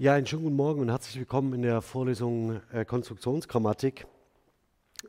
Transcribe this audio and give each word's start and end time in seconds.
Ja, 0.00 0.14
einen 0.14 0.26
schönen 0.26 0.44
guten 0.44 0.54
Morgen 0.54 0.80
und 0.80 0.90
herzlich 0.90 1.16
willkommen 1.16 1.52
in 1.54 1.62
der 1.62 1.82
Vorlesung 1.82 2.60
äh, 2.72 2.84
Konstruktionsgrammatik. 2.84 4.06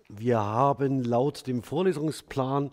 Wir 0.08 0.40
haben 0.40 1.04
laut 1.04 1.46
dem 1.46 1.62
Vorlesungsplan 1.62 2.72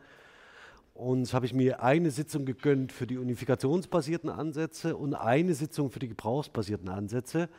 uns 0.94 1.34
habe 1.34 1.44
ich 1.44 1.52
mir 1.52 1.82
eine 1.82 2.10
Sitzung 2.10 2.46
gegönnt 2.46 2.90
für 2.90 3.06
die 3.06 3.18
unifikationsbasierten 3.18 4.30
Ansätze 4.30 4.96
und 4.96 5.12
eine 5.12 5.52
Sitzung 5.52 5.90
für 5.90 5.98
die 5.98 6.08
gebrauchsbasierten 6.08 6.88
Ansätze. 6.88 7.50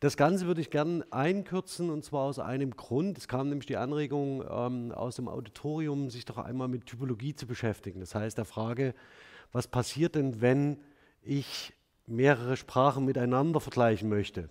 Das 0.00 0.16
Ganze 0.16 0.46
würde 0.46 0.62
ich 0.62 0.70
gerne 0.70 1.04
einkürzen 1.10 1.90
und 1.90 2.06
zwar 2.06 2.22
aus 2.22 2.38
einem 2.38 2.70
Grund. 2.70 3.18
Es 3.18 3.28
kam 3.28 3.50
nämlich 3.50 3.66
die 3.66 3.76
Anregung 3.76 4.42
ähm, 4.50 4.92
aus 4.92 5.16
dem 5.16 5.28
Auditorium, 5.28 6.08
sich 6.08 6.24
doch 6.24 6.38
einmal 6.38 6.68
mit 6.68 6.86
Typologie 6.86 7.34
zu 7.34 7.46
beschäftigen. 7.46 8.00
Das 8.00 8.14
heißt 8.14 8.38
der 8.38 8.46
Frage, 8.46 8.94
was 9.52 9.68
passiert 9.68 10.14
denn, 10.14 10.40
wenn 10.40 10.78
ich 11.20 11.74
mehrere 12.06 12.56
Sprachen 12.56 13.04
miteinander 13.04 13.60
vergleichen 13.60 14.08
möchte. 14.08 14.50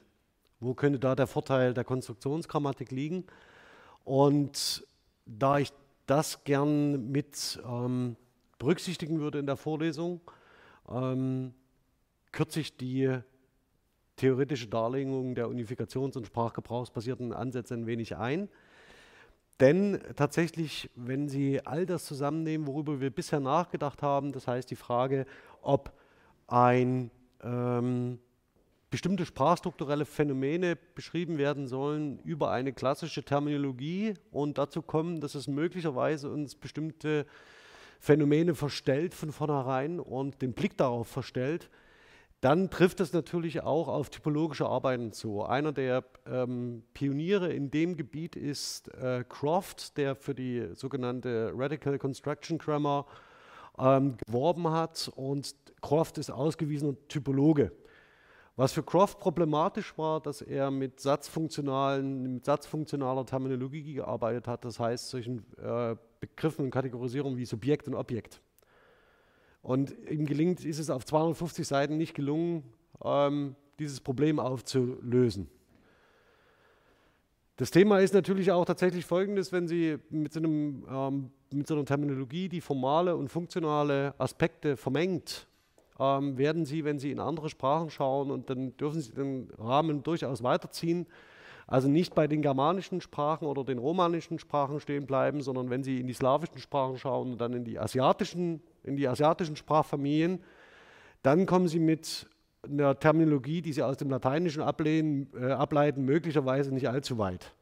Wo 0.60 0.74
könnte 0.74 1.00
da 1.00 1.16
der 1.16 1.28
Vorteil 1.28 1.74
der 1.74 1.84
Konstruktionsgrammatik 1.84 2.92
liegen? 2.92 3.26
Und 4.04 4.88
da 5.26 5.60
ich 5.60 5.72
das 6.06 6.44
gern 6.44 7.12
mit 7.12 7.62
ähm, 7.66 8.16
berücksichtigen 8.60 9.20
würde 9.20 9.40
in 9.40 9.46
der 9.46 9.58
Vorlesung, 9.58 10.22
ähm, 10.90 11.54
kürze 12.32 12.60
ich 12.60 12.78
die 12.78 13.20
theoretische 14.16 14.68
Darlegung 14.68 15.36
der 15.36 15.48
Unifikations- 15.48 16.18
und 16.18 16.28
sprachgebrauchsbasierten 16.28 17.34
Ansätze 17.34 17.74
ein 17.74 17.88
wenig 17.88 18.16
ein. 18.18 18.50
Denn 19.60 20.00
tatsächlich, 20.16 20.90
wenn 20.96 21.30
Sie 21.30 21.66
all 21.66 21.86
das 21.86 22.06
zusammennehmen, 22.06 22.68
worüber 22.68 23.00
wir 23.00 23.12
bisher 23.12 23.40
nachgedacht 23.40 24.02
haben, 24.02 24.32
das 24.32 24.48
heißt 24.48 24.70
die 24.70 24.76
Frage, 24.76 25.26
ob 25.62 25.94
ein 26.48 27.12
ähm, 27.44 28.20
bestimmte 28.90 29.26
sprachstrukturelle 29.26 30.06
Phänomene 30.06 30.76
beschrieben 30.76 31.38
werden 31.38 31.68
sollen 31.68 32.20
über 32.20 32.52
eine 32.52 32.74
klassische 32.74 33.24
Terminologie 33.24 34.14
und 34.32 34.58
dazu 34.60 34.82
kommen, 34.84 35.20
dass 35.20 35.34
es 35.34 35.48
möglicherweise 35.48 36.30
uns 36.30 36.56
bestimmte 36.56 37.26
Phänomene 38.00 38.54
verstellt 38.54 39.14
von 39.14 39.32
vornherein 39.32 40.00
und 40.00 40.42
den 40.42 40.54
Blick 40.54 40.78
darauf 40.78 41.08
verstellt, 41.08 41.70
dann 42.44 42.70
trifft 42.70 43.00
es 43.00 43.14
natürlich 43.14 43.64
auch 43.64 43.88
auf 43.88 44.10
typologische 44.10 44.68
Arbeiten 44.68 45.14
zu. 45.14 45.44
Einer 45.44 45.72
der 45.72 46.04
ähm, 46.28 46.84
Pioniere 46.94 47.54
in 47.54 47.72
dem 47.72 47.96
Gebiet 47.96 48.36
ist 48.36 48.94
äh, 48.96 49.24
Croft, 49.28 49.98
der 49.98 50.16
für 50.16 50.36
die 50.36 50.68
sogenannte 50.74 51.54
Radical 51.56 51.98
Construction 51.98 52.58
Grammar 52.58 53.08
ähm, 53.78 54.18
geworben 54.26 54.70
hat 54.70 55.12
und 55.16 55.56
Croft 55.82 56.18
ist 56.18 56.30
ausgewiesener 56.30 56.96
Typologe. 57.08 57.72
Was 58.56 58.72
für 58.72 58.84
Croft 58.84 59.20
problematisch 59.20 59.98
war, 59.98 60.22
dass 60.22 60.42
er 60.42 60.70
mit 60.70 61.00
satzfunktionalen, 61.00 62.36
mit 62.36 62.46
satzfunktionaler 62.46 63.26
Terminologie 63.26 63.94
gearbeitet 63.94 64.48
hat, 64.48 64.64
das 64.64 64.80
heißt 64.80 65.10
solchen 65.10 65.44
äh, 65.58 65.96
Begriffen 66.20 66.66
und 66.66 66.72
Kategorisierungen 66.72 67.38
wie 67.38 67.46
Subjekt 67.46 67.88
und 67.88 67.96
Objekt. 67.96 68.42
Und 69.64 69.96
ihm 70.10 70.26
gelingt, 70.26 70.64
ist 70.64 70.78
es 70.78 70.90
auf 70.90 71.04
250 71.06 71.68
Seiten 71.68 71.98
nicht 71.98 72.14
gelungen, 72.14 72.64
ähm, 73.04 73.56
dieses 73.80 74.02
Problem 74.02 74.40
aufzulösen. 74.40 75.50
Das 77.56 77.72
Thema 77.72 78.00
ist 78.00 78.14
natürlich 78.14 78.52
auch 78.52 78.66
tatsächlich 78.66 79.06
folgendes, 79.06 79.52
wenn 79.52 79.68
Sie 79.68 79.98
mit 80.10 80.34
so, 80.34 80.40
einem, 80.40 80.86
ähm, 80.90 81.32
mit 81.54 81.68
so 81.68 81.76
einer 81.76 81.86
Terminologie, 81.86 82.50
die 82.50 82.62
formale 82.62 83.16
und 83.16 83.30
funktionale 83.30 84.14
Aspekte 84.18 84.78
vermengt, 84.78 85.48
ähm, 86.00 86.38
werden 86.38 86.66
Sie, 86.66 86.84
wenn 86.84 87.00
Sie 87.00 87.12
in 87.12 87.20
andere 87.20 87.50
Sprachen 87.50 87.90
schauen, 87.90 88.32
und 88.32 88.50
dann 88.50 88.76
dürfen 88.78 89.02
Sie 89.02 89.12
den 89.12 89.50
Rahmen 89.58 90.04
durchaus 90.04 90.44
weiterziehen, 90.44 91.08
also 91.68 91.88
nicht 91.88 92.14
bei 92.14 92.28
den 92.28 92.42
germanischen 92.42 93.02
Sprachen 93.02 93.48
oder 93.48 93.64
den 93.64 93.78
romanischen 93.78 94.38
Sprachen 94.38 94.80
stehen 94.80 95.06
bleiben, 95.06 95.42
sondern 95.42 95.70
wenn 95.70 95.84
Sie 95.84 96.00
in 96.00 96.08
die 96.08 96.14
slawischen 96.14 96.58
Sprachen 96.58 96.98
schauen 96.98 97.34
und 97.34 97.42
dann 97.42 97.54
in 97.54 97.64
die 97.64 97.80
asiatischen, 97.80 98.62
in 98.84 98.96
die 98.96 99.08
asiatischen 99.08 99.56
Sprachfamilien, 99.56 100.44
dann 101.22 101.46
kommen 101.46 101.68
Sie 101.68 101.80
mit 101.80 102.28
einer 102.64 103.00
Terminologie, 103.00 103.62
die 103.62 103.74
Sie 103.74 103.84
aus 103.84 103.98
dem 103.98 104.10
Lateinischen 104.10 104.62
ablehnen, 104.62 105.28
äh, 105.40 105.52
ableiten, 105.52 106.04
möglicherweise 106.04 106.74
nicht 106.74 106.90
allzu 106.90 107.18
weit. 107.18 107.54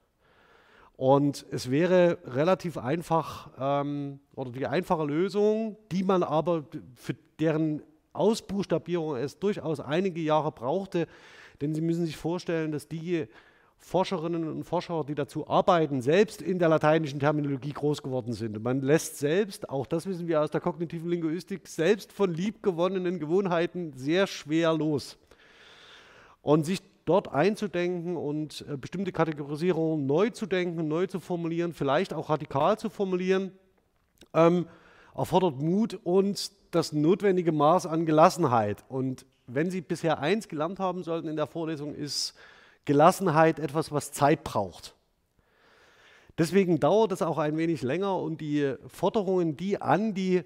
Und 0.96 1.46
es 1.52 1.72
wäre 1.72 2.20
relativ 2.26 2.78
einfach 2.78 3.50
ähm, 3.60 4.20
oder 4.36 4.52
die 4.52 4.68
einfache 4.68 5.06
Lösung, 5.06 5.78
die 5.92 6.04
man 6.04 6.22
aber 6.22 6.66
für 6.96 7.16
deren 7.40 7.82
Ausbuchstabierung 8.14 9.16
es 9.16 9.40
durchaus 9.40 9.80
einige 9.80 10.22
Jahre 10.22 10.52
brauchte, 10.52 11.08
denn 11.62 11.74
Sie 11.74 11.82
müssen 11.82 12.06
sich 12.06 12.18
vorstellen, 12.18 12.72
dass 12.72 12.88
die 12.88 13.28
Forscherinnen 13.78 14.48
und 14.48 14.64
Forscher, 14.64 15.04
die 15.04 15.16
dazu 15.16 15.48
arbeiten, 15.48 16.02
selbst 16.02 16.42
in 16.42 16.60
der 16.60 16.70
lateinischen 16.70 17.20
Terminologie 17.20 17.74
groß 17.74 18.04
geworden 18.04 18.34
sind. 18.34 18.56
Und 18.56 18.64
man 18.64 18.82
lässt 18.82 19.18
selbst, 19.18 19.70
auch 19.70 19.88
das 19.88 20.06
wissen 20.06 20.28
wir 20.28 20.42
aus 20.42 20.52
der 20.52 20.62
kognitiven 20.62 21.10
Linguistik, 21.10 21.68
selbst 21.68 22.14
von 22.14 22.32
liebgewonnenen 22.32 23.20
Gewohnheiten 23.20 23.94
sehr 23.94 24.28
schwer 24.28 24.74
los. 24.74 25.18
Und 26.44 26.66
sich 26.66 26.80
dort 27.06 27.34
einzudenken 27.34 28.18
und 28.18 28.66
äh, 28.70 28.78
bestimmte 28.78 29.12
Kategorisierungen 29.12 30.06
neu 30.06 30.30
zu 30.30 30.46
denken, 30.46 30.88
neu 30.88 31.08
zu 31.08 31.20
formulieren, 31.20 31.74
vielleicht 31.74 32.14
auch 32.14 32.30
radikal 32.30 32.78
zu 32.78 32.90
formulieren, 32.90 33.52
ähm, 34.34 34.68
erfordert 35.16 35.60
Mut 35.60 36.00
und 36.04 36.52
das 36.72 36.94
notwendige 36.94 37.52
Maß 37.52 37.86
an 37.86 38.06
Gelassenheit. 38.06 38.84
Und 38.88 39.26
wenn 39.48 39.70
Sie 39.70 39.82
bisher 39.82 40.20
eins 40.20 40.48
gelernt 40.48 40.80
haben 40.80 41.04
sollten 41.04 41.28
in 41.28 41.36
der 41.36 41.48
Vorlesung, 41.48 41.94
ist 41.94 42.34
Gelassenheit 42.86 43.60
etwas, 43.60 43.92
was 43.92 44.12
Zeit 44.12 44.44
braucht. 44.44 44.96
Deswegen 46.38 46.80
dauert 46.80 47.12
es 47.12 47.22
auch 47.22 47.38
ein 47.38 47.58
wenig 47.58 47.82
länger 47.82 48.18
und 48.18 48.42
die 48.42 48.76
Forderungen, 48.88 49.58
die 49.58 49.82
an 49.82 50.14
die, 50.14 50.44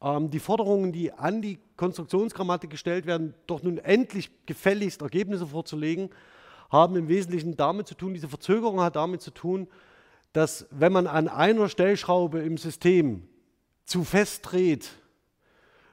ähm, 0.00 0.30
die 0.30 0.38
Forderungen, 0.38 0.92
die 0.92 1.12
an 1.12 1.42
die 1.42 1.58
Konstruktionsgrammatik 1.80 2.68
gestellt 2.68 3.06
werden, 3.06 3.32
doch 3.46 3.62
nun 3.62 3.78
endlich 3.78 4.30
gefälligst 4.44 5.00
Ergebnisse 5.00 5.46
vorzulegen, 5.46 6.10
haben 6.68 6.94
im 6.94 7.08
Wesentlichen 7.08 7.56
damit 7.56 7.88
zu 7.88 7.94
tun, 7.94 8.12
diese 8.12 8.28
Verzögerung 8.28 8.82
hat 8.82 8.96
damit 8.96 9.22
zu 9.22 9.30
tun, 9.30 9.66
dass 10.34 10.66
wenn 10.70 10.92
man 10.92 11.06
an 11.06 11.26
einer 11.26 11.70
Stellschraube 11.70 12.40
im 12.40 12.58
System 12.58 13.26
zu 13.86 14.04
fest 14.04 14.52
dreht, 14.52 14.90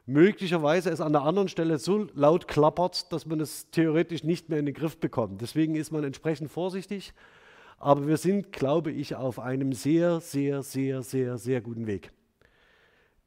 möglicherweise 0.06 0.90
es 0.90 1.00
an 1.00 1.14
der 1.14 1.22
anderen 1.22 1.48
Stelle 1.48 1.80
so 1.80 2.08
laut 2.14 2.50
klappert, 2.50 3.14
dass 3.14 3.26
man 3.26 3.40
es 3.40 3.72
theoretisch 3.72 4.26
nicht 4.26 4.50
mehr 4.50 4.60
in 4.60 4.66
den 4.66 4.76
Griff 4.76 4.98
bekommt. 4.98 5.42
Deswegen 5.42 5.76
ist 5.76 5.92
man 5.92 6.04
entsprechend 6.04 6.52
vorsichtig. 6.52 7.14
Aber 7.80 8.08
wir 8.08 8.18
sind, 8.18 8.52
glaube 8.52 8.92
ich, 8.92 9.16
auf 9.16 9.40
einem 9.40 9.72
sehr, 9.72 10.20
sehr, 10.20 10.64
sehr, 10.64 11.02
sehr, 11.02 11.38
sehr 11.38 11.62
guten 11.62 11.88
Weg. 11.88 12.12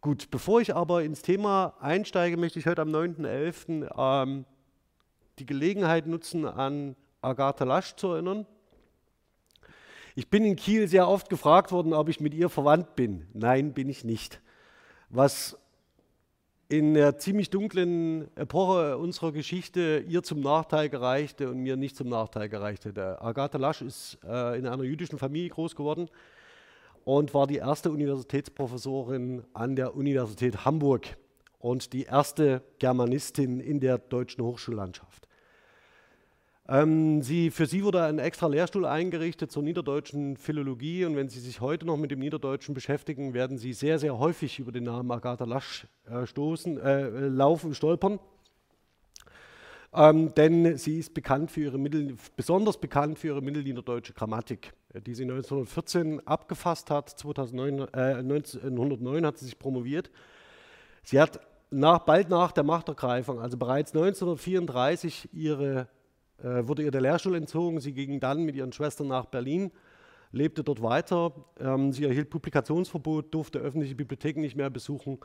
Gut, 0.03 0.31
bevor 0.31 0.63
ich 0.63 0.75
aber 0.75 1.03
ins 1.03 1.21
Thema 1.21 1.75
einsteige, 1.79 2.39
möchte 2.39 2.59
ich 2.59 2.67
heute 2.67 2.81
am 2.81 2.89
9.11. 2.89 3.91
Ähm, 3.99 4.47
die 5.39 5.45
Gelegenheit 5.45 6.07
nutzen, 6.07 6.47
an 6.47 6.97
Agatha 7.21 7.65
Lasch 7.65 7.97
zu 7.97 8.09
erinnern. 8.09 8.47
Ich 10.15 10.29
bin 10.31 10.47
in 10.47 10.57
Kiel 10.57 10.89
sehr 10.89 11.07
oft 11.07 11.29
gefragt 11.29 11.71
worden, 11.71 11.93
ob 11.93 12.09
ich 12.09 12.19
mit 12.19 12.33
ihr 12.33 12.49
verwandt 12.49 12.97
bin. 12.97 13.27
Nein, 13.35 13.75
bin 13.75 13.91
ich 13.91 14.03
nicht. 14.03 14.41
Was 15.11 15.59
in 16.71 16.95
der 16.95 17.19
ziemlich 17.19 17.51
dunklen 17.51 18.35
Epoche 18.39 18.97
unserer 18.97 19.33
Geschichte 19.33 20.03
ihr 20.09 20.23
zum 20.23 20.41
Nachteil 20.41 20.89
gereichte 20.89 21.51
und 21.51 21.59
mir 21.59 21.77
nicht 21.77 21.95
zum 21.95 22.09
Nachteil 22.09 22.49
gereichte. 22.49 23.21
Agatha 23.21 23.59
Lasch 23.59 23.83
ist 23.83 24.17
äh, 24.25 24.59
in 24.59 24.67
einer 24.67 24.83
jüdischen 24.83 25.19
Familie 25.19 25.51
groß 25.51 25.77
geworden 25.77 26.09
und 27.05 27.35
war 27.35 27.47
die 27.47 27.57
erste 27.57 27.91
Universitätsprofessorin 27.91 29.43
an 29.53 29.77
der 29.77 29.97
Universität 29.97 30.65
Hamburg 30.65 31.17
und 31.59 31.93
die 31.93 32.05
erste 32.05 32.63
Germanistin 32.79 33.61
in 33.61 33.81
der 33.81 33.99
deutschen 33.99 34.45
Hochschullandschaft. 34.45 35.29
Ähm, 36.71 37.21
sie, 37.23 37.51
für 37.51 37.67
sie 37.67 37.83
wurde 37.83 38.05
ein 38.05 38.21
extra 38.21 38.47
Lehrstuhl 38.47 38.87
eingerichtet 38.87 39.51
zur 39.51 39.65
niederdeutschen 39.65 40.37
Philologie 40.37 41.05
und 41.05 41.17
wenn 41.17 41.29
Sie 41.29 41.41
sich 41.41 41.61
heute 41.61 41.85
noch 41.85 41.97
mit 41.97 42.13
dem 42.13 42.21
Niederdeutschen 42.21 42.75
beschäftigen, 42.75 43.35
werden 43.35 43.59
Sie 43.59 43.73
sehr, 43.73 43.99
sehr 43.99 44.21
häufig 44.21 44.61
über 44.61 44.71
den 44.71 44.85
Namen 44.85 45.11
Agatha 45.11 45.45
Lasch 45.45 45.89
äh, 46.09 46.27
stoßen, 46.27 46.79
äh, 46.79 47.09
laufen, 47.27 47.75
stolpern. 47.75 48.21
Ähm, 49.93 50.33
denn 50.35 50.77
sie 50.79 51.01
ist 51.01 51.15
bekannt 51.15 51.51
für 51.51 51.63
ihre 51.63 51.79
Mittel, 51.79 52.17
besonders 52.37 52.79
bekannt 52.79 53.19
für 53.19 53.29
ihre 53.29 53.43
mittelniederdeutsche 53.43 54.13
Grammatik, 54.13 54.73
die 54.95 55.15
sie 55.15 55.25
1914 55.25 56.27
abgefasst 56.27 56.91
hat. 56.91 57.11
2009, 57.11 57.89
äh, 57.93 58.23
1909 58.23 59.27
hat 59.27 59.39
sie 59.39 59.47
sich 59.47 59.59
promoviert. 59.59 60.11
Sie 61.03 61.21
hat 61.21 61.41
nach, 61.71 62.01
bald 62.01 62.29
nach 62.29 62.53
der 62.53 62.65
Machtergreifung, 62.65 63.41
also 63.41 63.57
bereits 63.57 63.93
1934, 63.93 65.29
ihre 65.33 65.89
äh, 66.43 66.67
wurde 66.67 66.83
ihr 66.85 66.91
der 66.91 67.01
Lehrstuhl 67.01 67.35
entzogen. 67.35 67.81
Sie 67.81 67.93
ging 67.93 68.21
dann 68.21 68.45
mit 68.45 68.57
ihren 68.57 68.73
Schwestern 68.73 69.09
nach 69.09 69.27
Berlin, 69.27 69.73
lebte 70.33 70.63
dort 70.63 70.83
weiter. 70.83 71.33
Ähm, 71.59 71.93
sie 71.93 72.05
erhielt 72.05 72.31
Publikationsverbot, 72.31 73.35
durfte 73.35 73.59
öffentliche 73.59 73.95
Bibliotheken 73.95 74.41
nicht 74.41 74.57
mehr 74.57 74.71
besuchen. 74.71 75.19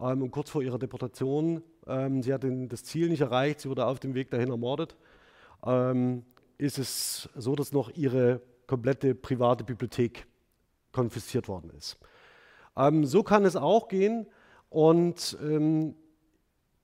Ähm, 0.00 0.22
und 0.22 0.30
kurz 0.30 0.50
vor 0.50 0.62
ihrer 0.62 0.78
Deportation, 0.78 1.62
ähm, 1.86 2.22
sie 2.22 2.32
hat 2.32 2.42
den, 2.42 2.68
das 2.68 2.84
Ziel 2.84 3.08
nicht 3.08 3.20
erreicht, 3.20 3.60
sie 3.60 3.68
wurde 3.68 3.86
auf 3.86 3.98
dem 4.00 4.14
Weg 4.14 4.30
dahin 4.30 4.50
ermordet. 4.50 4.96
ähm, 5.64 6.24
ist 6.58 6.78
es 6.78 7.28
so, 7.34 7.54
dass 7.54 7.72
noch 7.72 7.90
ihre 7.90 8.40
komplette 8.66 9.14
private 9.14 9.62
Bibliothek 9.64 10.26
konfisziert 10.92 11.48
worden 11.48 11.70
ist. 11.76 11.98
Ähm, 12.76 13.04
so 13.04 13.22
kann 13.22 13.44
es 13.44 13.56
auch 13.56 13.88
gehen 13.88 14.26
und 14.70 15.36
ähm, 15.42 15.94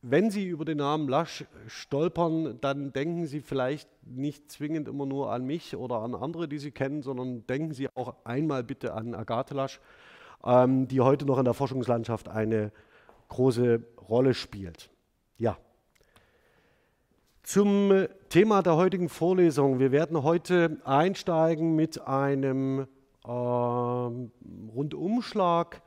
wenn 0.05 0.31
Sie 0.31 0.49
über 0.49 0.65
den 0.65 0.79
Namen 0.79 1.09
Lasch 1.09 1.45
stolpern, 1.69 2.59
dann 2.61 2.93
denken 2.93 3.27
Sie 3.27 3.41
vielleicht 3.41 3.89
nicht 4.05 4.51
zwingend 4.51 4.89
immer 4.89 5.07
nur 5.07 5.31
an 5.31 5.45
mich 5.45 5.77
oder 5.77 6.01
an 6.01 6.17
andere, 6.17 6.49
die 6.49 6.59
Sie 6.59 6.73
kennen, 6.73 7.03
sondern 7.03 7.47
denken 7.47 7.73
Sie 7.73 7.89
auch 7.95 8.17
einmal 8.25 8.65
bitte 8.65 8.95
an 8.95 9.15
Agathe 9.15 9.55
Lasch, 9.55 9.81
ähm, 10.45 10.89
die 10.89 11.01
heute 11.01 11.25
noch 11.25 11.39
in 11.39 11.45
der 11.45 11.55
Forschungslandschaft 11.55 12.29
eine 12.29 12.73
große 13.33 13.83
Rolle 14.09 14.35
spielt. 14.35 14.91
Ja. 15.39 15.57
Zum 17.43 18.07
Thema 18.29 18.63
der 18.63 18.77
heutigen 18.77 19.09
Vorlesung. 19.09 19.79
Wir 19.79 19.91
werden 19.91 20.23
heute 20.23 20.77
einsteigen 20.85 21.75
mit 21.75 22.07
einem 22.07 22.87
äh, 23.25 23.31
Rundumschlag 23.31 25.81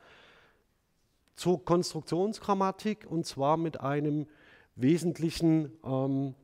zur 1.36 1.64
Konstruktionsgrammatik 1.64 3.06
und 3.08 3.24
zwar 3.26 3.56
mit 3.56 3.80
einem 3.80 4.26
wesentlichen, 4.74 5.70
ähm, 5.84 6.34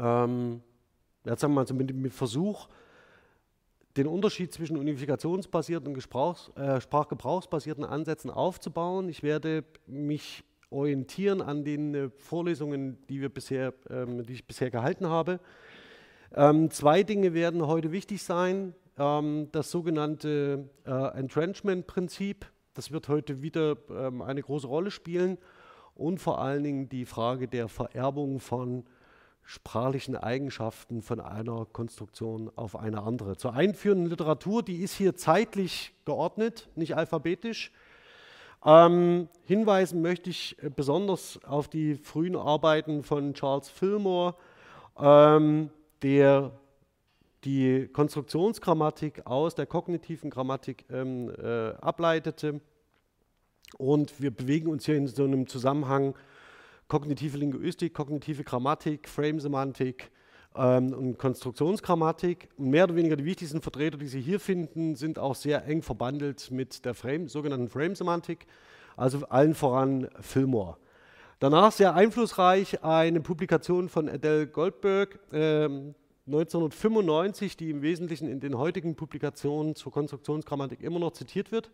ähm, 0.00 0.60
jetzt 1.24 1.40
sagen 1.40 1.54
wir 1.54 1.64
mal, 1.64 1.74
mit 1.74 1.90
dem 1.90 2.10
Versuch, 2.10 2.68
den 3.98 4.06
Unterschied 4.06 4.52
zwischen 4.52 4.76
unifikationsbasierten 4.76 5.88
und 5.88 6.00
Gebrauchs, 6.00 6.50
äh, 6.56 6.80
sprachgebrauchsbasierten 6.80 7.84
Ansätzen 7.84 8.30
aufzubauen. 8.30 9.08
Ich 9.08 9.22
werde 9.22 9.64
mich 9.86 10.44
orientieren 10.70 11.42
an 11.42 11.64
den 11.64 11.94
äh, 11.94 12.10
Vorlesungen, 12.16 12.98
die, 13.08 13.20
wir 13.20 13.28
bisher, 13.28 13.74
ähm, 13.90 14.22
die 14.22 14.34
ich 14.34 14.46
bisher 14.46 14.70
gehalten 14.70 15.08
habe. 15.08 15.40
Ähm, 16.34 16.70
zwei 16.70 17.02
Dinge 17.02 17.34
werden 17.34 17.66
heute 17.66 17.90
wichtig 17.90 18.22
sein. 18.22 18.74
Ähm, 18.98 19.48
das 19.50 19.70
sogenannte 19.70 20.68
äh, 20.86 21.18
Entrenchment-Prinzip, 21.18 22.46
das 22.74 22.92
wird 22.92 23.08
heute 23.08 23.42
wieder 23.42 23.76
ähm, 23.90 24.22
eine 24.22 24.42
große 24.42 24.68
Rolle 24.68 24.92
spielen. 24.92 25.38
Und 25.94 26.18
vor 26.20 26.40
allen 26.40 26.62
Dingen 26.62 26.88
die 26.88 27.04
Frage 27.04 27.48
der 27.48 27.66
Vererbung 27.68 28.38
von 28.38 28.84
sprachlichen 29.48 30.14
Eigenschaften 30.14 31.00
von 31.00 31.20
einer 31.20 31.64
Konstruktion 31.72 32.52
auf 32.54 32.76
eine 32.76 33.02
andere. 33.02 33.38
Zur 33.38 33.54
einführenden 33.54 34.10
Literatur, 34.10 34.62
die 34.62 34.82
ist 34.82 34.94
hier 34.94 35.16
zeitlich 35.16 35.94
geordnet, 36.04 36.68
nicht 36.74 36.96
alphabetisch. 36.98 37.72
Ähm, 38.62 39.30
hinweisen 39.44 40.02
möchte 40.02 40.28
ich 40.28 40.62
äh, 40.62 40.68
besonders 40.68 41.42
auf 41.44 41.66
die 41.66 41.94
frühen 41.94 42.36
Arbeiten 42.36 43.02
von 43.02 43.32
Charles 43.32 43.70
Fillmore, 43.70 44.34
ähm, 45.00 45.70
der 46.02 46.52
die 47.44 47.88
Konstruktionsgrammatik 47.90 49.26
aus 49.26 49.54
der 49.54 49.64
kognitiven 49.64 50.28
Grammatik 50.28 50.84
ähm, 50.90 51.30
äh, 51.30 51.70
ableitete. 51.80 52.60
Und 53.78 54.20
wir 54.20 54.30
bewegen 54.30 54.68
uns 54.68 54.84
hier 54.84 54.96
in 54.96 55.06
so 55.06 55.24
einem 55.24 55.46
Zusammenhang 55.46 56.14
kognitive 56.88 57.36
Linguistik, 57.36 57.94
kognitive 57.94 58.44
Grammatik, 58.44 59.08
Frame-Semantik 59.08 60.10
ähm, 60.56 60.92
und 60.92 61.18
Konstruktionsgrammatik. 61.18 62.48
Mehr 62.58 62.84
oder 62.84 62.96
weniger 62.96 63.16
die 63.16 63.24
wichtigsten 63.24 63.60
Vertreter, 63.60 63.98
die 63.98 64.08
Sie 64.08 64.20
hier 64.20 64.40
finden, 64.40 64.94
sind 64.94 65.18
auch 65.18 65.34
sehr 65.34 65.66
eng 65.66 65.82
verbandelt 65.82 66.50
mit 66.50 66.84
der 66.84 66.94
Frame, 66.94 67.28
sogenannten 67.28 67.68
Frame-Semantik, 67.68 68.46
also 68.96 69.26
allen 69.28 69.54
voran 69.54 70.08
Fillmore. 70.20 70.76
Danach 71.40 71.70
sehr 71.70 71.94
einflussreich 71.94 72.82
eine 72.82 73.20
Publikation 73.20 73.88
von 73.88 74.08
Adele 74.08 74.48
Goldberg, 74.48 75.20
ähm, 75.32 75.94
1995, 76.26 77.56
die 77.56 77.70
im 77.70 77.80
Wesentlichen 77.80 78.28
in 78.28 78.40
den 78.40 78.58
heutigen 78.58 78.96
Publikationen 78.96 79.74
zur 79.74 79.92
Konstruktionsgrammatik 79.92 80.82
immer 80.82 80.98
noch 80.98 81.12
zitiert 81.12 81.52
wird. 81.52 81.70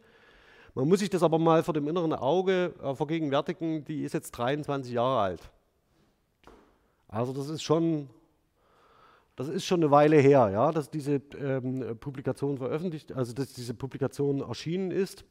Man 0.75 0.89
muss 0.89 0.99
sich 0.99 1.11
das 1.11 1.23
aber 1.23 1.39
mal 1.39 1.63
vor 1.63 1.73
dem 1.73 1.87
inneren 1.87 2.13
Auge 2.13 2.75
äh, 2.83 2.95
vergegenwärtigen, 2.95 3.85
die 3.85 4.03
ist 4.03 4.13
jetzt 4.13 4.33
23 4.33 4.93
Jahre 4.93 5.21
alt. 5.21 5.51
Also 7.07 7.33
das 7.33 7.49
ist 7.49 7.63
schon, 7.63 8.11
das 9.37 9.49
ist 9.49 9.65
schon 9.65 9.81
eine 9.81 9.93
Weile 9.93 10.17
her, 10.17 10.51
ja, 10.53 10.73
dass 10.73 10.91
diese 10.91 11.23
ähm, 11.39 11.97
Publikation 12.01 12.59
veröffentlicht, 12.59 13.13
also 13.13 13.33
dass 13.33 13.53
diese 13.53 13.73
Publikation 13.73 14.41
erschienen 14.41 14.91
ist. 14.91 15.25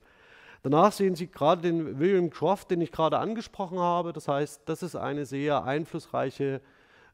Danach 0.61 0.93
sehen 0.93 1.15
Sie 1.15 1.27
gerade 1.27 1.61
den 1.61 1.99
William 1.99 2.29
Croft, 2.29 2.71
den 2.71 2.79
ich 2.79 2.93
gerade 2.93 3.19
angesprochen 3.19 3.79
habe. 3.79 4.13
Das 4.13 4.29
heißt, 4.29 4.61
das 4.63 4.81
ist 4.81 4.95
eine 4.95 5.25
sehr 5.25 5.65
einflussreiche 5.65 6.61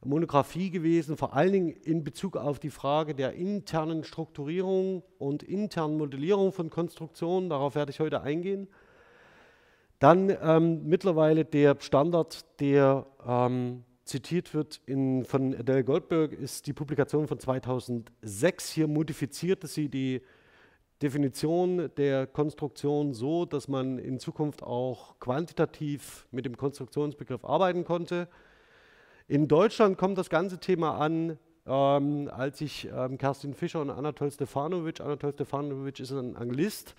Monographie 0.03 0.69
gewesen, 0.69 1.17
vor 1.17 1.33
allen 1.33 1.51
Dingen 1.51 1.69
in 1.69 2.03
Bezug 2.03 2.37
auf 2.37 2.59
die 2.59 2.69
Frage 2.69 3.13
der 3.13 3.33
internen 3.33 4.03
Strukturierung 4.03 5.03
und 5.17 5.43
internen 5.43 5.97
Modellierung 5.97 6.53
von 6.53 6.69
Konstruktionen. 6.69 7.49
Darauf 7.49 7.75
werde 7.75 7.91
ich 7.91 7.99
heute 7.99 8.21
eingehen. 8.21 8.67
Dann 9.99 10.35
ähm, 10.41 10.87
mittlerweile 10.87 11.43
der 11.43 11.75
Standard, 11.79 12.45
der 12.61 13.05
ähm, 13.27 13.83
zitiert 14.05 14.53
wird 14.53 14.81
in, 14.85 15.25
von 15.25 15.53
Adele 15.53 15.83
Goldberg, 15.83 16.31
ist 16.31 16.67
die 16.67 16.73
Publikation 16.73 17.27
von 17.27 17.37
2006. 17.37 18.71
Hier 18.71 18.87
modifizierte 18.87 19.67
sie 19.67 19.89
die 19.89 20.21
Definition 21.01 21.89
der 21.97 22.25
Konstruktion 22.27 23.13
so, 23.13 23.45
dass 23.45 23.67
man 23.67 23.99
in 23.99 24.19
Zukunft 24.19 24.63
auch 24.63 25.19
quantitativ 25.19 26.27
mit 26.31 26.45
dem 26.45 26.55
Konstruktionsbegriff 26.55 27.43
arbeiten 27.43 27.83
konnte. 27.83 28.29
In 29.29 29.47
Deutschland 29.47 29.95
kommt 29.99 30.17
das 30.17 30.31
ganze 30.31 30.57
Thema 30.57 30.97
an, 30.97 31.37
ähm, 31.67 32.31
als 32.33 32.61
ich 32.61 32.89
ähm, 32.91 33.19
Kerstin 33.19 33.53
Fischer 33.53 33.79
und 33.79 33.91
Anatol 33.91 34.31
Stefanovic, 34.31 35.01
Anatol 35.01 35.33
Stefanovic 35.33 35.99
ist 35.99 36.09
ein 36.09 36.35
Anglist, 36.35 36.95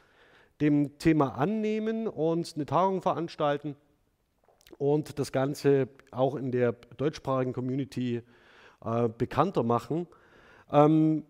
dem 0.60 0.96
Thema 0.98 1.34
annehmen 1.34 2.06
und 2.06 2.52
eine 2.54 2.66
Tagung 2.66 3.02
veranstalten 3.02 3.74
und 4.78 5.18
das 5.18 5.32
Ganze 5.32 5.88
auch 6.12 6.36
in 6.36 6.52
der 6.52 6.76
deutschsprachigen 6.98 7.52
Community 7.52 8.22
äh, 8.84 9.08
bekannter 9.08 9.64
machen. 9.64 10.06
Ähm, 10.70 11.24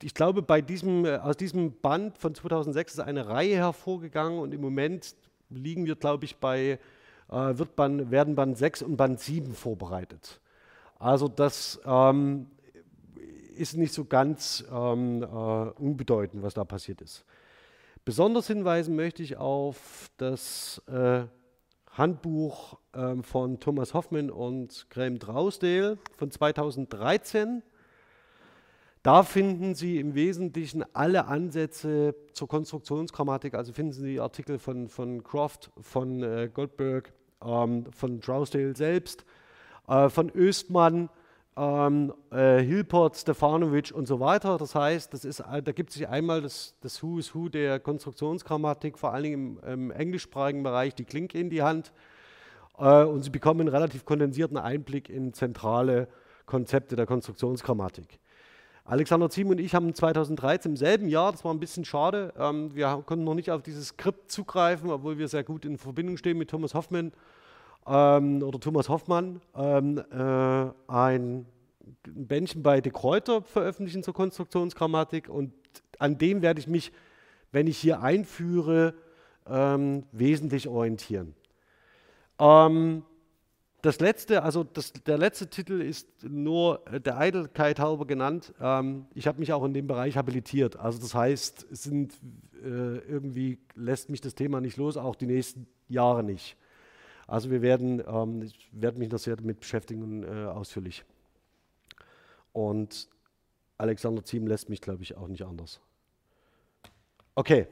ich 0.00 0.14
glaube, 0.14 0.42
bei 0.42 0.60
diesem, 0.60 1.06
äh, 1.06 1.16
aus 1.16 1.36
diesem 1.36 1.72
Band 1.80 2.18
von 2.18 2.36
2006 2.36 2.92
ist 2.92 3.00
eine 3.00 3.26
Reihe 3.26 3.56
hervorgegangen 3.56 4.38
und 4.38 4.54
im 4.54 4.60
Moment 4.60 5.16
liegen 5.50 5.86
wir, 5.86 5.96
glaube 5.96 6.24
ich, 6.24 6.36
bei 6.36 6.78
äh, 7.30 7.58
wird 7.58 7.76
Band, 7.76 8.10
werden 8.10 8.34
Band 8.34 8.58
6 8.58 8.82
und 8.82 8.96
Band 8.96 9.20
7 9.20 9.54
vorbereitet. 9.54 10.40
Also 10.98 11.28
das 11.28 11.80
ähm, 11.84 12.46
ist 13.56 13.76
nicht 13.76 13.92
so 13.92 14.04
ganz 14.04 14.64
ähm, 14.72 15.22
äh, 15.22 15.26
unbedeutend, 15.26 16.42
was 16.42 16.54
da 16.54 16.64
passiert 16.64 17.00
ist. 17.00 17.24
Besonders 18.04 18.46
hinweisen 18.46 18.94
möchte 18.94 19.22
ich 19.22 19.36
auf 19.36 20.10
das 20.16 20.80
äh, 20.86 21.24
Handbuch 21.90 22.78
äh, 22.92 23.22
von 23.22 23.58
Thomas 23.58 23.94
Hoffmann 23.94 24.30
und 24.30 24.86
Graham 24.90 25.18
Drausdale 25.18 25.98
von 26.16 26.30
2013. 26.30 27.62
Da 29.06 29.22
finden 29.22 29.76
Sie 29.76 30.00
im 30.00 30.16
Wesentlichen 30.16 30.84
alle 30.92 31.26
Ansätze 31.26 32.16
zur 32.32 32.48
Konstruktionsgrammatik, 32.48 33.54
also 33.54 33.72
finden 33.72 33.92
Sie 33.92 34.18
Artikel 34.18 34.58
von, 34.58 34.88
von 34.88 35.22
Croft, 35.22 35.70
von 35.80 36.24
äh, 36.24 36.50
Goldberg, 36.52 37.12
ähm, 37.40 37.86
von 37.92 38.20
Trousdale 38.20 38.74
selbst, 38.74 39.24
äh, 39.86 40.08
von 40.08 40.28
Östmann, 40.30 41.08
ähm, 41.56 42.14
äh, 42.32 42.58
Hilpert, 42.58 43.16
Stefanovic 43.16 43.92
und 43.94 44.08
so 44.08 44.18
weiter. 44.18 44.58
Das 44.58 44.74
heißt, 44.74 45.14
das 45.14 45.24
ist, 45.24 45.38
da 45.38 45.60
gibt 45.70 45.92
sich 45.92 46.08
einmal 46.08 46.42
das, 46.42 46.74
das 46.80 47.00
Who 47.00 47.20
is 47.20 47.32
Who 47.32 47.48
der 47.48 47.78
Konstruktionsgrammatik, 47.78 48.98
vor 48.98 49.12
allen 49.12 49.22
Dingen 49.22 49.58
im, 49.58 49.68
im 49.68 49.90
englischsprachigen 49.92 50.64
Bereich, 50.64 50.96
die 50.96 51.04
Klinke 51.04 51.38
in 51.38 51.48
die 51.48 51.62
Hand. 51.62 51.92
Äh, 52.76 53.04
und 53.04 53.22
Sie 53.22 53.30
bekommen 53.30 53.60
einen 53.60 53.68
relativ 53.68 54.04
kondensierten 54.04 54.56
Einblick 54.56 55.08
in 55.08 55.32
zentrale 55.32 56.08
Konzepte 56.44 56.96
der 56.96 57.06
Konstruktionsgrammatik. 57.06 58.18
Alexander 58.88 59.28
Ziem 59.28 59.50
und 59.50 59.58
ich 59.58 59.74
haben 59.74 59.92
2013 59.92 60.72
im 60.72 60.76
selben 60.76 61.08
Jahr, 61.08 61.32
das 61.32 61.44
war 61.44 61.52
ein 61.52 61.58
bisschen 61.58 61.84
schade, 61.84 62.32
ähm, 62.38 62.72
wir 62.72 63.02
konnten 63.04 63.24
noch 63.24 63.34
nicht 63.34 63.50
auf 63.50 63.62
dieses 63.62 63.88
Skript 63.88 64.30
zugreifen, 64.30 64.90
obwohl 64.90 65.18
wir 65.18 65.26
sehr 65.26 65.42
gut 65.42 65.64
in 65.64 65.76
Verbindung 65.76 66.16
stehen 66.16 66.38
mit 66.38 66.50
Thomas 66.50 66.72
Hoffmann 66.72 67.12
ähm, 67.84 68.44
oder 68.44 68.60
Thomas 68.60 68.88
Hoffmann, 68.88 69.40
ähm, 69.56 69.98
äh, 70.12 70.70
ein 70.86 71.46
Bändchen 72.04 72.62
bei 72.62 72.80
De 72.80 72.92
Kräuter 72.92 73.42
veröffentlichen 73.42 74.04
zur 74.04 74.14
Konstruktionsgrammatik 74.14 75.28
und 75.28 75.52
an 75.98 76.16
dem 76.16 76.40
werde 76.40 76.60
ich 76.60 76.68
mich, 76.68 76.92
wenn 77.50 77.66
ich 77.66 77.78
hier 77.78 78.02
einführe, 78.02 78.94
ähm, 79.48 80.04
wesentlich 80.12 80.68
orientieren. 80.68 81.34
Ähm, 82.38 83.02
das 83.86 84.00
letzte, 84.00 84.42
also 84.42 84.64
das, 84.64 84.92
der 84.92 85.16
letzte 85.16 85.48
Titel 85.48 85.80
ist 85.80 86.24
nur 86.24 86.82
der 87.04 87.18
Eitelkeit 87.18 87.78
halber 87.78 88.04
genannt. 88.04 88.52
Ähm, 88.60 89.06
ich 89.14 89.28
habe 89.28 89.38
mich 89.38 89.52
auch 89.52 89.64
in 89.64 89.74
dem 89.74 89.86
Bereich 89.86 90.16
habilitiert. 90.16 90.76
Also 90.76 90.98
das 90.98 91.14
heißt, 91.14 91.68
sind 91.70 92.14
äh, 92.64 92.98
irgendwie 92.98 93.58
lässt 93.76 94.10
mich 94.10 94.20
das 94.20 94.34
Thema 94.34 94.60
nicht 94.60 94.76
los, 94.76 94.96
auch 94.96 95.14
die 95.14 95.26
nächsten 95.26 95.68
Jahre 95.88 96.24
nicht. 96.24 96.56
Also 97.28 97.48
wir 97.50 97.62
werden, 97.62 98.02
ähm, 98.08 98.42
ich 98.42 98.68
werde 98.72 98.98
mich 98.98 99.08
noch 99.08 99.20
sehr 99.20 99.36
damit 99.36 99.60
beschäftigen, 99.60 100.24
äh, 100.24 100.46
ausführlich. 100.46 101.04
Und 102.52 103.08
Alexander 103.78 104.24
Ziem 104.24 104.48
lässt 104.48 104.68
mich, 104.68 104.80
glaube 104.80 105.04
ich, 105.04 105.16
auch 105.16 105.28
nicht 105.28 105.44
anders. 105.44 105.80
Okay. 107.36 107.68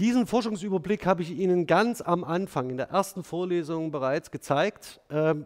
Diesen 0.00 0.26
Forschungsüberblick 0.26 1.04
habe 1.04 1.20
ich 1.20 1.30
Ihnen 1.30 1.66
ganz 1.66 2.00
am 2.00 2.24
Anfang 2.24 2.70
in 2.70 2.78
der 2.78 2.88
ersten 2.88 3.22
Vorlesung 3.22 3.90
bereits 3.90 4.30
gezeigt. 4.30 4.98
Ähm, 5.10 5.44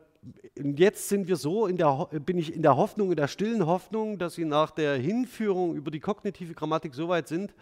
jetzt 0.54 1.08
sind 1.08 1.26
wir 1.26 1.34
so, 1.34 1.66
der, 1.66 2.08
bin 2.24 2.38
ich 2.38 2.54
in 2.54 2.62
der 2.62 2.76
Hoffnung, 2.76 3.10
in 3.10 3.16
der 3.16 3.26
stillen 3.26 3.66
Hoffnung, 3.66 4.16
dass 4.16 4.34
Sie 4.34 4.44
nach 4.44 4.70
der 4.70 4.94
Hinführung 4.94 5.74
über 5.74 5.90
die 5.90 5.98
kognitive 5.98 6.54
Grammatik 6.54 6.94
so 6.94 7.08
weit 7.08 7.26
sind, 7.26 7.52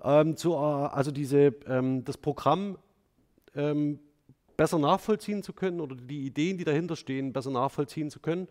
ähm, 0.00 0.36
zu, 0.36 0.52
äh, 0.52 0.54
also 0.54 1.10
diese, 1.10 1.56
ähm, 1.66 2.04
das 2.04 2.16
Programm 2.18 2.78
ähm, 3.56 3.98
besser 4.56 4.78
nachvollziehen 4.78 5.42
zu 5.42 5.52
können 5.52 5.80
oder 5.80 5.96
die 5.96 6.24
Ideen, 6.24 6.56
die 6.56 6.62
dahinter 6.62 6.94
stehen, 6.94 7.32
besser 7.32 7.50
nachvollziehen 7.50 8.10
zu 8.10 8.20
können. 8.20 8.46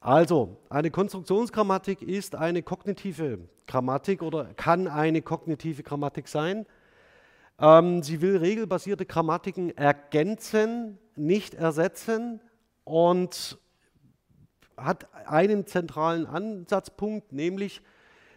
Also, 0.00 0.58
eine 0.68 0.92
Konstruktionsgrammatik 0.92 2.02
ist 2.02 2.36
eine 2.36 2.62
kognitive 2.62 3.40
Grammatik 3.66 4.22
oder 4.22 4.44
kann 4.54 4.86
eine 4.86 5.22
kognitive 5.22 5.82
Grammatik 5.82 6.28
sein. 6.28 6.66
Ähm, 7.58 8.02
sie 8.02 8.20
will 8.20 8.36
regelbasierte 8.36 9.06
Grammatiken 9.06 9.76
ergänzen, 9.76 10.98
nicht 11.16 11.54
ersetzen 11.54 12.40
und 12.84 13.58
hat 14.76 15.06
einen 15.26 15.66
zentralen 15.66 16.26
Ansatzpunkt, 16.26 17.32
nämlich, 17.32 17.80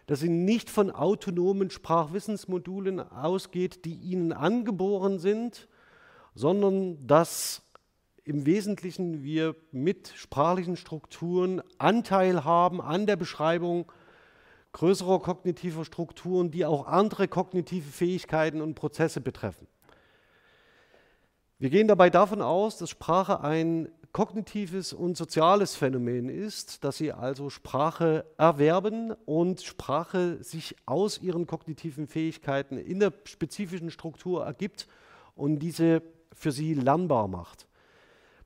dass 0.06 0.20
sie 0.20 0.28
nicht 0.28 0.70
von 0.70 0.90
autonomen 0.90 1.70
Sprachwissensmodulen 1.70 3.00
ausgeht, 3.00 3.84
die 3.84 3.94
ihnen 3.94 4.32
angeboren 4.32 5.18
sind, 5.18 5.68
sondern 6.34 7.06
dass 7.06 7.62
im 8.24 8.46
Wesentlichen 8.46 9.24
wir 9.24 9.56
mit 9.72 10.12
sprachlichen 10.14 10.76
Strukturen 10.76 11.62
Anteil 11.78 12.44
haben 12.44 12.80
an 12.80 13.06
der 13.06 13.16
Beschreibung 13.16 13.90
größerer 14.72 15.20
kognitiver 15.20 15.84
Strukturen, 15.84 16.50
die 16.50 16.64
auch 16.64 16.86
andere 16.86 17.28
kognitive 17.28 17.90
Fähigkeiten 17.90 18.60
und 18.60 18.74
Prozesse 18.74 19.20
betreffen. 19.20 19.66
Wir 21.58 21.70
gehen 21.70 21.88
dabei 21.88 22.08
davon 22.08 22.40
aus, 22.40 22.78
dass 22.78 22.90
Sprache 22.90 23.40
ein 23.40 23.88
kognitives 24.12 24.92
und 24.92 25.16
soziales 25.16 25.74
Phänomen 25.74 26.28
ist, 26.28 26.84
dass 26.84 26.96
sie 26.96 27.12
also 27.12 27.50
Sprache 27.50 28.24
erwerben 28.36 29.12
und 29.26 29.62
Sprache 29.62 30.42
sich 30.42 30.76
aus 30.86 31.18
ihren 31.18 31.46
kognitiven 31.46 32.06
Fähigkeiten 32.06 32.78
in 32.78 33.00
der 33.00 33.12
spezifischen 33.24 33.90
Struktur 33.90 34.44
ergibt 34.44 34.86
und 35.34 35.58
diese 35.58 36.02
für 36.32 36.52
sie 36.52 36.74
lernbar 36.74 37.28
macht. 37.28 37.66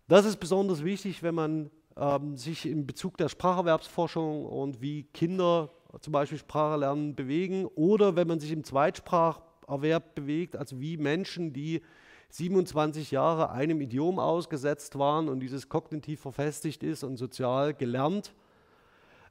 Das 0.08 0.24
ist 0.24 0.38
besonders 0.38 0.82
wichtig, 0.82 1.22
wenn 1.22 1.34
man 1.34 1.70
ähm, 1.96 2.36
sich 2.36 2.66
in 2.66 2.86
Bezug 2.86 3.16
der 3.18 3.28
Spracherwerbsforschung 3.28 4.46
und 4.46 4.80
wie 4.80 5.04
Kinder 5.04 5.70
zum 6.00 6.12
Beispiel 6.12 6.38
Sprache 6.38 6.78
lernen 6.78 7.14
bewegen 7.14 7.66
oder 7.66 8.16
wenn 8.16 8.28
man 8.28 8.40
sich 8.40 8.52
im 8.52 8.64
Zweitspracherwerb 8.64 10.14
bewegt, 10.14 10.56
also 10.56 10.80
wie 10.80 10.96
Menschen, 10.96 11.52
die 11.52 11.82
27 12.30 13.10
Jahre 13.10 13.50
einem 13.50 13.80
Idiom 13.80 14.18
ausgesetzt 14.18 14.98
waren 14.98 15.28
und 15.28 15.40
dieses 15.40 15.68
kognitiv 15.68 16.20
verfestigt 16.20 16.82
ist 16.82 17.04
und 17.04 17.18
sozial 17.18 17.74
gelernt, 17.74 18.34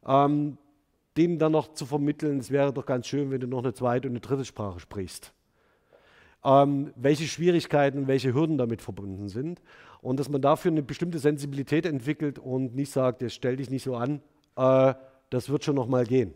ähm, 0.05 0.57
denen 1.17 1.39
dann 1.39 1.51
noch 1.51 1.73
zu 1.73 1.85
vermitteln, 1.85 2.39
es 2.39 2.51
wäre 2.51 2.71
doch 2.71 2.85
ganz 2.85 3.07
schön, 3.07 3.31
wenn 3.31 3.41
du 3.41 3.47
noch 3.47 3.63
eine 3.63 3.73
zweite 3.73 4.07
und 4.07 4.13
eine 4.13 4.21
dritte 4.21 4.45
Sprache 4.45 4.79
sprichst 4.79 5.33
ähm, 6.43 6.93
welche 6.95 7.25
Schwierigkeiten 7.25 8.07
welche 8.07 8.33
Hürden 8.33 8.57
damit 8.57 8.81
verbunden 8.81 9.29
sind. 9.29 9.61
Und 10.01 10.19
dass 10.19 10.29
man 10.29 10.41
dafür 10.41 10.71
eine 10.71 10.81
bestimmte 10.81 11.19
Sensibilität 11.19 11.85
entwickelt 11.85 12.39
und 12.39 12.75
nicht 12.75 12.91
sagt, 12.91 13.21
jetzt 13.21 13.35
stell 13.35 13.57
dich 13.57 13.69
nicht 13.69 13.83
so 13.83 13.95
an, 13.95 14.21
äh, 14.55 14.93
das 15.29 15.49
wird 15.49 15.63
schon 15.63 15.75
noch 15.75 15.87
mal 15.87 16.05
gehen. 16.05 16.33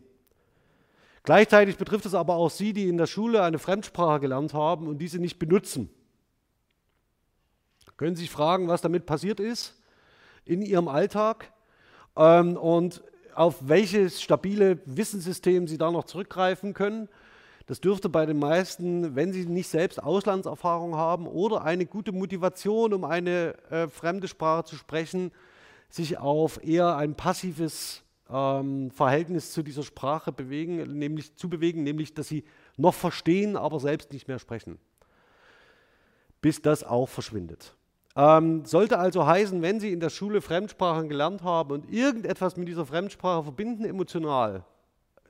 Gleichzeitig 1.25 1.77
betrifft 1.77 2.05
es 2.05 2.13
aber 2.13 2.35
auch 2.35 2.49
Sie, 2.49 2.73
die 2.73 2.87
in 2.87 2.97
der 2.97 3.07
Schule 3.07 3.43
eine 3.43 3.59
Fremdsprache 3.59 4.21
gelernt 4.21 4.53
haben 4.53 4.87
und 4.87 4.99
diese 4.99 5.19
nicht 5.19 5.39
benutzen. 5.39 5.89
Können 7.97 8.15
Sie 8.15 8.23
sich 8.23 8.31
fragen, 8.31 8.67
was 8.67 8.81
damit 8.81 9.05
passiert 9.05 9.39
ist 9.39 9.75
in 10.45 10.61
Ihrem 10.61 10.87
Alltag 10.87 11.51
ähm, 12.15 12.57
und 12.57 13.03
auf 13.33 13.55
welches 13.67 14.21
stabile 14.21 14.79
Wissenssystem 14.85 15.67
Sie 15.67 15.77
da 15.77 15.91
noch 15.91 16.03
zurückgreifen 16.05 16.73
können 16.73 17.09
das 17.67 17.81
dürfte 17.81 18.09
bei 18.09 18.27
den 18.27 18.37
meisten, 18.37 19.15
wenn 19.15 19.33
sie 19.33 19.45
nicht 19.45 19.67
selbst 19.67 20.01
Auslandserfahrung 20.01 20.95
haben 20.95 21.25
oder 21.25 21.63
eine 21.63 21.87
gute 21.87 22.11
Motivation, 22.11 22.93
um 22.93 23.03
eine 23.03 23.55
äh, 23.71 23.87
fremde 23.87 24.27
Sprache 24.27 24.65
zu 24.65 24.75
sprechen, 24.75 25.31
sich 25.89 26.19
auf 26.19 26.63
eher 26.63 26.95
ein 26.95 27.15
passives 27.15 28.03
ähm, 28.29 28.91
Verhältnis 28.91 29.51
zu 29.51 29.63
dieser 29.63 29.83
Sprache 29.83 30.31
bewegen, 30.31 30.97
nämlich 30.97 31.35
zu 31.35 31.49
bewegen, 31.49 31.83
nämlich 31.83 32.13
dass 32.13 32.27
sie 32.27 32.43
noch 32.77 32.93
verstehen, 32.93 33.55
aber 33.55 33.79
selbst 33.79 34.11
nicht 34.11 34.27
mehr 34.27 34.39
sprechen, 34.39 34.79
bis 36.41 36.61
das 36.61 36.83
auch 36.83 37.09
verschwindet. 37.09 37.75
Ähm, 38.15 38.63
sollte 38.65 38.97
also 38.97 39.25
heißen, 39.25 39.61
wenn 39.61 39.81
Sie 39.81 39.91
in 39.91 39.99
der 39.99 40.09
Schule 40.09 40.39
Fremdsprachen 40.39 41.09
gelernt 41.09 41.43
haben 41.43 41.71
und 41.71 41.91
irgendetwas 41.91 42.55
mit 42.55 42.67
dieser 42.67 42.85
Fremdsprache 42.85 43.43
verbinden 43.43 43.83
emotional, 43.83 44.63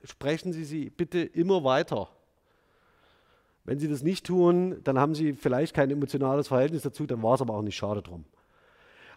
sprechen 0.04 0.52
Sie 0.52 0.64
sie 0.64 0.90
bitte 0.90 1.18
immer 1.18 1.64
weiter. 1.64 2.08
Wenn 3.64 3.80
Sie 3.80 3.88
das 3.88 4.02
nicht 4.02 4.24
tun, 4.24 4.80
dann 4.84 5.00
haben 5.00 5.16
Sie 5.16 5.32
vielleicht 5.32 5.74
kein 5.74 5.90
emotionales 5.90 6.46
Verhältnis 6.46 6.82
dazu, 6.82 7.06
dann 7.06 7.24
war 7.24 7.34
es 7.34 7.40
aber 7.40 7.54
auch 7.54 7.62
nicht 7.62 7.76
schade 7.76 8.02
drum. 8.02 8.24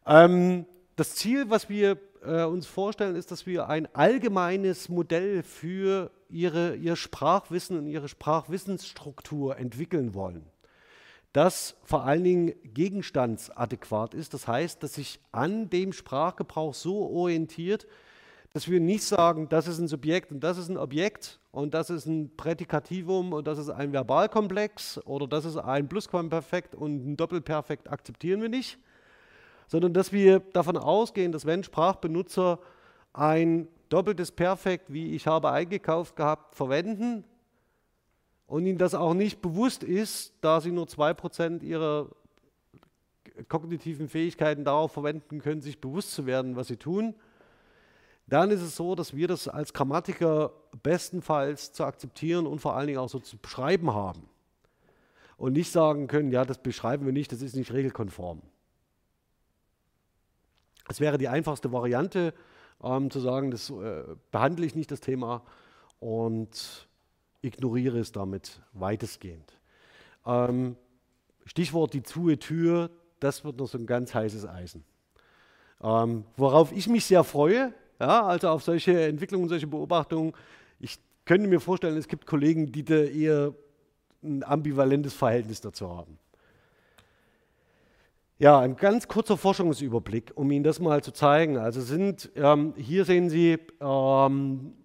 Ähm, 0.08 0.66
das 1.00 1.16
Ziel, 1.16 1.50
was 1.50 1.70
wir 1.70 1.98
äh, 2.24 2.44
uns 2.44 2.68
vorstellen, 2.68 3.16
ist, 3.16 3.32
dass 3.32 3.46
wir 3.46 3.70
ein 3.70 3.88
allgemeines 3.96 4.90
Modell 4.90 5.44
für 5.44 6.12
ihre, 6.30 6.76
Ihr 6.76 6.98
Sprachwissen 6.98 7.78
und 7.78 7.88
Ihre 7.88 8.10
Sprachwissensstruktur 8.10 9.58
entwickeln 9.58 10.14
wollen, 10.14 10.46
das 11.32 11.78
vor 11.84 12.04
allen 12.04 12.26
Dingen 12.26 12.54
gegenstandsadäquat 12.66 14.14
ist. 14.14 14.34
Das 14.34 14.48
heißt, 14.48 14.84
dass 14.84 14.96
sich 14.96 15.22
an 15.32 15.70
dem 15.70 15.94
Sprachgebrauch 15.94 16.74
so 16.74 17.10
orientiert, 17.10 17.88
dass 18.52 18.68
wir 18.68 18.82
nicht 18.82 19.04
sagen, 19.04 19.48
das 19.48 19.68
ist 19.68 19.80
ein 19.80 19.88
Subjekt 19.88 20.32
und 20.32 20.42
das 20.42 20.58
ist 20.58 20.68
ein 20.68 20.78
Objekt 20.78 21.40
und 21.52 21.74
das 21.74 21.90
ist 21.90 22.08
ein 22.08 22.36
Prädikativum 22.36 23.32
und 23.32 23.48
das 23.48 23.58
ist 23.58 23.70
ein 23.70 23.94
Verbalkomplex 23.94 25.00
oder 25.06 25.28
das 25.28 25.46
ist 25.46 25.56
ein 25.56 25.88
Plusquamperfekt 25.88 26.76
und 26.76 27.12
ein 27.12 27.16
Doppelperfekt 27.16 27.90
akzeptieren 27.90 28.42
wir 28.42 28.50
nicht, 28.50 28.80
sondern 29.70 29.94
dass 29.94 30.12
wir 30.12 30.40
davon 30.40 30.78
ausgehen, 30.78 31.32
dass 31.32 31.46
wenn 31.46 31.64
Sprachbenutzer 31.64 32.60
ein 33.14 33.68
doppeltes 33.90 34.32
Perfekt, 34.32 34.92
wie 34.92 35.14
ich 35.16 35.28
habe 35.28 35.52
eingekauft 35.52 36.16
gehabt, 36.16 36.56
verwenden 36.56 37.24
und 38.48 38.66
ihnen 38.66 38.80
das 38.80 38.96
auch 38.96 39.14
nicht 39.14 39.42
bewusst 39.42 39.84
ist, 39.84 40.34
da 40.42 40.60
sie 40.60 40.72
nur 40.72 40.88
2% 40.88 41.62
ihrer 41.62 42.10
kognitiven 43.48 44.10
Fähigkeiten 44.10 44.66
darauf 44.66 44.92
verwenden 44.92 45.40
können, 45.40 45.62
sich 45.62 45.80
bewusst 45.80 46.14
zu 46.14 46.26
werden, 46.26 46.56
was 46.56 46.68
sie 46.68 46.78
tun, 46.78 47.14
dann 48.26 48.50
ist 48.50 48.62
es 48.62 48.76
so, 48.76 48.96
dass 48.96 49.16
wir 49.16 49.28
das 49.28 49.48
als 49.48 49.74
Grammatiker 49.74 50.52
bestenfalls 50.82 51.74
zu 51.74 51.84
akzeptieren 51.84 52.48
und 52.48 52.60
vor 52.60 52.76
allen 52.76 52.88
Dingen 52.88 53.00
auch 53.00 53.10
so 53.10 53.20
zu 53.20 53.38
beschreiben 53.38 53.94
haben. 53.94 54.28
Und 55.38 55.54
nicht 55.54 55.72
sagen 55.72 56.08
können, 56.08 56.32
ja, 56.32 56.44
das 56.44 56.58
beschreiben 56.58 57.06
wir 57.06 57.14
nicht, 57.14 57.32
das 57.32 57.42
ist 57.44 57.56
nicht 57.56 57.72
regelkonform. 57.72 58.42
Es 60.90 61.00
wäre 61.00 61.20
die 61.20 61.28
einfachste 61.28 61.72
Variante, 61.72 62.34
ähm, 62.84 63.12
zu 63.12 63.20
sagen, 63.20 63.52
das 63.52 63.70
äh, 63.70 64.04
behandle 64.32 64.66
ich 64.66 64.76
nicht 64.76 64.90
das 64.92 65.00
Thema 65.00 65.44
und 66.00 66.88
ignoriere 67.42 68.00
es 68.00 68.12
damit 68.12 68.62
weitestgehend. 68.74 69.54
Ähm, 70.26 70.76
Stichwort 71.46 71.94
die 71.94 72.04
zuhe 72.04 72.40
Tür, 72.40 72.90
das 73.20 73.44
wird 73.46 73.58
noch 73.58 73.68
so 73.68 73.78
ein 73.78 73.86
ganz 73.86 74.14
heißes 74.14 74.48
Eisen. 74.48 74.84
Ähm, 75.82 76.26
worauf 76.36 76.72
ich 76.72 76.88
mich 76.88 77.06
sehr 77.06 77.24
freue, 77.24 77.74
ja, 78.00 78.26
also 78.26 78.50
auf 78.50 78.64
solche 78.64 79.00
Entwicklungen, 79.08 79.48
solche 79.48 79.68
Beobachtungen. 79.68 80.34
Ich 80.80 81.00
könnte 81.26 81.48
mir 81.48 81.60
vorstellen, 81.60 81.98
es 81.98 82.08
gibt 82.08 82.26
Kollegen, 82.26 82.72
die 82.72 82.84
da 82.84 82.96
eher 82.96 83.54
ein 84.24 84.44
ambivalentes 84.44 85.14
Verhältnis 85.14 85.62
dazu 85.62 85.90
haben. 85.90 86.18
Ja, 88.42 88.58
ein 88.58 88.78
ganz 88.78 89.10
kurzer 89.10 89.36
Forschungsüberblick, 89.36 90.32
um 90.36 90.50
Ihnen 90.50 90.64
das 90.64 90.80
mal 90.80 91.04
zu 91.04 91.12
zeigen. 91.12 91.58
Also 91.58 91.82
sind, 91.82 92.32
ähm, 92.38 92.74
hier 92.78 93.04
sehen 93.04 93.30
Sie 93.30 93.58
ähm, 93.82 94.76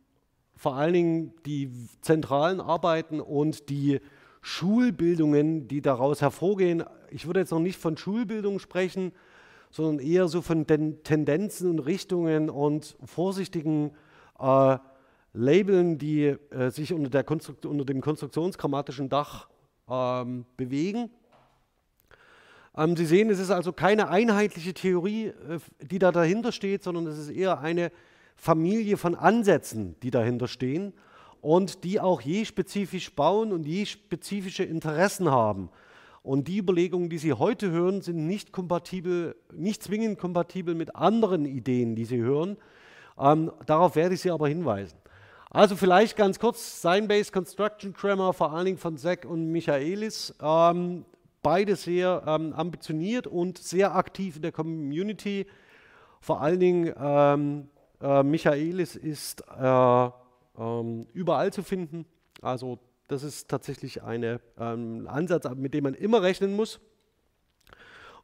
vor 0.57 0.75
allen 0.75 0.93
Dingen 0.93 1.35
die 1.47 1.71
zentralen 2.01 2.61
Arbeiten 2.61 3.21
und 3.21 3.69
die 3.69 4.01
Schulbildungen, 4.43 5.69
die 5.69 5.83
daraus 5.83 6.21
hervorgehen. 6.21 6.83
Ich 7.11 7.27
würde 7.27 7.39
jetzt 7.39 7.53
noch 7.53 7.61
nicht 7.61 7.79
von 7.79 7.97
Schulbildung 7.97 8.59
sprechen, 8.59 9.13
sondern 9.71 10.05
eher 10.05 10.27
so 10.27 10.43
von 10.43 10.67
den 10.67 11.05
Tendenzen 11.05 11.71
und 11.71 11.79
Richtungen 11.79 12.51
und 12.51 12.97
vorsichtigen 13.05 13.93
äh, 14.41 14.79
Labeln, 15.33 15.99
die 15.99 16.25
äh, 16.51 16.71
sich 16.71 16.93
unter, 16.93 17.25
unter, 17.31 17.85
dem 17.85 18.01
konstruktionsgrammatischen 18.01 19.09
Dach 19.09 19.49
ähm, 19.89 20.45
bewegen. 20.57 21.11
Ähm, 22.77 22.97
Sie 22.97 23.07
sehen, 23.07 23.31
es 23.31 23.39
ist 23.39 23.51
also 23.51 23.73
keine 23.73 24.09
einheitliche 24.09 24.75
Theorie, 24.75 25.27
äh, 25.27 25.59
die 25.81 25.99
da 25.99 26.13
dahinter 26.13 26.53
steht, 26.53 26.83
sondern 26.83 27.07
es 27.07 27.19
ist 27.19 27.31
eher 27.31 27.61
eine 27.61 27.91
Familie 28.37 28.97
von 28.97 29.15
Ansätzen, 29.15 29.97
die 30.03 30.11
dahinter 30.11 30.49
stehen 30.49 30.93
und 31.41 31.85
die 31.85 32.01
auch 32.01 32.21
je 32.21 32.45
spezifisch 32.45 33.15
bauen 33.15 33.53
und 33.53 33.67
je 33.67 33.87
spezifische 33.87 34.65
Interessen 34.65 35.31
haben. 35.31 35.71
Und 36.23 36.49
die 36.49 36.57
Überlegungen, 36.57 37.11
die 37.11 37.19
Sie 37.19 37.35
heute 37.35 37.71
hören, 37.71 38.01
sind 38.01 38.27
nicht 38.27 38.51
kompatibel, 38.51 39.37
nicht 39.53 39.83
zwingend 39.83 40.19
kompatibel 40.19 40.75
mit 40.75 40.97
anderen 40.97 41.45
Ideen, 41.45 41.95
die 41.95 42.07
Sie 42.07 42.17
hören. 42.17 42.57
Ähm, 43.19 43.53
darauf 43.67 43.95
werde 43.95 44.15
ich 44.15 44.23
Sie 44.23 44.31
aber 44.31 44.49
hinweisen. 44.49 44.97
Also 45.51 45.77
vielleicht 45.77 46.17
ganz 46.17 46.39
kurz, 46.39 46.81
Sign-Based 46.81 47.33
Construction 47.33 47.93
Grammar, 47.93 48.33
vor 48.33 48.53
allen 48.53 48.65
Dingen 48.65 48.79
von 48.79 48.97
Zach 48.97 49.19
und 49.27 49.53
Michaelis. 49.53 50.35
Ähm, 50.43 51.05
beide 51.45 51.77
sehr 51.77 52.25
ähm, 52.27 52.53
ambitioniert 52.55 53.29
und 53.29 53.59
sehr 53.59 53.95
aktiv 53.95 54.37
in 54.37 54.43
der 54.43 54.51
Community. 54.51 55.47
Vor 56.21 56.41
allen 56.41 56.59
Dingen 56.59 56.93
ähm, 56.99 57.69
äh, 58.01 58.25
Michaelis 58.25 58.97
ist 58.97 59.45
äh, 59.57 60.11
ähm, 60.59 61.07
überall 61.13 61.53
zu 61.53 61.63
finden. 61.63 62.07
Also 62.43 62.79
das 63.09 63.23
ist 63.23 63.49
tatsächlich 63.49 64.03
ein 64.03 64.41
ähm, 64.59 65.07
Ansatz, 65.07 65.49
mit 65.55 65.75
dem 65.75 65.85
man 65.85 65.95
immer 65.95 66.23
rechnen 66.23 66.57
muss. 66.57 66.81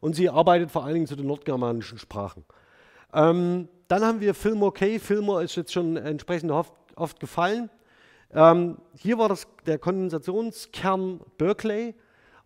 Und 0.01 0.17
sie 0.17 0.31
arbeitet 0.31 0.71
vor 0.71 0.85
allen 0.85 0.95
Dingen 0.95 1.07
zu 1.07 1.15
den 1.15 1.27
nordgermanischen 1.27 1.99
Sprachen. 1.99 2.45
Ähm, 3.13 3.69
dann 3.89 4.03
haben 4.03 4.21
wir 4.21 4.35
Fillmore 4.35 4.73
K. 4.73 4.99
Fillmore 4.99 5.45
ist 5.45 5.57
jetzt 5.57 5.73
schon 5.73 5.97
entsprechend 5.97 6.51
oft, 6.51 6.73
oft 6.97 7.21
gefallen. 7.21 7.69
Ähm, 8.33 8.79
hier 8.95 9.19
war 9.19 9.29
das 9.29 9.47
der 9.67 9.79
Kondensationskern 9.79 11.21
Berkeley. 11.37 11.95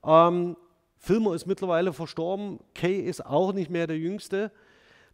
Ähm, 0.04 0.56
Fillmore 1.04 1.36
ist 1.36 1.46
mittlerweile 1.46 1.92
verstorben. 1.92 2.60
Kay 2.74 2.98
ist 2.98 3.24
auch 3.24 3.52
nicht 3.52 3.70
mehr 3.70 3.86
der 3.86 3.98
Jüngste. 3.98 4.50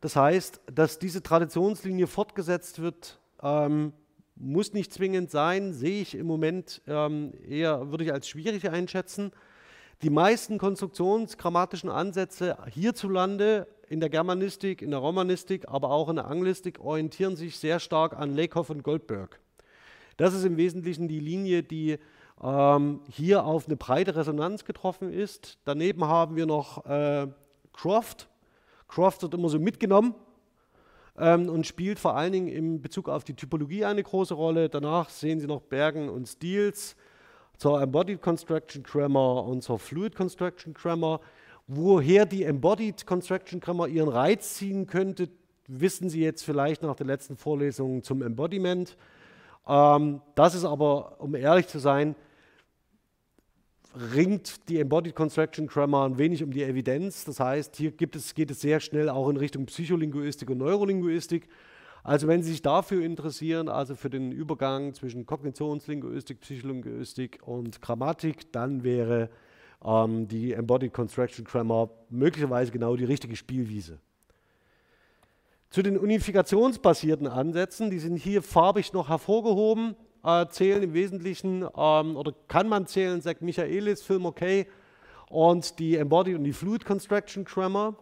Das 0.01 0.15
heißt, 0.15 0.61
dass 0.73 1.01
diese 1.01 1.21
Traditionslinie 1.21 2.07
fortgesetzt 2.07 2.81
wird, 2.81 3.19
ähm, 3.43 3.93
muss 4.37 4.73
nicht 4.73 4.93
zwingend 4.93 5.33
sein, 5.33 5.73
sehe 5.73 6.01
ich 6.01 6.15
im 6.15 6.27
Moment 6.27 6.81
ähm, 6.87 7.35
eher, 7.47 7.91
würde 7.91 8.05
ich 8.05 8.13
als 8.13 8.29
schwierig 8.29 8.71
einschätzen. 8.71 9.33
Die 10.03 10.11
meisten 10.11 10.59
konstruktionsgrammatischen 10.59 11.91
Ansätze 11.91 12.57
hierzulande 12.73 13.67
in 13.89 13.99
der 13.99 14.11
Germanistik, 14.11 14.83
in 14.83 14.93
der 14.93 15.01
Romanistik, 15.01 15.69
aber 15.69 15.91
auch 15.91 16.09
in 16.09 16.17
der 16.17 16.27
Anglistik 16.27 16.79
orientieren 16.79 17.35
sich 17.35 17.59
sehr 17.59 17.81
stark 17.81 18.17
an 18.17 18.35
Lakoff 18.35 18.71
und 18.71 18.85
Goldberg. 18.85 19.41
Das 20.17 20.35
ist 20.35 20.45
im 20.45 20.57
Wesentlichen 20.57 21.09
die 21.09 21.19
Linie, 21.19 21.65
die 21.65 21.99
ähm, 22.43 23.01
hier 23.09 23.45
auf 23.45 23.67
eine 23.67 23.77
breite 23.77 24.17
Resonanz 24.17 24.65
getroffen 24.65 25.13
ist. 25.13 25.59
Daneben 25.65 26.05
haben 26.05 26.37
wir 26.37 26.47
noch 26.47 26.87
äh, 26.87 27.29
Croft. 27.73 28.29
Croft 28.89 29.23
wird 29.23 29.35
immer 29.35 29.49
so 29.49 29.59
mitgenommen 29.59 30.15
ähm, 31.19 31.49
und 31.49 31.67
spielt 31.67 31.99
vor 31.99 32.17
allen 32.17 32.33
Dingen 32.33 32.49
in 32.49 32.83
Bezug 32.83 33.09
auf 33.09 33.25
die 33.25 33.35
Typologie 33.35 33.85
eine 33.85 34.03
große 34.03 34.35
Rolle. 34.35 34.69
Danach 34.69 35.11
sehen 35.11 35.41
Sie 35.41 35.47
noch 35.47 35.61
Bergen 35.61 36.09
und 36.09 36.27
Steels 36.27 36.97
zur 37.59 37.81
Embodied 37.81 38.23
Construction 38.23 38.83
Grammar 38.83 39.45
und 39.45 39.63
zur 39.63 39.79
Fluid 39.79 40.17
Construction 40.17 40.73
Grammar. 40.73 41.21
Woher 41.67 42.27
die 42.27 42.45
Embodied 42.45 43.07
Construction 43.07 43.61
Grammar 43.61 43.89
ihren 43.89 44.09
Reiz 44.09 44.55
ziehen 44.55 44.87
könnte, 44.87 45.29
wissen 45.69 46.09
Sie 46.09 46.21
jetzt 46.21 46.43
vielleicht 46.43 46.83
nach 46.83 46.97
der 46.97 47.07
letzten 47.07 47.37
Vorlesung 47.37 48.03
zum 48.03 48.23
Embodiment. 48.23 48.97
Ähm, 49.69 50.21
das 50.35 50.55
ist 50.55 50.65
aber, 50.65 51.21
um 51.21 51.35
ehrlich 51.35 51.69
zu 51.69 51.79
sein, 51.79 52.17
ringt 53.95 54.69
die 54.69 54.79
Embodied 54.79 55.15
Construction 55.15 55.67
Grammar 55.67 56.07
ein 56.07 56.19
wenig 56.19 56.43
um 56.43 56.53
die 56.53 56.63
Evidenz. 56.63 57.25
Das 57.25 57.41
heißt, 57.41 57.77
hier 57.77 57.93
es, 58.15 58.35
geht 58.35 58.51
es 58.51 58.61
sehr 58.61 58.81
schnell 58.81 59.09
auch 59.09 59.29
in 59.29 59.37
Richtung 59.37 59.67
Psycholinguistik 59.67 60.51
und 60.51 60.59
Neurolinguistik. 60.59 61.49
Also 62.03 62.29
wenn 62.29 62.43
Sie 62.43 62.53
sich 62.53 62.63
dafür 62.63 63.05
interessieren, 63.05 63.69
also 63.69 63.95
für 63.95 64.09
den 64.09 64.33
Übergang 64.33 64.95
zwischen 64.95 65.27
Kognitionslinguistik, 65.27 66.41
Psycholinguistik 66.41 67.41
und 67.45 67.83
Grammatik, 67.83 68.51
dann 68.53 68.85
wäre 68.85 69.29
ähm, 69.85 70.27
die 70.29 70.53
Embodied 70.53 70.95
Construction 70.95 71.45
Grammar 71.45 71.91
möglicherweise 72.09 72.73
genau 72.73 72.97
die 72.97 73.05
richtige 73.05 73.37
Spielwiese. 73.37 73.99
Zu 75.69 75.83
den 75.83 75.99
unifikationsbasierten 75.99 77.27
Ansätzen, 77.27 77.91
die 77.91 77.99
sind 77.99 78.17
hier 78.17 78.43
farbig 78.43 78.93
noch 78.93 79.09
hervorgehoben 79.09 79.95
äh, 80.25 80.47
zählen 80.49 80.83
im 80.83 80.95
Wesentlichen, 80.95 81.63
ähm, 81.77 82.17
oder 82.17 82.35
kann 82.49 82.69
man 82.69 82.87
zählen, 82.87 83.21
sagt 83.21 83.43
Michaelis, 83.43 84.03
Film 84.03 84.27
okay, 84.27 84.67
und 85.29 85.79
die 85.79 85.97
Embodied 85.97 86.37
und 86.37 86.45
die 86.45 86.53
Fluid 86.53 86.85
Construction 86.85 87.45
Grammar. 87.45 87.95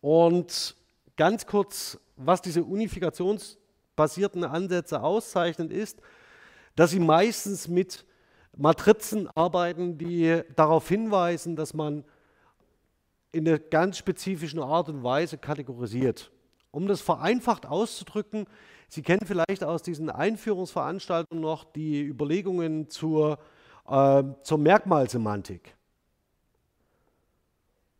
Und 0.00 0.76
ganz 1.16 1.46
kurz, 1.46 1.98
was 2.16 2.40
diese 2.40 2.64
unifikationsbasierten 2.64 4.44
Ansätze 4.44 5.02
auszeichnen, 5.02 5.70
ist, 5.70 6.00
dass 6.76 6.92
sie 6.92 7.00
meistens 7.00 7.68
mit 7.68 8.04
Matrizen 8.56 9.28
arbeiten, 9.34 9.98
die 9.98 10.42
darauf 10.56 10.88
hinweisen, 10.88 11.56
dass 11.56 11.74
man 11.74 12.04
in 13.32 13.46
einer 13.46 13.58
ganz 13.58 13.98
spezifischen 13.98 14.60
Art 14.60 14.88
und 14.88 15.02
Weise 15.02 15.38
kategorisiert. 15.38 16.30
Um 16.70 16.86
das 16.86 17.00
vereinfacht 17.00 17.66
auszudrücken, 17.66 18.46
Sie 18.92 19.02
kennen 19.02 19.24
vielleicht 19.24 19.62
aus 19.62 19.82
diesen 19.82 20.10
Einführungsveranstaltungen 20.10 21.40
noch 21.40 21.62
die 21.62 22.02
Überlegungen 22.02 22.88
zur, 22.88 23.38
äh, 23.86 24.24
zur 24.42 24.58
Merkmalsemantik. 24.58 25.76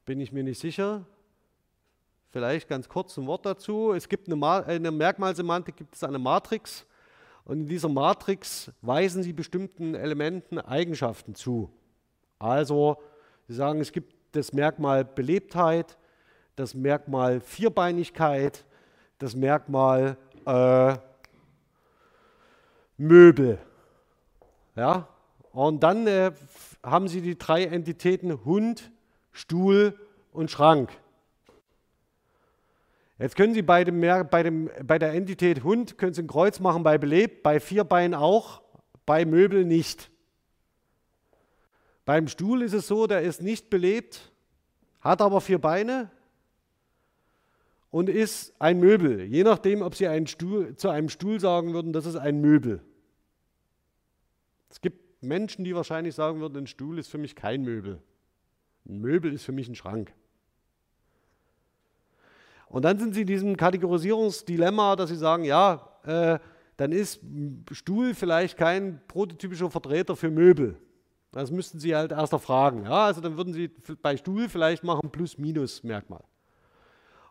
Bin 0.05 0.21
ich 0.21 0.33
mir 0.33 0.43
nicht 0.43 0.59
sicher. 0.59 1.07
Vielleicht 2.31 2.69
ganz 2.69 2.89
kurz 2.89 3.17
ein 3.17 3.29
Wort 3.29 3.47
dazu. 3.47 3.93
Es 3.93 4.09
gibt 4.09 4.29
eine, 4.29 4.65
in 4.75 4.83
der 4.83 4.91
Merkmalsemantik 4.91 5.77
gibt 5.77 5.95
es 5.95 6.03
eine 6.03 6.19
Matrix 6.19 6.85
und 7.45 7.61
in 7.61 7.67
dieser 7.69 7.89
Matrix 7.89 8.73
weisen 8.83 9.23
Sie 9.23 9.33
bestimmten 9.33 9.95
Elementen 9.95 10.59
Eigenschaften 10.59 11.37
zu. 11.37 11.71
Also 12.41 12.97
Sie 13.47 13.55
sagen, 13.55 13.81
es 13.81 13.93
gibt 13.93 14.13
das 14.33 14.53
Merkmal 14.53 15.05
Belebtheit, 15.05 15.97
das 16.57 16.75
Merkmal 16.75 17.41
Vierbeinigkeit, 17.41 18.65
das 19.19 19.37
Merkmal 19.37 20.17
äh, 20.47 20.97
Möbel. 22.97 23.59
Ja? 24.77 25.09
Und 25.53 25.83
dann 25.83 26.07
äh, 26.07 26.33
haben 26.83 27.09
Sie 27.09 27.21
die 27.21 27.39
drei 27.39 27.65
Entitäten 27.65 28.45
Hund, 28.45 28.91
Stuhl 29.33 29.99
und 30.33 30.51
Schrank. 30.51 30.91
Jetzt 33.19 33.37
können 33.37 33.53
Sie 33.53 33.63
bei, 33.63 33.85
dem, 33.85 34.01
bei, 34.31 34.43
dem, 34.43 34.71
bei 34.83 34.99
der 34.99 35.13
Entität 35.13 35.63
Hund 35.63 35.99
können 35.99 36.15
Sie 36.15 36.23
ein 36.23 36.27
Kreuz 36.27 36.59
machen 36.59 36.83
bei 36.83 36.97
belebt, 36.97 37.43
bei 37.43 37.61
vier 37.61 37.85
Beinen 37.85 38.15
auch, 38.15 38.63
bei 39.05 39.27
Möbel 39.27 39.67
nicht. 39.67 40.11
Beim 42.07 42.29
Stuhl 42.29 42.63
ist 42.63 42.73
es 42.73 42.87
so, 42.87 43.07
der 43.07 43.21
ist 43.21 43.43
nicht 43.43 43.69
belebt, 43.69 44.33
hat 45.01 45.21
aber 45.21 45.41
vier 45.43 45.61
Beine, 45.61 46.11
und 47.91 48.09
ist 48.09 48.55
ein 48.61 48.79
Möbel. 48.79 49.23
Je 49.23 49.43
nachdem, 49.43 49.83
ob 49.83 49.95
Sie 49.95 50.07
einen 50.07 50.27
Stuhl, 50.27 50.77
zu 50.77 50.89
einem 50.89 51.09
Stuhl 51.09 51.41
sagen 51.41 51.75
würden, 51.75 51.93
das 51.93 52.07
ist 52.07 52.17
ein 52.17 52.41
Möbel. 52.41 52.81
Es 54.71 54.81
gibt 54.81 55.23
Menschen, 55.23 55.65
die 55.65 55.75
wahrscheinlich 55.75 56.15
sagen 56.15 56.41
würden, 56.41 56.59
ein 56.59 56.67
Stuhl 56.67 56.99
ist 56.99 57.09
für 57.09 57.19
mich 57.19 57.35
kein 57.35 57.63
Möbel. 57.63 58.01
Ein 58.89 59.01
Möbel 59.01 59.33
ist 59.33 59.45
für 59.45 59.53
mich 59.53 59.69
ein 59.69 59.75
Schrank. 59.75 60.13
Und 62.69 62.85
dann 62.85 62.99
sind 62.99 63.15
Sie 63.15 63.23
in 63.23 63.27
diesem 63.27 63.57
Kategorisierungsdilemma, 63.57 64.95
dass 64.95 65.11
Sie 65.11 65.17
sagen, 65.17 65.45
ja, 65.45 65.89
äh, 66.05 66.39
dann 66.77 66.93
ist 66.93 67.21
Stuhl 67.73 68.15
vielleicht 68.15 68.57
kein 68.57 69.01
prototypischer 69.09 69.71
Vertreter 69.71 70.15
für 70.15 70.31
Möbel. 70.31 70.77
Das 71.33 71.51
müssten 71.51 71.81
Sie 71.81 71.95
halt 71.95 72.13
erst 72.13 72.33
erfragen. 72.33 72.85
Ja, 72.85 73.07
also 73.07 73.21
dann 73.21 73.37
würden 73.37 73.53
Sie 73.53 73.69
bei 74.03 74.17
Stuhl 74.17 74.49
vielleicht 74.49 74.85
machen 74.85 75.11
Plus-Minus-Merkmal. 75.11 76.23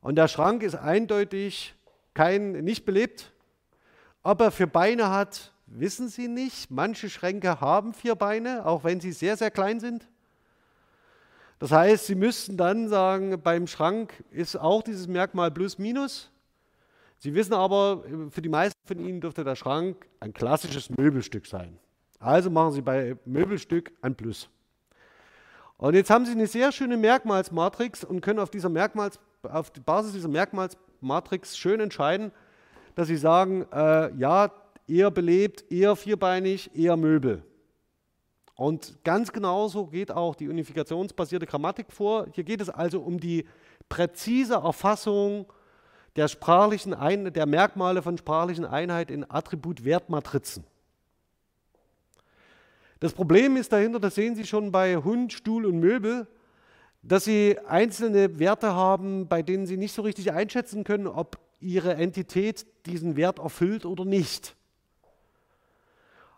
Und 0.02 0.16
der 0.16 0.28
Schrank 0.28 0.64
ist 0.64 0.76
eindeutig 0.76 1.76
kein, 2.14 2.52
nicht 2.52 2.86
belebt. 2.86 3.34
Ob 4.24 4.42
er 4.42 4.52
vier 4.52 4.68
Beine 4.68 5.10
hat, 5.10 5.52
wissen 5.66 6.10
Sie 6.10 6.28
nicht. 6.28 6.72
Manche 6.72 7.10
Schränke 7.10 7.62
haben 7.62 7.94
vier 7.94 8.16
Beine, 8.16 8.66
auch 8.66 8.84
wenn 8.84 9.00
sie 9.00 9.12
sehr, 9.12 9.38
sehr 9.38 9.52
klein 9.52 9.80
sind. 9.80 10.08
Das 11.60 11.72
heißt, 11.72 12.08
Sie 12.08 12.16
müssten 12.16 12.56
dann 12.56 12.88
sagen, 12.88 13.42
beim 13.42 13.68
Schrank 13.68 14.24
ist 14.32 14.56
auch 14.56 14.82
dieses 14.82 15.08
Merkmal 15.08 15.52
plus 15.52 15.78
minus. 15.78 16.32
Sie 17.18 17.34
wissen 17.34 17.54
aber, 17.54 18.04
für 18.30 18.42
die 18.42 18.48
meisten 18.48 18.80
von 18.86 19.00
Ihnen 19.00 19.20
dürfte 19.20 19.44
der 19.44 19.58
Schrank 19.58 20.08
ein 20.22 20.32
klassisches 20.32 20.90
Möbelstück 20.90 21.46
sein. 21.46 21.78
Also 22.20 22.50
machen 22.50 22.72
Sie 22.72 22.82
bei 22.82 23.18
Möbelstück 23.26 23.92
ein 24.02 24.16
Plus. 24.16 24.50
Und 25.76 25.96
jetzt 25.96 26.10
haben 26.10 26.26
Sie 26.26 26.32
eine 26.32 26.48
sehr 26.48 26.72
schöne 26.72 26.96
Merkmalsmatrix 26.96 28.06
und 28.06 28.22
können 28.22 28.40
auf 28.40 28.50
dieser 28.50 28.70
Merkmalsmatrix 28.70 29.29
auf 29.44 29.72
die 29.72 29.80
Basis 29.80 30.14
dieser 30.14 30.28
Merkmalsmatrix 30.28 31.58
schön 31.58 31.80
entscheiden, 31.80 32.32
dass 32.96 33.08
sie 33.08 33.18
sagen, 33.18 33.66
äh, 33.72 34.14
ja, 34.16 34.52
eher 34.88 35.12
belebt, 35.12 35.72
eher 35.72 35.96
vierbeinig, 35.96 36.76
eher 36.76 36.98
Möbel. 36.98 37.44
Und 38.56 38.98
ganz 39.06 39.32
genauso 39.32 39.88
geht 39.88 40.12
auch 40.12 40.36
die 40.36 40.50
unifikationsbasierte 40.50 41.46
Grammatik 41.46 41.94
vor. 41.94 42.28
Hier 42.34 42.44
geht 42.44 42.60
es 42.60 42.70
also 42.70 43.00
um 43.00 43.20
die 43.20 43.46
präzise 43.88 44.56
Erfassung 44.56 45.46
der, 46.18 46.28
sprachlichen 46.28 46.94
Ein 46.94 47.32
der 47.32 47.46
Merkmale 47.46 48.02
von 48.02 48.18
sprachlichen 48.18 48.66
Einheit 48.66 49.12
in 49.12 49.30
Attribut-Wertmatrizen. 49.30 50.66
Das 53.00 53.14
Problem 53.14 53.56
ist 53.56 53.72
dahinter, 53.72 54.02
das 54.02 54.16
sehen 54.16 54.36
Sie 54.36 54.46
schon 54.46 54.74
bei 54.74 54.98
Hund, 54.98 55.32
Stuhl 55.32 55.66
und 55.66 55.80
Möbel, 55.80 56.28
dass 57.02 57.26
Sie 57.26 57.58
einzelne 57.68 58.40
Werte 58.40 58.74
haben, 58.74 59.28
bei 59.28 59.42
denen 59.42 59.66
Sie 59.66 59.78
nicht 59.78 59.94
so 59.94 60.02
richtig 60.02 60.32
einschätzen 60.32 60.84
können, 60.84 61.08
ob 61.08 61.40
Ihre 61.60 61.96
Entität 61.96 62.66
diesen 62.86 63.16
Wert 63.16 63.40
erfüllt 63.40 63.86
oder 63.86 64.06
nicht. 64.06 64.56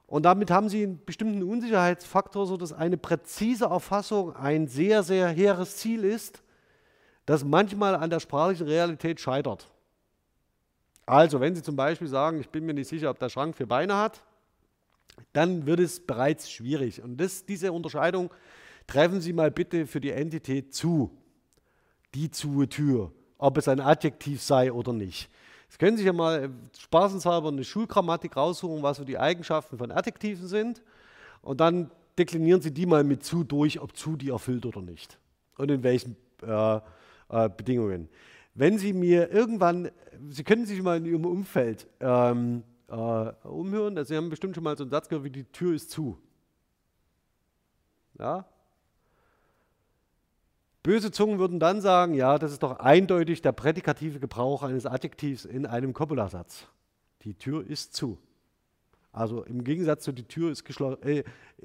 Und 0.07 0.23
damit 0.23 0.51
haben 0.51 0.67
Sie 0.67 0.83
einen 0.83 1.05
bestimmten 1.05 1.41
Unsicherheitsfaktor, 1.41 2.45
sodass 2.45 2.73
eine 2.73 2.97
präzise 2.97 3.65
Erfassung 3.65 4.35
ein 4.35 4.67
sehr, 4.67 5.03
sehr 5.03 5.29
hehres 5.29 5.77
Ziel 5.77 6.03
ist, 6.03 6.43
das 7.25 7.45
manchmal 7.45 7.95
an 7.95 8.09
der 8.09 8.19
sprachlichen 8.19 8.67
Realität 8.67 9.21
scheitert. 9.21 9.71
Also, 11.05 11.39
wenn 11.39 11.55
Sie 11.55 11.63
zum 11.63 11.75
Beispiel 11.75 12.07
sagen, 12.07 12.41
ich 12.41 12.49
bin 12.49 12.65
mir 12.65 12.73
nicht 12.73 12.89
sicher, 12.89 13.09
ob 13.09 13.19
der 13.19 13.29
Schrank 13.29 13.55
vier 13.55 13.67
Beine 13.67 13.95
hat, 13.95 14.21
dann 15.33 15.65
wird 15.65 15.79
es 15.79 15.99
bereits 16.05 16.51
schwierig. 16.51 17.01
Und 17.01 17.17
das, 17.17 17.45
diese 17.45 17.71
Unterscheidung 17.71 18.31
treffen 18.91 19.21
Sie 19.21 19.31
mal 19.31 19.51
bitte 19.51 19.87
für 19.87 20.01
die 20.01 20.11
Entität 20.11 20.73
zu. 20.73 21.11
Die 22.13 22.29
zu 22.29 22.65
Tür, 22.65 23.13
ob 23.37 23.57
es 23.57 23.69
ein 23.69 23.79
Adjektiv 23.79 24.41
sei 24.41 24.73
oder 24.73 24.91
nicht. 24.91 25.29
Jetzt 25.67 25.79
können 25.79 25.95
Sie 25.95 26.03
sich 26.03 26.07
ja 26.07 26.13
mal 26.13 26.49
spaßenshalber 26.77 27.47
eine 27.47 27.63
Schulgrammatik 27.63 28.35
raussuchen, 28.35 28.83
was 28.83 28.97
so 28.97 29.05
die 29.05 29.17
Eigenschaften 29.17 29.77
von 29.77 29.91
Adjektiven 29.91 30.45
sind. 30.45 30.81
Und 31.41 31.61
dann 31.61 31.89
deklinieren 32.19 32.61
Sie 32.61 32.73
die 32.73 32.85
mal 32.85 33.05
mit 33.05 33.23
zu 33.23 33.45
durch, 33.45 33.79
ob 33.79 33.95
zu 33.95 34.17
die 34.17 34.29
erfüllt 34.29 34.65
oder 34.65 34.81
nicht. 34.81 35.17
Und 35.55 35.71
in 35.71 35.83
welchen 35.83 36.17
äh, 36.41 36.75
äh, 37.29 37.49
Bedingungen. 37.55 38.09
Wenn 38.55 38.77
Sie 38.77 38.91
mir 38.91 39.31
irgendwann, 39.31 39.89
Sie 40.29 40.43
können 40.43 40.65
sich 40.65 40.81
mal 40.81 40.97
in 40.97 41.05
Ihrem 41.05 41.25
Umfeld 41.25 41.87
ähm, 42.01 42.63
äh, 42.89 42.93
umhören, 42.93 43.97
also 43.97 44.09
Sie 44.09 44.17
haben 44.17 44.29
bestimmt 44.29 44.55
schon 44.55 44.65
mal 44.65 44.75
so 44.75 44.83
einen 44.83 44.91
Satz 44.91 45.07
gehört 45.07 45.23
wie 45.23 45.29
die 45.29 45.45
Tür 45.45 45.75
ist 45.75 45.91
zu. 45.91 46.17
Ja? 48.19 48.45
Böse 50.83 51.11
Zungen 51.11 51.37
würden 51.37 51.59
dann 51.59 51.79
sagen, 51.79 52.15
ja, 52.15 52.39
das 52.39 52.51
ist 52.51 52.63
doch 52.63 52.79
eindeutig 52.79 53.41
der 53.41 53.51
prädikative 53.51 54.19
Gebrauch 54.19 54.63
eines 54.63 54.85
Adjektivs 54.85 55.45
in 55.45 55.65
einem 55.65 55.93
Copula-Satz. 55.93 56.67
Die 57.23 57.35
Tür 57.35 57.65
ist 57.67 57.93
zu. 57.93 58.17
Also 59.11 59.43
im 59.43 59.63
Gegensatz 59.63 60.03
zu 60.03 60.11
die 60.11 60.23
Tür 60.23 60.51
ist 60.51 60.63
geschlossen, 60.63 61.03
äh, 61.03 61.23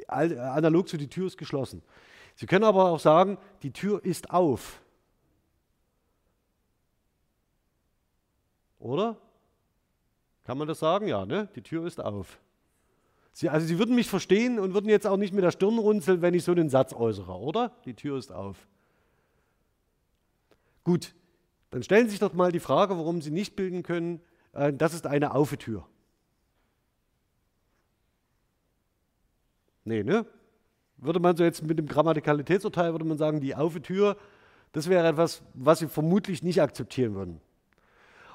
analog 0.09 0.89
zu 0.89 0.97
die 0.97 1.09
Tür 1.09 1.29
ist 1.29 1.39
geschlossen. 1.39 1.83
Sie 2.35 2.47
können 2.47 2.65
aber 2.65 2.91
auch 2.91 3.01
sagen, 3.01 3.39
die 3.63 3.73
Tür 3.73 4.05
ist 4.05 4.31
auf. 4.31 4.83
Oder? 8.79 9.17
Kann 10.45 10.59
man 10.59 10.69
das 10.69 10.79
sagen? 10.79 11.09
Ja, 11.09 11.25
ne? 11.25 11.49
Die 11.57 11.63
Tür 11.63 11.87
ist 11.87 12.01
auf. 12.01 12.39
Sie, 13.33 13.49
also 13.49 13.67
Sie 13.67 13.79
würden 13.79 13.95
mich 13.95 14.09
verstehen 14.09 14.59
und 14.59 14.75
würden 14.75 14.89
jetzt 14.89 15.07
auch 15.07 15.17
nicht 15.17 15.33
mit 15.33 15.45
der 15.45 15.51
Stirn 15.51 15.79
runzeln, 15.79 16.21
wenn 16.21 16.35
ich 16.35 16.45
so 16.45 16.53
einen 16.53 16.69
Satz 16.69 16.93
äußere, 16.93 17.33
oder? 17.33 17.73
Die 17.85 17.95
Tür 17.95 18.19
ist 18.19 18.33
auf. 18.33 18.67
Gut, 20.87 21.17
dann 21.71 21.83
stellen 21.83 22.07
Sie 22.07 22.13
sich 22.13 22.21
doch 22.21 22.33
mal 22.33 22.53
die 22.53 22.61
Frage, 22.61 22.97
warum 22.97 23.21
Sie 23.21 23.33
nicht 23.33 23.57
bilden 23.57 23.83
können, 23.83 24.21
äh, 24.53 24.73
das 24.73 24.95
ist 24.95 25.05
eine 25.05 25.35
Aufetür. 25.35 25.85
Nee, 29.83 30.05
ne? 30.05 30.25
Würde 30.99 31.19
man 31.19 31.37
so 31.37 31.43
jetzt 31.43 31.65
mit 31.65 31.77
dem 31.77 31.89
Grammatikalitätsurteil, 31.89 32.93
würde 32.93 33.05
man 33.05 33.19
sagen, 33.19 33.41
die 33.41 33.57
Aufetür, 33.57 34.17
das 34.71 34.89
wäre 34.89 35.09
etwas, 35.09 35.43
was 35.55 35.81
Sie 35.81 35.89
vermutlich 35.89 36.45
nicht 36.45 36.63
akzeptieren 36.63 37.17
würden. 37.17 37.41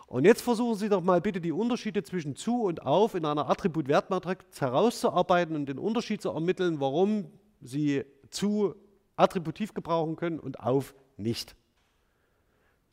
Und 0.08 0.26
jetzt 0.26 0.42
versuchen 0.42 0.76
Sie 0.76 0.90
doch 0.90 1.02
mal 1.02 1.22
bitte 1.22 1.40
die 1.40 1.54
Unterschiede 1.54 2.04
zwischen 2.04 2.36
zu 2.36 2.64
und 2.64 2.82
auf 2.82 3.16
in 3.16 3.24
einer 3.24 3.50
Attribut-Wertmatrix 3.50 4.60
herauszuarbeiten 4.60 5.56
und 5.56 5.68
den 5.68 5.80
Unterschied 5.80 6.22
zu 6.22 6.32
ermitteln, 6.32 6.82
warum 6.82 7.32
Sie 7.62 8.04
zu 8.30 8.76
attributiv 9.16 9.74
gebrauchen 9.74 10.18
können 10.18 10.38
und 10.38 10.60
auf 10.60 10.94
nicht. 11.16 11.56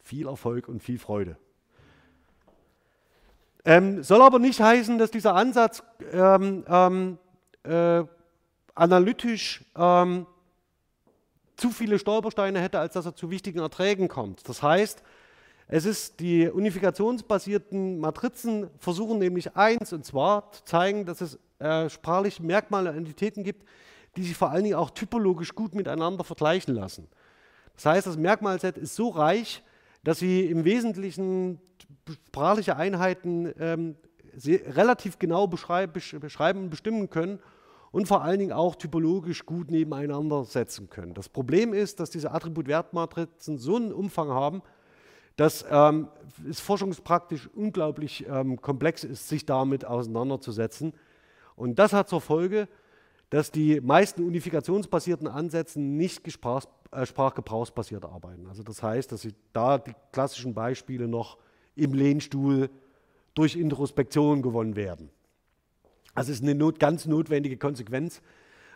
Viel 0.08 0.26
Erfolg 0.26 0.68
und 0.68 0.82
viel 0.82 0.98
Freude. 0.98 1.36
Ähm, 3.66 4.02
soll 4.02 4.22
aber 4.22 4.38
nicht 4.38 4.58
heißen, 4.58 4.96
dass 4.96 5.10
dieser 5.10 5.34
Ansatz 5.34 5.82
ähm, 6.10 6.64
ähm, 6.66 7.18
äh, 7.62 8.04
analytisch 8.74 9.62
ähm, 9.76 10.24
zu 11.58 11.68
viele 11.68 11.98
Stolpersteine 11.98 12.58
hätte, 12.58 12.78
als 12.78 12.94
dass 12.94 13.04
er 13.04 13.16
zu 13.16 13.28
wichtigen 13.28 13.58
Erträgen 13.58 14.08
kommt. 14.08 14.48
Das 14.48 14.62
heißt, 14.62 15.02
es 15.66 15.84
ist 15.84 16.20
die 16.20 16.48
unifikationsbasierten 16.48 17.98
Matrizen 18.00 18.70
versuchen 18.78 19.18
nämlich 19.18 19.56
eins, 19.56 19.92
und 19.92 20.06
zwar 20.06 20.50
zu 20.52 20.64
zeigen, 20.64 21.04
dass 21.04 21.20
es 21.20 21.38
äh, 21.58 21.90
sprachliche 21.90 22.42
Merkmale 22.42 22.88
und 22.88 22.96
Entitäten 22.96 23.44
gibt, 23.44 23.68
die 24.16 24.22
sich 24.22 24.38
vor 24.38 24.48
allen 24.52 24.64
Dingen 24.64 24.76
auch 24.76 24.88
typologisch 24.88 25.54
gut 25.54 25.74
miteinander 25.74 26.24
vergleichen 26.24 26.74
lassen. 26.74 27.08
Das 27.74 27.84
heißt, 27.84 28.06
das 28.06 28.16
Merkmalset 28.16 28.78
ist 28.78 28.96
so 28.96 29.10
reich, 29.10 29.62
dass 30.08 30.20
sie 30.20 30.46
im 30.46 30.64
Wesentlichen 30.64 31.60
sprachliche 32.28 32.76
Einheiten 32.76 33.52
ähm, 33.60 33.94
relativ 34.74 35.18
genau 35.18 35.46
beschreib, 35.46 35.92
beschreiben 35.92 36.60
und 36.62 36.70
bestimmen 36.70 37.10
können 37.10 37.40
und 37.90 38.08
vor 38.08 38.22
allen 38.22 38.38
Dingen 38.38 38.52
auch 38.52 38.74
typologisch 38.74 39.44
gut 39.44 39.70
nebeneinander 39.70 40.44
setzen 40.44 40.88
können. 40.88 41.12
Das 41.12 41.28
Problem 41.28 41.74
ist, 41.74 42.00
dass 42.00 42.08
diese 42.08 42.30
Attribut-Wertmatrizen 42.30 43.58
so 43.58 43.76
einen 43.76 43.92
Umfang 43.92 44.30
haben, 44.30 44.62
dass 45.36 45.66
ähm, 45.70 46.08
es 46.48 46.58
forschungspraktisch 46.58 47.46
unglaublich 47.54 48.24
ähm, 48.30 48.62
komplex 48.62 49.04
ist, 49.04 49.28
sich 49.28 49.44
damit 49.44 49.84
auseinanderzusetzen. 49.84 50.94
Und 51.54 51.78
das 51.78 51.92
hat 51.92 52.08
zur 52.08 52.22
Folge, 52.22 52.66
dass 53.28 53.50
die 53.50 53.82
meisten 53.82 54.24
unifikationsbasierten 54.24 55.28
Ansätze 55.28 55.82
nicht 55.82 56.24
äh, 56.90 57.06
sprachgebrauchsbasiert 57.06 58.04
arbeiten. 58.04 58.46
Also 58.48 58.62
das 58.62 58.82
heißt, 58.82 59.12
dass 59.12 59.22
sie 59.22 59.34
da 59.52 59.78
die 59.78 59.94
klassischen 60.12 60.54
Beispiele 60.54 61.08
noch 61.08 61.38
im 61.74 61.92
Lehnstuhl 61.92 62.70
durch 63.34 63.56
Introspektion 63.56 64.42
gewonnen 64.42 64.74
werden. 64.74 65.10
Also 66.14 66.32
es 66.32 66.38
ist 66.38 66.44
eine 66.44 66.54
not, 66.54 66.80
ganz 66.80 67.06
notwendige 67.06 67.56
Konsequenz, 67.56 68.22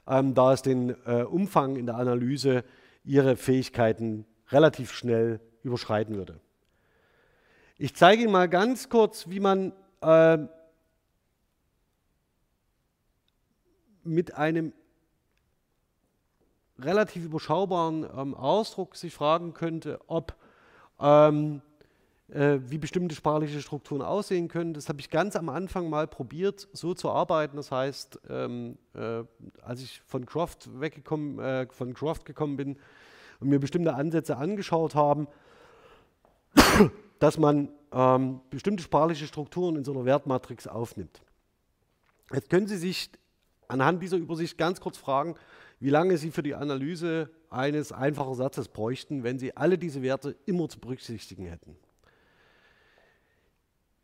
ähm, 0.06 0.34
da 0.34 0.52
es 0.52 0.62
den 0.62 0.94
äh, 1.06 1.22
Umfang 1.22 1.76
in 1.76 1.86
der 1.86 1.96
Analyse 1.96 2.64
ihre 3.04 3.36
Fähigkeiten 3.36 4.26
relativ 4.50 4.92
schnell 4.92 5.40
überschreiten 5.62 6.16
würde. 6.16 6.40
Ich 7.78 7.94
zeige 7.96 8.22
Ihnen 8.22 8.32
mal 8.32 8.48
ganz 8.48 8.88
kurz, 8.88 9.28
wie 9.28 9.40
man 9.40 9.72
äh, 10.02 10.38
mit 14.04 14.34
einem 14.34 14.72
relativ 16.78 17.24
überschaubaren 17.24 18.06
ähm, 18.16 18.34
Ausdruck 18.34 18.96
sich 18.96 19.14
fragen 19.14 19.54
könnte, 19.54 20.00
ob 20.06 20.34
ähm, 21.00 21.62
äh, 22.28 22.60
wie 22.64 22.78
bestimmte 22.78 23.14
sprachliche 23.14 23.60
Strukturen 23.60 24.00
aussehen 24.00 24.48
können. 24.48 24.72
Das 24.72 24.88
habe 24.88 25.00
ich 25.00 25.10
ganz 25.10 25.36
am 25.36 25.48
Anfang 25.48 25.90
mal 25.90 26.06
probiert, 26.06 26.66
so 26.72 26.94
zu 26.94 27.10
arbeiten. 27.10 27.56
Das 27.56 27.70
heißt, 27.70 28.20
ähm, 28.30 28.78
äh, 28.94 29.22
als 29.62 29.82
ich 29.82 30.00
von 30.06 30.24
Croft 30.24 30.68
weggekommen, 30.80 31.38
äh, 31.38 31.66
von 31.70 31.92
Croft 31.92 32.24
gekommen 32.24 32.56
bin 32.56 32.78
und 33.40 33.48
mir 33.48 33.58
bestimmte 33.58 33.94
Ansätze 33.94 34.36
angeschaut 34.36 34.94
haben, 34.94 35.28
dass 37.18 37.38
man 37.38 37.68
ähm, 37.92 38.40
bestimmte 38.50 38.82
sprachliche 38.82 39.26
Strukturen 39.26 39.76
in 39.76 39.84
so 39.84 39.92
einer 39.92 40.04
Wertmatrix 40.04 40.66
aufnimmt. 40.66 41.20
Jetzt 42.32 42.48
können 42.48 42.66
Sie 42.66 42.78
sich 42.78 43.10
anhand 43.68 44.02
dieser 44.02 44.16
Übersicht 44.16 44.56
ganz 44.56 44.80
kurz 44.80 44.96
fragen, 44.96 45.34
wie 45.82 45.90
lange 45.90 46.16
Sie 46.16 46.30
für 46.30 46.44
die 46.44 46.54
Analyse 46.54 47.28
eines 47.50 47.90
einfachen 47.90 48.36
Satzes 48.36 48.68
bräuchten, 48.68 49.24
wenn 49.24 49.40
Sie 49.40 49.56
alle 49.56 49.78
diese 49.78 50.00
Werte 50.00 50.36
immer 50.46 50.68
zu 50.68 50.78
berücksichtigen 50.78 51.44
hätten. 51.46 51.76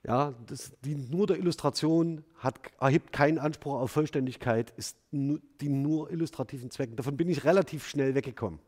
Ja, 0.02 0.34
das, 0.46 0.72
die 0.84 0.96
nur 0.96 1.28
der 1.28 1.36
Illustration 1.36 2.24
hat, 2.38 2.58
erhebt 2.80 3.12
keinen 3.12 3.38
Anspruch 3.38 3.74
auf 3.74 3.92
Vollständigkeit, 3.92 4.72
ist 4.76 4.96
nur, 5.12 5.38
die 5.60 5.68
nur 5.68 6.10
illustrativen 6.10 6.72
Zwecken. 6.72 6.96
Davon 6.96 7.16
bin 7.16 7.28
ich 7.28 7.44
relativ 7.44 7.86
schnell 7.86 8.16
weggekommen. 8.16 8.58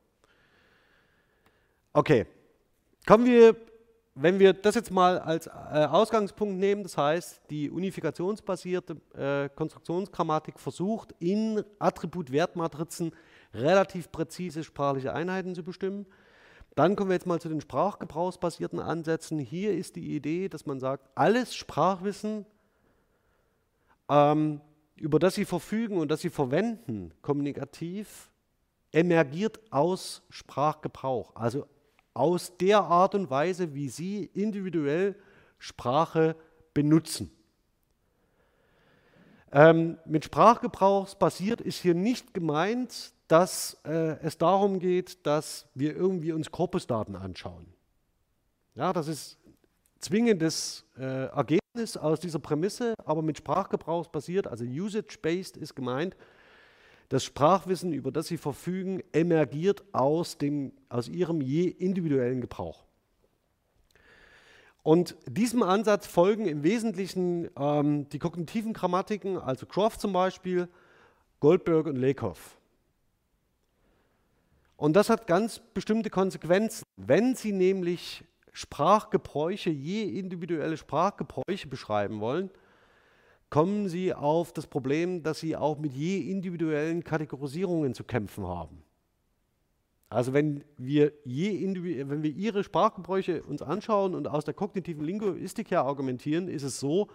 Okay, 1.93 2.27
kommen 3.07 3.27
wir 3.27 3.57
wenn 4.23 4.39
wir 4.39 4.53
das 4.53 4.75
jetzt 4.75 4.91
mal 4.91 5.19
als 5.19 5.47
äh, 5.47 5.51
Ausgangspunkt 5.51 6.59
nehmen, 6.59 6.83
das 6.83 6.99
heißt, 6.99 7.41
die 7.49 7.71
unifikationsbasierte 7.71 8.97
äh, 9.15 9.49
Konstruktionsgrammatik 9.49 10.61
versucht, 10.61 11.15
in 11.21 11.65
Attribut-Wertmatrizen 11.79 13.13
relativ 13.55 14.13
präzise 14.13 14.63
sprachliche 14.63 15.15
Einheiten 15.15 15.55
zu 15.55 15.63
bestimmen. 15.63 16.07
Dann 16.77 16.97
kommen 16.97 17.11
wir 17.11 17.15
jetzt 17.15 17.27
mal 17.27 17.41
zu 17.41 17.49
den 17.49 17.61
sprachgebrauchsbasierten 17.63 18.79
Ansätzen. 18.79 19.39
Hier 19.39 19.73
ist 19.73 19.97
die 19.97 20.15
Idee, 20.15 20.49
dass 20.49 20.67
man 20.67 20.81
sagt, 20.81 21.09
alles 21.15 21.55
Sprachwissen 21.55 22.45
ähm, 24.11 24.61
über 24.97 25.19
das 25.19 25.35
sie 25.35 25.47
verfügen 25.47 25.97
und 25.97 26.11
das 26.11 26.21
sie 26.21 26.31
verwenden, 26.31 27.15
kommunikativ, 27.23 28.31
emergiert 28.93 29.61
aus 29.71 30.23
Sprachgebrauch, 30.29 31.35
also 31.35 31.67
aus 32.21 32.55
der 32.59 32.83
Art 32.83 33.15
und 33.15 33.31
Weise, 33.31 33.75
wie 33.75 33.89
sie 33.89 34.25
individuell 34.35 35.17
Sprache 35.59 36.37
benutzen. 36.75 37.31
Ähm, 39.51 39.97
mit 40.05 40.27
Sprachgebrauchsbasiert 40.27 41.63
ist 41.63 41.81
hier 41.81 41.95
nicht 41.95 42.35
gemeint, 42.35 43.15
dass 43.27 43.81
äh, 43.87 44.19
es 44.21 44.37
darum 44.37 44.81
geht, 44.81 45.25
dass 45.27 45.67
wir 45.75 45.97
irgendwie 45.97 46.33
uns 46.33 46.51
Korpusdaten 46.51 47.17
anschauen. 47.17 47.73
Ja, 48.75 48.93
das 48.93 49.09
ist 49.09 49.39
zwingendes 49.99 50.85
äh, 50.99 51.25
Ergebnis 51.29 51.97
aus 51.97 52.21
dieser 52.21 52.39
Prämisse, 52.39 52.93
aber 53.07 53.23
mit 53.23 53.39
Sprachgebrauchsbasiert, 53.39 54.47
also 54.47 54.67
usage-based 54.67 55.57
ist 55.57 55.75
gemeint, 55.75 56.17
das 57.11 57.25
Sprachwissen, 57.25 57.93
über 57.93 58.13
das 58.13 58.29
Sie 58.29 58.39
verfügen, 58.39 59.03
emergiert 59.13 59.83
aus, 59.93 60.39
dem, 60.39 60.73
aus 60.89 61.09
Ihrem 61.09 61.41
je 61.41 61.65
individuellen 61.65 62.41
Gebrauch. 62.41 62.85
Und 64.85 65.17
diesem 65.27 65.63
Ansatz 65.63 66.07
folgen 66.07 66.47
im 66.47 66.63
Wesentlichen 66.63 67.51
ähm, 67.59 68.09
die 68.11 68.21
kognitiven 68.21 68.73
Grammatiken, 68.73 69.37
also 69.37 69.67
Croft 69.67 70.01
zum 70.01 70.13
Beispiel, 70.13 70.69
Goldberg 71.41 71.87
und 71.87 71.97
Lakoff. 71.97 72.57
Und 74.77 74.95
das 74.95 75.11
hat 75.11 75.27
ganz 75.27 75.59
bestimmte 75.59 76.11
Konsequenzen. 76.11 76.85
Wenn 76.97 77.35
Sie 77.35 77.53
nämlich 77.53 78.25
Sprachgebräuche, 78.53 79.71
je 79.71 80.05
individuelle 80.05 80.77
Sprachgebräuche 80.77 81.67
beschreiben 81.67 82.21
wollen, 82.21 82.51
kommen 83.51 83.89
Sie 83.89 84.15
auf 84.15 84.53
das 84.53 84.67
Problem, 84.67 85.23
dass 85.23 85.41
Sie 85.41 85.57
auch 85.57 85.79
mit 85.79 85.93
je 85.93 86.21
individuellen 86.31 87.05
Kategorisierungen 87.05 87.95
zu 87.95 88.05
kämpfen 88.05 88.47
haben. 88.47 88.83
Also 90.09 90.33
wenn 90.33 90.65
wir, 90.77 91.13
je 91.25 91.61
wenn 92.09 92.23
wir 92.23 92.31
Ihre 92.31 92.65
Sprachgebräuche 92.65 93.43
uns 93.43 93.63
anschauen 93.63 94.15
und 94.15 94.27
aus 94.27 94.45
der 94.45 94.55
kognitiven 94.55 95.05
Linguistik 95.05 95.71
her 95.71 95.83
argumentieren, 95.83 96.49
ist 96.49 96.63
es 96.63 96.81
so, 96.81 97.09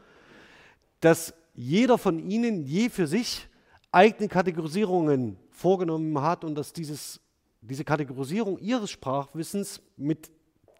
dass 1.01 1.33
jeder 1.53 1.97
von 1.97 2.19
Ihnen 2.19 2.63
je 2.63 2.89
für 2.89 3.07
sich 3.07 3.47
eigene 3.91 4.29
Kategorisierungen 4.29 5.37
vorgenommen 5.49 6.21
hat 6.21 6.43
und 6.43 6.55
dass 6.55 6.73
dieses, 6.73 7.21
diese 7.61 7.83
Kategorisierung 7.83 8.59
Ihres 8.59 8.91
Sprachwissens 8.91 9.81
mit 9.97 10.31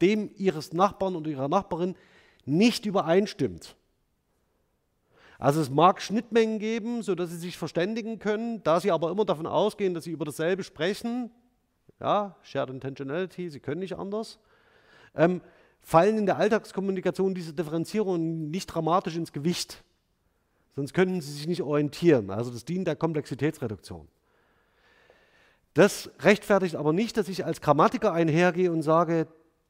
dem 0.02 0.30
Ihres 0.36 0.74
Nachbarn 0.74 1.15
oder 1.15 1.30
Ihrer 1.30 1.48
Nachbarin 1.48 1.96
nicht 2.46 2.86
übereinstimmt. 2.86 3.76
Also 5.38 5.62
es 5.62 5.69
mag 5.69 6.02
Schnittmengen 6.02 6.60
geben, 6.60 7.02
sodass 7.02 7.30
Sie 7.30 7.38
sich 7.38 7.58
verständigen 7.58 8.19
können, 8.19 8.63
da 8.63 8.80
Sie 8.80 8.91
aber 8.91 9.12
immer 9.12 9.26
davon 9.26 9.48
ausgehen, 9.48 9.93
dass 9.93 10.06
Sie 10.06 10.12
über 10.12 10.26
dasselbe 10.26 10.63
sprechen, 10.63 11.32
ja, 12.00 12.36
Shared 12.41 12.69
Intentionality, 12.69 13.50
sie 13.50 13.60
können 13.60 13.80
nicht 13.80 13.98
anders, 13.98 14.39
ähm, 15.15 15.41
fallen 15.82 16.17
in 16.17 16.26
der 16.26 16.38
Alltagskommunikation 16.38 17.36
diese 17.36 17.54
Differenzierungen 17.54 18.50
nicht 18.50 18.67
dramatisch 18.67 19.15
ins 19.15 19.32
Gewicht. 19.32 19.84
Sonst 20.76 20.93
können 20.93 21.21
sie 21.21 21.32
sich 21.32 21.48
nicht 21.48 21.62
orientieren. 21.62 22.32
Also 22.32 22.52
das 22.52 22.65
dient 22.65 22.88
der 22.88 22.95
Komplexitätsreduktion. 22.95 24.08
Das 25.74 26.10
rechtfertigt 26.19 26.76
aber 26.76 26.91
nicht, 26.91 27.17
dass 27.17 27.30
ich 27.30 27.45
als 27.45 27.62
Grammatiker 27.62 28.12
einhergehe 28.12 28.71
und 28.71 28.82
sage, 28.82 29.28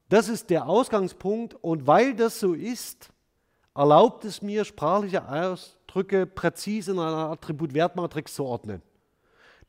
das 0.08 0.28
ist 0.28 0.50
der 0.50 0.68
Ausgangspunkt 0.68 1.54
und 1.54 1.86
weil 1.86 2.14
das 2.14 2.40
so 2.40 2.54
ist, 2.54 3.10
erlaubt 3.76 4.24
es 4.24 4.42
mir, 4.42 4.64
sprachliche 4.64 5.28
Ausdrücke 5.28 6.26
präzise 6.26 6.92
in 6.92 6.98
einer 6.98 7.30
Attribut-Wertmatrix 7.30 8.34
zu 8.34 8.44
ordnen. 8.44 8.82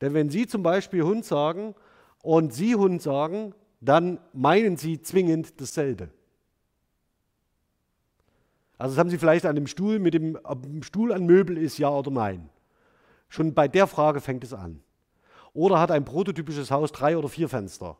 Denn 0.02 0.13
wenn 0.13 0.30
Sie 0.30 0.48
zum 0.48 0.63
Beispiel 0.63 1.04
Hund 1.04 1.26
sagen, 1.26 1.76
und 2.24 2.54
Sie 2.54 2.76
Hund 2.76 3.02
sagen, 3.02 3.54
dann 3.80 4.20
meinen 4.34 4.78
Sie 4.78 5.02
zwingend 5.02 5.60
dasselbe. 5.62 6.10
Also 8.78 8.93
das 8.93 9.00
haben 9.00 9.10
Sie 9.10 9.17
vielleicht 9.17 9.46
an 9.46 9.56
dem 9.56 9.67
Stuhl, 9.67 10.00
mit 10.00 10.13
dem, 10.13 10.38
ob 10.43 10.63
dem 10.63 10.84
Stuhl 10.84 11.12
ein 11.12 11.26
Möbel 11.26 11.58
ist, 11.58 11.78
ja 11.78 11.89
oder 11.89 12.12
nein. 12.12 12.50
Schon 13.30 13.54
bei 13.54 13.67
der 13.67 13.88
Frage 13.88 14.22
fängt 14.22 14.43
es 14.43 14.54
an. 14.54 14.82
Oder 15.54 15.80
hat 15.80 15.91
ein 15.91 16.06
prototypisches 16.06 16.70
Haus 16.70 16.91
drei 16.91 17.17
oder 17.17 17.28
vier 17.28 17.50
Fenster? 17.50 17.98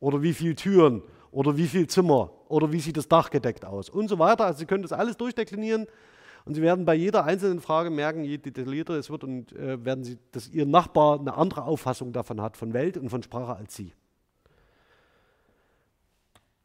Oder 0.00 0.22
wie 0.22 0.34
viele 0.34 0.54
Türen? 0.54 1.02
Oder 1.30 1.56
wie 1.56 1.66
viele 1.66 1.86
Zimmer? 1.86 2.30
Oder 2.48 2.72
wie 2.72 2.80
sieht 2.80 2.96
das 2.96 3.08
Dach 3.08 3.30
gedeckt 3.30 3.64
aus? 3.64 3.88
Und 3.90 4.08
so 4.08 4.18
weiter. 4.18 4.46
Also 4.46 4.60
Sie 4.60 4.66
können 4.66 4.82
das 4.82 4.92
alles 4.92 5.16
durchdeklinieren 5.16 5.86
und 6.44 6.54
Sie 6.54 6.62
werden 6.62 6.84
bei 6.86 6.94
jeder 6.94 7.24
einzelnen 7.24 7.60
Frage 7.60 7.90
merken, 7.90 8.24
je 8.24 8.38
detaillierter 8.38 8.94
es 8.94 9.10
wird, 9.10 9.22
und 9.22 9.52
äh, 9.52 9.84
werden 9.84 10.02
Sie, 10.02 10.18
dass 10.32 10.48
Ihr 10.48 10.64
Nachbar 10.64 11.20
eine 11.20 11.34
andere 11.34 11.64
Auffassung 11.64 12.12
davon 12.12 12.40
hat, 12.40 12.56
von 12.56 12.72
Welt 12.72 12.96
und 12.96 13.10
von 13.10 13.22
Sprache 13.22 13.54
als 13.54 13.74
Sie. 13.76 13.92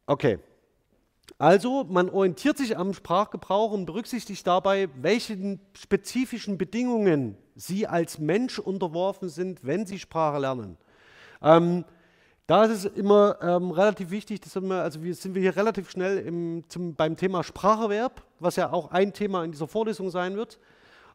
Okay. 0.06 0.40
Also, 1.38 1.86
man 1.86 2.10
orientiert 2.10 2.58
sich 2.58 2.78
am 2.78 2.94
Sprachgebrauch 2.94 3.72
und 3.72 3.86
berücksichtigt 3.86 4.46
dabei, 4.46 4.88
welchen 5.02 5.60
spezifischen 5.74 6.58
Bedingungen 6.58 7.38
Sie 7.56 7.88
als 7.88 8.20
Mensch 8.20 8.60
unterworfen 8.60 9.30
sind, 9.30 9.66
wenn 9.66 9.86
Sie 9.86 10.00
Sprache 10.00 10.40
lernen. 10.40 10.78
Ähm, 11.42 11.86
da 12.48 12.66
ist 12.66 12.72
es 12.72 12.86
immer 12.86 13.38
ähm, 13.42 13.72
relativ 13.72 14.12
wichtig, 14.12 14.42
dass 14.42 14.56
wir, 14.62 14.82
also 14.82 15.02
wir 15.02 15.16
sind 15.16 15.34
wir 15.34 15.42
hier 15.42 15.56
relativ 15.56 15.90
schnell 15.90 16.18
im, 16.18 16.64
zum, 16.68 16.94
beim 16.94 17.16
Thema 17.16 17.44
Spracherwerb, 17.44 18.22
was 18.40 18.58
ja 18.58 18.72
auch 18.72 18.92
ein 18.92 19.14
Thema 19.14 19.44
in 19.46 19.52
dieser 19.52 19.68
Vorlesung 19.68 20.10
sein 20.10 20.36
wird, 20.36 20.60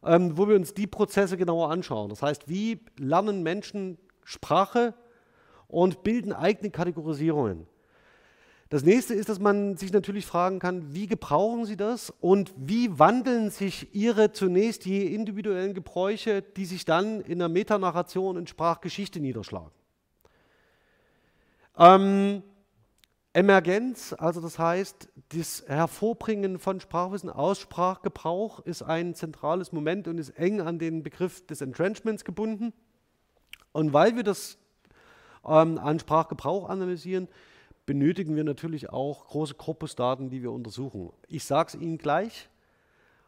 ähm, 0.04 0.38
wo 0.38 0.48
wir 0.48 0.56
uns 0.56 0.72
die 0.72 0.86
Prozesse 0.86 1.36
genauer 1.36 1.70
anschauen. 1.70 2.08
Das 2.08 2.22
heißt, 2.22 2.48
wie 2.48 2.80
lernen 2.98 3.42
Menschen 3.42 3.98
Sprache 4.24 4.94
und 5.66 6.02
bilden 6.02 6.32
eigene 6.32 6.70
Kategorisierungen. 6.70 7.66
Das 8.70 8.82
nächste 8.82 9.14
ist, 9.14 9.30
dass 9.30 9.38
man 9.38 9.78
sich 9.78 9.92
natürlich 9.92 10.26
fragen 10.26 10.58
kann, 10.58 10.92
wie 10.92 11.06
gebrauchen 11.06 11.64
Sie 11.64 11.76
das 11.76 12.12
und 12.20 12.52
wie 12.56 12.98
wandeln 12.98 13.50
sich 13.50 13.94
Ihre 13.94 14.32
zunächst 14.32 14.84
je 14.84 15.06
individuellen 15.06 15.72
Gebräuche, 15.72 16.42
die 16.42 16.66
sich 16.66 16.84
dann 16.84 17.22
in 17.22 17.38
der 17.38 17.48
Metanarration 17.48 18.36
in 18.36 18.46
Sprachgeschichte 18.46 19.20
niederschlagen. 19.20 19.77
Ähm, 21.78 22.42
Emergenz, 23.32 24.12
also 24.18 24.40
das 24.40 24.58
heißt, 24.58 25.10
das 25.28 25.62
Hervorbringen 25.68 26.58
von 26.58 26.80
Sprachwissen 26.80 27.30
aus 27.30 27.60
Sprachgebrauch 27.60 28.58
ist 28.60 28.82
ein 28.82 29.14
zentrales 29.14 29.70
Moment 29.70 30.08
und 30.08 30.18
ist 30.18 30.30
eng 30.30 30.60
an 30.60 30.80
den 30.80 31.04
Begriff 31.04 31.46
des 31.46 31.60
Entrenchments 31.60 32.24
gebunden. 32.24 32.72
Und 33.70 33.92
weil 33.92 34.16
wir 34.16 34.24
das 34.24 34.58
ähm, 35.46 35.78
an 35.78 36.00
Sprachgebrauch 36.00 36.68
analysieren, 36.68 37.28
benötigen 37.86 38.34
wir 38.34 38.42
natürlich 38.42 38.90
auch 38.90 39.26
große 39.26 39.54
Korpusdaten, 39.54 40.30
die 40.30 40.42
wir 40.42 40.50
untersuchen. 40.50 41.12
Ich 41.28 41.44
sage 41.44 41.68
es 41.68 41.80
Ihnen 41.80 41.98
gleich. 41.98 42.48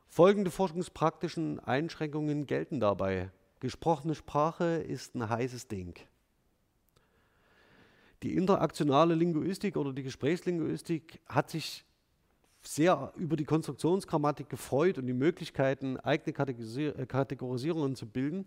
Folgende 0.09 0.51
forschungspraktischen 0.51 1.61
Einschränkungen 1.61 2.47
gelten 2.47 2.81
dabei. 2.81 3.31
Gesprochene 3.61 4.17
Sprache 4.17 4.65
ist 4.65 5.15
ein 5.15 5.29
heißes 5.29 5.69
Ding. 5.69 5.95
Die 8.23 8.37
interaktionale 8.37 9.15
Linguistik 9.15 9.77
oder 9.77 9.93
die 9.93 10.03
Gesprächslinguistik 10.03 11.21
hat 11.27 11.51
sich 11.51 11.85
sehr 12.63 13.13
über 13.17 13.37
die 13.37 13.45
Konstruktionsgrammatik 13.45 14.51
gefreut 14.51 14.99
und 14.99 15.07
die 15.07 15.15
Möglichkeiten, 15.15 15.97
eigene 15.97 16.37
äh, 16.37 17.07
Kategorisierungen 17.07 17.97
zu 17.97 18.07
bilden. 18.07 18.47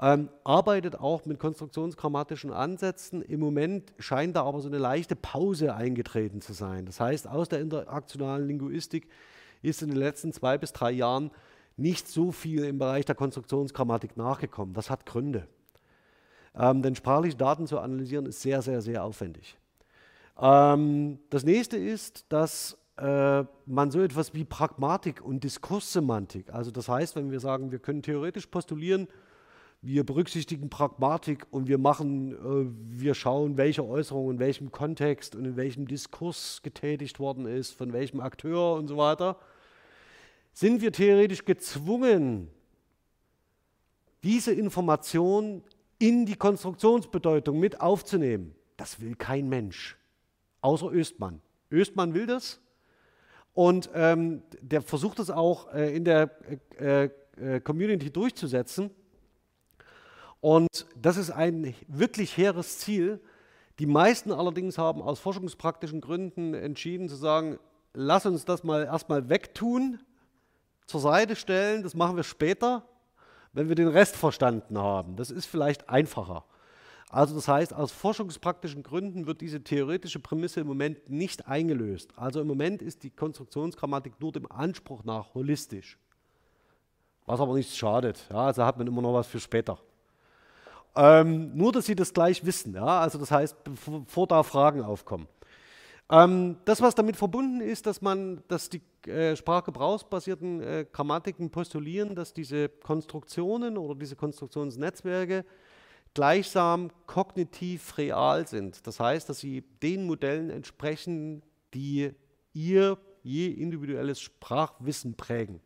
Ähm, 0.00 0.30
arbeitet 0.44 0.98
auch 0.98 1.26
mit 1.26 1.38
konstruktionsgrammatischen 1.38 2.52
Ansätzen. 2.52 3.22
Im 3.22 3.40
Moment 3.40 3.92
scheint 3.98 4.36
da 4.36 4.44
aber 4.44 4.60
so 4.60 4.68
eine 4.68 4.78
leichte 4.78 5.16
Pause 5.16 5.74
eingetreten 5.74 6.40
zu 6.40 6.52
sein. 6.52 6.86
Das 6.86 7.00
heißt, 7.00 7.28
aus 7.28 7.48
der 7.48 7.60
interaktionalen 7.60 8.46
Linguistik 8.46 9.08
ist 9.60 9.82
in 9.82 9.88
den 9.88 9.98
letzten 9.98 10.32
zwei 10.32 10.58
bis 10.58 10.72
drei 10.72 10.92
Jahren 10.92 11.30
nicht 11.76 12.08
so 12.08 12.32
viel 12.32 12.64
im 12.64 12.78
Bereich 12.78 13.04
der 13.04 13.14
Konstruktionsgrammatik 13.14 14.16
nachgekommen. 14.16 14.74
Das 14.74 14.90
hat 14.90 15.06
Gründe. 15.06 15.46
Ähm, 16.54 16.82
denn 16.82 16.94
sprachliche 16.94 17.36
Daten 17.36 17.66
zu 17.66 17.78
analysieren 17.78 18.26
ist 18.26 18.42
sehr, 18.42 18.60
sehr, 18.62 18.82
sehr 18.82 19.04
aufwendig. 19.04 19.56
Ähm, 20.38 21.18
das 21.30 21.44
nächste 21.44 21.76
ist, 21.76 22.26
dass 22.30 22.76
äh, 22.96 23.44
man 23.66 23.90
so 23.90 24.02
etwas 24.02 24.34
wie 24.34 24.44
Pragmatik 24.44 25.22
und 25.22 25.44
Diskurssemantik, 25.44 26.52
also 26.52 26.70
das 26.70 26.88
heißt, 26.88 27.16
wenn 27.16 27.30
wir 27.30 27.40
sagen, 27.40 27.72
wir 27.72 27.78
können 27.78 28.02
theoretisch 28.02 28.46
postulieren, 28.46 29.08
wir 29.80 30.04
berücksichtigen 30.04 30.70
Pragmatik 30.70 31.46
und 31.50 31.66
wir 31.66 31.78
machen, 31.78 32.32
äh, 32.32 33.00
wir 33.00 33.14
schauen, 33.14 33.56
welche 33.56 33.84
Äußerung 33.84 34.30
in 34.30 34.38
welchem 34.38 34.70
Kontext 34.70 35.34
und 35.34 35.44
in 35.44 35.56
welchem 35.56 35.88
Diskurs 35.88 36.60
getätigt 36.62 37.18
worden 37.18 37.46
ist, 37.46 37.72
von 37.72 37.92
welchem 37.92 38.20
Akteur 38.20 38.74
und 38.74 38.88
so 38.88 38.96
weiter, 38.96 39.36
sind 40.52 40.82
wir 40.82 40.92
theoretisch 40.92 41.44
gezwungen, 41.44 42.48
diese 44.22 44.52
Information 44.52 45.64
in 46.02 46.26
die 46.26 46.34
Konstruktionsbedeutung 46.34 47.60
mit 47.60 47.80
aufzunehmen. 47.80 48.56
Das 48.76 49.00
will 49.00 49.14
kein 49.14 49.48
Mensch, 49.48 49.96
außer 50.60 50.90
Östmann. 50.90 51.40
Östmann 51.70 52.12
will 52.12 52.26
das 52.26 52.60
Und 53.54 53.88
ähm, 53.94 54.42
der 54.60 54.82
versucht 54.82 55.20
es 55.20 55.30
auch 55.30 55.72
äh, 55.72 55.94
in 55.94 56.04
der 56.04 56.30
äh, 56.80 57.04
äh, 57.36 57.60
Community 57.60 58.10
durchzusetzen. 58.10 58.90
Und 60.40 60.86
das 60.96 61.16
ist 61.16 61.30
ein 61.30 61.72
wirklich 61.86 62.36
hehres 62.36 62.78
Ziel. 62.78 63.20
Die 63.78 63.86
meisten 63.86 64.32
allerdings 64.32 64.78
haben 64.78 65.02
aus 65.02 65.20
forschungspraktischen 65.20 66.00
Gründen 66.00 66.52
entschieden 66.54 67.08
zu 67.08 67.14
sagen, 67.14 67.60
lass 67.94 68.26
uns 68.26 68.44
das 68.44 68.64
mal 68.64 68.82
erstmal 68.86 69.28
wegtun, 69.28 70.00
zur 70.86 71.00
Seite 71.00 71.36
stellen, 71.36 71.84
das 71.84 71.94
machen 71.94 72.16
wir 72.16 72.24
später, 72.24 72.88
wenn 73.52 73.68
wir 73.68 73.74
den 73.74 73.88
Rest 73.88 74.16
verstanden 74.16 74.78
haben. 74.78 75.16
Das 75.16 75.30
ist 75.30 75.46
vielleicht 75.46 75.88
einfacher. 75.88 76.44
Also 77.10 77.34
das 77.34 77.46
heißt, 77.46 77.74
aus 77.74 77.92
forschungspraktischen 77.92 78.82
Gründen 78.82 79.26
wird 79.26 79.42
diese 79.42 79.62
theoretische 79.62 80.18
Prämisse 80.18 80.60
im 80.60 80.66
Moment 80.66 81.10
nicht 81.10 81.46
eingelöst. 81.46 82.10
Also 82.16 82.40
im 82.40 82.46
Moment 82.46 82.80
ist 82.80 83.02
die 83.02 83.10
Konstruktionsgrammatik 83.10 84.14
nur 84.18 84.32
dem 84.32 84.50
Anspruch 84.50 85.04
nach 85.04 85.34
holistisch. 85.34 85.98
Was 87.26 87.38
aber 87.38 87.54
nichts 87.54 87.76
schadet. 87.76 88.26
Ja, 88.30 88.46
also 88.46 88.64
hat 88.64 88.78
man 88.78 88.86
immer 88.86 89.02
noch 89.02 89.12
was 89.12 89.26
für 89.26 89.40
später. 89.40 89.78
Ähm, 90.96 91.54
nur, 91.54 91.70
dass 91.72 91.84
Sie 91.86 91.94
das 91.94 92.14
gleich 92.14 92.44
wissen. 92.46 92.74
Ja? 92.74 93.00
Also 93.00 93.18
das 93.18 93.30
heißt, 93.30 93.56
bevor 93.62 94.26
da 94.26 94.42
Fragen 94.42 94.82
aufkommen. 94.82 95.28
Ähm, 96.10 96.56
das, 96.64 96.80
was 96.80 96.94
damit 96.94 97.16
verbunden 97.16 97.60
ist, 97.60 97.86
dass 97.86 98.02
man, 98.02 98.42
dass 98.48 98.68
die 98.68 98.82
äh, 99.08 99.34
sprachgebrauchsbasierten 99.36 100.60
äh, 100.60 100.86
Grammatiken 100.90 101.50
postulieren, 101.50 102.14
dass 102.14 102.32
diese 102.32 102.68
Konstruktionen 102.68 103.78
oder 103.78 103.94
diese 103.94 104.16
Konstruktionsnetzwerke 104.16 105.44
gleichsam 106.14 106.90
kognitiv 107.06 107.96
real 107.96 108.46
sind. 108.46 108.86
Das 108.86 109.00
heißt, 109.00 109.28
dass 109.28 109.40
sie 109.40 109.62
den 109.82 110.06
Modellen 110.06 110.50
entsprechen, 110.50 111.42
die 111.72 112.10
ihr 112.52 112.98
je 113.22 113.48
individuelles 113.48 114.20
Sprachwissen 114.20 115.14
prägen. 115.14 115.60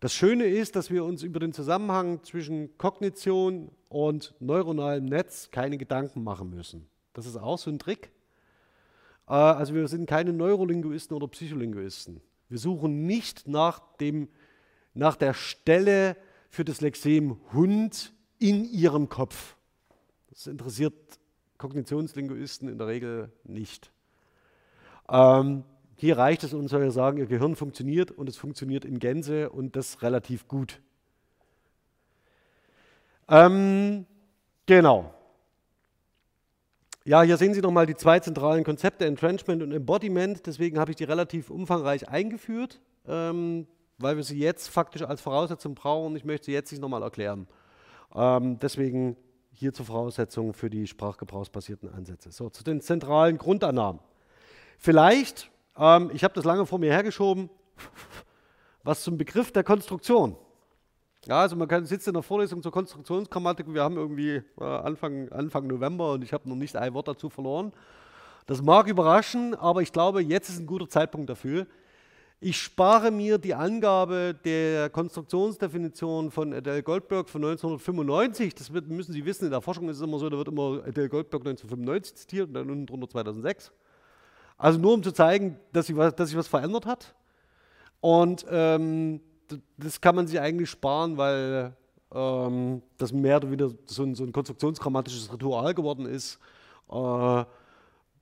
Das 0.00 0.12
Schöne 0.12 0.44
ist, 0.46 0.76
dass 0.76 0.90
wir 0.90 1.04
uns 1.04 1.22
über 1.22 1.40
den 1.40 1.52
Zusammenhang 1.52 2.22
zwischen 2.22 2.76
Kognition 2.78 3.70
und 3.88 4.34
neuronalem 4.38 5.04
Netz 5.04 5.50
keine 5.50 5.76
Gedanken 5.76 6.22
machen 6.22 6.50
müssen. 6.50 6.88
Das 7.14 7.26
ist 7.26 7.36
auch 7.36 7.58
so 7.58 7.70
ein 7.70 7.78
Trick. 7.78 8.10
Äh, 9.28 9.32
also 9.32 9.74
wir 9.74 9.86
sind 9.88 10.06
keine 10.08 10.32
Neurolinguisten 10.32 11.16
oder 11.16 11.28
Psycholinguisten. 11.28 12.20
Wir 12.48 12.58
suchen 12.58 13.06
nicht 13.06 13.46
nach, 13.46 13.80
dem, 13.98 14.28
nach 14.94 15.16
der 15.16 15.34
Stelle 15.34 16.16
für 16.48 16.64
das 16.64 16.80
Lexem 16.80 17.38
Hund 17.52 18.12
in 18.38 18.64
ihrem 18.64 19.08
Kopf. 19.08 19.56
Das 20.30 20.46
interessiert 20.46 20.94
Kognitionslinguisten 21.58 22.68
in 22.68 22.78
der 22.78 22.86
Regel 22.86 23.32
nicht. 23.44 23.90
Ähm, 25.08 25.64
hier 25.96 26.16
reicht 26.16 26.44
es 26.44 26.54
uns, 26.54 26.72
wir 26.72 26.90
sagen, 26.92 27.18
ihr 27.18 27.26
Gehirn 27.26 27.56
funktioniert 27.56 28.12
und 28.12 28.28
es 28.28 28.36
funktioniert 28.36 28.84
in 28.84 29.00
Gänze 29.00 29.50
und 29.50 29.74
das 29.74 30.00
relativ 30.02 30.46
gut. 30.46 30.80
Ähm, 33.28 34.06
genau. 34.66 35.12
Ja, 37.08 37.22
hier 37.22 37.38
sehen 37.38 37.54
Sie 37.54 37.62
nochmal 37.62 37.86
die 37.86 37.96
zwei 37.96 38.20
zentralen 38.20 38.64
Konzepte, 38.64 39.06
Entrenchment 39.06 39.62
und 39.62 39.72
Embodiment. 39.72 40.44
Deswegen 40.44 40.78
habe 40.78 40.90
ich 40.90 40.96
die 40.98 41.04
relativ 41.04 41.48
umfangreich 41.48 42.06
eingeführt, 42.06 42.82
ähm, 43.06 43.66
weil 43.96 44.16
wir 44.16 44.22
sie 44.24 44.38
jetzt 44.38 44.68
faktisch 44.68 45.00
als 45.00 45.22
Voraussetzung 45.22 45.74
brauchen. 45.74 46.14
Ich 46.16 46.26
möchte 46.26 46.44
sie 46.44 46.52
jetzt 46.52 46.70
nicht 46.70 46.82
nochmal 46.82 47.02
erklären. 47.02 47.48
Ähm, 48.14 48.58
deswegen 48.58 49.16
hier 49.52 49.72
zur 49.72 49.86
Voraussetzung 49.86 50.52
für 50.52 50.68
die 50.68 50.86
sprachgebrauchsbasierten 50.86 51.88
Ansätze. 51.88 52.30
So, 52.30 52.50
zu 52.50 52.62
den 52.62 52.82
zentralen 52.82 53.38
Grundannahmen. 53.38 54.02
Vielleicht 54.76 55.50
ähm, 55.78 56.10
ich 56.12 56.24
habe 56.24 56.34
das 56.34 56.44
lange 56.44 56.66
vor 56.66 56.78
mir 56.78 56.92
hergeschoben. 56.92 57.48
Was 58.82 59.02
zum 59.02 59.16
Begriff 59.16 59.50
der 59.50 59.64
Konstruktion. 59.64 60.36
Ja, 61.28 61.42
also 61.42 61.56
man 61.56 61.68
kann, 61.68 61.84
sitzt 61.84 62.08
in 62.08 62.14
der 62.14 62.22
Vorlesung 62.22 62.62
zur 62.62 62.72
Konstruktionsgrammatik 62.72 63.66
und 63.66 63.74
wir 63.74 63.82
haben 63.82 63.96
irgendwie 63.98 64.42
äh, 64.58 64.64
Anfang, 64.64 65.28
Anfang 65.28 65.66
November 65.66 66.12
und 66.12 66.24
ich 66.24 66.32
habe 66.32 66.48
noch 66.48 66.56
nicht 66.56 66.74
ein 66.74 66.94
Wort 66.94 67.06
dazu 67.06 67.28
verloren. 67.28 67.70
Das 68.46 68.62
mag 68.62 68.88
überraschen, 68.88 69.54
aber 69.54 69.82
ich 69.82 69.92
glaube, 69.92 70.22
jetzt 70.22 70.48
ist 70.48 70.58
ein 70.58 70.64
guter 70.66 70.88
Zeitpunkt 70.88 71.28
dafür. 71.28 71.66
Ich 72.40 72.56
spare 72.56 73.10
mir 73.10 73.36
die 73.36 73.54
Angabe 73.54 74.34
der 74.42 74.88
Konstruktionsdefinition 74.88 76.30
von 76.30 76.54
Adele 76.54 76.82
Goldberg 76.82 77.28
von 77.28 77.44
1995. 77.44 78.54
Das 78.54 78.72
wird, 78.72 78.88
müssen 78.88 79.12
Sie 79.12 79.26
wissen, 79.26 79.44
in 79.44 79.50
der 79.50 79.60
Forschung 79.60 79.86
ist 79.90 79.98
es 79.98 80.02
immer 80.02 80.18
so, 80.18 80.30
da 80.30 80.38
wird 80.38 80.48
immer 80.48 80.82
Adele 80.86 81.10
Goldberg 81.10 81.42
1995 81.42 82.14
zitiert 82.14 82.48
und 82.48 82.54
dann 82.54 82.70
unten 82.70 82.86
drunter 82.86 83.06
2006. 83.06 83.70
Also 84.56 84.78
nur 84.78 84.94
um 84.94 85.02
zu 85.02 85.12
zeigen, 85.12 85.58
dass 85.74 85.88
sich 85.88 85.96
was, 85.96 86.14
was 86.34 86.48
verändert 86.48 86.86
hat. 86.86 87.14
Und 88.00 88.46
ähm, 88.48 89.20
das 89.76 90.00
kann 90.00 90.14
man 90.14 90.26
sich 90.26 90.40
eigentlich 90.40 90.70
sparen, 90.70 91.16
weil 91.16 91.74
ähm, 92.14 92.82
das 92.96 93.12
mehr 93.12 93.36
oder 93.36 93.50
weniger 93.50 93.70
so 93.86 94.02
ein, 94.02 94.14
so 94.14 94.24
ein 94.24 94.32
konstruktionsgrammatisches 94.32 95.32
Ritual 95.32 95.74
geworden 95.74 96.06
ist, 96.06 96.38
äh, 96.90 97.44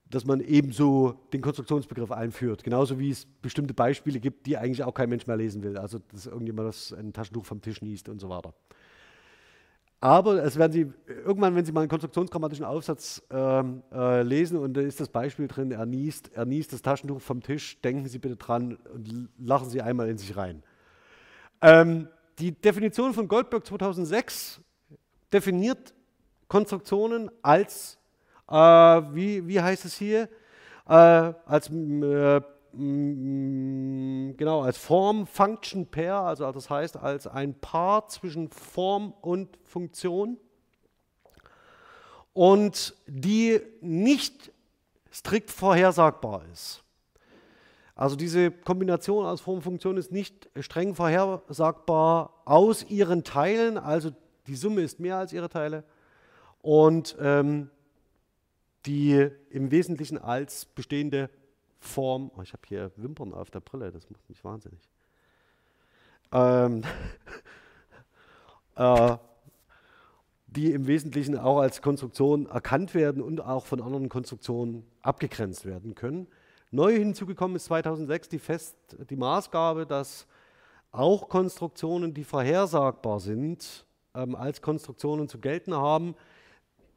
dass 0.09 0.25
man 0.25 0.41
ebenso 0.41 1.15
den 1.33 1.41
Konstruktionsbegriff 1.41 2.13
einführt. 2.13 2.63
Genauso 2.63 2.99
wie 2.99 3.11
es 3.11 3.27
bestimmte 3.27 3.75
Beispiele 3.75 4.21
gibt, 4.21 4.47
die 4.47 4.57
eigentlich 4.57 4.85
auch 4.85 4.95
kein 4.95 5.09
Mensch 5.09 5.27
mehr 5.27 5.37
lesen 5.37 5.63
will. 5.63 5.77
Also 5.77 5.99
dass 6.13 6.27
irgendjemand 6.27 6.69
das 6.69 6.93
ein 6.93 7.13
Taschentuch 7.13 7.45
vom 7.45 7.61
Tisch 7.61 7.83
niest 7.83 8.09
und 8.09 8.21
so 8.21 8.29
weiter. 8.29 8.55
Aber 10.01 10.45
es 10.45 10.57
werden 10.57 10.73
Sie 10.73 10.93
irgendwann, 11.09 11.57
wenn 11.57 11.65
Sie 11.65 11.73
mal 11.73 11.81
einen 11.81 11.89
konstruktionsgrammatischen 11.89 12.65
Aufsatz 12.65 13.23
ähm, 13.31 13.83
äh, 13.93 14.23
lesen 14.23 14.59
und 14.59 14.75
da 14.75 14.83
ist 14.83 15.01
das 15.01 15.09
Beispiel 15.09 15.49
drin, 15.49 15.73
er 15.73 15.87
niest, 15.87 16.31
er 16.35 16.45
niest 16.45 16.73
das 16.73 16.83
Taschentuch 16.83 17.21
vom 17.21 17.43
Tisch, 17.43 17.81
denken 17.81 18.07
Sie 18.07 18.19
bitte 18.19 18.37
dran 18.37 18.77
und 18.93 19.31
lachen 19.39 19.69
Sie 19.71 19.81
einmal 19.81 20.09
in 20.09 20.19
sich 20.19 20.37
rein. 20.37 20.63
Ähm, 21.63 22.09
die 22.39 22.53
Definition 22.53 23.15
von 23.15 23.29
Goldberg 23.29 23.67
2006 23.67 24.61
definiert 25.33 25.95
Konstruktionen 26.49 27.31
als, 27.43 27.99
äh, 28.49 28.55
wie, 28.55 29.47
wie 29.47 29.61
heißt 29.61 29.85
es 29.85 29.97
hier, 29.97 30.29
äh, 30.89 30.93
als 30.93 31.69
äh, 31.71 32.41
genau, 34.37 34.63
als 34.63 34.77
Form 34.77 35.27
Function 35.27 35.87
Pair, 35.87 36.17
also 36.17 36.53
das 36.53 36.69
heißt 36.69 36.99
als 36.99 37.27
ein 37.27 37.59
Paar 37.59 38.09
zwischen 38.09 38.51
Form 38.51 39.15
und 39.23 39.59
Funktion 39.65 40.39
und 42.35 42.95
die 43.07 43.63
nicht 43.81 44.53
strikt 45.11 45.51
vorhersagbar 45.51 46.43
ist. 46.53 46.85
Also 47.97 48.15
diese 48.15 48.51
Kombination 48.51 49.25
aus 49.25 49.41
Form 49.41 49.57
und 49.57 49.63
Funktion 49.63 49.97
ist 49.97 50.13
nicht 50.13 50.51
streng 50.61 50.95
vorhersagbar 50.95 52.43
aus 52.45 52.85
ihren 52.91 53.25
Teilen, 53.25 53.79
also 53.79 54.11
die 54.47 54.55
Summe 54.55 54.83
ist 54.83 55.01
mehr 55.01 55.17
als 55.17 55.33
ihre 55.33 55.49
Teile 55.49 55.83
und 56.61 57.17
ähm, 57.19 57.71
die 58.85 59.31
im 59.49 59.71
Wesentlichen 59.71 60.19
als 60.19 60.67
bestehende 60.67 61.31
Form. 61.79 62.31
Oh, 62.37 62.43
ich 62.43 62.53
habe 62.53 62.63
hier 62.69 62.93
Wimpern 62.97 63.33
auf 63.33 63.51
der 63.51 63.61
Brille, 63.61 63.91
das 63.91 64.11
macht 64.11 64.29
mich 64.29 64.45
wahnsinnig. 64.45 64.91
Ähm, 66.33 66.85
äh, 68.77 69.17
die 70.49 70.73
im 70.73 70.87
Wesentlichen 70.87 71.39
auch 71.39 71.61
als 71.61 71.81
Konstruktion 71.81 72.45
erkannt 72.45 72.95
werden 72.95 73.23
und 73.23 73.41
auch 73.41 73.65
von 73.65 73.81
anderen 73.81 74.11
Konstruktionen 74.11 74.85
abgegrenzt 75.01 75.65
werden 75.65 75.95
können. 75.95 76.29
Neu 76.77 76.93
hinzugekommen 76.93 77.57
ist 77.57 77.65
2006 77.65 78.29
die, 78.29 78.39
Fest, 78.39 78.77
die 79.09 79.17
Maßgabe, 79.17 79.87
dass 79.87 80.27
auch 80.93 81.27
Konstruktionen, 81.31 82.13
die 82.13 82.23
vorhersagbar 82.23 83.19
sind, 83.19 83.87
ähm, 84.15 84.37
als 84.37 84.61
Konstruktionen 84.61 85.27
zu 85.27 85.39
gelten 85.39 85.75
haben, 85.75 86.15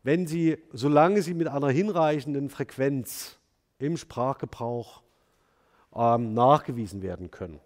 wenn 0.03 0.27
sie, 0.27 0.57
solange 0.73 1.21
sie 1.21 1.33
mit 1.33 1.47
einer 1.47 1.69
hinreichenden 1.69 2.49
Frequenz 2.49 3.37
im 3.77 3.95
Sprachgebrauch 3.95 5.01
ähm, 5.95 6.33
nachgewiesen 6.33 7.01
werden 7.01 7.31
können. 7.31 7.61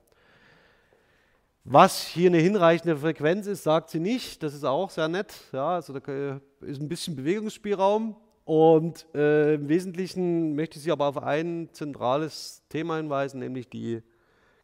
Was 1.63 2.05
hier 2.05 2.29
eine 2.29 2.37
hinreichende 2.37 2.95
Frequenz 2.95 3.47
ist, 3.47 3.63
sagt 3.63 3.89
sie 3.89 3.99
nicht. 3.99 4.43
Das 4.43 4.53
ist 4.53 4.65
auch 4.65 4.91
sehr 4.91 5.07
nett. 5.07 5.33
Ja, 5.51 5.75
also 5.75 5.97
da 5.97 6.39
ist 6.61 6.79
ein 6.79 6.89
bisschen 6.89 7.15
Bewegungsspielraum. 7.15 8.15
Und 8.45 9.05
äh, 9.15 9.55
im 9.55 9.69
Wesentlichen 9.69 10.55
möchte 10.55 10.77
ich 10.77 10.83
Sie 10.83 10.91
aber 10.91 11.07
auf 11.07 11.17
ein 11.17 11.69
zentrales 11.71 12.63
Thema 12.69 12.97
hinweisen, 12.97 13.39
nämlich 13.39 13.69
die 13.69 14.01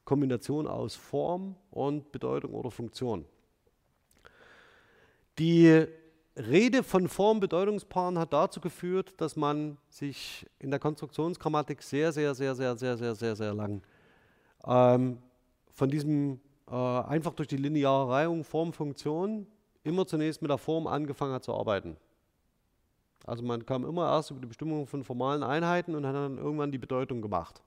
Kombination 0.04 0.68
aus 0.68 0.96
Form 0.96 1.56
und 1.72 2.12
Bedeutung 2.12 2.54
oder 2.54 2.72
Funktion. 2.72 3.26
Die 5.38 5.86
Rede 6.36 6.84
von 6.84 7.08
Form-Bedeutungspaaren 7.08 8.18
hat 8.18 8.34
dazu 8.34 8.60
geführt, 8.60 9.14
dass 9.18 9.36
man 9.36 9.78
sich 9.90 10.46
in 10.60 10.72
der 10.72 10.80
Konstruktionsgrammatik 10.80 11.82
sehr, 11.82 12.12
sehr, 12.12 12.34
sehr, 12.36 12.56
sehr, 12.56 12.76
sehr, 12.76 12.98
sehr, 12.98 13.16
sehr, 13.16 13.36
sehr 13.36 13.54
lang 13.54 13.82
ähm, 14.66 15.18
von 15.72 15.90
diesem 15.90 16.40
äh, 16.70 16.74
einfach 16.74 17.34
durch 17.34 17.48
die 17.48 17.58
lineare 17.58 18.10
Reihung 18.10 18.44
Form-Funktion 18.44 19.48
immer 19.84 20.06
zunächst 20.06 20.42
mit 20.42 20.52
der 20.52 20.58
Form 20.58 20.88
angefangen 20.88 21.34
hat 21.34 21.44
zu 21.44 21.54
arbeiten. 21.54 21.98
Also 23.30 23.44
man 23.44 23.64
kam 23.66 23.86
immer 23.86 24.10
erst 24.10 24.32
über 24.32 24.42
die 24.42 24.48
Bestimmung 24.48 24.88
von 24.88 25.04
formalen 25.04 25.44
Einheiten 25.44 25.94
und 25.94 26.06
hat 26.06 26.16
dann 26.16 26.38
irgendwann 26.40 26.72
die 26.72 26.80
Bedeutung 26.80 27.22
gemacht. 27.22 27.62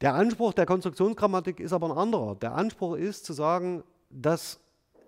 Der 0.00 0.14
Anspruch 0.14 0.54
der 0.54 0.64
Konstruktionsgrammatik 0.64 1.60
ist 1.60 1.72
aber 1.72 1.90
ein 1.90 1.98
anderer. 1.98 2.36
Der 2.36 2.54
Anspruch 2.54 2.96
ist 2.96 3.26
zu 3.26 3.34
sagen, 3.34 3.84
dass 4.08 4.58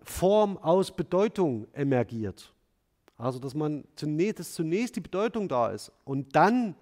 Form 0.02 0.58
aus 0.58 0.90
Bedeutung 0.90 1.66
emergiert. 1.72 2.52
Also 3.16 3.38
dass 3.38 3.54
man 3.54 3.84
zunächst, 3.96 4.38
dass 4.38 4.52
zunächst 4.52 4.96
die 4.96 5.00
Bedeutung 5.00 5.48
da 5.48 5.70
ist 5.70 5.90
und 6.04 6.36
dann 6.36 6.74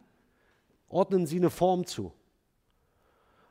ordnen 0.89 1.26
Sie 1.26 1.37
eine 1.37 1.51
Form 1.51 1.87
zu. 1.87 2.12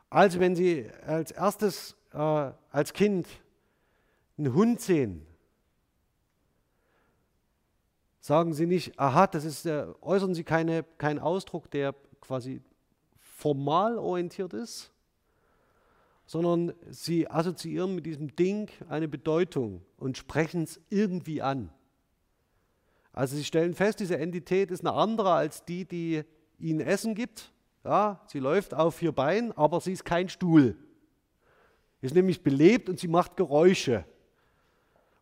Also 0.10 0.40
wenn 0.40 0.56
Sie 0.56 0.90
als 1.06 1.32
erstes 1.32 1.96
äh, 2.14 2.52
als 2.72 2.94
Kind 2.94 3.28
einen 4.38 4.54
Hund 4.54 4.82
sehen, 4.82 5.26
sagen 8.26 8.56
Sie 8.56 8.66
nicht, 8.66 9.00
aha, 9.00 9.28
das 9.28 9.46
ist, 9.46 9.68
äh, 9.68 9.86
äußern 10.02 10.34
Sie 10.34 10.44
keine, 10.44 10.82
keinen 10.98 11.20
Ausdruck, 11.20 11.70
der 11.70 11.94
quasi 12.22 12.60
formal 13.20 14.00
orientiert 14.00 14.52
ist, 14.52 14.92
sondern 16.26 16.74
Sie 16.90 17.30
assoziieren 17.30 17.94
mit 17.94 18.08
diesem 18.08 18.36
Ding 18.36 18.72
eine 18.90 19.08
Bedeutung 19.08 19.84
und 19.98 20.18
sprechen 20.18 20.64
es 20.64 20.82
irgendwie 20.90 21.44
an. 21.44 21.70
Also 23.14 23.36
Sie 23.36 23.44
stellen 23.44 23.76
fest, 23.76 24.00
diese 24.00 24.18
Entität 24.18 24.72
ist 24.72 24.84
eine 24.84 24.96
andere 24.96 25.34
als 25.34 25.64
die, 25.64 25.86
die 25.86 26.24
Ihnen 26.58 26.80
Essen 26.80 27.14
gibt. 27.14 27.52
Ja, 27.84 28.22
sie 28.26 28.40
läuft 28.40 28.74
auf 28.74 28.96
vier 28.96 29.12
Beinen, 29.12 29.52
aber 29.52 29.80
sie 29.82 29.94
ist 29.94 30.04
kein 30.04 30.30
Stuhl. 30.30 30.76
Sie 32.02 32.08
ist 32.08 32.16
nämlich 32.16 32.42
belebt 32.42 32.90
und 32.90 33.00
sie 33.00 33.08
macht 33.08 33.38
Geräusche 33.38 34.04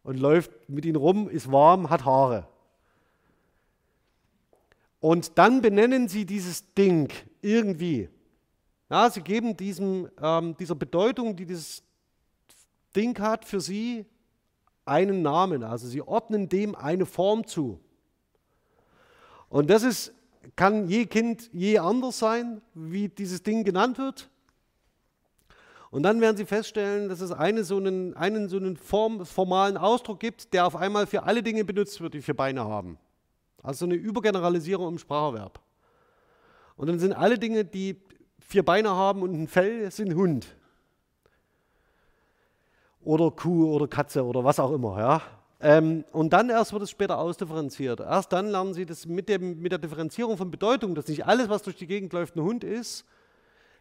und 0.03 0.21
läuft 0.21 0.69
mit 0.69 0.85
ihnen 0.85 0.95
rum, 0.95 1.27
ist 1.27 1.51
warm, 1.51 1.89
hat 1.89 2.05
Haare. 2.05 2.47
Und 5.03 5.37
dann 5.37 5.61
benennen 5.61 6.07
sie 6.07 6.25
dieses 6.25 6.73
Ding 6.75 7.11
irgendwie. 7.41 8.07
Ja, 8.89 9.09
sie 9.09 9.19
geben 9.19 9.57
diesem, 9.57 10.09
ähm, 10.21 10.55
dieser 10.57 10.75
Bedeutung, 10.75 11.35
die 11.35 11.45
dieses 11.45 11.83
Ding 12.95 13.19
hat, 13.19 13.43
für 13.43 13.59
sie 13.59 14.05
einen 14.85 15.21
Namen. 15.21 15.61
Also 15.61 15.89
sie 15.89 16.01
ordnen 16.01 16.47
dem 16.47 16.73
eine 16.73 17.05
Form 17.05 17.45
zu. 17.45 17.81
Und 19.49 19.69
das 19.69 19.83
ist, 19.83 20.13
kann 20.55 20.87
je 20.87 21.05
Kind 21.05 21.49
je 21.51 21.79
anders 21.79 22.19
sein, 22.19 22.61
wie 22.73 23.09
dieses 23.09 23.43
Ding 23.43 23.65
genannt 23.65 23.97
wird. 23.97 24.29
Und 25.91 26.03
dann 26.03 26.21
werden 26.21 26.37
Sie 26.37 26.45
feststellen, 26.45 27.09
dass 27.09 27.19
es 27.19 27.33
eine 27.33 27.65
so 27.65 27.75
einen, 27.75 28.15
einen 28.15 28.47
so 28.47 28.55
einen 28.55 28.77
form, 28.77 29.25
formalen 29.25 29.75
Ausdruck 29.75 30.21
gibt, 30.21 30.53
der 30.53 30.65
auf 30.65 30.77
einmal 30.77 31.07
für 31.07 31.23
alle 31.23 31.43
Dinge 31.43 31.65
benutzt 31.65 31.99
wird, 31.99 32.13
die 32.13 32.21
vier 32.21 32.37
Beine 32.37 32.63
haben. 32.63 32.97
Also 33.63 33.85
eine 33.85 33.95
Übergeneralisierung 33.95 34.89
im 34.89 34.99
Spracherwerb. 34.99 35.59
Und 36.75 36.87
dann 36.87 36.99
sind 36.99 37.13
alle 37.13 37.39
Dinge, 37.39 37.63
die 37.63 37.99
vier 38.39 38.63
Beine 38.63 38.89
haben 38.89 39.21
und 39.21 39.33
ein 39.33 39.47
Fell, 39.47 39.89
sind 39.89 40.13
Hund. 40.13 40.47
Oder 43.01 43.31
Kuh 43.31 43.73
oder 43.73 43.87
Katze 43.87 44.23
oder 44.23 44.43
was 44.43 44.59
auch 44.59 44.71
immer. 44.71 44.99
Ja? 44.99 45.21
Ähm, 45.61 46.03
und 46.11 46.33
dann 46.33 46.49
erst 46.49 46.73
wird 46.73 46.83
es 46.83 46.91
später 46.91 47.17
ausdifferenziert. 47.17 48.01
Erst 48.01 48.33
dann 48.33 48.49
lernen 48.49 48.73
Sie 48.73 48.85
das 48.85 49.05
mit, 49.05 49.29
dem, 49.29 49.61
mit 49.61 49.71
der 49.71 49.79
Differenzierung 49.79 50.35
von 50.35 50.51
Bedeutung, 50.51 50.93
dass 50.93 51.07
nicht 51.07 51.25
alles, 51.25 51.47
was 51.47 51.63
durch 51.63 51.77
die 51.77 51.87
Gegend 51.87 52.11
läuft, 52.11 52.35
ein 52.35 52.43
Hund 52.43 52.65
ist. 52.65 53.05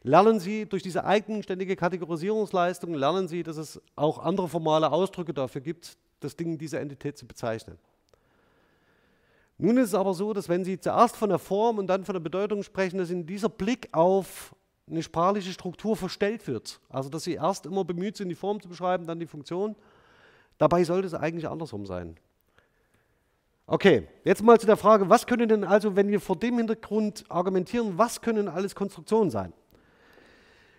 Lernen 0.05 0.41
Sie 0.41 0.66
durch 0.66 0.83
diese 0.83 1.05
eigenständige 1.05 1.76
Kategorisierungsleistung, 1.76 2.95
lernen 2.95 3.28
Sie, 3.28 3.43
dass 3.43 3.57
es 3.57 3.80
auch 3.95 4.18
andere 4.18 4.49
formale 4.49 4.91
Ausdrücke 4.91 5.33
dafür 5.33 5.61
gibt, 5.61 5.97
das 6.20 6.37
Ding 6.37 6.59
dieser 6.59 6.80
Entität 6.80 7.18
zu 7.18 7.26
bezeichnen. 7.26 7.78
Nun 9.59 9.76
ist 9.76 9.88
es 9.88 9.94
aber 9.94 10.14
so, 10.14 10.32
dass 10.32 10.48
wenn 10.48 10.64
Sie 10.64 10.80
zuerst 10.80 11.16
von 11.16 11.28
der 11.28 11.38
Form 11.38 11.78
und 11.78 11.86
dann 11.86 12.05
von 12.05 12.14
der 12.14 12.20
Bedeutung 12.20 12.62
sprechen, 12.62 12.98
dass 12.98 13.11
in 13.11 13.26
dieser 13.26 13.48
Blick 13.48 13.88
auf 13.92 14.55
eine 14.90 15.03
sprachliche 15.03 15.53
Struktur 15.53 15.96
verstellt 15.96 16.46
wird. 16.46 16.80
Also 16.88 17.09
dass 17.09 17.24
Sie 17.24 17.34
erst 17.34 17.66
immer 17.66 17.84
bemüht 17.84 18.16
sind, 18.16 18.28
die 18.28 18.34
Form 18.34 18.61
zu 18.61 18.68
beschreiben, 18.68 19.07
dann 19.07 19.20
die 19.20 19.26
Funktion. 19.26 19.76
Dabei 20.59 20.84
sollte 20.84 21.07
es 21.07 21.14
eigentlich 21.14 21.48
andersrum 21.48 21.86
sein. 21.86 22.16
Okay, 23.66 24.09
jetzt 24.24 24.42
mal 24.42 24.59
zu 24.59 24.66
der 24.66 24.76
Frage, 24.76 25.09
was 25.09 25.26
können 25.26 25.48
denn 25.48 25.64
also, 25.64 25.96
wenn 25.96 26.09
wir 26.09 26.20
vor 26.20 26.36
dem 26.36 26.59
Hintergrund 26.59 27.24
argumentieren, 27.28 27.96
was 27.96 28.20
können 28.20 28.48
alles 28.48 28.74
Konstruktionen 28.74 29.30
sein? 29.30 29.53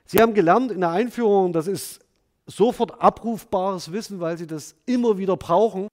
Sie 0.05 0.21
haben 0.21 0.34
gelernt 0.34 0.71
in 0.71 0.82
der 0.82 0.89
Einführung, 0.89 1.53
das 1.53 1.67
ist 1.67 2.01
sofort 2.45 3.01
abrufbares 3.01 3.91
Wissen, 3.91 4.19
weil 4.19 4.38
Sie 4.38 4.47
das 4.47 4.76
immer 4.86 5.17
wieder 5.17 5.38
brauchen. 5.38 5.88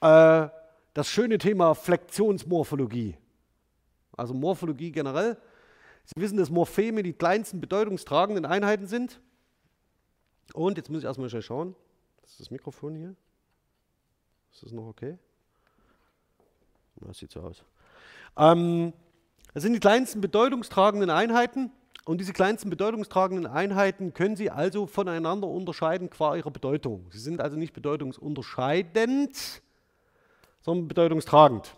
Äh, 0.00 0.48
das 0.94 1.08
schöne 1.08 1.38
Thema 1.38 1.74
Flexionsmorphologie. 1.74 3.16
Also 4.16 4.32
Morphologie 4.32 4.92
generell. 4.92 5.36
Sie 6.04 6.20
wissen, 6.20 6.36
dass 6.36 6.50
Morpheme 6.50 7.02
die 7.02 7.12
kleinsten 7.12 7.60
bedeutungstragenden 7.60 8.44
Einheiten 8.46 8.86
sind. 8.86 9.20
Und 10.52 10.76
jetzt 10.76 10.90
muss 10.90 11.00
ich 11.00 11.04
erstmal 11.04 11.28
schnell 11.28 11.42
schauen. 11.42 11.74
Das 12.22 12.32
ist 12.32 12.40
das 12.40 12.50
Mikrofon 12.50 12.94
hier. 12.94 13.16
Ist 14.52 14.62
das 14.62 14.72
noch 14.72 14.86
okay? 14.86 15.18
Das 16.96 17.18
sieht 17.18 17.32
so 17.32 17.40
aus. 17.40 17.64
Ähm, 18.36 18.92
das 19.52 19.62
sind 19.62 19.72
die 19.72 19.80
kleinsten 19.80 20.20
bedeutungstragenden 20.20 21.10
Einheiten. 21.10 21.72
Und 22.04 22.20
diese 22.20 22.34
kleinsten 22.34 22.70
bedeutungstragenden 22.70 23.46
Einheiten 23.46 24.12
können 24.12 24.36
Sie 24.36 24.50
also 24.50 24.86
voneinander 24.86 25.48
unterscheiden 25.48 26.10
qua 26.10 26.36
ihrer 26.36 26.50
Bedeutung. 26.50 27.06
Sie 27.10 27.18
sind 27.18 27.40
also 27.40 27.56
nicht 27.56 27.72
bedeutungsunterscheidend, 27.72 29.62
sondern 30.64 30.88
bedeutungstragend. 30.88 31.76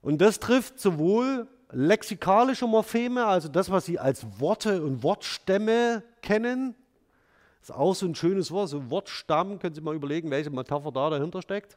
Und 0.00 0.20
das 0.20 0.40
trifft 0.40 0.80
sowohl 0.80 1.46
lexikalische 1.70 2.66
Morpheme, 2.66 3.26
also 3.26 3.48
das, 3.48 3.70
was 3.70 3.84
Sie 3.84 3.98
als 3.98 4.40
Worte 4.40 4.82
und 4.82 5.02
Wortstämme 5.02 6.02
kennen, 6.22 6.74
ist 7.60 7.72
auch 7.72 7.94
so 7.94 8.06
ein 8.06 8.14
schönes 8.14 8.50
Wort, 8.50 8.70
so 8.70 8.90
Wortstamm, 8.90 9.58
können 9.58 9.74
Sie 9.74 9.80
mal 9.82 9.94
überlegen, 9.94 10.30
welche 10.30 10.50
Metapher 10.50 10.90
da 10.90 11.10
dahinter 11.10 11.42
steckt. 11.42 11.76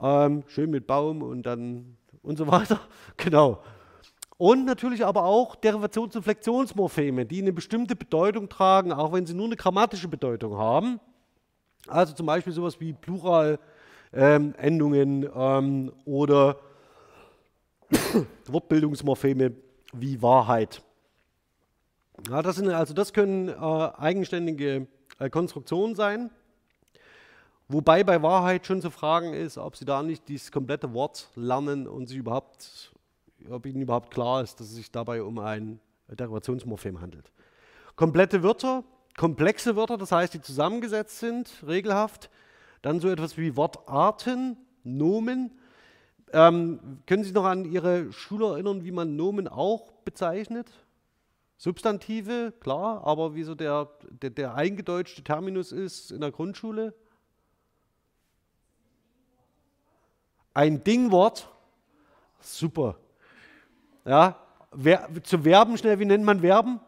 Ähm, 0.00 0.44
schön 0.48 0.70
mit 0.70 0.86
Baum 0.86 1.22
und 1.22 1.44
dann 1.44 1.96
und 2.22 2.36
so 2.36 2.46
weiter. 2.46 2.80
Genau. 3.16 3.62
Und 4.36 4.64
natürlich 4.64 5.04
aber 5.04 5.24
auch 5.24 5.54
Derivations- 5.54 6.16
und 6.16 6.22
Flexionsmorpheme, 6.22 7.26
die 7.26 7.42
eine 7.42 7.52
bestimmte 7.52 7.94
Bedeutung 7.94 8.48
tragen, 8.48 8.90
auch 8.90 9.12
wenn 9.12 9.26
sie 9.26 9.34
nur 9.34 9.44
eine 9.44 9.56
grammatische 9.56 10.08
Bedeutung 10.08 10.56
haben. 10.56 10.98
Also 11.86 12.14
zum 12.14 12.24
Beispiel 12.24 12.52
sowas 12.52 12.80
wie 12.80 12.94
Plural, 12.94 13.58
ähm, 14.12 14.54
Endungen 14.56 15.28
ähm, 15.34 15.92
oder 16.04 16.58
Wortbildungsmorpheme 18.46 19.52
wie 19.92 20.20
Wahrheit. 20.22 20.82
Ja, 22.28 22.42
das, 22.42 22.56
sind, 22.56 22.68
also 22.68 22.94
das 22.94 23.12
können 23.12 23.48
äh, 23.48 23.52
eigenständige 23.52 24.86
äh, 25.18 25.30
Konstruktionen 25.30 25.94
sein. 25.94 26.30
Wobei 27.68 28.02
bei 28.02 28.20
Wahrheit 28.20 28.66
schon 28.66 28.82
zu 28.82 28.90
fragen 28.90 29.32
ist, 29.32 29.56
ob 29.56 29.76
Sie 29.76 29.84
da 29.84 30.02
nicht 30.02 30.28
dieses 30.28 30.50
komplette 30.50 30.92
Wort 30.92 31.28
lernen 31.36 31.86
und 31.86 32.08
sich 32.08 32.18
überhaupt, 32.18 32.92
ob 33.48 33.64
Ihnen 33.64 33.82
überhaupt 33.82 34.10
klar 34.12 34.42
ist, 34.42 34.58
dass 34.58 34.68
es 34.68 34.74
sich 34.74 34.90
dabei 34.90 35.22
um 35.22 35.38
ein 35.38 35.78
Derivationsmorphem 36.08 37.00
handelt. 37.00 37.30
Komplette 37.94 38.42
Wörter, 38.42 38.82
komplexe 39.16 39.76
Wörter, 39.76 39.96
das 39.98 40.10
heißt, 40.10 40.34
die 40.34 40.40
zusammengesetzt 40.40 41.20
sind, 41.20 41.62
regelhaft, 41.64 42.28
dann 42.82 43.00
so 43.00 43.08
etwas 43.08 43.36
wie 43.36 43.56
Wortarten, 43.56 44.56
Nomen. 44.82 45.52
Ähm, 46.32 47.00
können 47.06 47.22
Sie 47.22 47.28
sich 47.28 47.34
noch 47.34 47.44
an 47.44 47.64
Ihre 47.64 48.12
Schule 48.12 48.46
erinnern, 48.46 48.84
wie 48.84 48.92
man 48.92 49.16
Nomen 49.16 49.48
auch 49.48 49.92
bezeichnet? 50.04 50.70
Substantive, 51.58 52.54
klar, 52.60 53.06
aber 53.06 53.34
wie 53.34 53.42
so 53.42 53.54
der, 53.54 53.90
der, 54.22 54.30
der 54.30 54.54
eingedeutschte 54.54 55.22
Terminus 55.22 55.72
ist 55.72 56.10
in 56.10 56.20
der 56.22 56.30
Grundschule? 56.30 56.94
Ein 60.54 60.82
Dingwort, 60.82 61.48
super. 62.40 62.96
Ja, 64.04 64.36
Ver, 64.72 65.08
zu 65.24 65.40
Verben 65.40 65.76
schnell, 65.76 65.98
wie 65.98 66.04
nennt 66.04 66.24
man 66.24 66.40
Verben? 66.40 66.80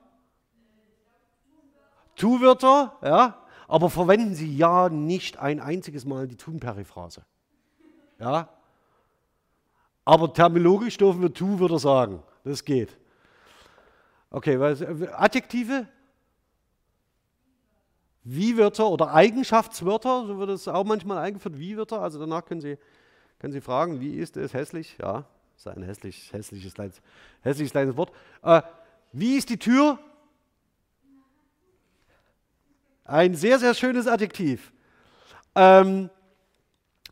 Tu-Wörter, 2.15 2.97
ja, 3.03 3.42
aber 3.69 3.91
verwenden 3.91 4.35
Sie 4.35 4.55
ja 4.57 4.89
nicht 4.89 5.39
ein 5.39 5.61
einziges 5.61 6.05
Mal 6.05 6.29
die 6.29 6.37
Tun-Periphrase. 6.37 7.25
Ja? 8.19 8.49
Aber 10.05 10.33
terminologisch 10.33 10.97
dürfen 10.97 11.23
wir 11.23 11.33
Tu-Wörter 11.33 11.79
sagen. 11.79 12.23
Das 12.45 12.65
geht. 12.65 12.99
Okay, 14.31 14.59
was, 14.59 14.83
Adjektive? 14.83 15.87
Wie-Wörter 18.25 18.89
oder 18.89 19.13
Eigenschaftswörter, 19.13 20.27
so 20.27 20.39
wird 20.39 20.51
es 20.51 20.69
auch 20.69 20.85
manchmal 20.85 21.19
eingeführt, 21.19 21.59
Wie-Wörter. 21.59 22.01
Also 22.01 22.19
danach 22.21 22.45
können 22.45 22.61
Sie, 22.61 22.79
können 23.39 23.53
Sie 23.53 23.61
fragen, 23.61 24.01
wie 24.01 24.17
ist 24.17 24.37
es 24.37 24.55
hässlich? 24.55 24.97
Ja, 25.01 25.25
ist 25.57 25.67
ein 25.67 25.83
hässlich, 25.83 26.33
hässliches, 26.33 26.75
kleines, 26.75 27.03
hässliches 27.43 27.73
kleines 27.73 27.97
Wort. 27.97 28.13
Äh, 28.43 28.63
wie 29.13 29.37
ist 29.37 29.51
die 29.51 29.59
Tür? 29.59 29.99
Ein 33.13 33.35
sehr, 33.35 33.59
sehr 33.59 33.75
schönes 33.75 34.07
Adjektiv. 34.07 34.73
Ähm, 35.55 36.09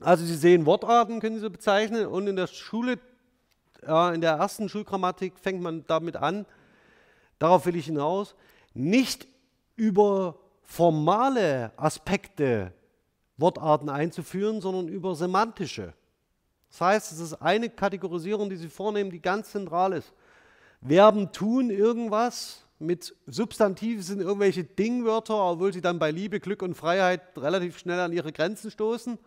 also 0.01 0.24
Sie 0.24 0.34
sehen 0.34 0.64
Wortarten, 0.64 1.20
können 1.20 1.34
Sie 1.34 1.42
so 1.42 1.51
bezeichnen. 1.51 2.07
Und 2.07 2.26
in 2.26 2.36
der 2.36 2.46
Schule, 2.46 2.98
äh, 3.86 4.14
in 4.14 4.22
der 4.22 4.32
ersten 4.32 4.70
Schulgrammatik 4.70 5.38
fängt 5.38 5.61
man 5.61 5.84
damit 5.88 6.16
an, 6.16 6.46
darauf 7.38 7.66
will 7.66 7.76
ich 7.76 7.84
hinaus, 7.84 8.34
nicht 8.72 9.28
über 9.76 10.36
formale 10.62 11.70
Aspekte 11.76 12.72
Wortarten 13.36 13.90
einzuführen, 13.90 14.62
sondern 14.62 14.88
über 14.88 15.14
semantische. 15.14 15.92
Das 16.70 16.80
heißt, 16.80 17.12
es 17.12 17.20
ist 17.20 17.34
eine 17.42 17.68
Kategorisierung, 17.68 18.48
die 18.48 18.57
Sie 18.57 18.70
vornehmen, 18.70 19.11
die 19.11 19.20
ganz 19.20 19.51
zentral 19.51 19.92
ist. 19.92 20.14
Verben 20.80 21.30
tun 21.30 21.68
irgendwas, 21.68 22.64
mit 22.81 23.14
Substantiven 23.26 24.03
sind 24.03 24.20
irgendwelche 24.20 24.64
Dingwörter, 24.64 25.35
obwohl 25.35 25.72
sie 25.72 25.83
dann 25.83 25.99
bei 25.99 26.11
Liebe, 26.11 26.41
Glück 26.41 26.62
und 26.62 26.74
Freiheit 26.74 27.20
relativ 27.37 27.78
schnell 27.78 28.01
an 28.01 28.12
ihre 28.12 28.33
Grenzen 28.33 28.70
stoßen. 28.70 29.18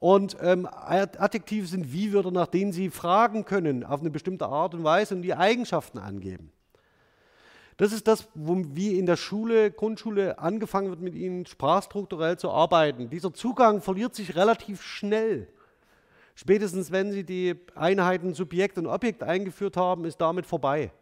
Und 0.00 0.36
ähm, 0.42 0.68
Adjektive 0.70 1.66
sind 1.66 1.92
Wie-Wörter, 1.92 2.30
nach 2.30 2.46
denen 2.46 2.72
Sie 2.72 2.90
fragen 2.90 3.46
können, 3.46 3.84
auf 3.84 4.00
eine 4.00 4.10
bestimmte 4.10 4.46
Art 4.46 4.74
und 4.74 4.84
Weise 4.84 5.14
und 5.14 5.22
die 5.22 5.34
Eigenschaften 5.34 5.98
angeben. 5.98 6.52
Das 7.78 7.92
ist 7.92 8.06
das, 8.06 8.28
wo, 8.34 8.62
wie 8.72 8.98
in 8.98 9.06
der 9.06 9.16
Schule, 9.16 9.70
Grundschule 9.70 10.38
angefangen 10.38 10.90
wird, 10.90 11.00
mit 11.00 11.14
ihnen 11.14 11.46
sprachstrukturell 11.46 12.38
zu 12.38 12.50
arbeiten. 12.50 13.08
Dieser 13.08 13.32
Zugang 13.32 13.80
verliert 13.80 14.14
sich 14.14 14.36
relativ 14.36 14.82
schnell. 14.82 15.48
Spätestens 16.34 16.92
wenn 16.92 17.12
Sie 17.12 17.24
die 17.24 17.54
Einheiten 17.74 18.34
Subjekt 18.34 18.76
und 18.76 18.86
Objekt 18.86 19.22
eingeführt 19.22 19.76
haben, 19.76 20.04
ist 20.04 20.20
damit 20.20 20.46
vorbei. 20.46 20.92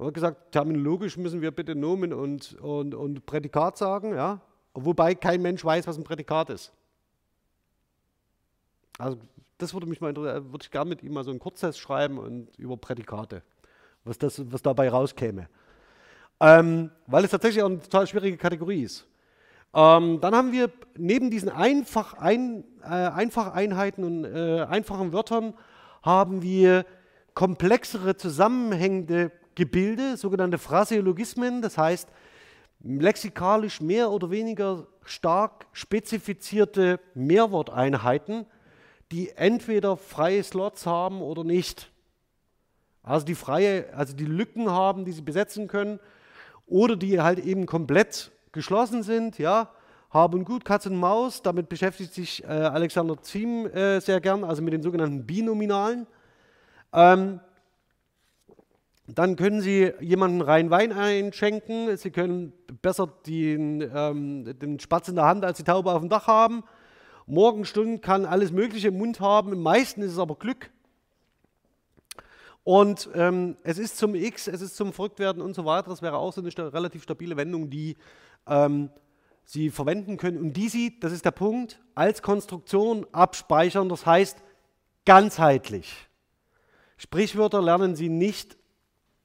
Aber 0.00 0.06
wird 0.06 0.14
gesagt, 0.14 0.52
terminologisch 0.52 1.18
müssen 1.18 1.42
wir 1.42 1.50
bitte 1.50 1.74
Nomen 1.74 2.14
und, 2.14 2.54
und, 2.54 2.94
und 2.94 3.26
Prädikat 3.26 3.76
sagen, 3.76 4.14
ja? 4.14 4.40
wobei 4.72 5.14
kein 5.14 5.42
Mensch 5.42 5.62
weiß, 5.62 5.86
was 5.86 5.98
ein 5.98 6.04
Prädikat 6.04 6.48
ist. 6.48 6.72
Also 8.96 9.18
das 9.58 9.74
würde 9.74 9.86
mich 9.86 10.00
mal 10.00 10.08
interessieren, 10.08 10.50
würde 10.52 10.62
ich 10.64 10.70
gerne 10.70 10.88
mit 10.88 11.02
ihm 11.02 11.12
mal 11.12 11.22
so 11.22 11.28
einen 11.30 11.38
Kurztest 11.38 11.78
schreiben 11.78 12.16
und 12.16 12.48
über 12.56 12.78
Prädikate, 12.78 13.42
was, 14.04 14.16
das, 14.16 14.40
was 14.50 14.62
dabei 14.62 14.88
rauskäme. 14.88 15.50
Ähm, 16.40 16.90
weil 17.06 17.26
es 17.26 17.30
tatsächlich 17.30 17.62
auch 17.62 17.68
eine 17.68 17.82
total 17.82 18.06
schwierige 18.06 18.38
Kategorie 18.38 18.84
ist. 18.84 19.06
Ähm, 19.74 20.18
dann 20.22 20.34
haben 20.34 20.52
wir 20.52 20.70
neben 20.96 21.30
diesen 21.30 21.50
einfach 21.50 22.14
ein, 22.14 22.64
äh, 22.82 22.86
Einfacheinheiten 22.86 24.04
und 24.04 24.24
äh, 24.24 24.62
einfachen 24.62 25.12
Wörtern 25.12 25.52
haben 26.02 26.40
wir 26.40 26.86
komplexere 27.34 28.16
zusammenhängende 28.16 29.30
Gebilde, 29.60 30.16
sogenannte 30.16 30.56
Phraseologismen, 30.56 31.60
das 31.60 31.76
heißt 31.76 32.08
lexikalisch 32.82 33.82
mehr 33.82 34.10
oder 34.10 34.30
weniger 34.30 34.86
stark 35.04 35.66
spezifizierte 35.72 36.98
Mehrworteinheiten, 37.12 38.46
die 39.12 39.28
entweder 39.36 39.98
freie 39.98 40.42
Slots 40.42 40.86
haben 40.86 41.20
oder 41.20 41.44
nicht. 41.44 41.90
Also 43.02 43.26
die 43.26 43.34
freie, 43.34 43.92
also 43.94 44.16
die 44.16 44.24
Lücken 44.24 44.70
haben, 44.70 45.04
die 45.04 45.12
sie 45.12 45.20
besetzen 45.20 45.68
können, 45.68 46.00
oder 46.66 46.96
die 46.96 47.20
halt 47.20 47.40
eben 47.40 47.66
komplett 47.66 48.30
geschlossen 48.52 49.02
sind, 49.02 49.38
ja, 49.38 49.68
haben 50.08 50.46
gut 50.46 50.64
Katz 50.64 50.86
und 50.86 50.96
Maus, 50.96 51.42
damit 51.42 51.68
beschäftigt 51.68 52.14
sich 52.14 52.42
äh, 52.44 52.46
Alexander 52.46 53.20
Ziem 53.20 53.66
äh, 53.66 54.00
sehr 54.00 54.22
gern, 54.22 54.42
also 54.42 54.62
mit 54.62 54.72
den 54.72 54.82
sogenannten 54.82 55.26
Binominalen. 55.26 56.06
Ähm, 56.94 57.40
dann 59.18 59.36
können 59.36 59.60
Sie 59.60 59.92
jemanden 60.00 60.40
rein 60.40 60.70
Wein 60.70 60.92
einschenken, 60.92 61.96
Sie 61.96 62.10
können 62.10 62.52
besser 62.82 63.08
den, 63.26 63.80
ähm, 63.94 64.58
den 64.58 64.78
Spatz 64.78 65.08
in 65.08 65.16
der 65.16 65.24
Hand 65.24 65.44
als 65.44 65.58
die 65.58 65.64
Taube 65.64 65.92
auf 65.92 66.00
dem 66.00 66.08
Dach 66.08 66.26
haben. 66.26 66.62
Morgenstunden 67.26 68.00
kann 68.00 68.26
alles 68.26 68.52
Mögliche 68.52 68.88
im 68.88 68.98
Mund 68.98 69.20
haben, 69.20 69.52
im 69.52 69.62
meisten 69.62 70.02
ist 70.02 70.12
es 70.12 70.18
aber 70.18 70.34
Glück. 70.34 70.70
Und 72.62 73.08
ähm, 73.14 73.56
es 73.62 73.78
ist 73.78 73.96
zum 73.96 74.14
X, 74.14 74.46
es 74.46 74.60
ist 74.60 74.76
zum 74.76 74.92
Verrücktwerden 74.92 75.40
und 75.40 75.54
so 75.54 75.64
weiter. 75.64 75.88
Das 75.88 76.02
wäre 76.02 76.16
auch 76.16 76.32
so 76.32 76.40
eine 76.40 76.50
sta 76.50 76.68
relativ 76.68 77.02
stabile 77.02 77.36
Wendung, 77.36 77.70
die 77.70 77.96
ähm, 78.46 78.90
Sie 79.44 79.70
verwenden 79.70 80.16
können 80.16 80.38
und 80.38 80.52
die 80.52 80.68
Sie, 80.68 81.00
das 81.00 81.12
ist 81.12 81.24
der 81.24 81.32
Punkt, 81.32 81.80
als 81.94 82.22
Konstruktion 82.22 83.06
abspeichern. 83.12 83.88
Das 83.88 84.06
heißt 84.06 84.38
ganzheitlich. 85.06 86.08
Sprichwörter 86.98 87.62
lernen 87.62 87.96
Sie 87.96 88.10
nicht 88.10 88.59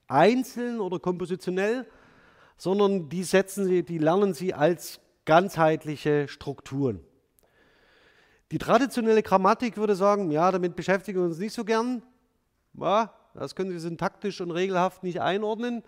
einzeln 0.07 0.79
oder 0.79 0.99
kompositionell, 0.99 1.85
sondern 2.57 3.09
die 3.09 3.23
setzen 3.23 3.65
Sie, 3.65 3.83
die 3.83 3.97
lernen 3.97 4.33
Sie 4.33 4.53
als 4.53 4.99
ganzheitliche 5.25 6.27
Strukturen. 6.27 7.01
Die 8.51 8.57
traditionelle 8.57 9.23
Grammatik 9.23 9.77
würde 9.77 9.95
sagen, 9.95 10.31
ja, 10.31 10.51
damit 10.51 10.75
beschäftigen 10.75 11.19
wir 11.19 11.25
uns 11.25 11.39
nicht 11.39 11.53
so 11.53 11.65
gern. 11.65 12.03
Ja, 12.73 13.13
das 13.33 13.55
können 13.55 13.71
Sie 13.71 13.79
syntaktisch 13.79 14.39
und 14.39 14.51
regelhaft 14.51 15.03
nicht 15.03 15.19
einordnen. 15.19 15.83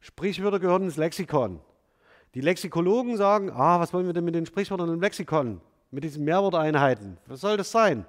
Sprichwörter 0.00 0.60
gehören 0.60 0.84
ins 0.84 0.96
Lexikon. 0.96 1.60
Die 2.34 2.40
Lexikologen 2.40 3.16
sagen, 3.16 3.50
ah, 3.50 3.80
was 3.80 3.92
wollen 3.92 4.06
wir 4.06 4.12
denn 4.12 4.24
mit 4.24 4.34
den 4.34 4.46
Sprichwörtern 4.46 4.92
im 4.92 5.00
Lexikon? 5.00 5.60
Mit 5.90 6.04
diesen 6.04 6.24
Mehrworteinheiten. 6.24 7.18
Was 7.26 7.40
soll 7.40 7.56
das 7.56 7.70
sein? 7.70 8.06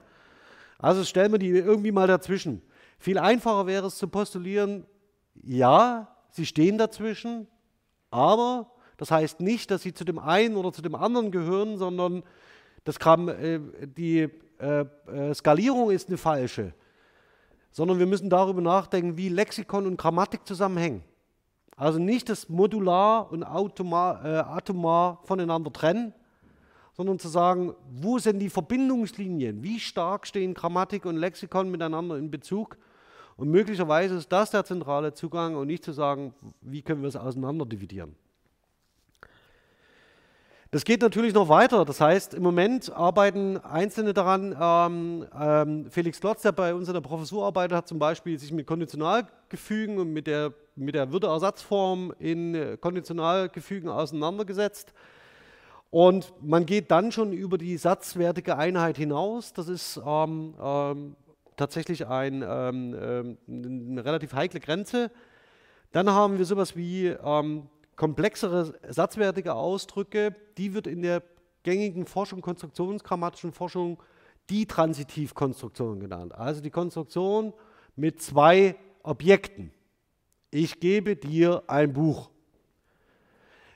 Also 0.80 1.03
stellen 1.03 1.32
wir 1.32 1.39
die 1.39 1.49
irgendwie 1.49 1.91
mal 1.91 2.08
dazwischen. 2.08 2.62
Viel 2.99 3.18
einfacher 3.18 3.68
wäre 3.68 3.88
es 3.88 3.97
zu 3.97 4.08
postulieren, 4.08 4.86
ja, 5.43 6.07
sie 6.29 6.45
stehen 6.45 6.77
dazwischen, 6.77 7.47
aber 8.11 8.71
das 8.97 9.11
heißt 9.11 9.41
nicht, 9.41 9.71
dass 9.71 9.83
sie 9.83 9.93
zu 9.93 10.05
dem 10.05 10.19
einen 10.19 10.55
oder 10.55 10.71
zu 10.73 10.81
dem 10.81 10.95
anderen 10.95 11.31
gehören, 11.31 11.77
sondern 11.77 12.23
das 12.83 12.99
Gramm, 12.99 13.29
äh, 13.29 13.59
die 13.85 14.29
äh, 14.59 14.85
äh, 15.07 15.33
Skalierung 15.33 15.91
ist 15.91 16.07
eine 16.07 16.17
falsche 16.17 16.73
sondern 17.77 17.99
wir 17.99 18.07
müssen 18.07 18.27
darüber 18.27 18.59
nachdenken, 18.59 19.17
wie 19.17 19.29
Lexikon 19.29 19.85
und 19.85 19.97
Grammatik 19.97 20.47
zusammenhängen. 20.47 21.03
Also 21.75 21.99
nicht 21.99 22.27
das 22.27 22.49
modular 22.49 23.31
und 23.31 23.43
automar, 23.43 24.25
äh, 24.25 24.38
atomar 24.38 25.21
voneinander 25.25 25.71
trennen, 25.71 26.11
sondern 26.93 27.19
zu 27.19 27.27
sagen, 27.27 27.75
wo 27.91 28.17
sind 28.17 28.39
die 28.39 28.49
Verbindungslinien, 28.49 29.61
wie 29.61 29.79
stark 29.79 30.25
stehen 30.25 30.55
Grammatik 30.55 31.05
und 31.05 31.17
Lexikon 31.17 31.69
miteinander 31.69 32.17
in 32.17 32.31
Bezug. 32.31 32.79
Und 33.38 33.49
möglicherweise 33.49 34.15
ist 34.15 34.31
das 34.31 34.49
der 34.49 34.65
zentrale 34.65 35.13
Zugang 35.13 35.55
und 35.55 35.67
nicht 35.67 35.83
zu 35.83 35.91
sagen, 35.93 36.33
wie 36.61 36.81
können 36.81 37.01
wir 37.01 37.07
es 37.07 37.15
auseinander 37.15 37.65
dividieren. 37.65 38.15
Das 40.71 40.83
geht 40.83 41.01
natürlich 41.01 41.33
noch 41.33 41.47
weiter. 41.47 41.85
Das 41.85 42.01
heißt, 42.01 42.33
im 42.33 42.43
Moment 42.43 42.91
arbeiten 42.91 43.57
Einzelne 43.57 44.13
daran. 44.13 44.55
Ähm, 44.59 45.25
ähm, 45.39 45.89
Felix 45.89 46.19
Klotz, 46.19 46.41
der 46.41 46.51
bei 46.51 46.73
uns 46.73 46.88
in 46.89 46.93
der 46.93 47.01
Professur 47.01 47.45
arbeitet, 47.45 47.77
hat 47.77 47.88
zum 47.88 47.99
Beispiel 47.99 48.38
sich 48.38 48.51
mit 48.51 48.67
Konditionalgefügen 48.67 49.97
und 49.99 50.11
mit 50.11 50.27
der, 50.27 50.53
mit 50.75 50.95
der 50.95 51.11
Würdeersatzform 51.11 52.13
in 52.19 52.77
Konditionalgefügen 52.81 53.89
auseinandergesetzt. 53.89 54.93
Und 55.89 56.33
man 56.41 56.65
geht 56.65 56.91
dann 56.91 57.13
schon 57.13 57.31
über 57.31 57.57
die 57.57 57.77
satzwertige 57.77 58.57
Einheit 58.57 58.97
hinaus. 58.97 59.53
Das 59.53 59.69
ist 59.69 60.01
ähm, 60.05 60.55
ähm 60.59 61.15
tatsächlich 61.58 62.08
ein, 62.08 62.43
ähm, 62.47 62.95
ähm, 62.99 63.38
eine 63.91 64.05
relativ 64.05 64.34
heikle 64.34 64.60
Grenze. 64.60 65.12
Dann 65.91 66.10
haben 66.10 66.38
wir 66.38 66.45
sowas 66.45 66.76
wie 66.76 67.16
komplexere 67.95 68.74
satzwertige 68.89 69.53
Ausdrücke, 69.53 70.36
die 70.58 70.74
wird 70.74 70.86
in 70.86 71.01
der 71.01 71.24
gängigen 71.64 72.05
Forschung, 72.05 72.41
konstruktionsgrammatischen 72.41 73.51
Forschung, 73.51 74.01
die 74.49 74.66
Transitivkonstruktion 74.66 75.99
genannt. 75.99 76.34
Also 76.34 76.62
die 76.62 76.70
Konstruktion 76.70 77.53
mit 77.95 78.22
zwei 78.22 78.76
Objekten. 79.03 79.72
Ich 80.51 80.80
gebe 80.80 81.16
dir 81.16 81.64
ein 81.68 81.93
Buch. 81.93 82.30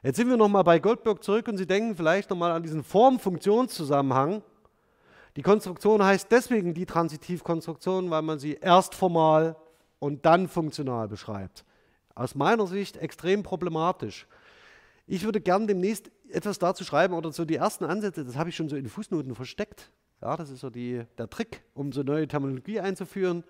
Jetzt 0.03 0.15
sind 0.15 0.29
wir 0.29 0.37
nochmal 0.37 0.63
bei 0.63 0.79
Goldberg 0.79 1.23
zurück 1.23 1.47
und 1.47 1.57
Sie 1.57 1.67
denken 1.67 1.95
vielleicht 1.95 2.29
nochmal 2.29 2.51
an 2.51 2.63
diesen 2.63 2.83
Form-Funktionszusammenhang. 2.83 4.41
Die 5.35 5.41
Konstruktion 5.41 6.03
heißt 6.03 6.31
deswegen 6.31 6.73
die 6.73 6.85
Transitivkonstruktion, 6.85 8.09
weil 8.09 8.21
man 8.21 8.39
sie 8.39 8.53
erst 8.53 8.95
formal 8.95 9.55
und 9.99 10.25
dann 10.25 10.47
funktional 10.47 11.07
beschreibt 11.07 11.63
aus 12.15 12.35
meiner 12.35 12.67
Sicht 12.67 12.97
extrem 12.97 13.43
problematisch. 13.43 14.27
Ich 15.07 15.23
würde 15.23 15.41
gern 15.41 15.67
demnächst 15.67 16.11
etwas 16.29 16.59
dazu 16.59 16.83
schreiben 16.83 17.13
oder 17.13 17.31
so 17.31 17.45
die 17.45 17.55
ersten 17.55 17.83
Ansätze, 17.83 18.23
das 18.23 18.37
habe 18.37 18.49
ich 18.49 18.55
schon 18.55 18.69
so 18.69 18.75
in 18.75 18.87
Fußnoten 18.87 19.35
versteckt. 19.35 19.91
Ja, 20.21 20.37
das 20.37 20.49
ist 20.49 20.61
so 20.61 20.69
die, 20.69 21.03
der 21.17 21.29
Trick, 21.29 21.63
um 21.73 21.91
so 21.91 22.03
neue 22.03 22.27
Terminologie 22.27 22.79
einzuführen, 22.79 23.43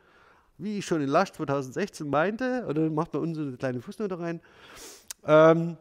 wie 0.57 0.77
ich 0.77 0.85
schon 0.85 1.01
in 1.01 1.09
Lasch 1.09 1.31
2016 1.33 2.09
meinte, 2.09 2.65
oder 2.67 2.89
macht 2.89 3.13
man 3.13 3.23
uns 3.23 3.37
so 3.37 3.43
eine 3.43 3.57
kleine 3.57 3.81
Fußnote 3.81 4.19
rein, 4.19 4.41
ähm, 5.25 5.77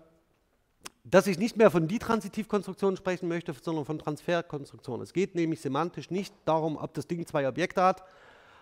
dass 1.11 1.27
ich 1.27 1.39
nicht 1.39 1.57
mehr 1.57 1.71
von 1.71 1.89
die 1.89 1.99
Transitivkonstruktion 1.99 2.97
sprechen 2.97 3.29
möchte, 3.29 3.53
sondern 3.61 3.85
von 3.85 3.99
Transferkonstruktion. 3.99 5.01
Es 5.01 5.13
geht 5.13 5.35
nämlich 5.35 5.61
semantisch 5.61 6.11
nicht 6.11 6.35
darum, 6.45 6.77
ob 6.77 6.95
das 6.95 7.07
Ding 7.07 7.27
zwei 7.27 7.49
Objekte 7.49 7.83
hat, 7.83 8.03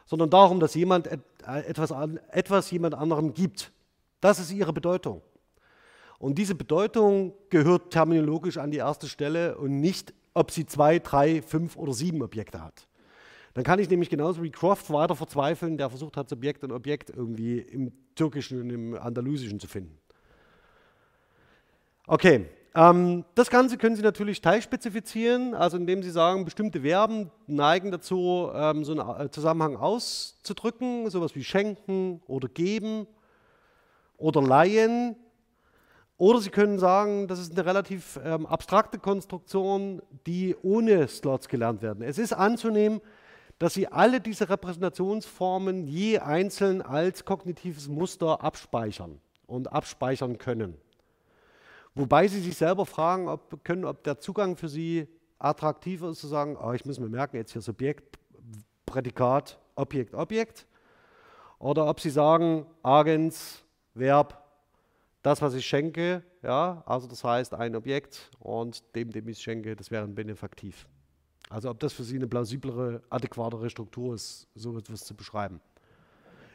sondern 0.06 0.30
darum, 0.30 0.58
dass 0.58 0.74
jemand 0.74 1.06
äh, 1.06 1.18
etwas, 1.44 1.92
etwas 2.30 2.70
jemand 2.70 2.94
anderem 2.94 3.34
gibt. 3.34 3.70
Das 4.20 4.38
ist 4.38 4.50
ihre 4.50 4.72
Bedeutung. 4.72 5.20
Und 6.18 6.38
diese 6.38 6.54
Bedeutung 6.54 7.34
gehört 7.50 7.92
terminologisch 7.92 8.56
an 8.56 8.70
die 8.70 8.78
erste 8.78 9.08
Stelle 9.08 9.56
und 9.56 9.80
nicht, 9.80 10.14
ob 10.34 10.50
sie 10.50 10.66
zwei, 10.66 10.98
drei, 10.98 11.42
fünf 11.42 11.76
oder 11.76 11.92
sieben 11.92 12.22
Objekte 12.22 12.62
hat. 12.62 12.88
Dann 13.54 13.64
kann 13.64 13.78
ich 13.78 13.90
nämlich 13.90 14.10
genauso 14.10 14.42
wie 14.42 14.50
Croft 14.50 14.90
weiter 14.90 15.14
verzweifeln, 15.14 15.76
der 15.78 15.90
versucht 15.90 16.16
hat, 16.16 16.28
Subjekt 16.28 16.64
und 16.64 16.72
Objekt 16.72 17.10
irgendwie 17.10 17.58
im 17.58 17.92
Türkischen 18.14 18.60
und 18.62 18.70
im 18.70 18.94
Andalusischen 18.94 19.60
zu 19.60 19.68
finden. 19.68 19.98
Okay, 22.10 22.46
ähm, 22.74 23.26
das 23.34 23.50
Ganze 23.50 23.76
können 23.76 23.94
Sie 23.94 24.00
natürlich 24.00 24.40
teilspezifizieren, 24.40 25.54
also 25.54 25.76
indem 25.76 26.02
Sie 26.02 26.10
sagen, 26.10 26.46
bestimmte 26.46 26.80
Verben 26.80 27.30
neigen 27.46 27.90
dazu, 27.90 28.50
ähm, 28.54 28.82
so 28.82 28.98
einen 28.98 29.26
äh, 29.26 29.30
Zusammenhang 29.30 29.76
auszudrücken, 29.76 31.10
sowas 31.10 31.34
wie 31.34 31.44
schenken 31.44 32.22
oder 32.26 32.48
geben 32.48 33.06
oder 34.16 34.40
leihen. 34.40 35.16
Oder 36.16 36.40
Sie 36.40 36.48
können 36.48 36.78
sagen, 36.78 37.28
das 37.28 37.40
ist 37.40 37.52
eine 37.52 37.66
relativ 37.66 38.18
ähm, 38.24 38.46
abstrakte 38.46 38.98
Konstruktion, 38.98 40.00
die 40.26 40.56
ohne 40.62 41.08
Slots 41.08 41.46
gelernt 41.46 41.82
werden. 41.82 42.02
Es 42.02 42.16
ist 42.16 42.32
anzunehmen, 42.32 43.02
dass 43.58 43.74
Sie 43.74 43.86
alle 43.86 44.22
diese 44.22 44.48
Repräsentationsformen 44.48 45.86
je 45.86 46.20
einzeln 46.20 46.80
als 46.80 47.26
kognitives 47.26 47.86
Muster 47.86 48.42
abspeichern 48.42 49.20
und 49.46 49.70
abspeichern 49.70 50.38
können. 50.38 50.78
Wobei 51.94 52.28
sie 52.28 52.40
sich 52.40 52.56
selber 52.56 52.86
fragen 52.86 53.28
ob, 53.28 53.64
können, 53.64 53.84
ob 53.84 54.04
der 54.04 54.18
Zugang 54.18 54.56
für 54.56 54.68
sie 54.68 55.08
attraktiver 55.38 56.10
ist, 56.10 56.20
zu 56.20 56.26
sagen, 56.26 56.56
oh, 56.56 56.72
ich 56.72 56.84
muss 56.84 56.98
mir 56.98 57.08
merken, 57.08 57.36
jetzt 57.36 57.52
hier 57.52 57.62
Subjekt, 57.62 58.18
Prädikat, 58.86 59.58
Objekt, 59.74 60.14
Objekt. 60.14 60.66
Oder 61.58 61.86
ob 61.86 62.00
sie 62.00 62.10
sagen, 62.10 62.66
Agens, 62.82 63.64
Verb, 63.94 64.44
das, 65.22 65.42
was 65.42 65.54
ich 65.54 65.66
schenke, 65.66 66.22
ja, 66.42 66.82
also 66.86 67.08
das 67.08 67.24
heißt 67.24 67.54
ein 67.54 67.74
Objekt 67.74 68.30
und 68.38 68.82
dem, 68.94 69.10
dem 69.10 69.28
ich 69.28 69.38
schenke, 69.38 69.74
das 69.74 69.90
wäre 69.90 70.04
ein 70.04 70.14
Benefaktiv. 70.14 70.86
Also 71.50 71.70
ob 71.70 71.80
das 71.80 71.92
für 71.92 72.04
Sie 72.04 72.16
eine 72.16 72.28
plausiblere, 72.28 73.02
adäquatere 73.10 73.70
Struktur 73.70 74.14
ist, 74.14 74.46
so 74.54 74.76
etwas 74.78 75.04
zu 75.04 75.16
beschreiben. 75.16 75.60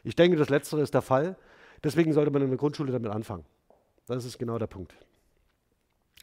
Ich 0.04 0.14
denke, 0.14 0.36
das 0.36 0.48
Letztere 0.48 0.82
ist 0.82 0.94
der 0.94 1.02
Fall. 1.02 1.36
Deswegen 1.82 2.12
sollte 2.12 2.30
man 2.30 2.42
in 2.42 2.48
der 2.48 2.58
Grundschule 2.58 2.92
damit 2.92 3.10
anfangen. 3.10 3.44
Das 4.06 4.24
ist 4.24 4.38
genau 4.38 4.58
der 4.58 4.68
Punkt 4.68 4.94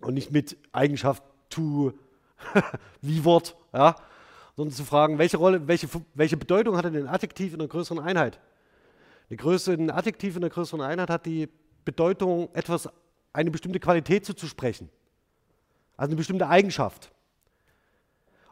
und 0.01 0.13
nicht 0.13 0.31
mit 0.31 0.57
Eigenschaft 0.71 1.23
to 1.49 1.93
wie 3.01 3.23
Wort, 3.23 3.55
ja, 3.73 3.95
sondern 4.55 4.75
zu 4.75 4.83
fragen, 4.83 5.17
welche 5.17 5.37
Rolle, 5.37 5.67
welche, 5.67 5.87
welche 6.13 6.37
Bedeutung 6.37 6.77
hat 6.77 6.85
denn 6.85 6.95
ein 6.95 7.07
Adjektiv 7.07 7.53
in 7.53 7.59
einer 7.59 7.69
größeren 7.69 7.99
Einheit? 7.99 8.39
Eine 9.29 9.37
Größe, 9.37 9.73
ein 9.73 9.89
Adjektiv 9.89 10.35
in 10.35 10.43
einer 10.43 10.49
größeren 10.49 10.81
Einheit 10.81 11.09
hat 11.09 11.25
die 11.25 11.47
Bedeutung, 11.85 12.49
etwas, 12.53 12.89
eine 13.33 13.49
bestimmte 13.49 13.79
Qualität 13.79 14.25
zuzusprechen. 14.25 14.89
Also 15.95 16.09
eine 16.11 16.17
bestimmte 16.17 16.47
Eigenschaft. 16.47 17.11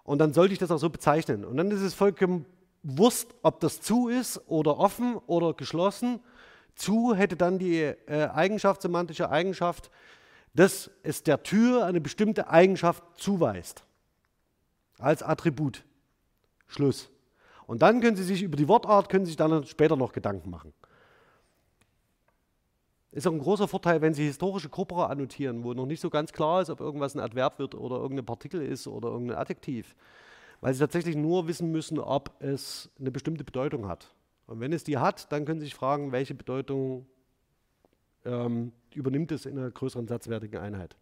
Und 0.03 0.19
dann 0.19 0.33
sollte 0.33 0.53
ich 0.53 0.59
das 0.59 0.71
auch 0.71 0.77
so 0.77 0.89
bezeichnen. 0.89 1.45
Und 1.45 1.57
dann 1.57 1.69
ist 1.69 1.81
es 1.81 1.93
vollkommen 1.93 2.45
Wurst, 2.81 3.35
ob 3.43 3.59
das 3.59 3.81
zu 3.81 4.07
ist 4.07 4.41
oder 4.47 4.77
offen 4.77 5.17
oder 5.27 5.53
geschlossen. 5.53 6.21
Zu 6.75 7.13
hätte 7.13 7.35
dann 7.35 7.59
die 7.59 7.81
äh, 7.81 8.29
Eigenschaft, 8.33 8.81
semantische 8.81 9.29
Eigenschaft, 9.29 9.91
dass 10.59 10.91
es 11.03 11.23
der 11.23 11.41
Tür 11.41 11.85
eine 11.85 12.01
bestimmte 12.01 12.49
Eigenschaft 12.49 13.01
zuweist. 13.15 13.85
Als 14.97 15.23
Attribut. 15.23 15.85
Schluss. 16.67 17.09
Und 17.65 17.81
dann 17.81 18.01
können 18.01 18.17
Sie 18.17 18.25
sich 18.25 18.43
über 18.43 18.57
die 18.57 18.67
Wortart, 18.67 19.07
können 19.07 19.23
Sie 19.23 19.29
sich 19.29 19.37
dann 19.37 19.65
später 19.65 19.95
noch 19.95 20.11
Gedanken 20.11 20.49
machen. 20.49 20.73
Ist 23.13 23.25
auch 23.25 23.31
ein 23.31 23.39
großer 23.39 23.69
Vorteil, 23.69 24.01
wenn 24.01 24.13
Sie 24.13 24.25
historische 24.25 24.67
Corpora 24.67 25.05
annotieren, 25.05 25.63
wo 25.63 25.73
noch 25.73 25.85
nicht 25.85 26.01
so 26.01 26.09
ganz 26.09 26.33
klar 26.33 26.61
ist, 26.61 26.69
ob 26.69 26.81
irgendwas 26.81 27.15
ein 27.15 27.21
Adverb 27.21 27.57
wird 27.57 27.73
oder 27.73 27.95
irgendein 27.95 28.25
Partikel 28.25 28.61
ist 28.61 28.85
oder 28.85 29.07
irgendein 29.07 29.37
Adjektiv. 29.37 29.95
Weil 30.59 30.73
Sie 30.73 30.81
tatsächlich 30.81 31.15
nur 31.15 31.47
wissen 31.47 31.71
müssen, 31.71 31.99
ob 31.99 32.35
es 32.41 32.89
eine 32.99 33.11
bestimmte 33.11 33.45
Bedeutung 33.45 33.87
hat. 33.87 34.13
Und 34.45 34.59
wenn 34.59 34.73
es 34.73 34.83
die 34.83 34.97
hat, 34.97 35.31
dann 35.31 35.45
können 35.45 35.61
Sie 35.61 35.67
sich 35.67 35.75
fragen, 35.75 36.11
welche 36.11 36.35
Bedeutung 36.35 37.07
ähm, 38.25 38.71
übernimmt 38.93 39.31
es 39.31 39.45
in 39.45 39.57
einer 39.57 39.71
größeren 39.71 40.07
satzwertigen 40.07 40.57
Einheit. 40.57 40.95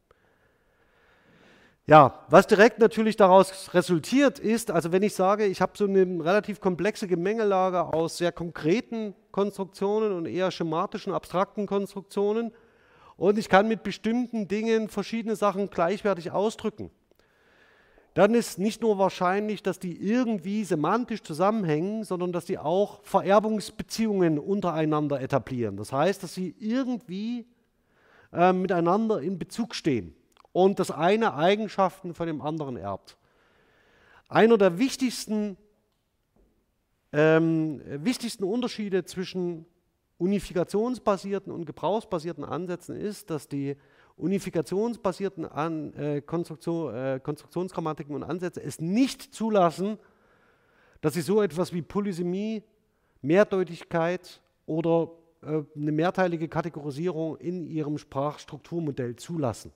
Ja, 1.85 2.25
was 2.29 2.47
direkt 2.47 2.79
natürlich 2.79 3.15
daraus 3.15 3.73
resultiert 3.73 4.39
ist, 4.39 4.71
also 4.71 4.91
wenn 4.91 5.03
ich 5.03 5.13
sage, 5.13 5.45
ich 5.45 5.61
habe 5.61 5.71
so 5.77 5.85
eine 5.85 6.01
relativ 6.23 6.59
komplexe 6.59 7.07
Gemengelage 7.07 7.81
aus 7.81 8.17
sehr 8.17 8.33
konkreten 8.33 9.15
Konstruktionen 9.31 10.11
und 10.11 10.25
eher 10.25 10.51
schematischen, 10.51 11.13
abstrakten 11.13 11.65
Konstruktionen 11.65 12.51
und 13.15 13.37
ich 13.37 13.47
kann 13.47 13.69
mit 13.69 13.83
bestimmten 13.83 14.49
Dingen 14.49 14.89
verschiedene 14.89 15.37
Sachen 15.37 15.69
gleichwertig 15.69 16.31
ausdrücken 16.31 16.91
dann 18.17 18.33
ist 18.33 18.57
nicht 18.57 18.81
nur 18.81 18.97
wahrscheinlich, 18.97 19.61
dass 19.61 19.77
die 19.77 19.95
irgendwie 19.95 20.63
semantisch 20.63 21.21
zusammenhängen, 21.21 22.03
sondern 22.03 22.31
dass 22.31 22.45
die 22.45 22.57
auch 22.57 23.03
Vererbungsbeziehungen 23.03 24.39
untereinander 24.39 25.21
etablieren. 25.21 25.77
Das 25.77 25.93
heißt, 25.93 26.23
dass 26.23 26.33
sie 26.33 26.55
irgendwie 26.57 27.45
äh, 28.33 28.53
miteinander 28.53 29.21
in 29.21 29.37
Bezug 29.37 29.75
stehen 29.75 30.15
und 30.51 30.79
das 30.79 30.89
eine 30.89 31.35
Eigenschaften 31.35 32.15
von 32.15 32.25
dem 32.25 32.41
anderen 32.41 32.75
erbt. 32.75 33.17
Einer 34.29 34.57
der 34.57 34.79
wichtigsten, 34.79 35.55
ähm, 37.13 37.83
wichtigsten 37.85 38.45
Unterschiede 38.45 39.05
zwischen 39.05 39.67
unifikationsbasierten 40.17 41.53
und 41.53 41.65
gebrauchsbasierten 41.65 42.43
Ansätzen 42.43 42.95
ist, 42.95 43.29
dass 43.29 43.47
die 43.47 43.75
unifikationsbasierten 44.17 45.45
An, 45.45 45.93
äh, 45.93 46.21
Konstruktion, 46.21 46.93
äh, 46.93 47.19
Konstruktionsgrammatiken 47.21 48.15
und 48.15 48.23
Ansätze 48.23 48.61
es 48.61 48.81
nicht 48.81 49.33
zulassen, 49.33 49.97
dass 51.01 51.13
sie 51.13 51.21
so 51.21 51.41
etwas 51.41 51.71
wie 51.71 51.83
Polysemie, 51.83 52.63
Mehrdeutigkeit 53.21 54.41
oder 54.65 55.11
äh, 55.43 55.61
eine 55.75 55.91
mehrteilige 55.91 56.47
Kategorisierung 56.47 57.37
in 57.37 57.67
ihrem 57.67 57.97
Sprachstrukturmodell 57.97 59.15
zulassen. 59.15 59.71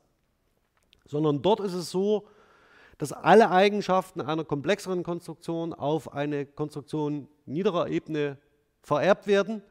Sondern 1.06 1.42
dort 1.42 1.60
ist 1.60 1.74
es 1.74 1.92
so, 1.92 2.28
dass 2.98 3.12
alle 3.12 3.50
Eigenschaften 3.50 4.22
einer 4.22 4.44
komplexeren 4.44 5.04
Konstruktion 5.04 5.74
auf 5.74 6.14
eine 6.14 6.46
Konstruktion 6.46 7.28
niederer 7.46 7.90
Ebene 7.90 8.38
vererbt 8.82 9.28
werden 9.28 9.62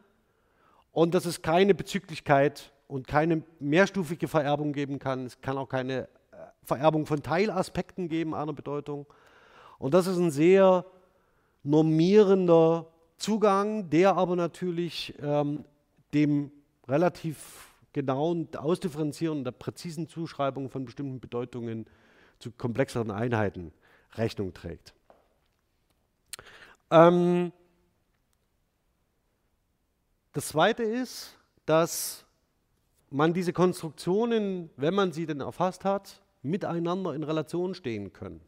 und 0.93 1.15
dass 1.15 1.27
es 1.27 1.43
keine 1.43 1.75
Bezüglichkeit 1.75 2.73
und 2.91 3.07
keine 3.07 3.43
mehrstufige 3.61 4.27
Vererbung 4.27 4.73
geben 4.73 4.99
kann. 4.99 5.27
Es 5.27 5.41
kann 5.41 5.57
auch 5.57 5.69
keine 5.69 6.09
äh, 6.33 6.37
Vererbung 6.65 7.07
von 7.07 7.23
Teilaspekten 7.23 8.09
geben 8.09 8.35
einer 8.35 8.53
Bedeutung. 8.53 9.07
Und 9.79 9.95
das 9.95 10.09
ist 10.09 10.19
ein 10.19 10.33
sehr 10.33 10.85
normierender 11.63 12.87
Zugang, 13.17 13.89
der 13.91 14.17
aber 14.17 14.35
natürlich 14.35 15.15
ähm, 15.23 15.65
dem 16.13 16.51
relativ 16.89 17.69
genauen 17.93 18.49
Ausdifferenzieren 18.57 19.45
der 19.45 19.53
präzisen 19.53 20.09
Zuschreibung 20.09 20.69
von 20.69 20.85
bestimmten 20.85 21.21
Bedeutungen 21.21 21.87
zu 22.41 22.51
komplexeren 22.51 23.13
Einheiten 23.13 23.73
Rechnung 24.15 24.53
trägt. 24.53 24.95
Ähm, 26.91 27.53
das 30.33 30.49
Zweite 30.49 30.83
ist, 30.83 31.37
dass 31.67 32.25
man 33.11 33.35
diese 33.35 33.53
Konstruktionen, 33.53 34.71
wenn 34.77 34.95
man 34.95 35.13
sie 35.13 35.27
denn 35.27 35.41
erfasst 35.41 35.85
hat, 35.85 36.23
miteinander 36.43 37.15
in 37.15 37.23
Relation 37.23 37.75
stehen 37.75 38.13
können. 38.13 38.41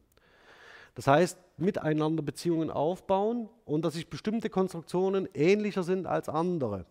Das 0.94 1.06
heißt, 1.06 1.38
miteinander 1.56 2.22
Beziehungen 2.22 2.70
aufbauen 2.70 3.48
und 3.64 3.84
dass 3.84 3.94
sich 3.94 4.08
bestimmte 4.08 4.50
Konstruktionen 4.50 5.28
ähnlicher 5.34 5.82
sind 5.82 6.06
als 6.06 6.28
andere. 6.28 6.86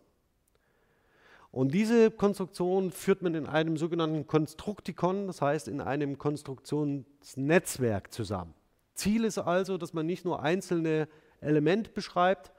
Und 1.52 1.74
diese 1.74 2.12
Konstruktion 2.12 2.92
führt 2.92 3.22
man 3.22 3.36
in 3.36 3.46
einem 3.46 3.78
sogenannten 3.78 4.26
Konstruktikon, 4.26 5.28
das 5.28 5.42
heißt 5.42 5.68
in 5.68 5.82
einem 5.82 6.18
Konstruktionsnetzwerk 6.18 8.14
zusammen. 8.14 8.54
Ziel 8.96 9.26
ist 9.26 9.38
also, 9.38 9.78
dass 9.78 9.94
man 9.94 10.06
nicht 10.06 10.24
nur 10.24 10.42
einzelne 10.42 11.08
Elemente 11.42 11.92
beschreibt, 11.92 12.52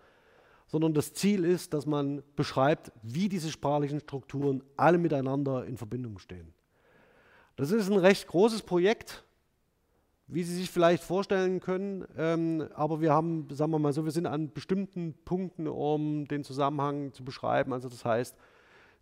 sondern 0.73 0.95
das 0.95 1.13
Ziel 1.13 1.45
ist, 1.45 1.75
dass 1.75 1.85
man 1.85 2.23
beschreibt, 2.35 2.93
wie 3.03 3.29
diese 3.29 3.51
sprachlichen 3.51 4.01
Strukturen 4.01 4.63
alle 4.75 4.97
miteinander 4.97 5.67
in 5.67 5.77
Verbindung 5.77 6.19
stehen. 6.19 6.55
Das 7.57 7.71
ist 7.71 7.91
ein 7.91 7.99
recht 7.99 8.27
großes 8.27 8.63
Projekt, 8.63 9.23
wie 10.29 10.43
Sie 10.43 10.57
sich 10.57 10.71
vielleicht 10.71 11.03
vorstellen 11.03 11.61
können, 11.61 12.07
ähm, 12.17 12.67
aber 12.73 13.03
wir 13.03 13.13
haben, 13.13 13.49
sagen 13.51 13.71
wir 13.71 13.79
mal 13.79 13.93
so, 13.93 14.07
wir 14.07 14.13
sind 14.13 14.25
an 14.25 14.51
bestimmten 14.51 15.13
Punkten, 15.27 15.69
um 15.69 16.27
den 16.27 16.43
Zusammenhang 16.43 17.13
zu 17.13 17.23
beschreiben. 17.23 17.75
Also 17.75 17.91
das 17.91 18.07
heißt, 18.07 18.35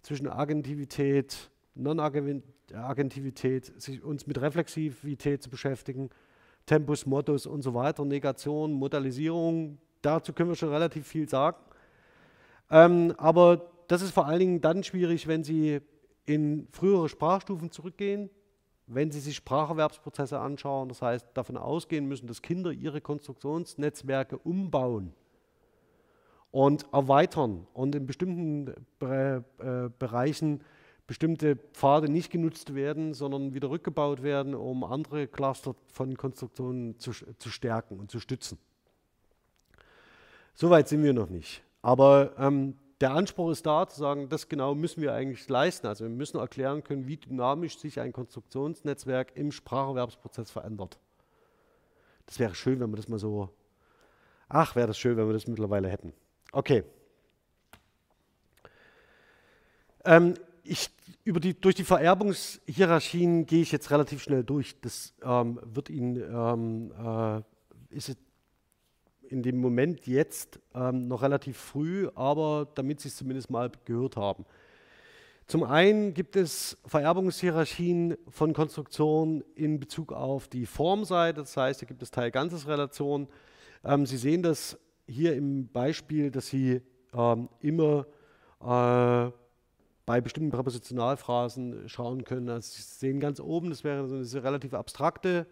zwischen 0.03 0.27
Agentivität, 0.27 1.51
Non-Agentivität, 1.77 3.81
sich 3.81 4.03
uns 4.03 4.27
mit 4.27 4.41
Reflexivität 4.41 5.45
zu 5.45 5.51
beschäftigen, 5.51 6.11
Tempus, 6.67 7.07
Modus 7.07 7.47
und 7.47 7.63
so 7.63 7.75
weiter, 7.75 8.05
Negation, 8.05 8.73
Modalisierung, 8.73 9.79
dazu 10.03 10.33
können 10.33 10.51
wir 10.51 10.57
schon 10.57 10.73
relativ 10.73 11.07
viel 11.07 11.29
sagen. 11.29 11.59
Ähm, 12.71 13.15
aber 13.19 13.71
das 13.89 14.03
ist 14.03 14.13
vor 14.13 14.27
allen 14.27 14.39
Dingen 14.39 14.61
dann 14.61 14.85
schwierig, 14.85 15.27
wenn 15.27 15.45
Sie 15.45 15.81
in 16.27 16.69
frühere 16.71 17.09
Sprachstufen 17.09 17.71
zurückgehen, 17.71 18.31
wenn 18.87 19.11
Sie 19.11 19.21
sich 19.21 19.37
Spracherwerbsprozesse 19.37 20.39
anschauen, 20.39 20.89
das 20.89 21.03
heißt 21.03 21.27
davon 21.35 21.57
ausgehen 21.57 22.07
müssen, 22.07 22.27
dass 22.27 22.43
Kinder 22.43 22.73
ihre 22.73 23.01
Konstruktionsnetzwerke 23.01 24.39
umbauen 24.39 25.13
und 26.51 26.87
erweitern 26.93 27.67
und 27.73 27.95
in 27.95 28.07
bestimmten 28.07 28.75
Be 28.99 29.45
äh, 29.59 29.91
Bereichen 29.99 30.63
bestimmte 31.07 31.57
Pfade 31.57 32.09
nicht 32.09 32.31
genutzt 32.31 32.77
werden, 32.77 33.15
sondern 33.15 33.53
wieder 33.53 33.71
rückgebaut 33.71 34.23
werden, 34.23 34.55
um 34.55 34.85
andere 34.85 35.27
Cluster 35.27 35.75
von 35.93 36.17
Konstruktionen 36.17 37.01
zu, 37.01 37.11
zu 37.11 37.49
stärken 37.49 37.99
und 37.99 38.13
zu 38.13 38.21
stützen. 38.21 38.59
Soweit 40.61 40.89
sind 40.89 41.03
wir 41.03 41.15
noch 41.15 41.31
nicht. 41.31 41.63
Aber 41.81 42.35
ähm, 42.37 42.77
der 43.01 43.13
Anspruch 43.13 43.51
ist 43.51 43.65
da, 43.65 43.89
zu 43.89 43.99
sagen, 43.99 44.29
das 44.29 44.47
genau 44.47 44.75
müssen 44.75 45.01
wir 45.01 45.15
eigentlich 45.15 45.49
leisten. 45.49 45.87
Also 45.87 46.05
wir 46.05 46.11
müssen 46.11 46.37
erklären 46.37 46.85
können, 46.85 47.07
wie 47.07 47.17
dynamisch 47.17 47.79
sich 47.79 47.99
ein 47.99 48.13
Konstruktionsnetzwerk 48.13 49.35
im 49.37 49.53
Spracherwerbsprozess 49.53 50.51
verändert. 50.51 50.99
Das 52.27 52.39
wäre 52.39 52.55
schön, 52.55 52.79
wenn 52.79 52.91
wir 52.91 52.97
das 52.97 53.09
mal 53.09 53.19
so, 53.19 53.49
ach, 54.51 54.77
wäre 54.77 54.87
das 54.87 54.99
schön, 54.99 55.17
wenn 55.17 55.27
wir 55.27 55.33
das 55.33 55.47
mittlerweile 55.47 55.89
hätten. 55.89 56.13
Okay. 56.53 56.85
Ähm, 60.05 60.35
ich, 60.63 60.91
die, 61.25 61.59
durch 61.59 61.75
die 61.75 61.85
Vererbungshierarchien 61.85 63.47
gehe 63.47 63.63
ich 63.63 63.73
jetzt 63.73 63.91
relativ 63.91 64.23
schnell 64.23 64.45
durch. 64.45 64.79
Das 64.83 65.15
ähm, 65.23 65.59
wird 65.63 65.89
Ihnen, 65.89 66.23
ähm, 66.23 66.93
äh, 67.91 67.97
ist 67.97 68.19
in 69.31 69.43
dem 69.43 69.59
Moment 69.59 70.07
jetzt 70.07 70.59
ähm, 70.75 71.09
noch 71.09 71.23
relativ 71.23 71.57
früh, 71.57 72.09
aber 72.15 72.69
damit 72.75 73.01
Sie 73.01 73.09
es 73.09 73.17
zumindest 73.17 73.51
mal 73.51 73.71
gehört 73.85 74.17
haben. 74.17 74.45
Zum 75.47 75.65
einen 75.65 76.15
gibt 76.15 76.37
es 76.37 76.79
Vererbungshierarchien 76.87 78.17
von 78.29 78.53
Konstruktionen 78.53 79.43
in 79.57 79.81
Bezug 79.81 80.13
auf 80.13 80.49
die 80.49 80.67
Formseite, 80.67 81.41
das 81.41 81.57
heißt, 81.57 81.81
hier 81.81 81.89
gibt 81.89 82.03
es 82.03 82.11
Teil-Ganzes-Relationen. 82.11 83.29
Ähm, 83.85 84.07
Sie 84.07 84.17
sehen 84.17 84.43
das 84.43 84.79
hier 85.09 85.35
im 85.35 85.67
Beispiel, 85.69 86.31
dass 86.31 86.47
Sie 86.49 86.81
ähm, 87.13 87.49
immer 87.61 88.07
äh, 88.61 89.33
bei 90.07 90.21
bestimmten 90.21 90.51
Präpositionalphrasen 90.51 91.89
schauen 91.89 92.25
können. 92.25 92.49
Also 92.49 92.73
Sie 92.73 92.83
sehen 92.83 93.21
ganz 93.21 93.41
oben, 93.41 93.71
das 93.71 93.85
wäre 93.85 94.07
so 94.09 94.17
eine 94.17 94.45
relativ 94.45 94.75
abstrakte 94.75 95.47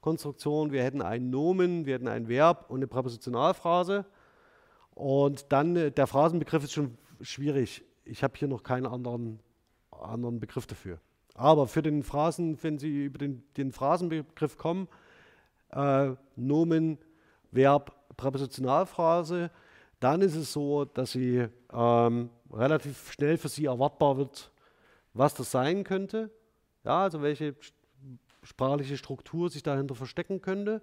Konstruktion. 0.00 0.72
Wir 0.72 0.84
hätten 0.84 1.02
einen 1.02 1.30
Nomen, 1.30 1.86
wir 1.86 1.94
hätten 1.94 2.08
ein 2.08 2.28
Verb 2.28 2.66
und 2.68 2.76
eine 2.78 2.86
Präpositionalphrase. 2.86 4.04
Und 4.94 5.52
dann, 5.52 5.76
äh, 5.76 5.90
der 5.90 6.06
Phrasenbegriff 6.06 6.64
ist 6.64 6.72
schon 6.72 6.98
schwierig. 7.20 7.84
Ich 8.04 8.22
habe 8.22 8.34
hier 8.36 8.48
noch 8.48 8.62
keinen 8.62 8.86
anderen, 8.86 9.40
anderen 9.90 10.40
Begriff 10.40 10.66
dafür. 10.66 10.98
Aber 11.34 11.68
für 11.68 11.82
den 11.82 12.02
Phrasen, 12.02 12.60
wenn 12.62 12.78
Sie 12.78 13.04
über 13.04 13.18
den, 13.18 13.44
den 13.56 13.70
Phrasenbegriff 13.70 14.56
kommen, 14.56 14.88
äh, 15.70 16.12
Nomen, 16.36 16.98
Verb, 17.52 17.94
Präpositionalphrase, 18.16 19.50
dann 20.00 20.20
ist 20.20 20.34
es 20.34 20.52
so, 20.52 20.84
dass 20.84 21.12
Sie 21.12 21.46
ähm, 21.72 22.30
relativ 22.52 23.12
schnell 23.12 23.36
für 23.36 23.48
Sie 23.48 23.66
erwartbar 23.66 24.16
wird, 24.16 24.50
was 25.14 25.34
das 25.34 25.50
sein 25.50 25.84
könnte. 25.84 26.30
Ja, 26.84 27.02
also 27.04 27.22
welche 27.22 27.54
sprachliche 28.48 28.96
Struktur 28.96 29.50
sich 29.50 29.62
dahinter 29.62 29.94
verstecken 29.94 30.40
könnte. 30.40 30.80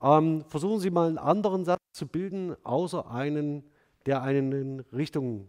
Ähm, 0.00 0.44
versuchen 0.46 0.78
Sie 0.78 0.90
mal 0.90 1.08
einen 1.08 1.18
anderen 1.18 1.64
Satz 1.64 1.80
zu 1.92 2.06
bilden, 2.06 2.54
außer 2.62 3.10
einen, 3.10 3.64
der 4.06 4.22
eine 4.22 4.84
Richtung, 4.92 5.48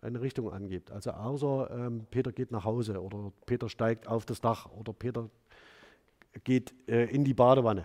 eine 0.00 0.20
Richtung 0.20 0.52
angibt. 0.52 0.92
Also 0.92 1.10
außer 1.10 1.70
ähm, 1.72 2.06
Peter 2.10 2.30
geht 2.30 2.52
nach 2.52 2.64
Hause 2.64 3.02
oder 3.02 3.32
Peter 3.46 3.68
steigt 3.68 4.06
auf 4.06 4.24
das 4.24 4.40
Dach 4.40 4.70
oder 4.70 4.92
Peter 4.92 5.28
geht 6.44 6.72
äh, 6.88 7.06
in 7.06 7.24
die 7.24 7.34
Badewanne. 7.34 7.84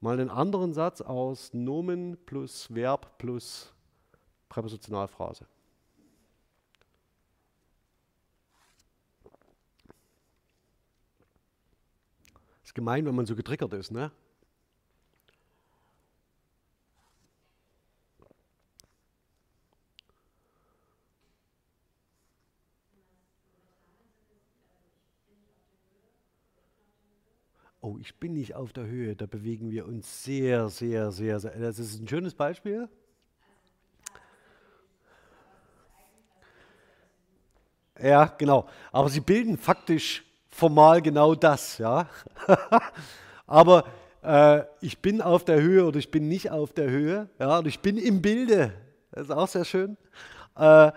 Mal 0.00 0.20
einen 0.20 0.30
anderen 0.30 0.74
Satz 0.74 1.00
aus 1.00 1.54
Nomen 1.54 2.18
plus 2.26 2.72
Verb 2.72 3.16
plus 3.16 3.72
Präpositionalphrase. 4.50 5.46
Gemein, 12.78 13.04
wenn 13.06 13.14
man 13.16 13.26
so 13.26 13.34
getriggert 13.34 13.72
ist, 13.72 13.90
ne? 13.90 14.12
Oh, 27.80 27.96
ich 28.00 28.14
bin 28.14 28.34
nicht 28.34 28.54
auf 28.54 28.72
der 28.72 28.86
Höhe. 28.86 29.16
Da 29.16 29.26
bewegen 29.26 29.72
wir 29.72 29.86
uns 29.86 30.22
sehr, 30.22 30.68
sehr, 30.68 31.10
sehr, 31.10 31.40
sehr. 31.40 31.58
Das 31.58 31.80
ist 31.80 32.00
ein 32.00 32.06
schönes 32.06 32.34
Beispiel. 32.34 32.88
Ja, 38.00 38.26
genau. 38.38 38.68
Aber 38.92 39.08
sie 39.08 39.20
bilden 39.20 39.58
faktisch 39.58 40.27
formal 40.58 41.00
genau 41.00 41.34
das, 41.34 41.78
ja. 41.78 42.08
Aber 43.46 43.84
äh, 44.22 44.62
ich 44.80 44.98
bin 44.98 45.22
auf 45.22 45.44
der 45.44 45.62
Höhe 45.62 45.84
oder 45.86 45.98
ich 45.98 46.10
bin 46.10 46.28
nicht 46.28 46.50
auf 46.50 46.72
der 46.72 46.90
Höhe, 46.90 47.28
ja, 47.38 47.58
und 47.58 47.66
ich 47.66 47.80
bin 47.80 47.96
im 47.96 48.20
Bilde. 48.20 48.72
Das 49.12 49.24
ist 49.24 49.30
auch 49.30 49.48
sehr 49.48 49.64
schön. 49.64 49.96
Äh, 50.56 50.90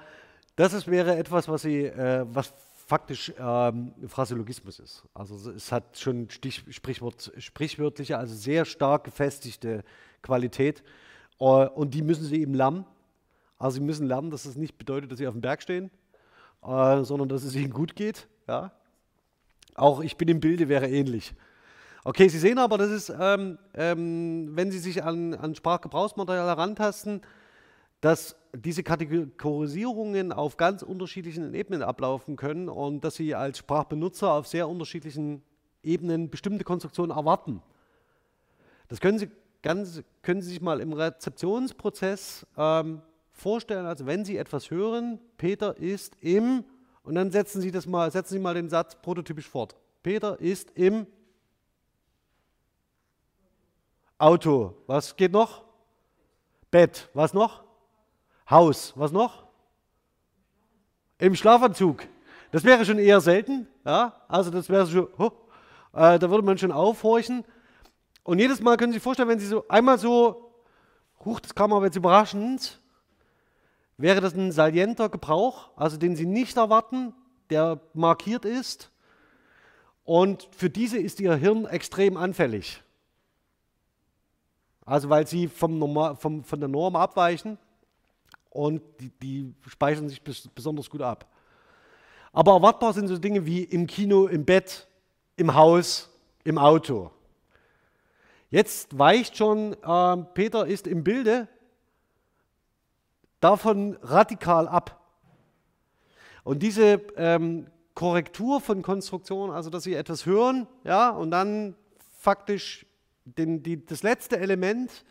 das 0.55 0.73
ist, 0.73 0.87
wäre 0.87 1.15
etwas, 1.15 1.47
was 1.47 1.61
sie, 1.61 1.85
äh, 1.85 2.25
was 2.27 2.53
faktisch 2.87 3.31
ähm, 3.39 3.93
Phraseologismus 4.07 4.79
ist. 4.79 5.03
Also 5.13 5.51
es 5.51 5.71
hat 5.71 5.97
schon 5.97 6.29
Stich, 6.29 6.63
Sprichwort, 6.71 7.31
sprichwörtliche, 7.37 8.17
also 8.17 8.35
sehr 8.35 8.65
stark 8.65 9.05
gefestigte 9.05 9.83
Qualität. 10.23 10.83
Äh, 11.39 11.43
und 11.43 11.93
die 11.93 12.01
müssen 12.01 12.25
sie 12.25 12.41
eben 12.41 12.55
lernen. 12.55 12.85
Also 13.59 13.75
sie 13.75 13.81
müssen 13.81 14.07
lernen, 14.07 14.31
dass 14.31 14.45
es 14.45 14.55
nicht 14.55 14.77
bedeutet, 14.79 15.11
dass 15.11 15.19
sie 15.19 15.27
auf 15.27 15.35
dem 15.35 15.41
Berg 15.41 15.61
stehen, 15.61 15.91
äh, 16.63 17.03
sondern 17.03 17.29
dass 17.29 17.43
es 17.43 17.55
ihnen 17.55 17.71
gut 17.71 17.95
geht. 17.95 18.27
Ja? 18.47 18.71
Auch 19.81 20.01
ich 20.01 20.15
bin 20.15 20.27
im 20.27 20.39
Bilde 20.39 20.69
wäre 20.69 20.87
ähnlich. 20.87 21.33
Okay, 22.03 22.27
Sie 22.27 22.37
sehen 22.37 22.59
aber, 22.59 22.77
das 22.77 22.91
ist, 22.91 23.11
ähm, 23.19 23.57
ähm, 23.73 24.51
wenn 24.55 24.69
Sie 24.69 24.77
sich 24.77 25.03
an, 25.03 25.33
an 25.33 25.55
Sprachgebrauchsmaterial 25.55 26.45
herantasten, 26.45 27.21
dass 27.99 28.35
diese 28.53 28.83
Kategorisierungen 28.83 30.33
auf 30.33 30.57
ganz 30.57 30.83
unterschiedlichen 30.83 31.55
Ebenen 31.55 31.81
ablaufen 31.81 32.35
können 32.35 32.69
und 32.69 33.03
dass 33.03 33.15
Sie 33.15 33.33
als 33.33 33.57
Sprachbenutzer 33.57 34.31
auf 34.31 34.45
sehr 34.45 34.69
unterschiedlichen 34.69 35.41
Ebenen 35.81 36.29
bestimmte 36.29 36.63
Konstruktionen 36.63 37.17
erwarten. 37.17 37.63
Das 38.87 38.99
können 38.99 39.17
Sie, 39.17 39.31
ganz, 39.63 40.03
können 40.21 40.43
Sie 40.43 40.49
sich 40.49 40.61
mal 40.61 40.79
im 40.79 40.93
Rezeptionsprozess 40.93 42.45
ähm, 42.55 43.01
vorstellen, 43.31 43.87
also 43.87 44.05
wenn 44.05 44.25
Sie 44.25 44.37
etwas 44.37 44.69
hören, 44.69 45.19
Peter 45.37 45.75
ist 45.75 46.17
im 46.21 46.65
und 47.03 47.15
dann 47.15 47.31
setzen 47.31 47.61
Sie 47.61 47.71
das 47.71 47.85
mal, 47.85 48.11
setzen 48.11 48.33
Sie 48.33 48.39
mal 48.39 48.53
den 48.53 48.69
Satz 48.69 48.95
prototypisch 48.95 49.49
fort. 49.49 49.75
Peter 50.03 50.39
ist 50.39 50.71
im 50.75 51.07
Auto. 54.17 54.75
Was 54.87 55.15
geht 55.15 55.31
noch? 55.31 55.63
Bett. 56.69 57.09
Was 57.13 57.33
noch? 57.33 57.63
Haus. 58.49 58.93
Was 58.95 59.11
noch? 59.11 59.43
Im 61.17 61.35
Schlafanzug. 61.35 62.03
Das 62.51 62.63
wäre 62.63 62.85
schon 62.85 62.99
eher 62.99 63.21
selten. 63.21 63.67
Ja? 63.85 64.21
Also 64.27 64.51
das 64.51 64.69
wäre 64.69 64.85
schon, 64.87 65.07
oh, 65.17 65.31
äh, 65.93 66.19
da 66.19 66.29
würde 66.29 66.43
man 66.43 66.57
schon 66.57 66.71
aufhorchen. 66.71 67.43
Und 68.23 68.39
jedes 68.39 68.61
Mal 68.61 68.77
können 68.77 68.91
Sie 68.91 68.97
sich 68.97 69.03
vorstellen, 69.03 69.29
wenn 69.29 69.39
Sie 69.39 69.47
so 69.47 69.67
einmal 69.67 69.97
so, 69.97 70.53
huch, 71.25 71.39
das 71.39 71.55
kam 71.55 71.73
aber 71.73 71.85
jetzt 71.85 71.95
überraschend, 71.95 72.79
Wäre 74.01 74.19
das 74.19 74.33
ein 74.33 74.51
salienter 74.51 75.09
Gebrauch, 75.09 75.69
also 75.75 75.95
den 75.95 76.15
Sie 76.15 76.25
nicht 76.25 76.57
erwarten, 76.57 77.13
der 77.51 77.79
markiert 77.93 78.45
ist? 78.45 78.89
Und 80.03 80.49
für 80.51 80.71
diese 80.71 80.97
ist 80.97 81.19
Ihr 81.19 81.35
Hirn 81.35 81.65
extrem 81.65 82.17
anfällig. 82.17 82.81
Also 84.87 85.09
weil 85.09 85.27
Sie 85.27 85.47
vom 85.47 85.77
Normal, 85.77 86.15
vom, 86.15 86.43
von 86.43 86.59
der 86.59 86.67
Norm 86.67 86.95
abweichen 86.95 87.59
und 88.49 88.81
die, 88.99 89.11
die 89.21 89.53
speichern 89.67 90.09
sich 90.09 90.23
besonders 90.23 90.89
gut 90.89 91.03
ab. 91.03 91.27
Aber 92.33 92.53
erwartbar 92.53 92.93
sind 92.93 93.07
so 93.07 93.19
Dinge 93.19 93.45
wie 93.45 93.63
im 93.63 93.85
Kino, 93.85 94.25
im 94.25 94.45
Bett, 94.45 94.87
im 95.35 95.53
Haus, 95.53 96.09
im 96.43 96.57
Auto. 96.57 97.11
Jetzt 98.49 98.97
weicht 98.97 99.37
schon, 99.37 99.73
äh, 99.73 100.17
Peter 100.33 100.65
ist 100.65 100.87
im 100.87 101.03
Bilde, 101.03 101.47
davon 103.41 103.97
radikal 104.01 104.67
ab. 104.69 105.01
Und 106.45 106.63
diese 106.63 107.01
ähm, 107.17 107.67
Korrektur 107.93 108.61
von 108.61 108.81
Konstruktion, 108.81 109.51
also 109.51 109.69
dass 109.69 109.83
Sie 109.83 109.93
etwas 109.93 110.25
hören, 110.25 110.67
ja, 110.85 111.09
und 111.09 111.31
dann 111.31 111.75
faktisch 112.17 112.85
den, 113.25 113.61
die, 113.61 113.85
das 113.85 114.01
letzte 114.01 114.39
Element, 114.39 115.03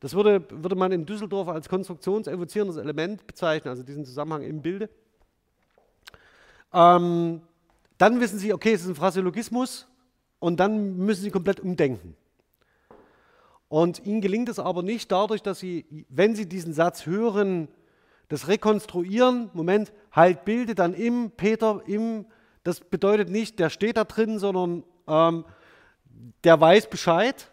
das 0.00 0.14
würde, 0.14 0.44
würde 0.50 0.76
man 0.76 0.92
in 0.92 1.04
Düsseldorf 1.04 1.48
als 1.48 1.68
konstruktionsevozierendes 1.68 2.78
Element 2.78 3.26
bezeichnen, 3.26 3.68
also 3.68 3.82
diesen 3.82 4.06
Zusammenhang 4.06 4.42
im 4.42 4.62
Bilde. 4.62 4.88
Ähm, 6.72 7.42
Dann 7.98 8.20
wissen 8.20 8.38
Sie, 8.38 8.52
okay, 8.52 8.72
es 8.72 8.82
ist 8.82 8.88
ein 8.88 8.94
Phraseologismus 8.94 9.88
und 10.38 10.60
dann 10.60 10.96
müssen 10.96 11.22
Sie 11.22 11.32
komplett 11.32 11.58
umdenken. 11.58 12.16
Und 13.68 14.04
Ihnen 14.06 14.20
gelingt 14.20 14.48
es 14.48 14.58
aber 14.58 14.82
nicht 14.82 15.12
dadurch, 15.12 15.42
dass 15.42 15.58
Sie, 15.58 15.84
wenn 16.08 16.34
Sie 16.34 16.48
diesen 16.48 16.72
Satz 16.72 17.06
hören, 17.06 17.68
das 18.28 18.48
Rekonstruieren, 18.48 19.50
Moment, 19.52 19.92
halt 20.12 20.44
Bilde 20.44 20.74
dann 20.74 20.94
im 20.94 21.30
Peter, 21.30 21.82
im, 21.86 22.26
das 22.64 22.80
bedeutet 22.80 23.30
nicht, 23.30 23.58
der 23.58 23.70
steht 23.70 23.96
da 23.96 24.04
drin, 24.04 24.38
sondern 24.38 24.84
ähm, 25.06 25.44
der 26.44 26.60
weiß 26.60 26.88
Bescheid, 26.90 27.50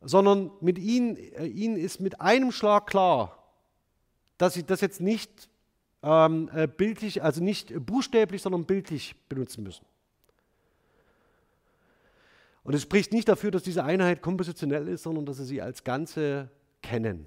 sondern 0.00 0.50
mit 0.60 0.78
ihnen, 0.78 1.16
äh, 1.16 1.46
ihnen 1.46 1.76
ist 1.76 2.00
mit 2.00 2.20
einem 2.20 2.52
Schlag 2.52 2.86
klar, 2.86 3.38
dass 4.38 4.54
sie 4.54 4.64
das 4.64 4.80
jetzt 4.80 5.00
nicht 5.00 5.48
ähm, 6.02 6.50
äh, 6.54 6.68
bildlich, 6.68 7.22
also 7.22 7.42
nicht 7.42 7.72
buchstäblich, 7.86 8.42
sondern 8.42 8.64
bildlich 8.64 9.16
benutzen 9.28 9.64
müssen. 9.64 9.84
Und 12.64 12.74
es 12.74 12.82
spricht 12.82 13.12
nicht 13.12 13.28
dafür, 13.28 13.50
dass 13.50 13.62
diese 13.62 13.84
Einheit 13.84 14.22
kompositionell 14.22 14.88
ist, 14.88 15.02
sondern 15.04 15.26
dass 15.26 15.36
sie 15.36 15.44
sie 15.44 15.62
als 15.62 15.84
Ganze 15.84 16.50
kennen 16.82 17.26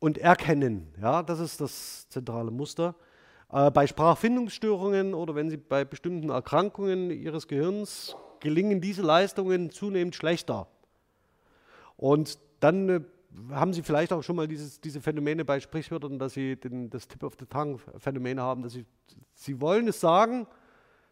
und 0.00 0.18
erkennen. 0.18 0.88
Ja, 1.00 1.22
das 1.22 1.38
ist 1.38 1.60
das 1.60 2.08
zentrale 2.08 2.50
Muster. 2.50 2.94
Äh, 3.50 3.70
bei 3.70 3.86
Sprachfindungsstörungen 3.86 5.14
oder 5.14 5.34
wenn 5.34 5.50
Sie 5.50 5.56
bei 5.56 5.84
bestimmten 5.84 6.30
Erkrankungen 6.30 7.10
Ihres 7.10 7.48
Gehirns 7.48 8.16
gelingen 8.40 8.80
diese 8.80 9.02
Leistungen 9.02 9.70
zunehmend 9.70 10.14
schlechter. 10.14 10.68
Und 11.96 12.38
dann 12.60 12.88
äh, 12.88 13.00
haben 13.50 13.72
Sie 13.72 13.82
vielleicht 13.82 14.12
auch 14.12 14.22
schon 14.22 14.36
mal 14.36 14.48
dieses, 14.48 14.80
diese 14.80 15.00
Phänomene 15.00 15.44
bei 15.44 15.60
Sprichwörtern, 15.60 16.18
dass 16.18 16.34
Sie 16.34 16.56
den, 16.56 16.90
das 16.90 17.08
Tip 17.08 17.22
of 17.22 17.34
the 17.38 17.46
Tongue 17.46 17.78
Phänomen 17.98 18.40
haben, 18.40 18.62
dass 18.62 18.72
Sie, 18.72 18.84
Sie 19.34 19.60
wollen 19.60 19.88
es 19.88 20.00
sagen, 20.00 20.46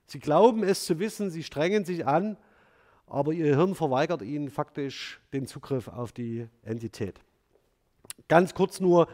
Sie 0.07 0.20
glauben 0.20 0.62
es 0.62 0.84
zu 0.84 0.99
wissen, 0.99 1.30
Sie 1.30 1.43
strengen 1.43 1.84
sich 1.84 2.07
an, 2.07 2.37
aber 3.07 3.33
Ihr 3.33 3.57
Hirn 3.57 3.75
verweigert 3.75 4.23
Ihnen 4.23 4.51
faktisch 4.51 5.21
den 5.33 5.47
Zugriff 5.47 5.89
auf 5.89 6.13
die 6.13 6.49
Entität. 6.63 7.21
Ganz 8.29 8.55
kurz 8.55 8.81
nur, 8.81 9.09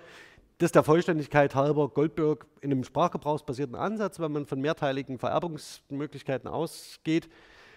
das 0.59 0.73
der 0.73 0.85
Vollständigkeit 0.85 1.55
halber 1.55 1.89
Goldberg 1.89 2.47
in 2.61 2.71
einem 2.71 2.85
sprachgebrauchsbasierten 2.85 3.75
Ansatz, 3.75 4.21
wenn 4.21 4.33
man 4.33 4.47
von 4.47 4.61
mehrteiligen 4.61 5.19
Vererbungsmöglichkeiten 5.19 6.49
ausgeht, 6.49 7.29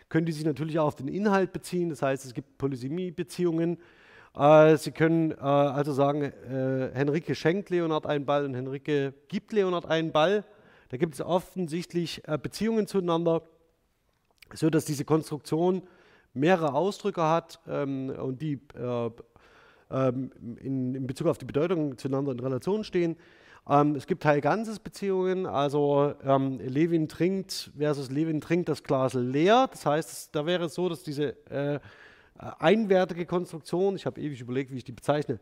können 0.08 0.26
die 0.26 0.32
sich 0.32 0.46
natürlich 0.46 0.80
auch 0.80 0.88
auf 0.88 0.96
den 0.96 1.08
Inhalt 1.08 1.52
beziehen. 1.52 1.90
Das 1.90 2.02
heißt, 2.02 2.26
es 2.26 2.34
gibt 2.34 2.58
Polysemie-Beziehungen. 2.58 3.80
Äh, 4.38 4.78
Sie 4.78 4.92
können 4.92 5.32
äh, 5.32 5.36
also 5.36 5.94
sagen, 5.94 6.22
äh, 6.22 6.92
Henrike 6.94 7.34
schenkt 7.36 7.70
Leonard 7.70 8.06
einen 8.06 8.26
Ball 8.26 8.46
und 8.46 8.54
Henrike 8.54 9.14
gibt 9.28 9.52
Leonard 9.52 9.86
einen 9.86 10.12
Ball. 10.12 10.44
Da 10.90 10.98
gibt 10.98 11.16
es 11.16 11.22
offensichtlich 11.22 12.22
Beziehungen 12.44 12.86
zueinander, 12.86 13.42
sodass 14.54 14.86
diese 14.86 15.04
Konstruktion 15.04 15.82
mehrere 16.36 16.74
Ausdrücke 16.74 17.24
hat 17.24 17.60
ähm, 17.68 18.10
und 18.10 18.42
die 18.42 18.60
äh, 18.78 19.10
ähm, 19.92 20.32
in, 20.62 20.96
in, 20.96 21.08
Bezug 21.08 21.28
auf 21.28 21.38
die 21.38 21.46
Bedeutung 21.46 21.98
zueinander 21.98 22.32
in 22.32 22.40
Relation 22.40 22.84
stehen. 22.84 23.16
Ähm, 23.68 23.96
es 23.96 24.06
gibt 24.06 24.24
Teil-Ganzes-Beziehungen, 24.24 25.46
also 25.46 26.14
ähm, 26.24 26.60
Levin 26.60 27.08
trinkt 27.08 27.72
versus 27.78 28.12
Levin 28.12 28.42
trinkt 28.42 28.70
das 28.70 28.84
Glas 28.84 29.14
leer. 29.14 29.68
Das 29.72 29.86
heißt, 29.86 30.36
da 30.36 30.46
wäre 30.46 30.66
es 30.66 30.76
so, 30.76 30.90
dass 30.90 31.04
diese 31.04 31.36
äh, 31.50 31.80
einwertige 32.60 33.26
Konstruktion, 33.26 33.96
ich 33.96 34.06
habe 34.06 34.22
ewig 34.22 34.42
überlegt, 34.42 34.72
wie 34.72 34.78
ich 34.78 34.84
die 34.84 34.92
bezeichne, 34.92 35.40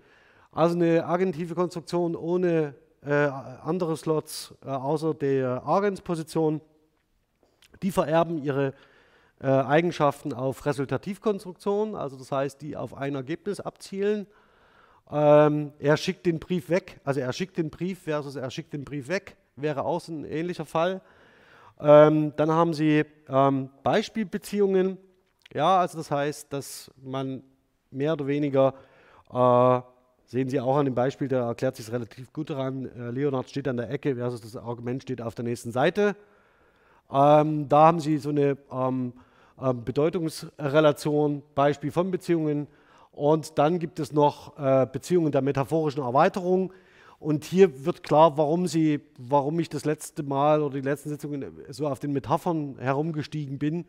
also 0.52 0.76
eine 0.76 1.06
agentive 1.06 1.56
Konstruktion 1.56 2.16
ohne 2.16 2.76
äh, 3.06 3.12
andere 3.12 3.98
Slots 3.98 4.54
äh, 4.64 4.70
außer 4.70 5.14
der 5.14 5.66
Agensposition, 5.66 6.62
die 7.82 7.92
vererben 7.92 8.38
ihre 8.38 8.74
äh, 9.44 9.48
Eigenschaften 9.48 10.32
auf 10.32 10.66
Resultativkonstruktionen, 10.66 11.96
also 11.96 12.16
das 12.16 12.32
heißt, 12.32 12.62
die 12.62 12.78
auf 12.78 12.96
ein 12.96 13.14
Ergebnis 13.14 13.60
abzielen. 13.60 14.26
Ähm, 15.12 15.74
er 15.80 15.98
schickt 15.98 16.26
den 16.26 16.40
Brief 16.40 16.70
weg, 16.70 17.02
also 17.04 17.20
er 17.20 17.34
schickt 17.34 17.58
den 17.58 17.70
Brief 17.70 18.04
versus 18.04 18.38
er 18.38 18.50
schickt 18.50 18.72
den 18.72 18.86
Brief 18.86 19.10
weg, 19.10 19.36
wäre 19.58 19.84
auch 19.84 20.08
ein 20.08 20.24
ähnlicher 20.24 20.64
Fall. 20.64 21.02
Ähm, 21.82 22.32
dann 22.38 22.52
haben 22.52 22.74
Sie 22.74 23.04
ähm, 23.28 23.70
Beispielbeziehungen, 23.84 24.98
ja, 25.54 25.78
also 25.78 25.98
das 25.98 26.10
heißt, 26.10 26.54
dass 26.54 26.90
man 27.04 27.44
mehr 27.92 28.14
oder 28.14 28.28
weniger, 28.28 28.74
äh, 29.30 29.82
sehen 30.26 30.48
Sie 30.48 30.62
auch 30.62 30.78
an 30.78 30.86
dem 30.86 30.96
Beispiel, 30.96 31.28
da 31.28 31.50
erklärt 31.50 31.76
sich 31.76 31.88
es 31.88 31.92
relativ 31.92 32.32
gut 32.32 32.50
daran, 32.50 32.86
äh, 32.86 33.12
Leonard 33.12 33.50
steht 33.50 33.68
an 33.68 33.76
der 33.76 33.90
Ecke 33.90 34.16
versus 34.16 34.40
das 34.40 34.56
Argument 34.56 35.04
steht 35.04 35.22
auf 35.22 35.36
der 35.36 35.44
nächsten 35.44 35.74
Seite. 35.74 36.16
Ähm, 37.12 37.68
da 37.68 37.88
haben 37.88 38.00
Sie 38.00 38.18
so 38.20 38.30
eine 38.30 38.58
ähm, 38.72 39.12
Bedeutungsrelation, 39.58 41.44
Beispiel 41.56 41.92
von 41.92 42.12
Beziehungen. 42.12 42.68
Und 43.12 43.60
dann 43.60 43.80
gibt 43.80 44.00
es 44.00 44.12
noch 44.12 44.58
äh, 44.58 44.88
Beziehungen 44.92 45.32
der 45.32 45.42
metaphorischen 45.42 46.02
Erweiterung. 46.02 46.74
Und 47.20 47.46
hier 47.46 47.86
wird 47.86 48.04
klar, 48.04 48.38
warum, 48.38 48.68
sie, 48.68 49.02
warum 49.18 49.60
ich 49.60 49.70
das 49.70 49.86
letzte 49.86 50.24
Mal 50.24 50.62
oder 50.62 50.76
die 50.76 50.82
letzten 50.82 51.10
Sitzungen 51.10 51.46
so 51.70 51.88
auf 51.88 52.00
den 52.00 52.12
Metaphern 52.12 52.76
herumgestiegen 52.80 53.60
bin. 53.60 53.86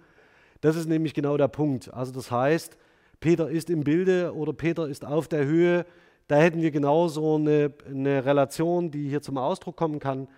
Das 0.61 0.77
ist 0.77 0.89
nämlich 0.89 1.15
genau 1.15 1.37
der 1.37 1.49
Punkt. 1.49 1.93
Also 1.93 2.13
das 2.13 2.31
heißt, 2.31 2.77
Peter 3.19 3.51
ist 3.51 3.71
im 3.71 3.83
Bilde 3.83 4.35
oder 4.35 4.53
Peter 4.53 4.87
ist 4.87 5.05
auf 5.05 5.27
der 5.27 5.47
Höhe. 5.47 5.85
Da 6.29 6.37
hätten 6.37 6.63
wir 6.63 6.71
genauso 6.71 7.37
eine, 7.37 7.73
eine 7.89 8.25
Relation, 8.25 8.91
die 8.91 9.09
hier 9.09 9.23
zum 9.23 9.39
Ausdruck 9.39 9.77
kommen 9.77 9.99
kann 9.99 10.29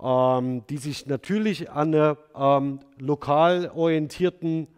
ähm, 0.00 0.64
die 0.68 0.78
sich 0.78 1.06
natürlich 1.06 1.70
an 1.70 1.94
einer 1.94 2.16
ähm, 2.34 2.80
lokal 2.98 3.70
orientierten 3.74 4.68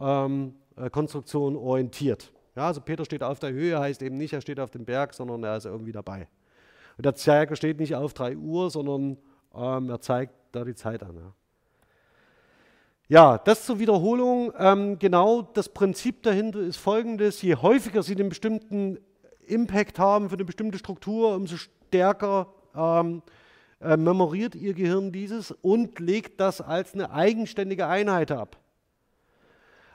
ähm, 0.00 0.54
äh, 0.76 0.90
Konstruktion 0.90 1.56
orientiert. 1.56 2.32
Ja, 2.56 2.66
also 2.68 2.80
Peter 2.80 3.04
steht 3.04 3.22
auf 3.22 3.38
der 3.38 3.52
Höhe, 3.52 3.78
heißt 3.78 4.02
eben 4.02 4.16
nicht, 4.16 4.32
er 4.32 4.40
steht 4.40 4.60
auf 4.60 4.70
dem 4.70 4.84
Berg, 4.84 5.14
sondern 5.14 5.42
er 5.44 5.56
ist 5.56 5.66
irgendwie 5.66 5.92
dabei. 5.92 6.28
Und 6.96 7.06
der 7.06 7.14
Zeiger 7.14 7.56
steht 7.56 7.80
nicht 7.80 7.94
auf 7.94 8.14
3 8.14 8.36
Uhr, 8.36 8.70
sondern 8.70 9.18
ähm, 9.54 9.90
er 9.90 10.00
zeigt 10.00 10.34
da 10.52 10.64
die 10.64 10.74
Zeit 10.74 11.02
an. 11.02 11.16
Ja. 11.16 11.32
Ja, 13.06 13.38
das 13.38 13.66
zur 13.66 13.78
Wiederholung. 13.78 14.52
Ähm, 14.58 14.98
genau 14.98 15.42
das 15.42 15.68
Prinzip 15.68 16.22
dahinter 16.22 16.60
ist 16.60 16.78
folgendes: 16.78 17.42
Je 17.42 17.56
häufiger 17.56 18.02
Sie 18.02 18.14
einen 18.14 18.30
bestimmten 18.30 18.98
Impact 19.46 19.98
haben 19.98 20.30
für 20.30 20.36
eine 20.36 20.46
bestimmte 20.46 20.78
Struktur, 20.78 21.34
umso 21.34 21.56
stärker 21.56 22.48
ähm, 22.74 23.22
äh, 23.80 23.96
memoriert 23.96 24.54
Ihr 24.54 24.74
Gehirn 24.74 25.12
dieses 25.12 25.50
und 25.50 25.98
legt 25.98 26.40
das 26.40 26.60
als 26.60 26.94
eine 26.94 27.10
eigenständige 27.10 27.86
Einheit 27.86 28.30
ab. 28.30 28.56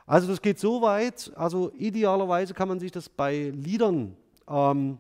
Also 0.06 0.28
das 0.28 0.42
geht 0.42 0.60
so 0.60 0.82
weit, 0.82 1.32
also 1.36 1.72
idealerweise 1.78 2.56
kann 2.56 2.68
man 2.68 2.80
sich 2.80 2.92
das 2.92 3.10
bei 3.10 3.54
Liedern, 3.56 4.18
ähm, 4.50 4.98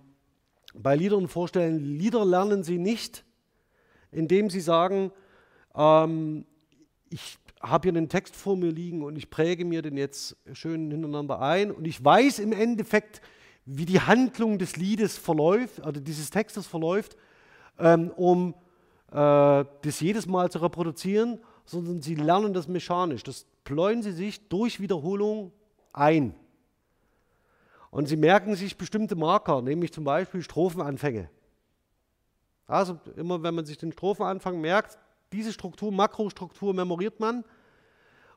bei 0.75 0.95
Liedern 0.95 1.27
vorstellen. 1.27 1.79
Lieder 1.79 2.23
lernen 2.25 2.63
Sie 2.63 2.77
nicht, 2.77 3.23
indem 4.11 4.51
Sie 4.51 4.59
sagen, 4.59 5.11
ähm, 5.75 6.45
ich 7.09 7.39
habe 7.59 7.89
hier 7.89 7.97
einen 7.97 8.07
Text 8.07 8.35
vor 8.35 8.55
mir 8.55 8.71
liegen 8.71 9.03
und 9.03 9.15
ich 9.15 9.29
präge 9.29 9.65
mir 9.65 9.81
den 9.81 9.97
jetzt 9.97 10.37
schön 10.53 10.91
hintereinander 10.91 11.41
ein 11.41 11.71
und 11.71 11.85
ich 11.85 12.03
weiß 12.03 12.39
im 12.39 12.53
Endeffekt, 12.53 13.21
wie 13.65 13.85
die 13.85 14.01
Handlung 14.01 14.57
des 14.59 14.77
Liedes 14.77 15.17
verläuft, 15.17 15.81
also 15.81 15.99
dieses 15.99 16.29
Textes 16.29 16.67
verläuft, 16.67 17.17
ähm, 17.77 18.11
um 18.15 18.53
das 19.11 19.99
jedes 19.99 20.27
Mal 20.27 20.51
zu 20.51 20.59
reproduzieren, 20.59 21.39
sondern 21.65 22.01
sie 22.01 22.15
lernen 22.15 22.53
das 22.53 22.67
mechanisch. 22.67 23.23
Das 23.23 23.45
pläuen 23.63 24.01
sie 24.01 24.11
sich 24.11 24.47
durch 24.49 24.79
Wiederholung 24.79 25.51
ein. 25.93 26.35
Und 27.91 28.07
sie 28.07 28.17
merken 28.17 28.55
sich 28.55 28.77
bestimmte 28.77 29.15
Marker, 29.15 29.61
nämlich 29.61 29.91
zum 29.91 30.03
Beispiel 30.03 30.41
Strophenanfänge. 30.41 31.29
Also 32.67 32.99
immer 33.15 33.41
wenn 33.41 33.55
man 33.55 33.65
sich 33.65 33.77
den 33.77 33.91
Strophenanfang 33.91 34.61
merkt, 34.61 34.97
diese 35.31 35.51
Struktur, 35.53 35.91
Makrostruktur 35.91 36.73
memoriert 36.73 37.19
man. 37.19 37.43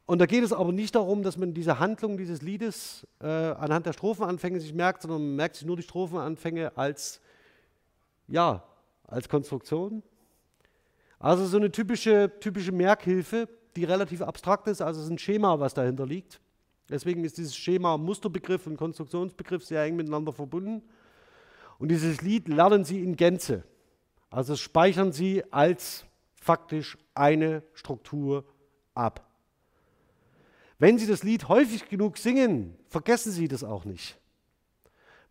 Und 0.07 0.19
da 0.21 0.27
geht 0.27 0.43
es 0.43 0.53
aber 0.53 0.73
nicht 0.73 0.95
darum, 0.95 1.23
dass 1.23 1.37
man 1.37 1.55
diese 1.55 1.79
Handlung 1.79 2.17
dieses 2.17 2.43
Liedes 2.43 3.07
äh, 3.21 3.27
anhand 3.27 3.87
der 3.87 3.93
Strophenanfänge 3.93 4.61
sich 4.61 4.73
merkt, 4.75 5.03
sondern 5.03 5.23
man 5.23 5.37
merkt 5.37 5.57
sich 5.57 5.67
nur 5.67 5.77
die 5.77 5.83
Strophenanfänge 5.83 6.77
als, 6.77 7.21
ja, 8.27 8.65
als 9.07 9.29
Konstruktion, 9.29 10.03
also 11.23 11.47
so 11.47 11.57
eine 11.57 11.71
typische, 11.71 12.33
typische 12.41 12.73
Merkhilfe, 12.73 13.49
die 13.77 13.85
relativ 13.85 14.23
abstrakt 14.23 14.67
ist, 14.67 14.83
also 14.83 15.01
es 15.01 15.07
ist 15.07 15.13
ein 15.13 15.19
Schema, 15.19 15.61
was 15.61 15.73
dahinter 15.73 16.05
liegt. 16.05 16.41
Deswegen 16.91 17.25
ist 17.25 17.39
dieses 17.39 17.57
Schema 17.57 17.97
Musterbegriff 17.97 18.67
und 18.67 18.77
Konstruktionsbegriff 18.77 19.65
sehr 19.65 19.85
eng 19.85 19.95
miteinander 19.95 20.33
verbunden. 20.33 20.83
Und 21.79 21.89
dieses 21.89 22.23
Lied 22.23 22.49
lernen 22.49 22.85
Sie 22.85 23.03
in 23.03 23.15
Gänze. 23.17 23.63
Also 24.31 24.57
speichern 24.57 25.13
Sie 25.13 25.45
als 25.53 26.05
faktisch 26.35 26.99
eine 27.15 27.63
Struktur 27.73 28.45
ab. 28.95 29.25
Wenn 30.81 30.99
Sie 30.99 31.07
das 31.07 31.23
Lied 31.23 31.49
häufig 31.49 31.89
genug 31.89 32.19
singen, 32.19 32.77
vergessen 32.89 33.31
Sie 33.31 33.47
das 33.47 33.63
auch 33.63 33.85
nicht. 33.85 34.19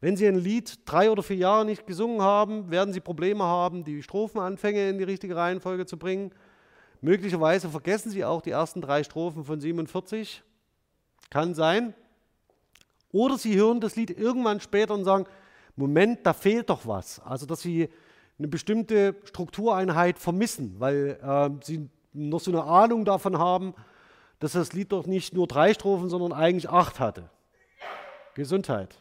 Wenn 0.02 0.18
Sie 0.18 0.28
ein 0.28 0.36
Lied 0.36 0.80
drei 0.86 1.12
oder 1.12 1.22
vier 1.22 1.36
Jahre 1.36 1.64
nicht 1.64 1.86
gesungen 1.86 2.24
haben, 2.24 2.72
werden 2.72 2.91
Sie 2.91 2.99
Probleme 2.99 3.43
haben, 3.43 3.84
die 3.84 4.02
Strophenanfänge 4.02 4.89
in 4.89 4.97
die 4.97 5.04
richtige 5.04 5.36
Reihenfolge 5.36 5.86
zu 5.86 5.97
bringen. 5.97 6.32
Möglicherweise 7.02 7.70
vergessen 7.70 8.10
Sie 8.10 8.26
auch 8.26 8.41
die 8.41 8.49
ersten 8.49 8.82
drei 8.82 9.04
Strophen 9.04 9.45
von 9.45 9.62
47. 9.62 10.43
Kann 11.30 11.54
sein. 11.54 11.93
Oder 13.12 13.38
Sie 13.38 13.56
hören 13.56 13.80
das 13.80 13.95
Lied 13.95 14.10
irgendwann 14.10 14.60
später 14.60 14.95
und 14.95 15.04
sagen, 15.04 15.26
Moment, 15.76 16.26
da 16.26 16.34
fehlt 16.34 16.72
doch 16.72 16.88
was. 16.88 17.20
Also, 17.20 17.45
dass 17.45 17.62
Sie 17.62 17.88
eine 18.39 18.47
bestimmte 18.47 19.16
Struktureinheit 19.26 20.18
vermissen, 20.18 20.76
weil 20.80 21.20
äh, 21.22 21.64
Sie 21.64 21.89
noch 22.12 22.39
so 22.39 22.52
eine 22.52 22.64
Ahnung 22.64 23.06
davon 23.06 23.38
haben, 23.38 23.76
dass 24.39 24.54
das 24.54 24.74
Lied 24.74 24.91
doch 24.91 25.06
nicht 25.06 25.36
nur 25.36 25.45
drei 25.45 25.76
Strophen, 25.76 26.10
sondern 26.10 26.34
eigentlich 26.34 26.70
acht 26.70 26.99
hatte. 26.99 27.30
Gesundheit. 28.34 28.97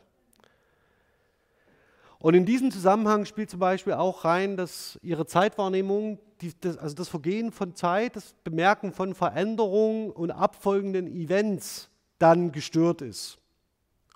Und 2.20 2.34
in 2.34 2.44
diesem 2.44 2.70
Zusammenhang 2.70 3.24
spielt 3.24 3.48
zum 3.48 3.60
Beispiel 3.60 3.94
auch 3.94 4.26
rein, 4.26 4.58
dass 4.58 4.98
ihre 5.02 5.24
Zeitwahrnehmung, 5.24 6.18
die, 6.42 6.52
das, 6.60 6.76
also 6.76 6.94
das 6.94 7.08
Vergehen 7.08 7.50
von 7.50 7.74
Zeit, 7.74 8.14
das 8.14 8.34
Bemerken 8.44 8.92
von 8.92 9.14
Veränderungen 9.14 10.10
und 10.10 10.30
abfolgenden 10.30 11.06
Events 11.06 11.88
dann 12.18 12.52
gestört 12.52 13.00
ist. 13.00 13.38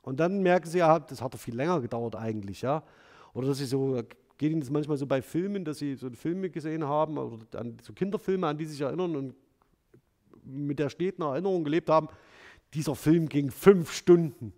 Und 0.02 0.20
dann 0.20 0.42
merken 0.42 0.68
sie 0.68 0.78
ja, 0.78 0.98
das 0.98 1.22
hat 1.22 1.32
doch 1.32 1.38
viel 1.38 1.56
länger 1.56 1.80
gedauert 1.80 2.14
eigentlich, 2.14 2.60
ja. 2.60 2.82
Oder 3.32 3.48
dass 3.48 3.58
sie 3.58 3.64
so, 3.64 4.02
geht 4.36 4.52
ihnen 4.52 4.60
das 4.60 4.68
manchmal 4.68 4.98
so 4.98 5.06
bei 5.06 5.22
Filmen, 5.22 5.64
dass 5.64 5.78
sie 5.78 5.94
so 5.94 6.10
Filme 6.10 6.50
gesehen 6.50 6.84
haben 6.84 7.16
oder 7.16 7.38
an, 7.58 7.78
so 7.82 7.94
Kinderfilme, 7.94 8.46
an 8.46 8.58
die 8.58 8.66
sie 8.66 8.72
sich 8.72 8.82
erinnern 8.82 9.16
und 9.16 9.34
mit 10.44 10.78
der 10.78 10.90
steten 10.90 11.22
Erinnerung 11.22 11.64
gelebt 11.64 11.88
haben, 11.88 12.08
dieser 12.74 12.94
Film 12.94 13.30
ging 13.30 13.50
fünf 13.50 13.92
Stunden. 13.92 14.52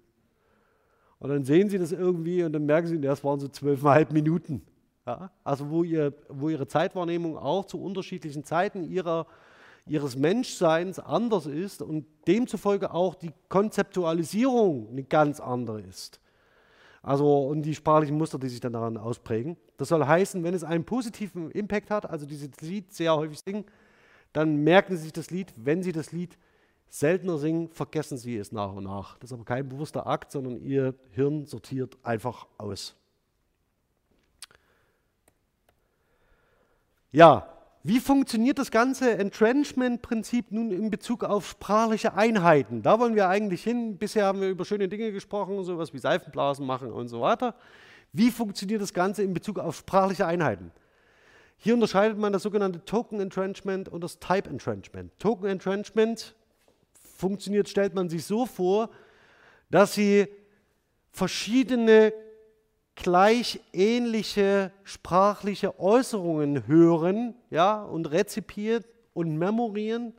Und 1.19 1.31
dann 1.31 1.45
sehen 1.45 1.69
sie 1.71 1.79
das 1.79 1.93
irgendwie 1.93 2.43
und 2.43 2.53
dann 2.53 2.67
merken 2.67 2.89
sie, 2.89 3.01
das 3.01 3.25
waren 3.25 3.41
so 3.41 3.49
zwölfeinhalb 3.49 4.13
Minuten. 4.13 4.63
Ja? 5.07 5.31
Also 5.45 5.71
wo, 5.71 5.83
ihr, 5.83 6.13
wo 6.29 6.49
ihre 6.49 6.67
Zeitwahrnehmung 6.67 7.37
auch 7.39 7.65
zu 7.65 7.81
unterschiedlichen 7.81 8.45
Zeiten 8.45 8.85
ihrer, 8.85 9.27
ihres 9.87 10.17
Menschseins 10.17 10.99
anders 10.99 11.47
ist 11.47 11.81
und 11.81 12.07
demzufolge 12.27 12.93
auch 12.93 13.15
die 13.15 13.33
Konzeptualisierung 13.49 14.89
eine 14.91 15.05
ganz 15.05 15.41
andere 15.41 15.81
ist. 15.81 16.21
Also 17.03 17.47
und 17.47 17.63
die 17.63 17.75
sprachlichen 17.75 18.19
Muster, 18.19 18.39
die 18.39 18.49
sich 18.49 18.61
dann 18.61 18.73
daran 18.73 18.97
ausprägen. 18.97 19.57
Das 19.77 19.89
soll 19.89 20.05
heißen, 20.05 20.43
wenn 20.43 20.55
es 20.55 20.65
einen 20.65 20.85
positiven 20.85 21.53
Impact 21.53 21.91
hat, 21.91 22.11
also 22.11 22.27
dieses 22.27 22.61
Lied 22.61 22.93
sehr 22.93 23.17
häufig 23.17 23.39
singen, 23.39 23.65
dann 24.33 24.57
merken 24.65 24.97
Sie 24.97 25.05
sich 25.05 25.13
das 25.13 25.31
Lied, 25.31 25.55
wenn 25.57 25.83
Sie 25.83 25.93
das 25.93 26.11
Lied 26.13 26.37
seltener 26.89 27.39
singen, 27.39 27.69
vergessen 27.71 28.19
Sie 28.19 28.37
es 28.37 28.53
nach 28.53 28.73
und 28.73 28.85
nach. 28.85 29.19
Das 29.19 29.31
ist 29.31 29.35
aber 29.35 29.45
kein 29.45 29.69
bewusster 29.69 30.07
Akt, 30.07 30.33
sondern 30.33 30.61
Ihr 30.61 30.95
Hirn 31.11 31.47
sortiert 31.47 31.97
einfach 32.03 32.47
aus. 32.59 32.95
Ja, 37.13 37.49
wie 37.83 38.01
funktioniert 38.01 38.59
das 38.59 38.73
ganze 38.73 39.17
Entrenchment-Prinzip 39.17 40.51
nun 40.51 40.73
in 40.73 40.91
Bezug 40.91 41.23
auf 41.23 41.49
sprachliche 41.49 42.15
Einheiten? 42.15 42.83
Da 42.83 42.99
wollen 42.99 43.15
wir 43.15 43.29
eigentlich 43.29 43.63
hin. 43.63 43.97
Bisher 43.97 44.27
haben 44.27 44.41
wir 44.41 44.49
über 44.49 44.65
schöne 44.65 44.89
Dinge 44.89 45.13
gesprochen, 45.13 45.63
sowas 45.63 45.95
wie 45.95 45.99
Seifenblasen 45.99 46.67
machen 46.67 46.91
und 46.91 47.07
so 47.07 47.21
weiter. 47.21 47.55
Wie 48.13 48.33
funktioniert 48.33 48.83
das 48.83 48.93
Ganze 48.93 49.23
in 49.23 49.35
Bezug 49.35 49.61
auf 49.61 49.77
sprachliche 49.77 50.27
Einheiten? 50.27 50.73
Hier 51.59 51.75
unterscheidet 51.75 52.19
man 52.19 52.33
das 52.33 52.43
sogenannte 52.43 52.85
Token 52.85 53.21
Entrenchment 53.21 53.89
und 53.89 54.03
das 54.03 54.19
Type 54.19 54.51
Entrenchment. 54.51 55.17
Token 55.19 55.47
Entrenchment 55.47 56.35
funktioniert, 57.17 57.69
stellt 57.69 57.95
man 57.95 58.09
sich 58.09 58.25
so 58.25 58.47
vor, 58.47 58.91
dass 59.71 59.95
Sie 59.95 60.29
verschiedene 61.13 62.13
gleich 62.95 63.61
ähnliche 63.73 64.73
sprachliche 64.85 65.79
Äußerungen 65.79 66.67
hören 66.67 67.35
ja, 67.51 67.83
und 67.83 68.11
rezipieren 68.11 68.85
und 69.13 69.37
memorieren 69.37 70.15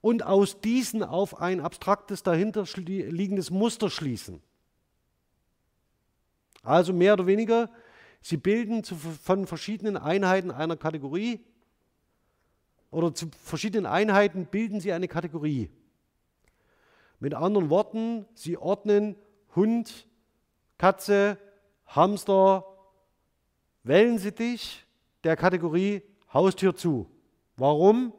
und 0.00 0.24
aus 0.24 0.60
diesen 0.60 1.02
auf 1.02 1.40
ein 1.40 1.60
abstraktes 1.60 2.22
dahinter 2.22 2.64
liegendes 2.76 3.50
Muster 3.50 3.90
schließen. 3.90 4.40
Also 6.62 6.92
mehr 6.92 7.14
oder 7.14 7.26
weniger 7.26 7.70
Sie 8.20 8.36
bilden 8.36 8.82
zu, 8.82 8.96
von 8.96 9.46
verschiedenen 9.46 9.96
Einheiten 9.96 10.50
einer 10.50 10.76
Kategorie 10.76 11.40
oder 12.90 13.14
zu 13.14 13.26
verschiedenen 13.42 13.86
Einheiten 13.86 14.46
bilden 14.46 14.80
sie 14.80 14.92
eine 14.92 15.08
Kategorie. 15.08 15.70
Mit 17.20 17.34
anderen 17.34 17.70
Worten, 17.70 18.26
sie 18.34 18.56
ordnen 18.56 19.16
Hund, 19.56 20.06
Katze, 20.78 21.38
Hamster, 21.86 22.64
Wellensittich 23.82 24.86
der 25.24 25.36
Kategorie 25.36 26.02
Haustier 26.32 26.76
zu. 26.76 27.10
Warum? 27.56 28.12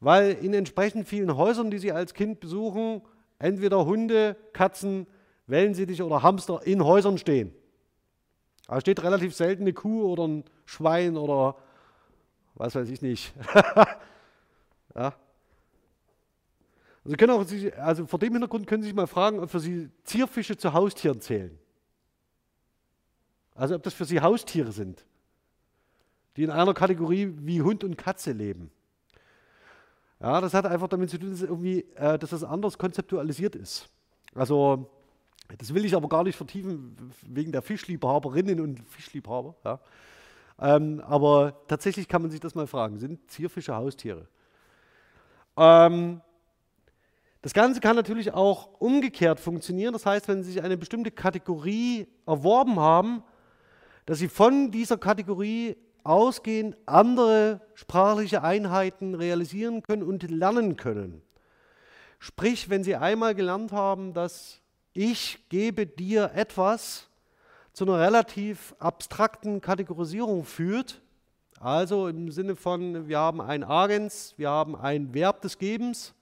Weil 0.00 0.32
in 0.32 0.54
entsprechend 0.54 1.06
vielen 1.06 1.36
Häusern, 1.36 1.70
die 1.70 1.78
Sie 1.78 1.92
als 1.92 2.14
Kind 2.14 2.40
besuchen, 2.40 3.02
entweder 3.38 3.84
Hunde, 3.84 4.36
Katzen, 4.52 5.06
Wellensittich 5.46 6.00
oder 6.02 6.22
Hamster 6.22 6.60
in 6.64 6.82
Häusern 6.84 7.18
stehen. 7.18 7.52
Da 8.66 8.80
steht 8.80 9.02
relativ 9.02 9.34
selten 9.34 9.64
eine 9.64 9.72
Kuh 9.72 10.04
oder 10.04 10.26
ein 10.26 10.44
Schwein 10.64 11.16
oder 11.16 11.56
was 12.54 12.74
weiß 12.74 12.88
ich 12.88 13.02
nicht. 13.02 13.34
ja. 14.94 15.14
Also, 17.10 17.16
können 17.16 17.32
auch, 17.32 17.82
also 17.82 18.06
vor 18.06 18.20
dem 18.20 18.34
Hintergrund 18.34 18.68
können 18.68 18.84
Sie 18.84 18.88
sich 18.88 18.94
mal 18.94 19.08
fragen, 19.08 19.40
ob 19.40 19.50
für 19.50 19.58
Sie 19.58 19.90
Zierfische 20.04 20.56
zu 20.56 20.72
Haustieren 20.72 21.20
zählen. 21.20 21.58
Also 23.56 23.74
ob 23.74 23.82
das 23.82 23.94
für 23.94 24.04
Sie 24.04 24.20
Haustiere 24.20 24.70
sind, 24.70 25.04
die 26.36 26.44
in 26.44 26.50
einer 26.50 26.72
Kategorie 26.72 27.34
wie 27.38 27.62
Hund 27.62 27.82
und 27.82 27.98
Katze 27.98 28.30
leben. 28.30 28.70
Ja, 30.20 30.40
das 30.40 30.54
hat 30.54 30.66
einfach 30.66 30.86
damit 30.86 31.10
zu 31.10 31.18
tun, 31.18 31.30
dass, 31.30 31.42
irgendwie, 31.42 31.80
äh, 31.96 32.16
dass 32.16 32.30
das 32.30 32.44
anders 32.44 32.78
konzeptualisiert 32.78 33.56
ist. 33.56 33.88
Also 34.36 34.88
das 35.58 35.74
will 35.74 35.84
ich 35.84 35.96
aber 35.96 36.08
gar 36.08 36.22
nicht 36.22 36.36
vertiefen 36.36 36.96
wegen 37.22 37.50
der 37.50 37.62
Fischliebhaberinnen 37.62 38.60
und 38.60 38.88
Fischliebhaber. 38.88 39.56
Ja. 39.64 39.80
Ähm, 40.60 41.00
aber 41.00 41.60
tatsächlich 41.66 42.06
kann 42.06 42.22
man 42.22 42.30
sich 42.30 42.38
das 42.38 42.54
mal 42.54 42.68
fragen, 42.68 43.00
sind 43.00 43.28
Zierfische 43.28 43.74
Haustiere? 43.74 44.28
Ähm, 45.56 46.20
das 47.42 47.54
Ganze 47.54 47.80
kann 47.80 47.96
natürlich 47.96 48.32
auch 48.32 48.80
umgekehrt 48.80 49.40
funktionieren. 49.40 49.92
Das 49.92 50.04
heißt, 50.04 50.28
wenn 50.28 50.42
Sie 50.42 50.52
sich 50.52 50.62
eine 50.62 50.76
bestimmte 50.76 51.10
Kategorie 51.10 52.06
erworben 52.26 52.78
haben, 52.78 53.22
dass 54.04 54.18
Sie 54.18 54.28
von 54.28 54.70
dieser 54.70 54.98
Kategorie 54.98 55.76
ausgehend 56.04 56.76
andere 56.86 57.60
sprachliche 57.74 58.42
Einheiten 58.42 59.14
realisieren 59.14 59.82
können 59.82 60.02
und 60.02 60.28
lernen 60.30 60.76
können. 60.76 61.22
Sprich, 62.18 62.68
wenn 62.68 62.84
Sie 62.84 62.96
einmal 62.96 63.34
gelernt 63.34 63.72
haben, 63.72 64.12
dass 64.12 64.60
ich 64.92 65.48
gebe 65.48 65.86
dir 65.86 66.32
etwas 66.34 67.08
zu 67.72 67.84
einer 67.84 67.98
relativ 67.98 68.74
abstrakten 68.78 69.60
Kategorisierung 69.60 70.44
führt. 70.44 71.00
Also 71.58 72.08
im 72.08 72.30
Sinne 72.30 72.56
von, 72.56 73.08
wir 73.08 73.18
haben 73.18 73.40
ein 73.40 73.64
Agens, 73.64 74.34
wir 74.36 74.50
haben 74.50 74.76
ein 74.76 75.14
Verb 75.14 75.40
des 75.42 75.58
Gebens, 75.58 76.14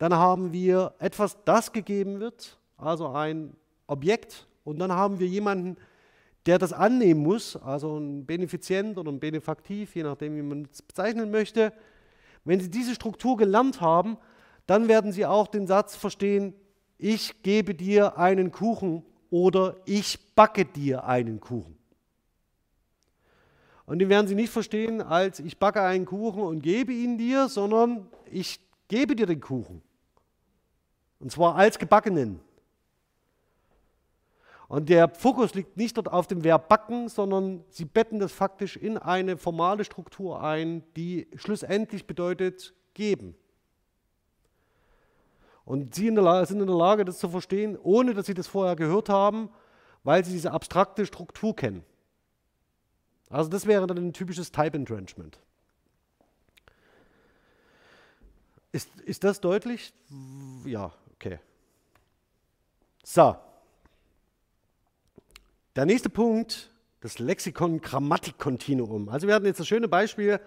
dann 0.00 0.14
haben 0.14 0.54
wir 0.54 0.94
etwas, 0.98 1.36
das 1.44 1.72
gegeben 1.72 2.20
wird, 2.20 2.58
also 2.78 3.08
ein 3.08 3.54
Objekt, 3.86 4.46
und 4.64 4.78
dann 4.78 4.92
haben 4.92 5.20
wir 5.20 5.26
jemanden, 5.26 5.76
der 6.46 6.58
das 6.58 6.72
annehmen 6.72 7.22
muss, 7.22 7.54
also 7.54 7.98
ein 7.98 8.24
Benefizient 8.24 8.96
oder 8.96 9.12
ein 9.12 9.20
Benefaktiv, 9.20 9.94
je 9.94 10.02
nachdem, 10.02 10.36
wie 10.36 10.42
man 10.42 10.66
es 10.72 10.80
bezeichnen 10.80 11.30
möchte. 11.30 11.74
Wenn 12.44 12.60
Sie 12.60 12.70
diese 12.70 12.94
Struktur 12.94 13.36
gelernt 13.36 13.82
haben, 13.82 14.16
dann 14.66 14.88
werden 14.88 15.12
Sie 15.12 15.26
auch 15.26 15.48
den 15.48 15.66
Satz 15.66 15.96
verstehen, 15.96 16.54
ich 16.96 17.42
gebe 17.42 17.74
dir 17.74 18.16
einen 18.16 18.52
Kuchen 18.52 19.04
oder 19.28 19.76
ich 19.84 20.34
backe 20.34 20.64
dir 20.64 21.04
einen 21.04 21.40
Kuchen. 21.40 21.76
Und 23.84 23.98
den 23.98 24.08
werden 24.08 24.28
Sie 24.28 24.34
nicht 24.34 24.50
verstehen 24.50 25.02
als 25.02 25.40
ich 25.40 25.58
backe 25.58 25.82
einen 25.82 26.06
Kuchen 26.06 26.42
und 26.42 26.62
gebe 26.62 26.90
ihn 26.90 27.18
dir, 27.18 27.50
sondern 27.50 28.08
ich 28.30 28.60
gebe 28.88 29.14
dir 29.14 29.26
den 29.26 29.42
Kuchen. 29.42 29.82
Und 31.20 31.30
zwar 31.30 31.54
als 31.54 31.78
gebackenen. 31.78 32.40
Und 34.68 34.88
der 34.88 35.08
Fokus 35.08 35.54
liegt 35.54 35.76
nicht 35.76 35.96
dort 35.96 36.08
auf 36.08 36.26
dem 36.26 36.44
Verb 36.44 36.68
backen, 36.68 37.08
sondern 37.08 37.64
sie 37.70 37.84
betten 37.84 38.20
das 38.20 38.32
faktisch 38.32 38.76
in 38.76 38.98
eine 38.98 39.36
formale 39.36 39.84
Struktur 39.84 40.42
ein, 40.42 40.82
die 40.94 41.28
schlussendlich 41.34 42.06
bedeutet 42.06 42.72
geben. 42.94 43.34
Und 45.64 45.94
sie 45.94 46.06
in 46.06 46.14
der, 46.14 46.46
sind 46.46 46.60
in 46.60 46.66
der 46.66 46.76
Lage, 46.76 47.04
das 47.04 47.18
zu 47.18 47.28
verstehen, 47.28 47.76
ohne 47.82 48.14
dass 48.14 48.26
sie 48.26 48.34
das 48.34 48.46
vorher 48.46 48.76
gehört 48.76 49.08
haben, 49.08 49.50
weil 50.04 50.24
sie 50.24 50.32
diese 50.32 50.52
abstrakte 50.52 51.04
Struktur 51.04 51.54
kennen. 51.54 51.84
Also 53.28 53.50
das 53.50 53.66
wäre 53.66 53.86
dann 53.86 53.98
ein 53.98 54.12
typisches 54.12 54.50
Type 54.50 54.76
Entrenchment. 54.76 55.38
Ist, 58.72 58.88
ist 59.00 59.24
das 59.24 59.40
deutlich? 59.40 59.92
Ja, 60.64 60.92
okay. 61.20 61.38
So. 63.04 63.36
Der 65.76 65.86
nächste 65.86 66.08
Punkt, 66.08 66.70
das 67.00 67.18
Lexikon-Grammatik-Kontinuum. 67.18 69.08
Also 69.08 69.26
wir 69.26 69.34
hatten 69.34 69.46
jetzt 69.46 69.60
das 69.60 69.68
schöne 69.68 69.88
Beispiel 69.88 70.40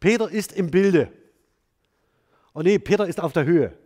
Peter 0.00 0.30
ist 0.30 0.52
im 0.52 0.70
Bilde. 0.70 1.10
Oh 2.54 2.60
nee, 2.60 2.78
Peter 2.78 3.06
ist 3.06 3.20
auf 3.20 3.32
der 3.32 3.44
Höhe. 3.44 3.76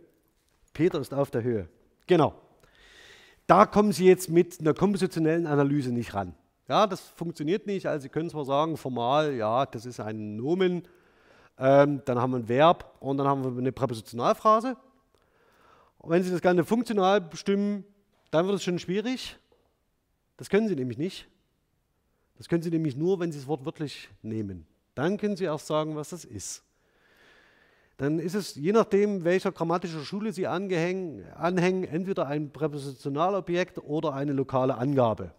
Peter 0.73 0.99
ist 0.99 1.13
auf 1.13 1.31
der 1.31 1.43
Höhe. 1.43 1.67
Genau. 2.07 2.35
Da 3.47 3.65
kommen 3.65 3.91
Sie 3.91 4.05
jetzt 4.05 4.29
mit 4.29 4.59
einer 4.59 4.73
kompositionellen 4.73 5.47
Analyse 5.47 5.91
nicht 5.91 6.13
ran. 6.13 6.35
Ja, 6.67 6.87
das 6.87 7.01
funktioniert 7.01 7.67
nicht. 7.67 7.87
Also 7.87 8.03
Sie 8.03 8.09
können 8.09 8.29
zwar 8.29 8.45
sagen, 8.45 8.77
formal, 8.77 9.33
ja, 9.33 9.65
das 9.65 9.85
ist 9.85 9.99
ein 9.99 10.35
Nomen, 10.35 10.87
ähm, 11.57 12.01
dann 12.05 12.19
haben 12.19 12.31
wir 12.31 12.39
ein 12.39 12.49
Verb 12.49 12.95
und 12.99 13.17
dann 13.17 13.27
haben 13.27 13.43
wir 13.43 13.57
eine 13.57 13.71
Präpositionalphrase. 13.71 14.77
Und 16.03 16.09
wenn 16.09 16.21
Sie 16.21 16.31
das 16.31 16.41
Ganze 16.41 16.65
funktional 16.65 17.21
bestimmen, 17.21 17.85
dann 18.29 18.45
wird 18.45 18.57
es 18.57 18.63
schon 18.63 18.77
schwierig. 18.77 19.37
Das 20.35 20.49
können 20.49 20.67
Sie 20.67 20.75
nämlich 20.75 20.97
nicht. 20.97 21.29
Das 22.37 22.49
können 22.49 22.61
Sie 22.61 22.69
nämlich 22.69 22.97
nur, 22.97 23.21
wenn 23.21 23.31
Sie 23.31 23.39
das 23.39 23.47
Wort 23.47 23.65
wörtlich 23.65 24.09
nehmen. 24.21 24.67
Dann 24.95 25.17
können 25.17 25.37
Sie 25.37 25.45
erst 25.45 25.65
sagen, 25.65 25.95
was 25.95 26.09
das 26.09 26.25
ist. 26.25 26.61
Dann 27.95 28.19
ist 28.19 28.33
es, 28.33 28.55
je 28.55 28.73
nachdem, 28.73 29.23
welcher 29.23 29.53
grammatischer 29.53 30.01
Schule 30.01 30.33
Sie 30.33 30.45
angehängen, 30.45 31.23
anhängen, 31.35 31.85
entweder 31.85 32.27
ein 32.27 32.51
Präpositionalobjekt 32.51 33.77
oder 33.77 34.13
eine 34.13 34.33
lokale 34.33 34.75
Angabe. 34.75 35.31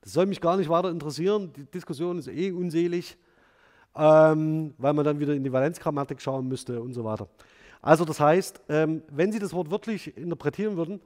Das 0.00 0.14
soll 0.14 0.26
mich 0.26 0.40
gar 0.40 0.56
nicht 0.56 0.68
weiter 0.68 0.90
interessieren. 0.90 1.52
Die 1.52 1.64
Diskussion 1.66 2.18
ist 2.18 2.26
eh 2.26 2.50
unselig, 2.50 3.16
ähm, 3.94 4.74
weil 4.78 4.94
man 4.94 5.04
dann 5.04 5.20
wieder 5.20 5.34
in 5.34 5.44
die 5.44 5.52
Valenzgrammatik 5.52 6.20
schauen 6.20 6.48
müsste 6.48 6.82
und 6.82 6.92
so 6.92 7.04
weiter. 7.04 7.28
Also 7.82 8.04
das 8.04 8.20
heißt, 8.20 8.62
ähm, 8.68 9.02
wenn 9.10 9.32
Sie 9.32 9.38
das 9.38 9.52
Wort 9.52 9.70
wörtlich 9.70 10.16
interpretieren 10.16 10.76
würden, 10.76 11.00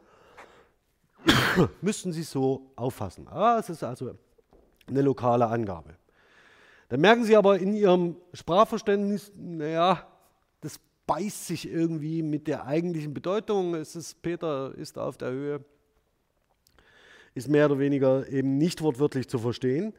müssten 1.80 2.12
Sie 2.12 2.22
es 2.22 2.30
so 2.30 2.70
auffassen. 2.76 3.28
Ah, 3.28 3.58
es 3.58 3.68
ist 3.68 3.82
also 3.82 4.14
eine 4.88 5.02
lokale 5.02 5.46
Angabe. 5.46 5.94
Dann 6.88 7.00
merken 7.00 7.24
Sie 7.24 7.36
aber 7.36 7.58
in 7.58 7.72
Ihrem 7.72 8.16
Sprachverständnis, 8.32 9.32
naja, 9.36 10.06
das 10.60 10.80
beißt 11.06 11.46
sich 11.46 11.70
irgendwie 11.70 12.22
mit 12.22 12.46
der 12.46 12.66
eigentlichen 12.66 13.14
Bedeutung. 13.14 13.74
Es 13.74 13.94
ist, 13.94 14.20
Peter 14.22 14.74
ist 14.74 14.98
auf 14.98 15.16
der 15.16 15.30
Höhe, 15.30 15.64
ist 17.34 17.48
mehr 17.48 17.66
oder 17.66 17.78
weniger 17.78 18.28
eben 18.28 18.58
nicht 18.58 18.82
wortwörtlich 18.82 19.28
zu 19.28 19.38
verstehen. 19.38 19.94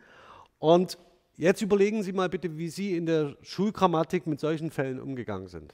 Und 0.59 0.97
jetzt 1.38 1.61
überlegen 1.61 2.03
Sie 2.03 2.11
mal 2.11 2.30
bitte, 2.30 2.57
wie 2.57 2.67
Sie 2.67 2.95
in 2.97 3.05
der 3.05 3.38
Schulgrammatik 3.41 4.28
mit 4.28 4.39
solchen 4.39 4.69
Fällen 4.69 4.99
umgegangen 4.99 5.47
sind. 5.47 5.74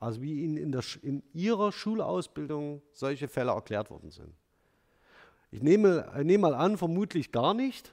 Also 0.00 0.22
wie 0.22 0.42
Ihnen 0.44 0.56
in, 0.56 0.72
der, 0.72 0.82
in 1.02 1.22
Ihrer 1.32 1.72
Schulausbildung 1.72 2.82
solche 2.92 3.28
Fälle 3.28 3.50
erklärt 3.50 3.90
worden 3.90 4.10
sind. 4.10 4.32
Ich 5.50 5.62
nehme, 5.62 6.12
ich 6.18 6.24
nehme 6.24 6.42
mal 6.42 6.54
an, 6.54 6.76
vermutlich 6.76 7.32
gar 7.32 7.54
nicht. 7.54 7.92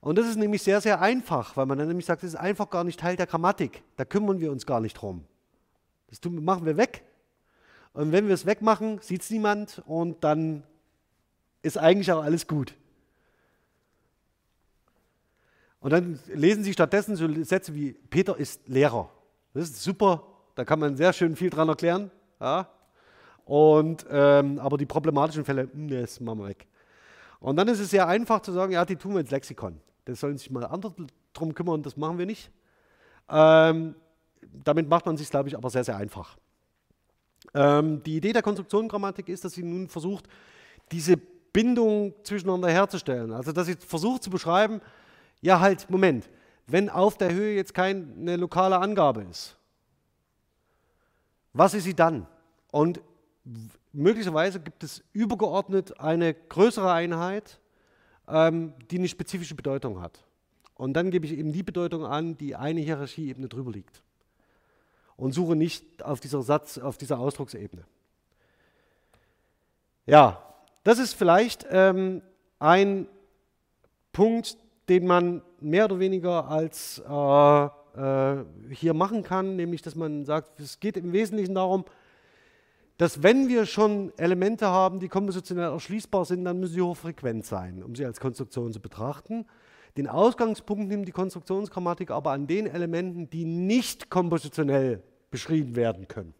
Und 0.00 0.16
das 0.16 0.26
ist 0.26 0.36
nämlich 0.36 0.62
sehr, 0.62 0.80
sehr 0.80 1.00
einfach, 1.00 1.56
weil 1.56 1.66
man 1.66 1.78
dann 1.78 1.88
nämlich 1.88 2.06
sagt, 2.06 2.22
das 2.22 2.30
ist 2.30 2.36
einfach 2.36 2.70
gar 2.70 2.84
nicht 2.84 2.98
Teil 2.98 3.16
der 3.16 3.26
Grammatik. 3.26 3.82
Da 3.96 4.04
kümmern 4.04 4.40
wir 4.40 4.50
uns 4.50 4.66
gar 4.66 4.80
nicht 4.80 4.94
drum. 4.94 5.24
Das 6.08 6.20
tun, 6.20 6.42
machen 6.42 6.64
wir 6.64 6.76
weg. 6.76 7.04
Und 7.92 8.12
wenn 8.12 8.26
wir 8.26 8.34
es 8.34 8.46
wegmachen, 8.46 9.00
sieht 9.00 9.22
es 9.22 9.30
niemand 9.30 9.82
und 9.86 10.24
dann 10.24 10.62
ist 11.62 11.76
eigentlich 11.76 12.10
auch 12.12 12.22
alles 12.22 12.46
gut. 12.46 12.74
Und 15.80 15.90
dann 15.90 16.18
lesen 16.26 16.62
Sie 16.62 16.72
stattdessen 16.72 17.16
so 17.16 17.42
Sätze 17.42 17.74
wie 17.74 17.92
Peter 17.92 18.36
ist 18.36 18.66
Lehrer. 18.68 19.10
Das 19.54 19.64
ist 19.64 19.82
super, 19.82 20.22
da 20.54 20.64
kann 20.64 20.78
man 20.78 20.96
sehr 20.96 21.12
schön 21.12 21.36
viel 21.36 21.50
dran 21.50 21.68
erklären. 21.68 22.10
Ja. 22.40 22.68
Und, 23.44 24.06
ähm, 24.10 24.58
aber 24.58 24.78
die 24.78 24.86
problematischen 24.86 25.44
Fälle, 25.44 25.68
hm, 25.72 25.88
das 25.88 26.20
machen 26.20 26.38
wir 26.38 26.48
weg. 26.48 26.66
Und 27.40 27.56
dann 27.56 27.68
ist 27.68 27.80
es 27.80 27.90
sehr 27.90 28.06
einfach 28.06 28.40
zu 28.42 28.52
sagen, 28.52 28.72
ja, 28.72 28.84
die 28.84 28.96
tun 28.96 29.14
wir 29.14 29.20
ins 29.20 29.30
Lexikon. 29.30 29.80
Das 30.04 30.20
sollen 30.20 30.38
sich 30.38 30.50
mal 30.50 30.64
andere 30.64 30.94
drum 31.32 31.54
kümmern, 31.54 31.82
das 31.82 31.96
machen 31.96 32.18
wir 32.18 32.26
nicht. 32.26 32.50
Ähm, 33.28 33.94
damit 34.64 34.88
macht 34.88 35.06
man 35.06 35.16
sich, 35.16 35.30
glaube 35.30 35.48
ich, 35.48 35.56
aber 35.56 35.70
sehr, 35.70 35.84
sehr 35.84 35.96
einfach. 35.96 36.36
Ähm, 37.54 38.02
die 38.02 38.16
Idee 38.16 38.32
der 38.32 38.42
Konstruktionengrammatik 38.42 39.28
ist, 39.28 39.44
dass 39.44 39.54
sie 39.54 39.62
nun 39.62 39.88
versucht, 39.88 40.26
diese 40.92 41.16
Bindung 41.16 42.14
zwischeneinander 42.22 42.68
herzustellen. 42.68 43.32
Also, 43.32 43.52
dass 43.52 43.66
sie 43.66 43.74
versucht 43.74 44.22
zu 44.22 44.30
beschreiben, 44.30 44.80
ja, 45.40 45.60
halt, 45.60 45.88
Moment, 45.90 46.28
wenn 46.72 46.88
auf 46.88 47.16
der 47.16 47.32
Höhe 47.32 47.54
jetzt 47.54 47.74
keine 47.74 48.36
lokale 48.36 48.78
Angabe 48.78 49.22
ist, 49.22 49.56
was 51.52 51.74
ist 51.74 51.84
sie 51.84 51.94
dann? 51.94 52.26
Und 52.70 53.00
möglicherweise 53.92 54.60
gibt 54.60 54.84
es 54.84 55.02
übergeordnet 55.12 55.98
eine 55.98 56.32
größere 56.32 56.92
Einheit, 56.92 57.60
ähm, 58.28 58.72
die 58.90 58.98
eine 58.98 59.08
spezifische 59.08 59.54
Bedeutung 59.54 60.00
hat. 60.00 60.24
Und 60.74 60.94
dann 60.94 61.10
gebe 61.10 61.26
ich 61.26 61.32
eben 61.32 61.52
die 61.52 61.62
Bedeutung 61.62 62.06
an, 62.06 62.36
die 62.38 62.54
eine 62.56 62.80
Hierarchieebene 62.80 63.48
drüber 63.48 63.72
liegt. 63.72 64.02
Und 65.16 65.32
suche 65.32 65.56
nicht 65.56 66.02
auf 66.02 66.20
dieser 66.20 66.42
Satz, 66.42 66.78
auf 66.78 66.96
dieser 66.96 67.18
Ausdrucksebene. 67.18 67.84
Ja, 70.06 70.42
das 70.84 70.98
ist 70.98 71.14
vielleicht 71.14 71.66
ähm, 71.70 72.22
ein 72.58 73.06
Punkt, 74.12 74.56
den 74.88 75.06
man 75.06 75.42
mehr 75.60 75.84
oder 75.84 75.98
weniger 75.98 76.48
als 76.48 77.02
äh, 77.08 77.64
äh, 77.96 78.44
hier 78.70 78.94
machen 78.94 79.22
kann, 79.22 79.56
nämlich 79.56 79.82
dass 79.82 79.94
man 79.94 80.24
sagt, 80.24 80.60
es 80.60 80.80
geht 80.80 80.96
im 80.96 81.12
Wesentlichen 81.12 81.54
darum, 81.54 81.84
dass 82.98 83.22
wenn 83.22 83.48
wir 83.48 83.64
schon 83.66 84.12
Elemente 84.18 84.66
haben, 84.66 85.00
die 85.00 85.08
kompositionell 85.08 85.70
erschließbar 85.70 86.24
sind, 86.24 86.44
dann 86.44 86.60
müssen 86.60 86.74
sie 86.74 86.82
hochfrequent 86.82 87.46
sein, 87.46 87.82
um 87.82 87.94
sie 87.94 88.04
als 88.04 88.20
Konstruktion 88.20 88.72
zu 88.72 88.80
betrachten. 88.80 89.46
Den 89.96 90.06
Ausgangspunkt 90.06 90.88
nimmt 90.88 91.08
die 91.08 91.12
Konstruktionsgrammatik 91.12 92.10
aber 92.10 92.32
an 92.32 92.46
den 92.46 92.66
Elementen, 92.66 93.30
die 93.30 93.44
nicht 93.44 94.10
kompositionell 94.10 95.02
beschrieben 95.30 95.76
werden 95.76 96.08
können. 96.08 96.34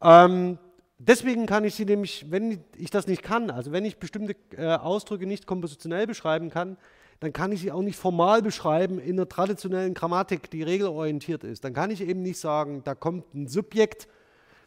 Ähm, 0.00 0.58
deswegen 1.08 1.46
kann 1.46 1.64
ich 1.64 1.74
sie 1.74 1.84
nämlich, 1.84 2.26
wenn 2.30 2.64
ich 2.76 2.90
das 2.90 3.06
nicht 3.06 3.22
kann, 3.22 3.50
also 3.50 3.72
wenn 3.72 3.84
ich 3.84 3.98
bestimmte 3.98 4.36
äh, 4.56 4.74
Ausdrücke 4.76 5.26
nicht 5.26 5.46
kompositionell 5.46 6.06
beschreiben 6.06 6.50
kann, 6.50 6.76
dann 7.20 7.32
kann 7.32 7.52
ich 7.52 7.60
sie 7.60 7.70
auch 7.70 7.82
nicht 7.82 7.96
formal 7.96 8.42
beschreiben 8.42 8.98
in 8.98 9.16
einer 9.16 9.28
traditionellen 9.28 9.94
Grammatik, 9.94 10.50
die 10.50 10.62
regelorientiert 10.62 11.44
ist. 11.44 11.64
Dann 11.64 11.72
kann 11.72 11.90
ich 11.90 12.00
eben 12.00 12.22
nicht 12.22 12.38
sagen, 12.38 12.82
da 12.84 12.94
kommt 12.94 13.34
ein 13.34 13.46
Subjekt 13.46 14.08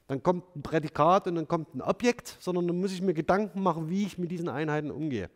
dann 0.08 0.22
kommt 0.22 0.56
ein 0.56 0.62
Prädikat 0.62 1.28
und 1.28 1.36
dann 1.36 1.48
kommt 1.48 1.74
ein 1.74 1.82
Objekt, 1.82 2.38
sondern 2.40 2.68
dann 2.68 2.80
muss 2.80 2.92
ich 2.92 3.02
mir 3.02 3.14
Gedanken 3.14 3.62
machen, 3.62 3.90
wie 3.90 4.06
ich 4.06 4.18
mit 4.18 4.30
diesen 4.30 4.50
Einheiten 4.50 4.92
umgehe. 4.92 5.30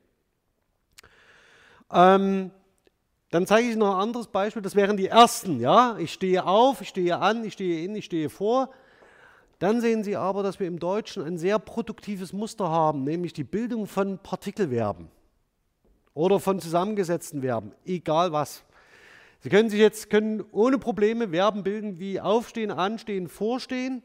Ähm, 1.91 2.51
dann 3.31 3.47
zeige 3.47 3.69
ich 3.69 3.75
noch 3.75 3.95
ein 3.95 4.01
anderes 4.01 4.27
Beispiel, 4.27 4.61
das 4.61 4.75
wären 4.75 4.95
die 4.95 5.07
ersten. 5.07 5.59
Ja? 5.59 5.97
Ich 5.97 6.13
stehe 6.13 6.45
auf, 6.45 6.81
ich 6.81 6.89
stehe 6.89 7.17
an, 7.17 7.43
ich 7.43 7.53
stehe 7.53 7.83
in, 7.83 7.95
ich 7.95 8.05
stehe 8.05 8.29
vor. 8.29 8.69
Dann 9.59 9.81
sehen 9.81 10.03
Sie 10.03 10.15
aber, 10.15 10.41
dass 10.41 10.59
wir 10.59 10.67
im 10.67 10.79
Deutschen 10.79 11.23
ein 11.23 11.37
sehr 11.37 11.59
produktives 11.59 12.33
Muster 12.33 12.69
haben, 12.69 13.03
nämlich 13.03 13.33
die 13.33 13.43
Bildung 13.43 13.87
von 13.87 14.17
Partikelverben 14.17 15.09
oder 16.13 16.39
von 16.39 16.59
zusammengesetzten 16.59 17.41
Verben, 17.41 17.73
egal 17.85 18.31
was. 18.31 18.63
Sie 19.41 19.49
können 19.49 19.69
sich 19.69 19.79
jetzt 19.79 20.09
können 20.09 20.43
ohne 20.51 20.77
Probleme 20.77 21.29
Verben 21.29 21.63
bilden 21.63 21.99
wie 21.99 22.19
aufstehen, 22.19 22.71
anstehen, 22.71 23.27
vorstehen 23.27 24.01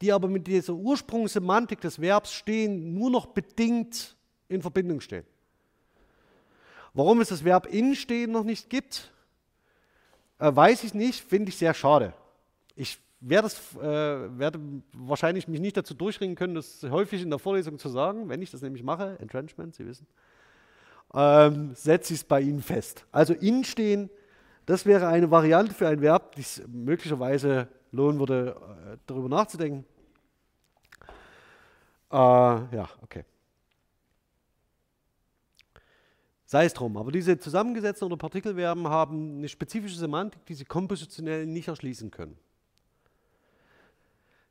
die 0.00 0.12
aber 0.12 0.28
mit 0.28 0.46
dieser 0.46 0.72
Ursprungssemantik 0.72 1.80
des 1.80 2.00
Verbs 2.00 2.32
stehen, 2.32 2.94
nur 2.94 3.10
noch 3.10 3.26
bedingt 3.26 4.16
in 4.48 4.62
Verbindung 4.62 5.00
stehen. 5.00 5.24
Warum 6.94 7.20
es 7.20 7.28
das 7.28 7.44
Verb 7.44 7.66
instehen 7.66 8.32
noch 8.32 8.44
nicht 8.44 8.70
gibt, 8.70 9.12
äh, 10.38 10.54
weiß 10.54 10.84
ich 10.84 10.94
nicht, 10.94 11.20
finde 11.20 11.50
ich 11.50 11.56
sehr 11.56 11.74
schade. 11.74 12.14
Ich 12.74 12.98
werde, 13.20 13.48
das, 13.48 13.76
äh, 13.76 14.38
werde 14.38 14.58
wahrscheinlich 14.92 15.46
mich 15.46 15.60
nicht 15.60 15.76
dazu 15.76 15.94
durchringen 15.94 16.36
können, 16.36 16.54
das 16.54 16.82
häufig 16.84 17.22
in 17.22 17.30
der 17.30 17.38
Vorlesung 17.38 17.78
zu 17.78 17.88
sagen, 17.88 18.28
wenn 18.28 18.40
ich 18.40 18.50
das 18.50 18.62
nämlich 18.62 18.82
mache, 18.82 19.18
Entrenchment, 19.20 19.74
Sie 19.74 19.86
wissen, 19.86 20.06
ähm, 21.14 21.74
setze 21.74 22.14
ich 22.14 22.20
es 22.20 22.24
bei 22.24 22.40
Ihnen 22.40 22.62
fest. 22.62 23.04
Also 23.12 23.34
instehen, 23.34 24.10
das 24.66 24.86
wäre 24.86 25.08
eine 25.08 25.30
Variante 25.30 25.74
für 25.74 25.88
ein 25.88 26.00
Verb, 26.00 26.34
die 26.36 26.42
es 26.42 26.62
möglicherweise 26.68 27.68
lohnen 27.92 28.18
würde, 28.18 28.56
äh, 28.92 28.96
darüber 29.06 29.28
nachzudenken. 29.28 29.84
Äh, 32.10 32.16
ja, 32.16 32.88
okay. 33.02 33.24
Sei 36.46 36.64
es 36.64 36.74
drum, 36.74 36.96
aber 36.96 37.12
diese 37.12 37.38
zusammengesetzten 37.38 38.06
oder 38.06 38.16
Partikelverben 38.16 38.88
haben 38.88 39.38
eine 39.38 39.48
spezifische 39.48 39.96
Semantik, 39.96 40.44
die 40.46 40.54
sie 40.54 40.64
kompositionell 40.64 41.46
nicht 41.46 41.68
erschließen 41.68 42.10
können. 42.10 42.36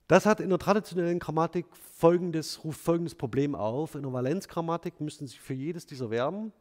Das 0.10 0.26
hat 0.26 0.40
in 0.40 0.50
der 0.50 0.58
traditionellen 0.58 1.20
Grammatik 1.20 1.68
folgendes, 1.76 2.64
ruft 2.64 2.82
folgendes 2.82 3.14
Problem 3.14 3.54
auf. 3.54 3.94
In 3.94 4.02
der 4.02 4.12
Valenzgrammatik 4.12 5.00
müssten 5.00 5.28
Sie 5.28 5.38
für 5.38 5.54
jedes 5.54 5.86
dieser 5.86 6.10
Verben 6.10 6.52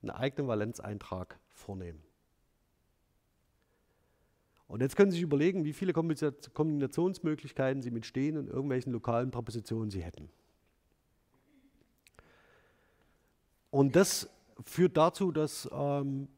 einen 0.00 0.12
eigenen 0.12 0.46
Valenzeintrag 0.46 1.36
vornehmen. 1.50 2.00
Und 4.68 4.80
jetzt 4.80 4.94
können 4.94 5.10
Sie 5.10 5.16
sich 5.16 5.24
überlegen, 5.24 5.64
wie 5.64 5.72
viele 5.72 5.92
Kombinationsmöglichkeiten 5.92 7.82
Sie 7.82 7.90
mit 7.90 8.06
stehen 8.06 8.38
und 8.38 8.46
irgendwelchen 8.46 8.92
lokalen 8.92 9.32
Präpositionen 9.32 9.90
Sie 9.90 10.00
hätten. 10.00 10.30
Und 13.72 13.96
das 13.96 14.30
führt 14.64 14.96
dazu, 14.96 15.32
dass 15.32 15.68
ähm, 15.72 16.28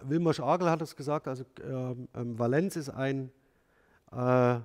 Wilmer 0.00 0.32
Schagel 0.32 0.70
hat 0.70 0.80
es 0.80 0.94
gesagt, 0.94 1.26
also 1.26 1.44
ähm, 1.60 2.06
ähm, 2.14 2.38
Valenz 2.38 2.76
ist 2.76 2.90
ein, 2.90 3.32
äh, 4.12 4.60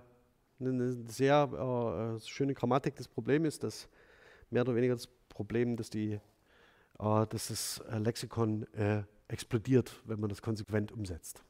eine 0.60 0.92
sehr 1.08 2.18
äh, 2.18 2.28
schöne 2.28 2.54
Grammatik. 2.54 2.96
Das 2.96 3.08
Problem 3.08 3.46
ist, 3.46 3.64
dass 3.64 3.88
mehr 4.50 4.64
oder 4.64 4.76
weniger 4.76 4.96
das 4.96 5.08
Problem, 5.30 5.78
dass, 5.78 5.90
die, 5.90 6.14
äh, 6.14 6.20
dass 7.28 7.48
das 7.48 7.82
äh, 7.92 7.98
Lexikon 7.98 8.72
äh, 8.74 9.04
explodiert, 9.28 10.02
wenn 10.06 10.20
man 10.20 10.30
das 10.30 10.42
konsequent 10.42 10.92
umsetzt. 10.92 11.44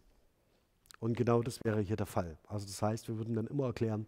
Und 1.00 1.16
genau 1.16 1.42
das 1.42 1.64
wäre 1.64 1.80
hier 1.80 1.96
der 1.96 2.06
Fall. 2.06 2.38
Also 2.48 2.68
das 2.68 2.82
heißt, 2.82 3.08
wir 3.08 3.18
würden 3.18 3.34
dann 3.36 3.48
immer 3.48 3.68
erklären, 3.68 4.06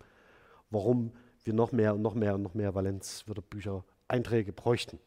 warum 0.70 1.12
wir 1.44 1.54
noch 1.54 1.72
mehr 1.72 1.96
und 1.96 2.02
noch 2.02 2.14
mehr 2.14 2.36
und 2.36 2.44
noch 2.44 2.54
mehr 2.54 2.76
Valenzwörterbücher 2.76 3.84
Einträge 4.08 4.52
bräuchten. 4.52 5.00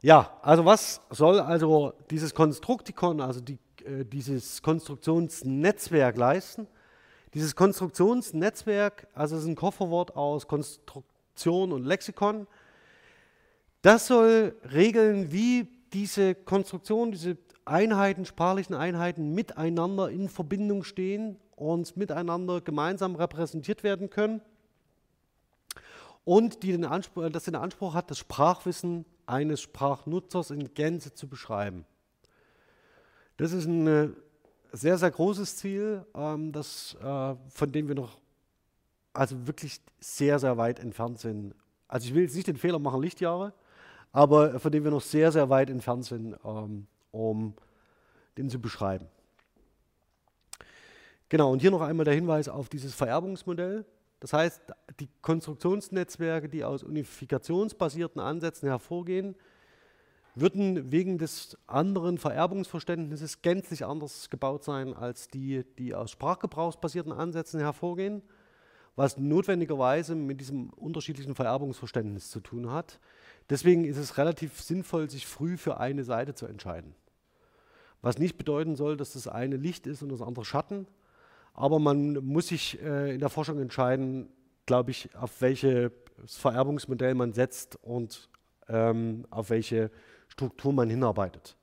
Ja, 0.00 0.38
also 0.42 0.64
was 0.64 1.00
soll 1.10 1.40
also 1.40 1.94
dieses 2.10 2.34
Konstruktikon, 2.34 3.20
also 3.20 3.40
die, 3.40 3.58
äh, 3.84 4.04
dieses 4.04 4.62
Konstruktionsnetzwerk 4.62 6.16
leisten? 6.16 6.66
Dieses 7.34 7.56
Konstruktionsnetzwerk, 7.56 9.08
also 9.12 9.36
ist 9.36 9.46
ein 9.46 9.56
Kofferwort 9.56 10.16
aus 10.16 10.46
Konstruktion 10.46 11.72
und 11.72 11.84
Lexikon, 11.84 12.46
das 13.82 14.06
soll 14.06 14.54
regeln, 14.72 15.32
wie 15.32 15.68
diese 15.92 16.34
Konstruktion, 16.34 17.10
diese 17.12 17.36
Einheiten, 17.64 18.24
sprachlichen 18.24 18.74
Einheiten 18.74 19.34
miteinander 19.34 20.10
in 20.10 20.28
Verbindung 20.28 20.84
stehen 20.84 21.36
und 21.56 21.96
miteinander 21.96 22.60
gemeinsam 22.60 23.16
repräsentiert 23.16 23.82
werden 23.82 24.10
können 24.10 24.40
und 26.24 26.62
die 26.62 26.72
den 26.72 26.84
Anspruch, 26.84 27.28
das 27.30 27.44
den 27.44 27.56
Anspruch 27.56 27.94
hat, 27.94 28.10
das 28.10 28.18
Sprachwissen 28.18 29.04
eines 29.26 29.60
Sprachnutzers 29.60 30.50
in 30.50 30.72
Gänze 30.74 31.14
zu 31.14 31.28
beschreiben. 31.28 31.84
Das 33.36 33.52
ist 33.52 33.66
ein 33.66 33.86
äh, 33.86 34.08
sehr, 34.74 34.98
sehr 34.98 35.10
großes 35.10 35.56
Ziel, 35.56 36.04
ähm, 36.14 36.52
das, 36.52 36.96
äh, 37.00 37.34
von 37.48 37.72
dem 37.72 37.88
wir 37.88 37.94
noch 37.94 38.18
also 39.12 39.46
wirklich 39.46 39.80
sehr, 40.00 40.38
sehr 40.38 40.56
weit 40.56 40.80
entfernt 40.80 41.20
sind. 41.20 41.54
Also 41.86 42.06
ich 42.06 42.14
will 42.14 42.24
jetzt 42.24 42.34
nicht 42.34 42.48
den 42.48 42.56
Fehler 42.56 42.80
machen, 42.80 43.00
Lichtjahre, 43.00 43.52
aber 44.12 44.58
von 44.58 44.72
dem 44.72 44.82
wir 44.82 44.90
noch 44.90 45.00
sehr, 45.00 45.30
sehr 45.30 45.48
weit 45.48 45.70
entfernt 45.70 46.04
sind, 46.04 46.36
ähm, 46.44 46.86
um 47.12 47.54
den 48.36 48.50
zu 48.50 48.60
beschreiben. 48.60 49.06
Genau, 51.28 51.52
und 51.52 51.60
hier 51.60 51.70
noch 51.70 51.80
einmal 51.80 52.04
der 52.04 52.14
Hinweis 52.14 52.48
auf 52.48 52.68
dieses 52.68 52.94
Vererbungsmodell. 52.94 53.84
Das 54.18 54.32
heißt, 54.32 54.62
die 54.98 55.08
Konstruktionsnetzwerke, 55.22 56.48
die 56.48 56.64
aus 56.64 56.82
unifikationsbasierten 56.82 58.20
Ansätzen 58.20 58.68
hervorgehen, 58.68 59.36
würden 60.34 60.90
wegen 60.90 61.18
des 61.18 61.56
anderen 61.66 62.18
Vererbungsverständnisses 62.18 63.42
gänzlich 63.42 63.84
anders 63.84 64.30
gebaut 64.30 64.64
sein 64.64 64.94
als 64.94 65.28
die, 65.28 65.64
die 65.78 65.94
aus 65.94 66.10
sprachgebrauchsbasierten 66.10 67.12
Ansätzen 67.12 67.60
hervorgehen, 67.60 68.22
was 68.96 69.18
notwendigerweise 69.18 70.14
mit 70.14 70.40
diesem 70.40 70.70
unterschiedlichen 70.70 71.34
Vererbungsverständnis 71.34 72.30
zu 72.30 72.40
tun 72.40 72.70
hat. 72.70 73.00
Deswegen 73.50 73.84
ist 73.84 73.96
es 73.96 74.18
relativ 74.18 74.60
sinnvoll, 74.60 75.10
sich 75.10 75.26
früh 75.26 75.56
für 75.56 75.78
eine 75.78 76.04
Seite 76.04 76.34
zu 76.34 76.46
entscheiden. 76.46 76.94
Was 78.02 78.18
nicht 78.18 78.36
bedeuten 78.36 78.76
soll, 78.76 78.96
dass 78.96 79.12
das 79.14 79.28
eine 79.28 79.56
Licht 79.56 79.86
ist 79.86 80.02
und 80.02 80.10
das 80.10 80.20
andere 80.20 80.44
Schatten, 80.44 80.86
aber 81.54 81.78
man 81.78 82.14
muss 82.24 82.48
sich 82.48 82.82
äh, 82.82 83.14
in 83.14 83.20
der 83.20 83.28
Forschung 83.28 83.60
entscheiden, 83.60 84.28
glaube 84.66 84.90
ich, 84.90 85.14
auf 85.14 85.40
welches 85.40 85.92
Vererbungsmodell 86.26 87.14
man 87.14 87.32
setzt 87.32 87.76
und 87.82 88.28
ähm, 88.68 89.26
auf 89.30 89.50
welche 89.50 89.90
Struktur 90.28 90.72
man 90.72 90.90
hinarbeitet. 90.90 91.56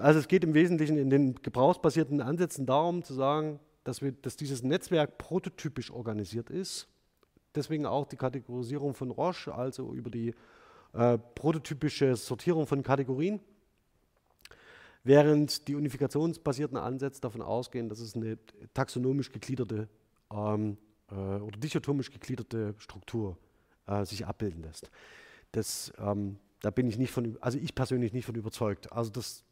Also 0.00 0.20
es 0.20 0.28
geht 0.28 0.44
im 0.44 0.54
Wesentlichen 0.54 0.96
in 0.96 1.10
den 1.10 1.34
gebrauchsbasierten 1.34 2.22
Ansätzen 2.22 2.64
darum 2.64 3.02
zu 3.02 3.12
sagen, 3.12 3.60
dass, 3.84 4.00
wir, 4.00 4.12
dass 4.12 4.36
dieses 4.36 4.62
Netzwerk 4.62 5.18
prototypisch 5.18 5.90
organisiert 5.90 6.48
ist. 6.48 6.88
Deswegen 7.54 7.84
auch 7.84 8.06
die 8.06 8.16
Kategorisierung 8.16 8.94
von 8.94 9.10
Roche, 9.10 9.54
also 9.54 9.92
über 9.92 10.10
die 10.10 10.34
äh, 10.94 11.18
prototypische 11.34 12.16
Sortierung 12.16 12.66
von 12.66 12.82
Kategorien 12.82 13.40
während 15.04 15.68
die 15.68 15.74
unifikationsbasierten 15.74 16.76
Ansätze 16.76 17.20
davon 17.20 17.40
ausgehen, 17.40 17.88
dass 17.88 18.00
es 18.00 18.14
eine 18.14 18.38
taxonomisch 18.74 19.32
gegliederte 19.32 19.88
ähm, 20.30 20.76
äh, 21.10 21.14
oder 21.14 21.58
dichotomisch 21.58 22.10
gegliederte 22.10 22.74
Struktur 22.78 23.38
äh, 23.86 24.04
sich 24.04 24.26
abbilden 24.26 24.62
lässt. 24.62 24.90
Das, 25.52 25.92
ähm, 25.98 26.38
da 26.60 26.70
bin 26.70 26.88
ich 26.88 26.98
nicht 26.98 27.10
von, 27.10 27.36
also 27.40 27.58
ich 27.58 27.74
persönlich 27.74 28.12
nicht 28.12 28.26
von 28.26 28.34
überzeugt. 28.34 28.92
Also 28.92 29.10
das 29.10 29.44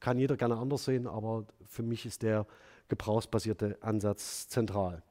kann 0.00 0.18
jeder 0.18 0.36
gerne 0.36 0.56
anders 0.56 0.84
sehen, 0.84 1.06
aber 1.06 1.46
für 1.66 1.82
mich 1.82 2.06
ist 2.06 2.22
der 2.22 2.46
gebrauchsbasierte 2.88 3.78
Ansatz 3.80 4.48
zentral. 4.48 5.02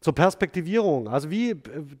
Zur 0.00 0.14
Perspektivierung, 0.14 1.08
also 1.08 1.30
wie 1.30 1.50
äh, 1.50 1.56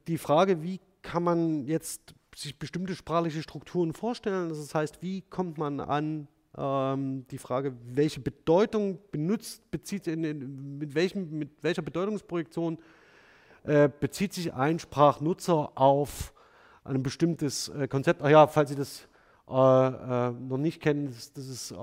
die 0.06 0.18
Frage, 0.18 0.62
wie 0.62 0.80
kann 1.02 1.22
man 1.22 1.66
jetzt 1.66 2.14
sich 2.34 2.58
bestimmte 2.58 2.94
sprachliche 2.94 3.42
Strukturen 3.42 3.92
vorstellen? 3.92 4.48
Das 4.50 4.74
heißt, 4.74 5.02
wie 5.02 5.22
kommt 5.22 5.58
man 5.58 5.80
an 5.80 6.28
ähm, 6.56 7.26
die 7.30 7.38
Frage, 7.38 7.74
welche 7.84 8.20
Bedeutung 8.20 8.98
benutzt, 9.10 9.68
bezieht 9.70 10.06
in, 10.06 10.24
in, 10.24 10.78
mit, 10.78 10.94
welchem, 10.94 11.38
mit 11.38 11.50
welcher 11.62 11.82
Bedeutungsprojektion 11.82 12.78
äh, 13.64 13.88
bezieht 13.88 14.32
sich 14.32 14.54
ein 14.54 14.78
Sprachnutzer 14.78 15.72
auf 15.76 16.32
ein 16.84 17.02
bestimmtes 17.02 17.68
äh, 17.68 17.88
Konzept. 17.88 18.22
Ach 18.22 18.28
ja, 18.28 18.46
falls 18.46 18.70
Sie 18.70 18.76
das 18.76 19.08
äh, 19.48 19.52
äh 19.52 20.30
noch 20.30 20.58
nicht 20.58 20.80
kennen, 20.80 21.06
das, 21.06 21.32
das 21.32 21.48
ist, 21.48 21.70
äh, 21.72 21.76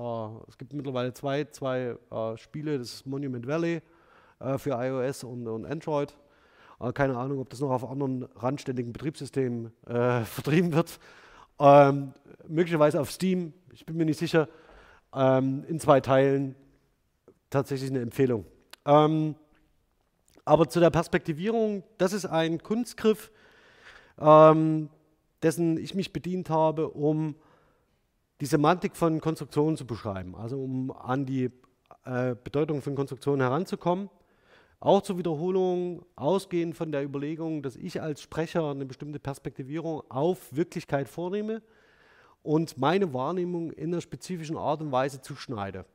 es 0.48 0.58
gibt 0.58 0.74
mittlerweile 0.74 1.14
zwei, 1.14 1.46
zwei 1.46 1.96
äh, 2.12 2.38
Spiele, 2.38 2.78
das 2.78 2.94
ist 2.94 3.06
Monument 3.06 3.48
Valley 3.48 3.82
für 4.58 4.72
iOS 4.72 5.24
und, 5.24 5.48
und 5.48 5.66
Android. 5.66 6.14
keine 6.94 7.16
Ahnung, 7.18 7.40
ob 7.40 7.50
das 7.50 7.62
noch 7.62 7.72
auf 7.72 7.90
anderen 7.90 8.28
randständigen 8.36 8.92
Betriebssystemen 8.92 9.72
vertrieben 10.26 10.74
wird. 10.74 11.00
Ähm, 11.58 12.12
möglicherweise 12.46 13.00
auf 13.00 13.10
Steam, 13.10 13.54
ich 13.72 13.86
bin 13.86 13.96
mir 13.96 14.04
nicht 14.04 14.20
sicher, 14.20 14.50
ähm, 15.14 15.64
in 15.70 15.80
zwei 15.80 16.02
Teilen 16.02 16.56
tatsächlich 17.50 17.90
eine 17.90 18.02
Empfehlung. 18.02 18.46
Ähm, 18.86 19.36
aber 20.44 20.70
zu 20.70 20.80
der 20.80 20.90
Perspektivierung, 20.90 21.84
das 21.98 22.14
ist 22.14 22.26
ein 22.26 22.62
Kunstgriff, 22.62 23.32
ähm, 24.20 24.90
dessen 25.44 25.78
ich 25.78 25.96
mich 25.96 26.14
bedient 26.14 26.50
habe, 26.50 26.90
um 26.90 27.36
die 28.42 28.46
Semantik 28.46 28.96
von 28.96 29.22
Konstruktionen 29.22 29.78
zu 29.78 29.86
beschreiben, 29.86 30.36
also 30.36 30.62
um 30.62 30.92
an 30.92 31.26
die 31.26 31.52
äh, 32.06 32.36
Bedeutung 32.44 32.82
von 32.82 32.96
Konstruktionen 32.96 33.42
heranzukommen. 33.42 34.10
Auch 34.80 35.02
zur 35.02 35.18
Wiederholung, 35.18 36.06
ausgehend 36.16 36.76
von 36.76 36.92
der 36.92 37.04
Überlegung, 37.04 37.64
dass 37.64 37.76
ich 37.76 38.02
als 38.02 38.22
Sprecher 38.22 38.70
eine 38.70 38.86
bestimmte 38.86 39.20
Perspektivierung 39.20 40.04
auf 40.10 40.56
Wirklichkeit 40.56 41.08
vornehme 41.08 41.62
und 42.44 42.78
meine 42.78 43.14
Wahrnehmung 43.14 43.72
in 43.72 43.94
einer 43.94 44.02
spezifischen 44.02 44.58
Art 44.58 44.82
und 44.82 44.92
Weise 44.92 45.22
zuschneide. 45.22 45.86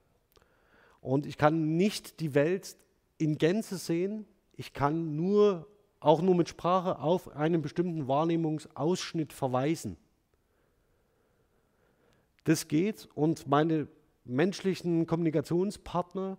Und 1.00 1.26
ich 1.26 1.38
kann 1.38 1.76
nicht 1.76 2.20
die 2.20 2.34
Welt 2.34 2.76
in 3.18 3.38
Gänze 3.38 3.76
sehen, 3.76 4.26
ich 4.56 4.72
kann 4.72 5.14
nur, 5.16 5.66
auch 6.00 6.20
nur 6.22 6.34
mit 6.34 6.48
Sprache 6.48 6.98
auf 6.98 7.36
einen 7.36 7.62
bestimmten 7.62 8.08
Wahrnehmungsausschnitt 8.08 9.32
verweisen. 9.32 9.96
Das 12.44 12.66
geht 12.68 13.08
und 13.14 13.46
meine 13.46 13.86
menschlichen 14.24 15.06
Kommunikationspartner 15.06 16.38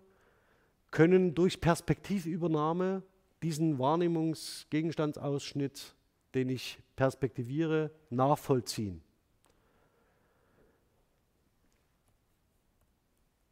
können 0.90 1.34
durch 1.34 1.60
Perspektivübernahme 1.60 3.02
diesen 3.42 3.78
Wahrnehmungsgegenstandsausschnitt, 3.78 5.94
den 6.34 6.48
ich 6.48 6.80
perspektiviere, 6.96 7.92
nachvollziehen. 8.10 9.00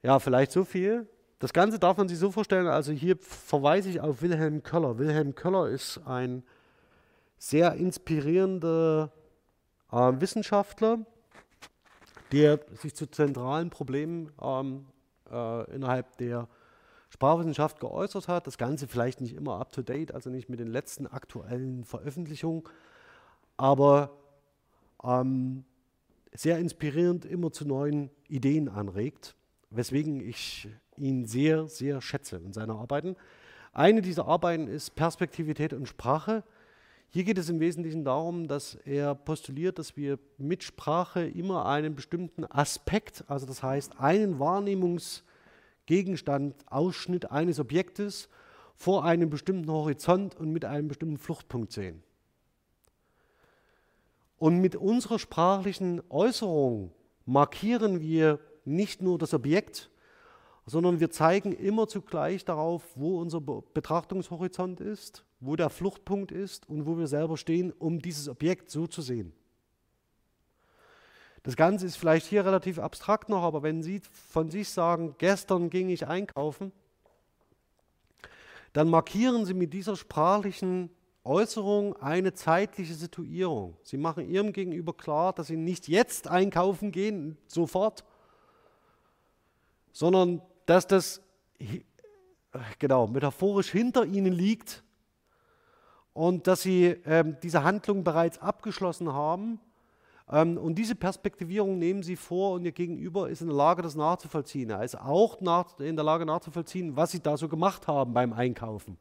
Ja, 0.03 0.19
vielleicht 0.19 0.51
so 0.53 0.65
viel. 0.65 1.07
Das 1.41 1.55
Ganze 1.55 1.79
darf 1.79 1.97
man 1.97 2.07
sich 2.07 2.19
so 2.19 2.31
vorstellen, 2.31 2.67
also 2.67 2.93
hier 2.93 3.17
verweise 3.17 3.89
ich 3.89 4.03
auf 4.03 4.21
Wilhelm 4.21 4.63
Köller. 4.63 4.99
Wilhelm 4.99 5.35
Köller 5.35 5.69
ist 5.71 5.99
ein 6.05 6.43
sehr 7.39 7.73
inspirierender 7.75 9.11
äh, 9.91 9.97
Wissenschaftler, 9.97 10.99
der 12.31 12.61
sich 12.75 12.95
zu 12.95 13.11
zentralen 13.11 13.71
Problemen 13.71 14.31
ähm, 14.41 14.85
äh, 15.31 15.75
innerhalb 15.75 16.19
der 16.19 16.47
Sprachwissenschaft 17.09 17.81
geäußert 17.81 18.29
hat. 18.29 18.47
Das 18.47 18.59
Ganze 18.59 18.87
vielleicht 18.87 19.23
nicht 19.23 19.35
immer 19.35 19.59
up-to-date, 19.61 20.13
also 20.13 20.29
nicht 20.29 20.51
mit 20.51 20.61
den 20.61 20.69
letzten 20.69 21.07
aktuellen 21.07 21.85
Veröffentlichungen, 21.85 22.65
aber 23.57 24.11
ähm, 25.03 25.65
sehr 26.35 26.59
inspirierend 26.59 27.25
immer 27.25 27.51
zu 27.51 27.67
neuen 27.67 28.11
Ideen 28.29 28.69
anregt 28.69 29.35
weswegen 29.71 30.21
ich 30.21 30.69
ihn 31.01 31.27
sehr, 31.27 31.67
sehr 31.67 32.01
schätze 32.01 32.37
in 32.37 32.53
seinen 32.53 32.71
Arbeiten. 32.71 33.17
Eine 33.73 34.03
dieser 34.03 34.27
Arbeiten 34.27 34.69
ist 34.69 34.95
Perspektivität 34.95 35.73
und 35.73 35.87
Sprache. 35.87 36.45
Hier 37.09 37.25
geht 37.25 37.39
es 37.39 37.49
im 37.49 37.59
Wesentlichen 37.61 38.05
darum, 38.05 38.47
dass 38.47 38.75
er 38.85 39.15
postuliert, 39.15 39.79
dass 39.79 39.97
wir 39.97 40.19
mit 40.39 40.63
Sprache 40.63 41.27
immer 41.27 41.65
einen 41.67 41.97
bestimmten 41.97 42.45
Aspekt, 42.45 43.25
also 43.27 43.47
das 43.47 43.63
heißt 43.63 43.99
einen 43.99 44.39
Wahrnehmungsgegenstand, 44.39 46.55
Ausschnitt 46.67 47.31
eines 47.31 47.59
Objektes 47.59 48.29
vor 48.77 49.05
einem 49.05 49.29
bestimmten 49.29 49.71
Horizont 49.71 50.37
und 50.37 50.53
mit 50.53 50.65
einem 50.65 50.89
bestimmten 50.89 51.19
Fluchtpunkt 51.19 51.73
sehen. 51.73 52.03
Und 54.39 54.61
mit 54.61 54.75
unserer 54.75 55.19
sprachlichen 55.19 56.01
Äußerung 56.09 56.93
markieren 57.27 58.01
wir 58.01 58.41
nicht 58.65 59.03
nur 59.03 59.19
das 59.19 59.35
Objekt, 59.35 59.90
sondern 60.71 61.01
wir 61.01 61.11
zeigen 61.11 61.51
immer 61.53 61.89
zugleich 61.89 62.45
darauf, 62.45 62.85
wo 62.95 63.21
unser 63.21 63.41
Betrachtungshorizont 63.41 64.81
ist, 64.81 65.25
wo 65.41 65.57
der 65.57 65.69
Fluchtpunkt 65.69 66.31
ist 66.31 66.69
und 66.69 66.87
wo 66.87 66.97
wir 66.97 67.09
selber 67.09 67.37
stehen, 67.37 67.73
um 67.73 67.99
dieses 67.99 68.29
Objekt 68.29 68.71
so 68.71 68.87
zu 68.87 69.03
sehen. 69.03 69.33
Das 71.43 71.57
Ganze 71.57 71.87
ist 71.87 71.97
vielleicht 71.97 72.27
hier 72.27 72.47
relativ 72.47 72.79
abstrakt 72.79 73.29
noch, 73.29 73.43
aber 73.43 73.65
wenn 73.65 73.83
Sie 73.83 74.01
von 74.13 74.49
sich 74.49 74.69
sagen, 74.69 75.17
gestern 75.19 75.71
ging 75.71 75.89
ich 75.89 76.07
einkaufen, 76.07 76.71
dann 78.73 78.89
markieren 78.89 79.47
Sie 79.47 79.55
mit 79.55 79.73
dieser 79.73 79.97
sprachlichen 79.97 80.91
Äußerung 81.25 81.97
eine 81.97 82.33
zeitliche 82.33 82.95
Situierung. 82.95 83.77
Sie 83.83 83.97
machen 83.97 84.31
Ihrem 84.31 84.53
Gegenüber 84.53 84.93
klar, 84.93 85.33
dass 85.33 85.49
Sie 85.49 85.57
nicht 85.57 85.89
jetzt 85.89 86.29
einkaufen 86.29 86.93
gehen, 86.93 87.39
sofort, 87.49 88.05
sondern 89.93 90.43
dass 90.71 90.87
das 90.87 91.21
genau 92.79 93.09
metaphorisch 93.09 93.73
hinter 93.73 94.05
Ihnen 94.05 94.33
liegt 94.33 94.85
und 96.13 96.47
dass 96.47 96.63
Sie 96.63 96.97
ähm, 97.07 97.37
diese 97.43 97.65
Handlung 97.65 98.05
bereits 98.05 98.39
abgeschlossen 98.39 99.13
haben. 99.13 99.59
Ähm, 100.31 100.57
und 100.59 100.77
diese 100.77 100.95
Perspektivierung 100.95 101.77
nehmen 101.81 102.05
Sie 102.05 102.15
vor 102.15 102.53
und 102.53 102.65
Ihr 102.65 102.71
Gegenüber 102.71 103.29
ist 103.29 103.41
in 103.41 103.49
der 103.49 103.57
Lage, 103.57 103.83
das 103.83 103.97
nachzuvollziehen. 103.97 104.71
Er 104.71 104.85
ist 104.85 104.97
auch 104.97 105.41
nach, 105.41 105.77
in 105.81 105.97
der 105.97 106.05
Lage 106.05 106.25
nachzuvollziehen, 106.25 106.95
was 106.95 107.11
Sie 107.11 107.21
da 107.21 107.37
so 107.37 107.49
gemacht 107.49 107.89
haben 107.89 108.15
beim 108.15 108.33
Einkaufen. 108.33 108.97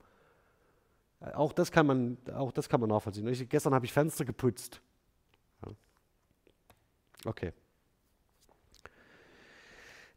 Äh, 1.19 1.33
auch 1.33 1.53
das 1.53 1.71
kann 1.71 1.85
man, 1.85 2.17
auch 2.33 2.51
das 2.51 2.67
kann 2.67 2.79
man 2.79 2.89
nachvollziehen. 2.89 3.27
Ich, 3.27 3.47
gestern 3.47 3.75
habe 3.75 3.85
ich 3.85 3.93
Fenster 3.93 4.25
geputzt. 4.25 4.81
Okay. 7.25 7.53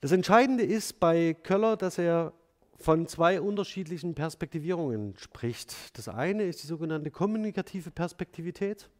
Das 0.02 0.10
Entscheidende 0.10 0.64
ist 0.64 0.98
bei 0.98 1.32
Köller, 1.32 1.76
dass 1.76 1.96
er 1.96 2.32
von 2.74 3.06
zwei 3.06 3.40
unterschiedlichen 3.40 4.16
Perspektivierungen 4.16 5.16
spricht. 5.16 5.96
Das 5.96 6.08
eine 6.08 6.42
ist 6.42 6.60
die 6.60 6.66
sogenannte 6.66 7.12
kommunikative 7.12 7.92
Perspektivität 7.92 8.90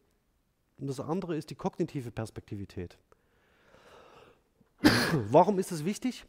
und 0.77 0.87
das 0.87 1.01
andere 1.01 1.35
ist 1.35 1.49
die 1.49 1.55
kognitive 1.55 2.09
Perspektivität. 2.09 2.97
Warum 5.29 5.59
ist 5.59 5.73
es 5.73 5.83
wichtig? 5.83 6.23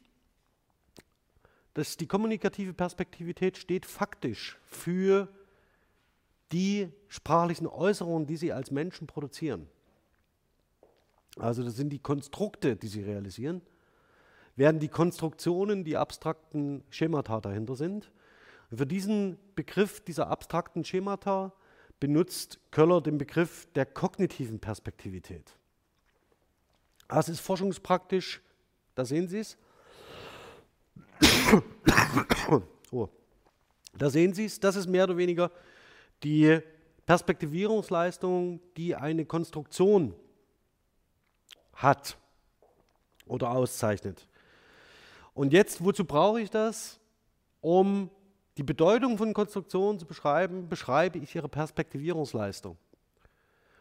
Dass 1.74 1.96
die 1.96 2.08
kommunikative 2.08 2.74
Perspektivität 2.74 3.56
steht 3.56 3.86
faktisch 3.86 4.58
für 4.66 5.28
die 6.50 6.88
sprachlichen 7.06 7.68
Äußerungen, 7.68 8.26
die 8.26 8.36
Sie 8.36 8.52
als 8.52 8.72
Menschen 8.72 9.06
produzieren. 9.06 9.68
Also 11.36 11.62
das 11.62 11.76
sind 11.76 11.90
die 11.90 12.00
Konstrukte, 12.00 12.74
die 12.74 12.88
Sie 12.88 13.02
realisieren 13.02 13.62
werden 14.56 14.80
die 14.80 14.88
Konstruktionen, 14.88 15.84
die 15.84 15.96
abstrakten 15.96 16.84
Schemata 16.90 17.40
dahinter 17.40 17.76
sind. 17.76 18.10
Für 18.72 18.86
diesen 18.86 19.38
Begriff 19.54 20.00
dieser 20.00 20.28
abstrakten 20.28 20.84
Schemata 20.84 21.52
benutzt 22.00 22.58
Köller 22.70 23.00
den 23.00 23.18
Begriff 23.18 23.66
der 23.74 23.86
kognitiven 23.86 24.60
Perspektivität. 24.60 25.56
Das 27.08 27.28
ist 27.28 27.40
forschungspraktisch, 27.40 28.40
da 28.94 29.04
sehen 29.04 29.28
Sie 29.28 29.38
es. 29.38 29.56
oh. 32.90 33.08
Da 33.96 34.10
sehen 34.10 34.34
Sie 34.34 34.46
es, 34.46 34.58
das 34.58 34.76
ist 34.76 34.88
mehr 34.88 35.04
oder 35.04 35.16
weniger 35.16 35.50
die 36.22 36.60
Perspektivierungsleistung, 37.06 38.60
die 38.76 38.94
eine 38.94 39.24
Konstruktion 39.24 40.14
hat 41.74 42.16
oder 43.26 43.50
auszeichnet. 43.50 44.26
Und 45.34 45.52
jetzt, 45.52 45.84
wozu 45.84 46.04
brauche 46.04 46.40
ich 46.40 46.50
das? 46.50 47.00
Um 47.60 48.10
die 48.56 48.62
Bedeutung 48.62 49.18
von 49.18 49.34
Konstruktionen 49.34 49.98
zu 49.98 50.06
beschreiben, 50.06 50.68
beschreibe 50.68 51.18
ich 51.18 51.34
ihre 51.34 51.48
Perspektivierungsleistung. 51.48 52.76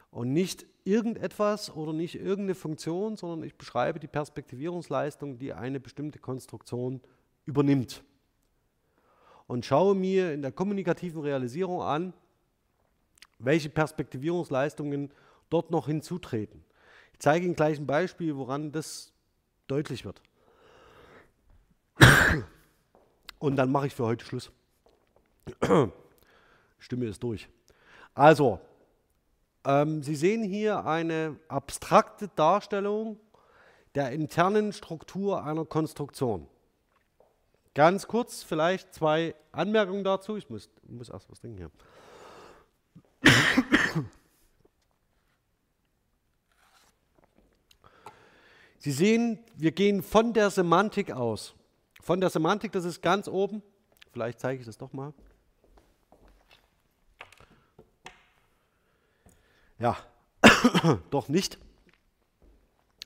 Und 0.10 0.34
nicht 0.34 0.66
irgendetwas 0.84 1.74
oder 1.76 1.94
nicht 1.94 2.16
irgendeine 2.16 2.56
Funktion, 2.56 3.16
sondern 3.16 3.44
ich 3.44 3.56
beschreibe 3.56 4.00
die 4.00 4.08
Perspektivierungsleistung, 4.08 5.38
die 5.38 5.54
eine 5.54 5.80
bestimmte 5.80 6.20
Konstruktion 6.20 7.02
übernimmt. 7.46 8.04
Und 9.48 9.66
schaue 9.66 9.96
mir 9.96 10.34
in 10.34 10.42
der 10.42 10.52
kommunikativen 10.52 11.22
Realisierung 11.22 11.82
an, 11.82 12.14
welche 13.40 13.70
Perspektivierungsleistungen 13.70 15.12
dort 15.50 15.70
noch 15.70 15.88
hinzutreten. 15.88 16.64
Ich 17.14 17.20
zeige 17.20 17.46
Ihnen 17.46 17.56
gleich 17.56 17.78
ein 17.78 17.86
Beispiel, 17.86 18.36
woran 18.36 18.72
das 18.72 19.14
deutlich 19.68 20.06
wird. 20.06 20.22
Und 23.40 23.56
dann 23.56 23.72
mache 23.72 23.88
ich 23.88 23.96
für 23.96 24.06
heute 24.06 24.26
Schluss. 24.26 24.52
Stimme 26.80 27.06
ist 27.06 27.22
durch. 27.24 27.50
Also, 28.14 28.60
ähm, 29.66 30.04
Sie 30.04 30.16
sehen 30.16 30.44
hier 30.44 30.86
eine 30.86 31.38
abstrakte 31.48 32.30
Darstellung 32.30 33.20
der 33.96 34.12
internen 34.12 34.74
Struktur 34.74 35.44
einer 35.44 35.66
Konstruktion. 35.66 36.48
Ganz 37.76 38.08
kurz 38.08 38.44
vielleicht 38.44 38.94
zwei 38.94 39.36
Anmerkungen 39.52 40.04
dazu. 40.04 40.38
Ich 40.38 40.50
muss, 40.50 40.70
muss 40.88 41.10
erst 41.10 41.30
was 41.32 41.40
trinken 41.40 41.58
hier. 41.58 41.72
Sie 48.78 48.92
sehen, 48.92 49.40
wir 49.56 49.72
gehen 49.72 50.04
von 50.04 50.34
der 50.34 50.50
Semantik 50.50 51.12
aus. 51.12 51.56
Von 52.04 52.20
der 52.20 52.30
Semantik, 52.30 52.74
das 52.74 52.84
ist 52.84 53.02
ganz 53.02 53.30
oben. 53.30 53.64
Vielleicht 54.12 54.42
zeige 54.42 54.60
ich 54.60 54.66
das 54.66 54.78
doch 54.78 54.92
mal. 54.92 55.14
Ja, 59.80 59.96
doch 61.12 61.30
nicht. 61.30 61.58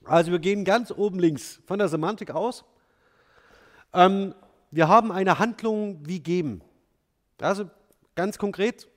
Also 0.03 0.31
wir 0.31 0.39
gehen 0.39 0.65
ganz 0.65 0.89
oben 0.89 1.19
links 1.19 1.61
von 1.67 1.77
der 1.77 1.89
Semantik 1.89 2.31
aus. 2.31 2.65
Ähm, 3.93 4.33
wir 4.71 4.87
haben 4.87 5.11
eine 5.11 5.37
Handlung 5.37 5.99
wie 6.07 6.19
geben. 6.19 6.63
Also 7.39 7.69
ganz 8.15 8.39
konkret, 8.39 8.87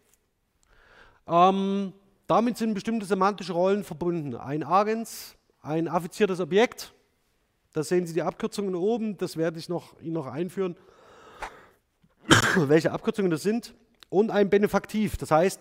ähm, 1.27 1.93
damit 2.27 2.57
sind 2.57 2.73
bestimmte 2.73 3.05
semantische 3.05 3.53
Rollen 3.53 3.85
verbunden. 3.85 4.35
Ein 4.35 4.65
Agens, 4.65 5.37
ein 5.61 5.89
affiziertes 5.89 6.41
Objekt 6.41 6.95
da 7.73 7.85
sehen 7.85 8.07
Sie 8.07 8.15
die 8.15 8.23
Abkürzungen 8.23 8.75
oben, 8.75 9.17
das 9.17 9.37
werde 9.37 9.59
ich 9.59 9.69
noch, 9.69 10.01
Ihnen 10.01 10.15
noch 10.15 10.27
einführen, 10.27 10.77
welche 12.57 12.93
Abkürzungen 12.93 13.31
das 13.31 13.43
sind. 13.43 13.75
Und 14.09 14.31
ein 14.31 14.51
Benefaktiv, 14.51 15.17
das 15.17 15.31
heißt, 15.31 15.61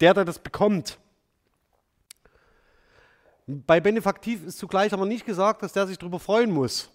der, 0.00 0.14
der 0.14 0.24
das 0.24 0.38
bekommt. 0.38 0.98
Bei 3.46 3.78
Benefaktiv 3.78 4.44
ist 4.44 4.58
zugleich 4.58 4.92
aber 4.92 5.06
nicht 5.06 5.24
gesagt, 5.24 5.62
dass 5.62 5.72
der 5.72 5.86
sich 5.86 5.98
darüber 5.98 6.18
freuen 6.18 6.50
muss, 6.50 6.90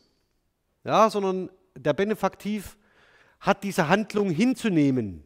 ja, 0.83 1.09
sondern 1.09 1.49
der 1.75 1.93
Benefaktiv 1.93 2.77
hat 3.39 3.63
diese 3.63 3.87
Handlung 3.87 4.29
hinzunehmen. 4.29 5.23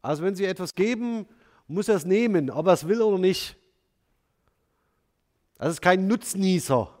Also 0.00 0.22
wenn 0.22 0.36
Sie 0.36 0.44
etwas 0.44 0.76
geben, 0.76 1.26
muss 1.66 1.88
er 1.88 1.96
es 1.96 2.04
nehmen, 2.04 2.50
ob 2.50 2.68
er 2.68 2.72
es 2.74 2.86
will 2.86 3.02
oder 3.02 3.18
nicht. 3.18 3.56
Das 5.56 5.70
ist 5.70 5.82
kein 5.82 6.06
Nutznießer. 6.06 6.97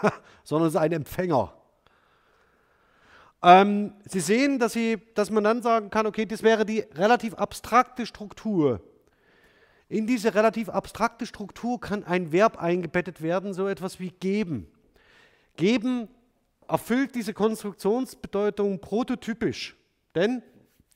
sondern 0.44 0.68
es 0.68 0.74
ist 0.74 0.80
ein 0.80 0.92
Empfänger. 0.92 1.52
Ähm, 3.42 3.94
Sie 4.04 4.20
sehen, 4.20 4.58
dass, 4.58 4.72
Sie, 4.72 5.02
dass 5.14 5.30
man 5.30 5.44
dann 5.44 5.62
sagen 5.62 5.90
kann, 5.90 6.06
okay, 6.06 6.26
das 6.26 6.42
wäre 6.42 6.64
die 6.64 6.80
relativ 6.94 7.34
abstrakte 7.34 8.06
Struktur. 8.06 8.80
In 9.88 10.06
diese 10.06 10.34
relativ 10.34 10.68
abstrakte 10.68 11.26
Struktur 11.26 11.80
kann 11.80 12.04
ein 12.04 12.32
Verb 12.32 12.62
eingebettet 12.62 13.20
werden, 13.20 13.52
so 13.52 13.68
etwas 13.68 14.00
wie 14.00 14.10
geben. 14.10 14.66
Geben 15.56 16.08
erfüllt 16.66 17.14
diese 17.14 17.34
Konstruktionsbedeutung 17.34 18.80
prototypisch, 18.80 19.76
denn 20.14 20.42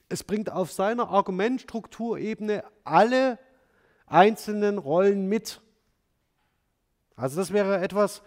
es 0.08 0.24
bringt 0.24 0.50
auf 0.50 0.72
seiner 0.72 1.10
Argumentstrukturebene 1.10 2.64
alle 2.84 3.38
einzelnen 4.06 4.78
Rollen 4.78 5.28
mit. 5.28 5.60
Also 7.16 7.36
das 7.36 7.52
wäre 7.52 7.80
etwas, 7.80 8.22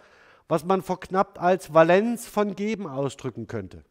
was 0.50 0.64
man 0.64 0.82
verknappt 0.82 1.38
als 1.38 1.72
Valenz 1.72 2.26
von 2.26 2.56
Geben 2.56 2.88
ausdrücken 2.88 3.46
könnte. 3.46 3.84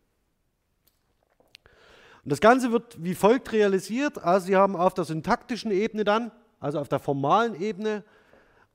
Und 2.26 2.31
das 2.31 2.41
Ganze 2.41 2.73
wird 2.73 3.02
wie 3.02 3.15
folgt 3.15 3.53
realisiert. 3.53 4.18
Also 4.18 4.48
Sie 4.48 4.57
haben 4.57 4.76
auf 4.76 4.94
der 4.94 5.06
syntaktischen 5.06 5.72
Ebene 5.72 6.03
dann, 6.03 6.34
also 6.60 6.80
auf 6.80 6.90
der 6.90 6.99
formalen 6.99 7.56
Ebene, 7.60 8.03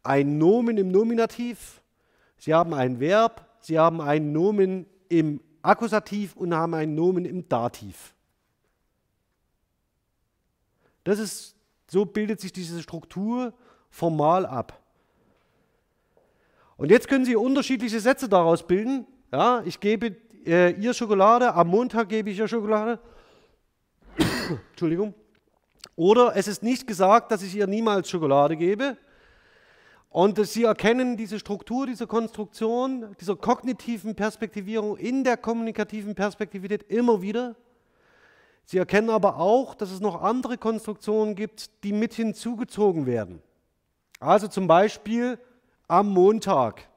ein 0.02 0.38
Nomen 0.38 0.78
im 0.78 0.90
Nominativ, 0.90 1.82
Sie 2.38 2.54
haben 2.54 2.72
ein 2.72 3.00
Verb, 3.00 3.46
Sie 3.60 3.78
haben 3.78 4.00
ein 4.00 4.32
Nomen 4.32 4.86
im 5.10 5.42
Akkusativ 5.60 6.36
und 6.36 6.54
haben 6.54 6.72
ein 6.72 6.94
Nomen 6.94 7.26
im 7.26 7.50
Dativ. 7.50 8.14
Das 11.04 11.18
ist, 11.18 11.54
so 11.86 12.06
bildet 12.06 12.40
sich 12.40 12.52
diese 12.52 12.82
Struktur 12.82 13.52
formal 13.90 14.46
ab. 14.46 14.83
Und 16.76 16.90
jetzt 16.90 17.08
können 17.08 17.24
Sie 17.24 17.36
unterschiedliche 17.36 18.00
Sätze 18.00 18.28
daraus 18.28 18.66
bilden. 18.66 19.06
Ja, 19.32 19.62
ich 19.64 19.80
gebe 19.80 20.16
äh, 20.44 20.72
ihr 20.72 20.92
Schokolade, 20.94 21.54
am 21.54 21.68
Montag 21.68 22.08
gebe 22.08 22.30
ich 22.30 22.38
ihr 22.38 22.48
Schokolade. 22.48 22.98
Entschuldigung. 24.70 25.14
Oder 25.96 26.34
es 26.36 26.48
ist 26.48 26.62
nicht 26.62 26.86
gesagt, 26.86 27.30
dass 27.30 27.42
ich 27.42 27.54
ihr 27.54 27.66
niemals 27.66 28.10
Schokolade 28.10 28.56
gebe. 28.56 28.96
Und 30.10 30.44
Sie 30.46 30.64
erkennen 30.64 31.16
diese 31.16 31.40
Struktur, 31.40 31.86
diese 31.86 32.06
Konstruktion, 32.06 33.16
dieser 33.20 33.34
kognitiven 33.34 34.14
Perspektivierung 34.14 34.96
in 34.96 35.24
der 35.24 35.36
kommunikativen 35.36 36.14
Perspektivität 36.14 36.84
immer 36.84 37.20
wieder. 37.20 37.56
Sie 38.64 38.78
erkennen 38.78 39.10
aber 39.10 39.38
auch, 39.38 39.74
dass 39.74 39.90
es 39.90 40.00
noch 40.00 40.22
andere 40.22 40.56
Konstruktionen 40.56 41.34
gibt, 41.34 41.82
die 41.84 41.92
mit 41.92 42.14
hinzugezogen 42.14 43.06
werden. 43.06 43.42
Also 44.20 44.48
zum 44.48 44.66
Beispiel 44.66 45.38
am 45.88 46.12
Montag 46.12 46.88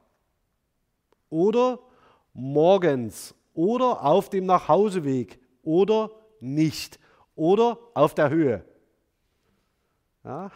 oder 1.30 1.80
morgens 2.34 3.34
oder 3.54 4.04
auf 4.04 4.30
dem 4.30 4.46
Nachhauseweg 4.46 5.40
oder 5.64 6.12
nicht 6.40 7.00
oder 7.36 7.78
auf 7.94 8.14
der 8.14 8.30
Höhe. 8.30 8.64
Ja? 10.24 10.52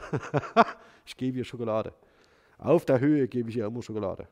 ich 1.05 1.17
gebe 1.17 1.39
ihr 1.39 1.45
Schokolade. 1.45 1.93
Auf 2.57 2.85
der 2.85 2.99
Höhe 2.99 3.27
gebe 3.27 3.49
ich 3.49 3.57
ihr 3.57 3.65
immer 3.65 3.81
Schokolade. 3.81 4.27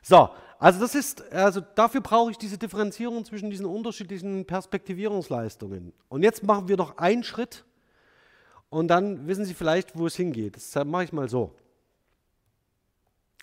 So, 0.00 0.30
also 0.58 0.80
das 0.80 0.94
ist, 0.94 1.32
also 1.32 1.60
dafür 1.60 2.00
brauche 2.00 2.30
ich 2.30 2.38
diese 2.38 2.56
Differenzierung 2.56 3.24
zwischen 3.24 3.50
diesen 3.50 3.66
unterschiedlichen 3.66 4.44
Perspektivierungsleistungen. 4.44 5.92
Und 6.08 6.22
jetzt 6.22 6.42
machen 6.42 6.68
wir 6.68 6.76
noch 6.76 6.98
einen 6.98 7.22
Schritt 7.22 7.64
und 8.70 8.88
dann 8.88 9.26
wissen 9.26 9.44
Sie 9.44 9.54
vielleicht, 9.54 9.98
wo 9.98 10.06
es 10.06 10.16
hingeht. 10.16 10.56
Das 10.56 10.84
mache 10.84 11.04
ich 11.04 11.12
mal 11.12 11.28
so. 11.28 11.54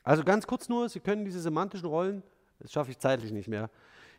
Also 0.04 0.24
ganz 0.24 0.48
kurz 0.48 0.70
nur, 0.70 0.90
Sie 0.90 1.00
können 1.00 1.26
diese 1.26 1.40
semantischen 1.40 1.88
Rollen, 1.88 2.24
das 2.60 2.72
schaffe 2.72 2.92
ich 2.92 2.98
zeitlich 2.98 3.32
nicht 3.32 3.48
mehr, 3.48 3.70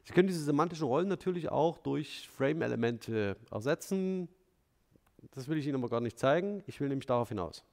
Sie 0.04 0.12
können 0.12 0.28
diese 0.28 0.42
semantischen 0.42 0.86
Rollen 0.86 1.08
natürlich 1.08 1.50
auch 1.50 1.78
durch 1.78 2.28
Frame-Elemente 2.36 3.36
ersetzen. 3.50 4.28
Das 5.34 5.46
will 5.48 5.58
ich 5.58 5.66
Ihnen 5.66 5.76
aber 5.76 5.88
gar 5.88 6.00
nicht 6.00 6.18
zeigen. 6.18 6.62
Ich 6.66 6.80
will 6.80 6.88
nämlich 6.88 7.06
darauf 7.06 7.28
hinaus. 7.28 7.64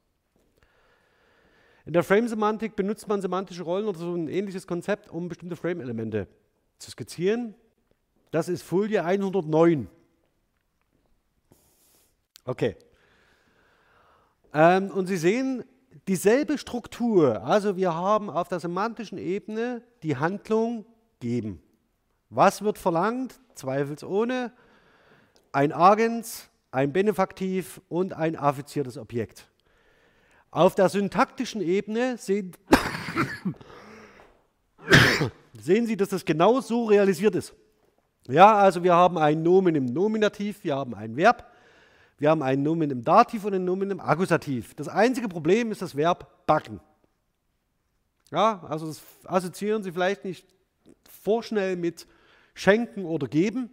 In 1.85 1.93
der 1.93 2.03
Frame-Semantik 2.03 2.75
benutzt 2.75 3.07
man 3.07 3.21
semantische 3.21 3.63
Rollen 3.63 3.87
oder 3.87 3.97
so 3.97 4.13
ein 4.13 4.27
ähnliches 4.27 4.67
Konzept, 4.67 5.09
um 5.09 5.29
bestimmte 5.29 5.55
Frame-Elemente 5.55 6.27
zu 6.79 6.91
skizzieren. 6.91 7.55
Das 8.31 8.49
ist 8.49 8.61
Folie 8.61 9.05
109. 9.05 9.87
Okay. 12.43 12.75
Ähm, 14.53 14.91
und 14.91 15.07
Sie 15.07 15.17
sehen 15.17 15.63
dieselbe 16.07 16.57
Struktur. 16.57 17.43
Also 17.43 17.75
wir 17.75 17.93
haben 17.93 18.29
auf 18.29 18.47
der 18.47 18.59
semantischen 18.59 19.17
Ebene 19.17 19.81
die 20.03 20.17
Handlung 20.17 20.85
geben. 21.19 21.61
Was 22.29 22.61
wird 22.61 22.77
verlangt? 22.77 23.39
Zweifelsohne 23.55 24.51
ein 25.57 25.73
Agens, 25.73 26.49
ein 26.69 26.93
Benefaktiv 26.93 27.81
und 27.89 28.13
ein 28.13 28.35
affiziertes 28.35 28.97
Objekt. 28.97 29.47
Auf 30.51 30.75
der 30.75 30.87
syntaktischen 30.89 31.61
Ebene 31.61 32.17
sehen, 32.17 32.51
sehen 35.59 35.87
Sie, 35.87 35.97
dass 35.97 36.09
das 36.09 36.25
genau 36.25 36.61
so 36.61 36.85
realisiert 36.85 37.33
ist. 37.33 37.55
Ja, 38.27 38.55
also 38.55 38.83
wir 38.83 38.93
haben 38.93 39.17
ein 39.17 39.41
Nomen 39.41 39.73
im 39.73 39.85
Nominativ, 39.85 40.63
wir 40.63 40.75
haben 40.75 40.93
ein 40.93 41.15
Verb, 41.15 41.51
wir 42.17 42.29
haben 42.29 42.41
ein 42.41 42.63
Nomen 42.63 42.89
im 42.89 43.03
Dativ 43.03 43.45
und 43.45 43.53
ein 43.53 43.65
Nomen 43.65 43.91
im 43.91 43.99
Akkusativ. 43.99 44.73
Das 44.75 44.87
einzige 44.87 45.27
Problem 45.27 45.71
ist 45.71 45.81
das 45.81 45.95
Verb 45.95 46.45
backen. 46.47 46.79
Ja, 48.31 48.63
also 48.67 48.87
das 48.87 49.01
assoziieren 49.25 49.83
Sie 49.83 49.91
vielleicht 49.91 50.25
nicht 50.25 50.45
vorschnell 51.23 51.75
mit 51.75 52.07
schenken 52.53 53.05
oder 53.05 53.27
geben. 53.27 53.69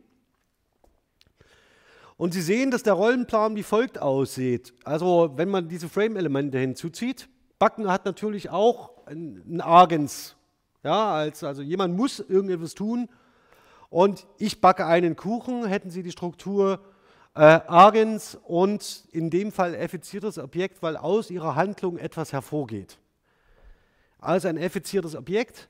Und 2.17 2.35
Sie 2.35 2.43
sehen, 2.43 2.71
dass 2.71 2.83
der 2.83 2.93
Rollenplan 2.93 3.57
wie 3.57 3.63
folgt 3.63 3.99
aussieht. 3.99 4.75
Also 4.85 5.33
wenn 5.37 5.49
man 5.49 5.69
diese 5.69 5.89
Frame-Elemente 5.89 6.59
hinzuzieht, 6.59 7.29
Backen 7.59 7.91
hat 7.91 8.05
natürlich 8.05 8.51
auch 8.51 9.07
ein 9.07 9.61
Agens. 9.61 10.37
Ja, 10.83 11.15
also, 11.15 11.47
also 11.47 11.63
jemand 11.63 11.97
muss 11.97 12.21
irgendetwas 12.21 12.75
tun. 12.75 13.09
Und 13.89 14.27
ich 14.39 14.61
backe 14.61 14.87
einen 14.87 15.17
Kuchen, 15.17 15.65
hätten 15.65 15.91
Sie 15.91 16.03
die 16.03 16.13
Struktur 16.13 16.81
äh, 17.35 17.61
Agens 17.67 18.39
und 18.45 19.05
in 19.13 19.31
dem 19.31 19.53
Fall 19.53 19.75
effiziertes 19.75 20.39
Objekt, 20.39 20.83
weil 20.83 20.97
aus 20.97 21.31
Ihrer 21.31 21.57
Handlung 21.57 21.99
etwas 21.99 22.33
hervorgeht. 22.33 22.99
Also 24.21 24.49
ein 24.49 24.57
effiziertes 24.57 25.15
Objekt, 25.17 25.69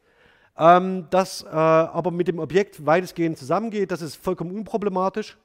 ähm, 0.57 1.07
das 1.11 1.43
äh, 1.43 1.49
aber 1.49 2.11
mit 2.11 2.29
dem 2.29 2.39
Objekt 2.39 2.85
weitestgehend 2.85 3.39
zusammengeht. 3.39 3.91
Das 3.91 4.03
ist 4.03 4.17
vollkommen 4.17 4.55
unproblematisch. 4.55 5.37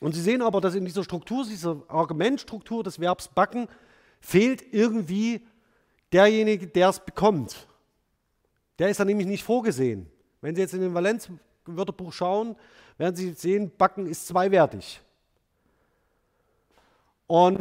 Und 0.00 0.14
Sie 0.14 0.20
sehen 0.20 0.42
aber, 0.42 0.60
dass 0.60 0.74
in 0.74 0.84
dieser 0.84 1.04
Struktur, 1.04 1.44
dieser 1.44 1.80
Argumentstruktur 1.88 2.82
des 2.82 3.00
Verbs 3.00 3.28
backen, 3.28 3.68
fehlt 4.20 4.74
irgendwie 4.74 5.46
derjenige, 6.12 6.66
der 6.66 6.88
es 6.88 7.00
bekommt. 7.00 7.68
Der 8.78 8.88
ist 8.88 9.00
da 9.00 9.04
nämlich 9.04 9.26
nicht 9.26 9.44
vorgesehen. 9.44 10.10
Wenn 10.40 10.54
Sie 10.54 10.60
jetzt 10.60 10.74
in 10.74 10.80
den 10.80 10.94
Valenzwörterbuch 10.94 12.12
schauen, 12.12 12.56
werden 12.98 13.16
Sie 13.16 13.32
sehen, 13.32 13.70
backen 13.76 14.06
ist 14.06 14.26
zweiwertig. 14.26 15.00
Und 17.26 17.60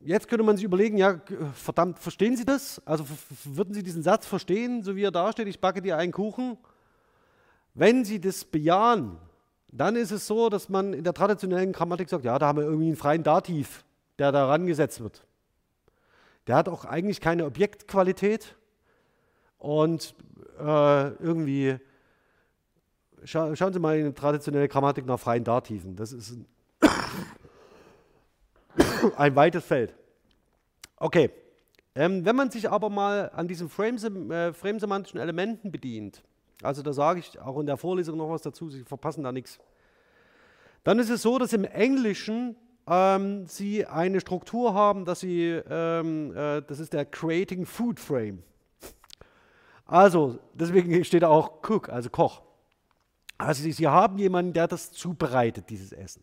jetzt 0.00 0.28
könnte 0.28 0.44
man 0.44 0.56
sich 0.56 0.64
überlegen, 0.64 0.98
ja, 0.98 1.20
verdammt, 1.54 1.98
verstehen 1.98 2.36
Sie 2.36 2.44
das? 2.44 2.82
Also 2.84 3.04
würden 3.44 3.74
Sie 3.74 3.82
diesen 3.82 4.02
Satz 4.02 4.26
verstehen, 4.26 4.82
so 4.82 4.96
wie 4.96 5.04
er 5.04 5.10
da 5.10 5.32
steht, 5.32 5.48
ich 5.48 5.60
backe 5.60 5.82
dir 5.82 5.96
einen 5.96 6.12
Kuchen? 6.12 6.58
Wenn 7.74 8.04
Sie 8.04 8.20
das 8.20 8.44
bejahen, 8.44 9.18
dann 9.70 9.96
ist 9.96 10.10
es 10.10 10.26
so, 10.26 10.48
dass 10.48 10.68
man 10.68 10.92
in 10.94 11.04
der 11.04 11.14
traditionellen 11.14 11.72
Grammatik 11.72 12.08
sagt, 12.08 12.24
ja, 12.24 12.38
da 12.38 12.46
haben 12.48 12.58
wir 12.58 12.64
irgendwie 12.64 12.88
einen 12.88 12.96
freien 12.96 13.22
Dativ, 13.22 13.84
der 14.18 14.32
da 14.32 14.46
rangesetzt 14.46 15.00
wird. 15.00 15.24
Der 16.46 16.56
hat 16.56 16.68
auch 16.68 16.84
eigentlich 16.84 17.20
keine 17.20 17.44
Objektqualität 17.44 18.56
und 19.58 20.14
äh, 20.58 21.08
irgendwie, 21.22 21.78
scha 23.24 23.54
schauen 23.56 23.72
Sie 23.72 23.78
mal 23.78 23.98
in 23.98 24.14
traditionelle 24.14 24.68
Grammatik 24.68 25.06
nach 25.06 25.18
freien 25.18 25.44
Dativen. 25.44 25.96
Das 25.96 26.12
ist 26.12 26.32
ein, 26.32 26.46
ein 29.16 29.36
weites 29.36 29.64
Feld. 29.64 29.94
Okay, 30.96 31.30
ähm, 31.94 32.24
wenn 32.24 32.36
man 32.36 32.50
sich 32.50 32.70
aber 32.70 32.90
mal 32.90 33.30
an 33.34 33.48
diesen 33.48 33.68
äh, 33.68 34.52
frame-semantischen 34.52 35.18
Elementen 35.18 35.72
bedient, 35.72 36.22
also 36.62 36.82
da 36.82 36.92
sage 36.92 37.20
ich 37.20 37.40
auch 37.40 37.58
in 37.58 37.66
der 37.66 37.76
Vorlesung 37.76 38.16
noch 38.16 38.30
was 38.30 38.42
dazu, 38.42 38.70
Sie 38.70 38.84
verpassen 38.84 39.24
da 39.24 39.32
nichts. 39.32 39.58
Dann 40.84 40.98
ist 40.98 41.10
es 41.10 41.22
so, 41.22 41.38
dass 41.38 41.52
im 41.52 41.64
Englischen 41.64 42.56
ähm, 42.86 43.46
Sie 43.46 43.84
eine 43.84 44.20
Struktur 44.20 44.74
haben, 44.74 45.04
dass 45.04 45.20
Sie, 45.20 45.60
ähm, 45.68 46.32
äh, 46.36 46.62
das 46.62 46.78
ist 46.78 46.92
der 46.92 47.04
Creating 47.04 47.66
Food 47.66 47.98
Frame. 47.98 48.42
Also, 49.84 50.38
deswegen 50.54 51.04
steht 51.04 51.22
da 51.22 51.28
auch 51.28 51.68
Cook, 51.68 51.88
also 51.88 52.10
Koch. 52.10 52.42
Also 53.38 53.62
Sie, 53.62 53.72
Sie 53.72 53.86
haben 53.86 54.18
jemanden, 54.18 54.52
der 54.52 54.66
das 54.66 54.92
zubereitet, 54.92 55.70
dieses 55.70 55.92
Essen. 55.92 56.22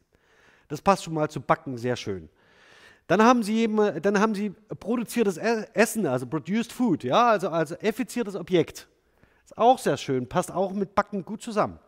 Das 0.67 0.81
passt 0.81 1.03
schon 1.03 1.13
mal 1.13 1.29
zu 1.29 1.41
Backen 1.41 1.77
sehr 1.77 1.95
schön. 1.95 2.29
Dann 3.07 3.23
haben 3.23 3.43
Sie, 3.43 3.67
dann 4.01 4.19
haben 4.19 4.35
Sie 4.35 4.49
produziertes 4.79 5.37
e-, 5.37 5.67
Essen, 5.73 6.05
also 6.05 6.27
produced 6.27 6.73
food, 6.73 7.03
ja, 7.03 7.29
also, 7.29 7.49
also 7.49 7.75
effiziertes 7.75 8.35
Objekt. 8.35 8.87
Ist 9.45 9.57
auch 9.57 9.77
sehr 9.79 9.97
schön, 9.97 10.27
passt 10.27 10.51
auch 10.51 10.73
mit 10.73 10.95
Backen 10.95 11.23
gut 11.23 11.41
zusammen. 11.41 11.79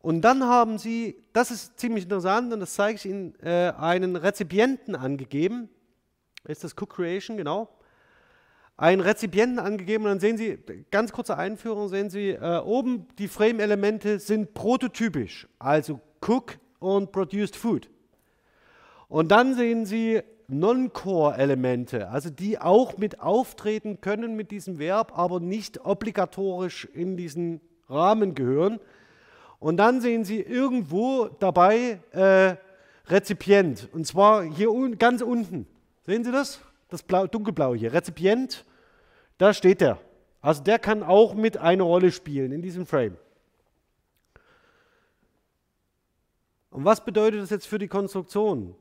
Und 0.00 0.20
dann 0.20 0.44
haben 0.44 0.78
sie, 0.78 1.16
das 1.32 1.50
ist 1.50 1.78
ziemlich 1.78 2.04
interessant 2.04 2.52
und 2.52 2.60
das 2.60 2.74
zeige 2.74 2.96
ich 2.96 3.06
Ihnen, 3.06 3.34
äh, 3.40 3.72
einen 3.76 4.16
Rezipienten 4.16 4.94
angegeben. 4.94 5.68
Ist 6.44 6.62
das 6.62 6.72
Cook 6.72 6.94
Creation, 6.94 7.36
genau. 7.36 7.68
Einen 8.78 9.00
Rezipienten 9.00 9.58
angegeben 9.58 10.04
und 10.04 10.10
dann 10.10 10.20
sehen 10.20 10.36
Sie, 10.36 10.56
ganz 10.92 11.10
kurze 11.10 11.36
Einführung, 11.36 11.88
sehen 11.88 12.10
Sie, 12.10 12.30
äh, 12.30 12.60
oben 12.60 13.08
die 13.18 13.26
Frame-Elemente 13.26 14.20
sind 14.20 14.54
prototypisch, 14.54 15.48
also 15.58 16.00
Cook 16.24 16.58
und 16.78 17.10
Produced 17.10 17.56
Food. 17.56 17.90
Und 19.08 19.32
dann 19.32 19.54
sehen 19.54 19.84
Sie 19.84 20.22
Non-Core-Elemente, 20.46 22.08
also 22.08 22.30
die 22.30 22.60
auch 22.60 22.96
mit 22.98 23.20
auftreten 23.20 24.00
können 24.00 24.36
mit 24.36 24.52
diesem 24.52 24.78
Verb, 24.78 25.12
aber 25.18 25.40
nicht 25.40 25.84
obligatorisch 25.84 26.86
in 26.94 27.16
diesen 27.16 27.60
Rahmen 27.88 28.36
gehören. 28.36 28.78
Und 29.58 29.78
dann 29.78 30.00
sehen 30.00 30.24
Sie 30.24 30.40
irgendwo 30.40 31.26
dabei 31.40 31.98
äh, 32.12 32.54
Rezipient. 33.10 33.88
Und 33.92 34.06
zwar 34.06 34.44
hier 34.44 34.70
un 34.70 34.98
ganz 34.98 35.20
unten. 35.20 35.66
Sehen 36.06 36.22
Sie 36.22 36.30
das? 36.30 36.60
Das 36.88 37.02
Blau, 37.02 37.26
dunkelblaue 37.26 37.76
hier. 37.76 37.92
Rezipient, 37.92 38.64
da 39.38 39.54
steht 39.54 39.80
der. 39.80 39.98
Also 40.40 40.62
der 40.62 40.78
kann 40.78 41.02
auch 41.02 41.34
mit 41.34 41.56
eine 41.56 41.82
Rolle 41.82 42.12
spielen 42.12 42.52
in 42.52 42.62
diesem 42.62 42.86
Frame. 42.86 43.16
Und 46.70 46.84
was 46.84 47.04
bedeutet 47.04 47.40
das 47.40 47.50
jetzt 47.50 47.66
für 47.66 47.78
die 47.78 47.88
Konstruktion? 47.88 48.76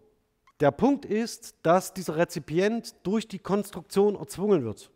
Der 0.60 0.72
Punkt 0.72 1.06
ist, 1.06 1.56
dass 1.64 1.94
dieser 1.94 2.18
Rezipient 2.18 2.96
durch 3.04 3.28
die 3.28 3.40
Konstruktion 3.40 4.16
erzwungen 4.16 4.64
wird. 4.64 4.92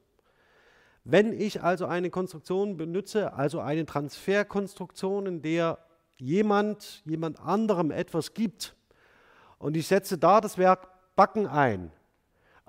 Wenn 1.03 1.33
ich 1.33 1.63
also 1.63 1.85
eine 1.85 2.09
Konstruktion 2.09 2.77
benutze, 2.77 3.33
also 3.33 3.59
eine 3.59 3.85
Transferkonstruktion, 3.85 5.25
in 5.25 5.41
der 5.41 5.79
jemand 6.17 7.01
jemand 7.05 7.39
anderem 7.39 7.89
etwas 7.89 8.35
gibt 8.35 8.75
und 9.57 9.75
ich 9.75 9.88
setze 9.88 10.19
da 10.19 10.39
das 10.39 10.59
Werk 10.59 10.88
Backen 11.15 11.47
ein, 11.47 11.91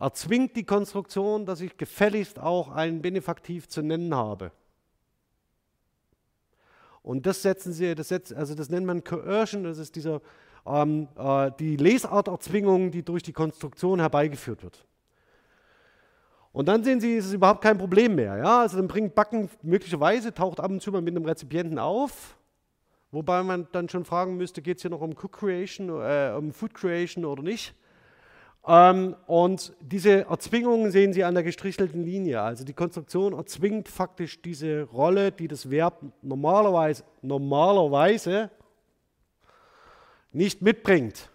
erzwingt 0.03 0.57
die 0.57 0.65
Konstruktion, 0.65 1.47
dass 1.47 1.61
ich 1.61 1.77
gefälligst 1.77 2.39
auch 2.39 2.71
einen 2.71 3.01
Benefaktiv 3.01 3.69
zu 3.69 3.83
nennen 3.83 4.15
habe. 4.15 4.51
Und 7.03 7.27
das 7.27 7.43
setzen 7.43 7.73
sie, 7.73 7.95
das 7.95 8.09
setzt, 8.09 8.35
also 8.35 8.55
das 8.55 8.69
nennt 8.69 8.87
man 8.87 9.05
Coercion, 9.05 9.65
das 9.65 9.79
ist 9.79 9.97
dieser 9.97 10.21
ähm, 10.67 11.09
äh, 11.17 11.51
die 11.59 11.77
Lesarterzwingung, 11.77 12.91
die 12.91 13.03
durch 13.03 13.23
die 13.23 13.33
Konstruktion 13.33 14.01
herbeigeführt 14.01 14.63
wird. 14.63 14.85
Und 16.53 16.69
dann 16.69 16.85
sehen 16.85 17.01
Sie, 17.01 17.17
ist 17.17 17.27
es 17.27 17.33
überhaupt 17.33 17.63
kein 17.63 17.79
Problem 17.79 18.15
mehr. 18.15 18.37
Ja? 18.37 18.61
Also 18.61 18.77
dann 18.77 18.89
bringt 18.89 19.15
Backen 19.15 19.49
möglicherweise, 19.63 20.35
taucht 20.35 20.61
ab 20.61 20.71
und 20.71 20.83
zu 20.83 20.93
mal 20.93 21.01
mit 21.01 21.17
einem 21.17 21.25
Rezipienten 21.25 21.79
auf, 21.79 22.37
wobei 23.11 23.43
man 23.43 23.67
dann 23.73 23.89
schon 23.89 24.05
fragen 24.05 24.37
müsste, 24.37 24.61
geht 24.63 24.77
es 24.77 24.83
hier 24.83 24.91
noch 24.91 25.01
um 25.01 25.13
Cook 25.13 25.33
Creation, 25.33 25.89
äh, 25.89 26.35
um 26.37 26.53
Food 26.53 26.75
Creation 26.75 27.25
oder 27.25 27.43
nicht. 27.43 27.75
Ähm, 28.67 29.17
und 29.27 29.73
diese 29.81 30.27
Erzwingungen 30.27 30.93
sehen 30.93 31.13
Sie 31.13 31.25
an 31.25 31.35
der 31.35 31.43
gestrichelten 31.43 32.05
Linie. 32.05 32.41
Also 32.41 32.65
die 32.65 32.75
Konstruktion 32.75 33.33
erzwingt 33.33 33.89
faktisch 33.89 34.41
diese 34.41 34.85
Rolle, 34.85 35.33
die 35.33 35.49
das 35.49 35.69
Verb 35.69 36.01
normalerweise, 36.23 37.03
normalerweise 37.23 38.51
nicht 40.31 40.63
mitbringt. 40.63 41.29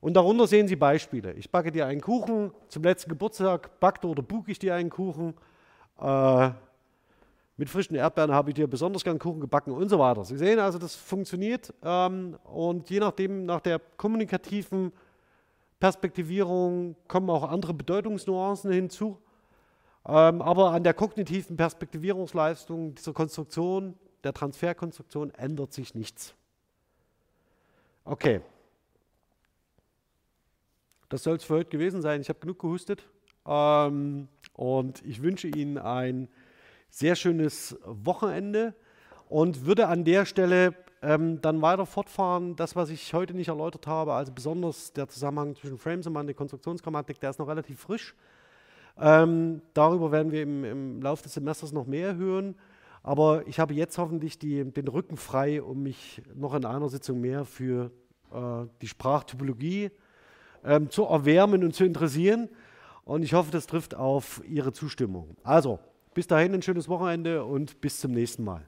Und 0.00 0.14
darunter 0.14 0.46
sehen 0.46 0.68
Sie 0.68 0.76
Beispiele. 0.76 1.32
Ich 1.32 1.50
backe 1.50 1.72
dir 1.72 1.86
einen 1.86 2.00
Kuchen, 2.00 2.52
zum 2.68 2.82
letzten 2.82 3.08
Geburtstag 3.08 3.80
backte 3.80 4.06
oder 4.06 4.22
buche 4.22 4.50
ich 4.50 4.58
dir 4.58 4.74
einen 4.74 4.90
Kuchen. 4.90 5.34
Äh, 5.98 6.50
mit 7.56 7.70
frischen 7.70 7.96
Erdbeeren 7.96 8.32
habe 8.32 8.50
ich 8.50 8.54
dir 8.54 8.66
besonders 8.66 9.02
gern 9.02 9.18
Kuchen 9.18 9.40
gebacken 9.40 9.72
und 9.72 9.88
so 9.88 9.98
weiter. 9.98 10.26
Sie 10.26 10.36
sehen 10.36 10.58
also, 10.58 10.78
das 10.78 10.94
funktioniert 10.94 11.72
ähm, 11.82 12.36
und 12.44 12.90
je 12.90 13.00
nachdem, 13.00 13.46
nach 13.46 13.60
der 13.60 13.80
kommunikativen 13.96 14.92
Perspektivierung 15.80 16.96
kommen 17.06 17.28
auch 17.30 17.44
andere 17.44 17.74
Bedeutungsnuancen 17.74 18.72
hinzu. 18.72 19.18
Ähm, 20.06 20.40
aber 20.40 20.70
an 20.70 20.84
der 20.84 20.94
kognitiven 20.94 21.56
Perspektivierungsleistung 21.56 22.94
dieser 22.94 23.12
Konstruktion, 23.12 23.98
der 24.24 24.32
Transferkonstruktion, 24.32 25.30
ändert 25.34 25.72
sich 25.72 25.94
nichts. 25.94 26.34
Okay. 28.04 28.40
Das 31.08 31.22
soll 31.22 31.36
es 31.36 31.44
für 31.44 31.54
heute 31.54 31.70
gewesen 31.70 32.02
sein. 32.02 32.20
Ich 32.20 32.28
habe 32.28 32.38
genug 32.38 32.60
gehustet. 32.60 33.08
Ähm, 33.44 34.28
und 34.54 35.04
ich 35.04 35.22
wünsche 35.22 35.48
Ihnen 35.48 35.76
ein 35.78 36.28
sehr 36.88 37.16
schönes 37.16 37.76
Wochenende 37.84 38.74
und 39.28 39.66
würde 39.66 39.88
an 39.88 40.04
der 40.04 40.24
Stelle 40.24 40.74
ähm, 41.02 41.40
dann 41.40 41.62
weiter 41.62 41.86
fortfahren. 41.86 42.56
Das, 42.56 42.76
was 42.76 42.90
ich 42.90 43.12
heute 43.14 43.34
nicht 43.34 43.48
erläutert 43.48 43.86
habe, 43.86 44.14
also 44.14 44.32
besonders 44.32 44.92
der 44.92 45.08
Zusammenhang 45.08 45.54
zwischen 45.54 45.78
Framesemantik, 45.78 46.36
Konstruktionsgrammatik, 46.36 47.20
der 47.20 47.30
ist 47.30 47.38
noch 47.38 47.48
relativ 47.48 47.80
frisch. 47.80 48.14
Ähm, 48.98 49.60
darüber 49.74 50.10
werden 50.10 50.32
wir 50.32 50.42
im, 50.42 50.64
im 50.64 51.02
Laufe 51.02 51.22
des 51.22 51.34
Semesters 51.34 51.72
noch 51.72 51.86
mehr 51.86 52.16
hören. 52.16 52.56
Aber 53.02 53.46
ich 53.46 53.60
habe 53.60 53.74
jetzt 53.74 53.98
hoffentlich 53.98 54.38
die, 54.38 54.64
den 54.64 54.88
Rücken 54.88 55.16
frei, 55.16 55.62
um 55.62 55.82
mich 55.82 56.22
noch 56.34 56.54
in 56.54 56.64
einer 56.64 56.88
Sitzung 56.88 57.20
mehr 57.20 57.44
für 57.44 57.92
äh, 58.32 58.66
die 58.82 58.88
Sprachtypologie 58.88 59.90
ähm, 60.64 60.90
zu 60.90 61.04
erwärmen 61.04 61.62
und 61.62 61.74
zu 61.74 61.84
interessieren. 61.84 62.48
Und 63.04 63.22
ich 63.22 63.34
hoffe, 63.34 63.52
das 63.52 63.66
trifft 63.68 63.94
auf 63.94 64.42
Ihre 64.48 64.72
Zustimmung. 64.72 65.36
Also, 65.44 65.78
bis 66.14 66.26
dahin 66.26 66.52
ein 66.54 66.62
schönes 66.62 66.88
Wochenende 66.88 67.44
und 67.44 67.80
bis 67.80 68.00
zum 68.00 68.10
nächsten 68.10 68.42
Mal. 68.42 68.66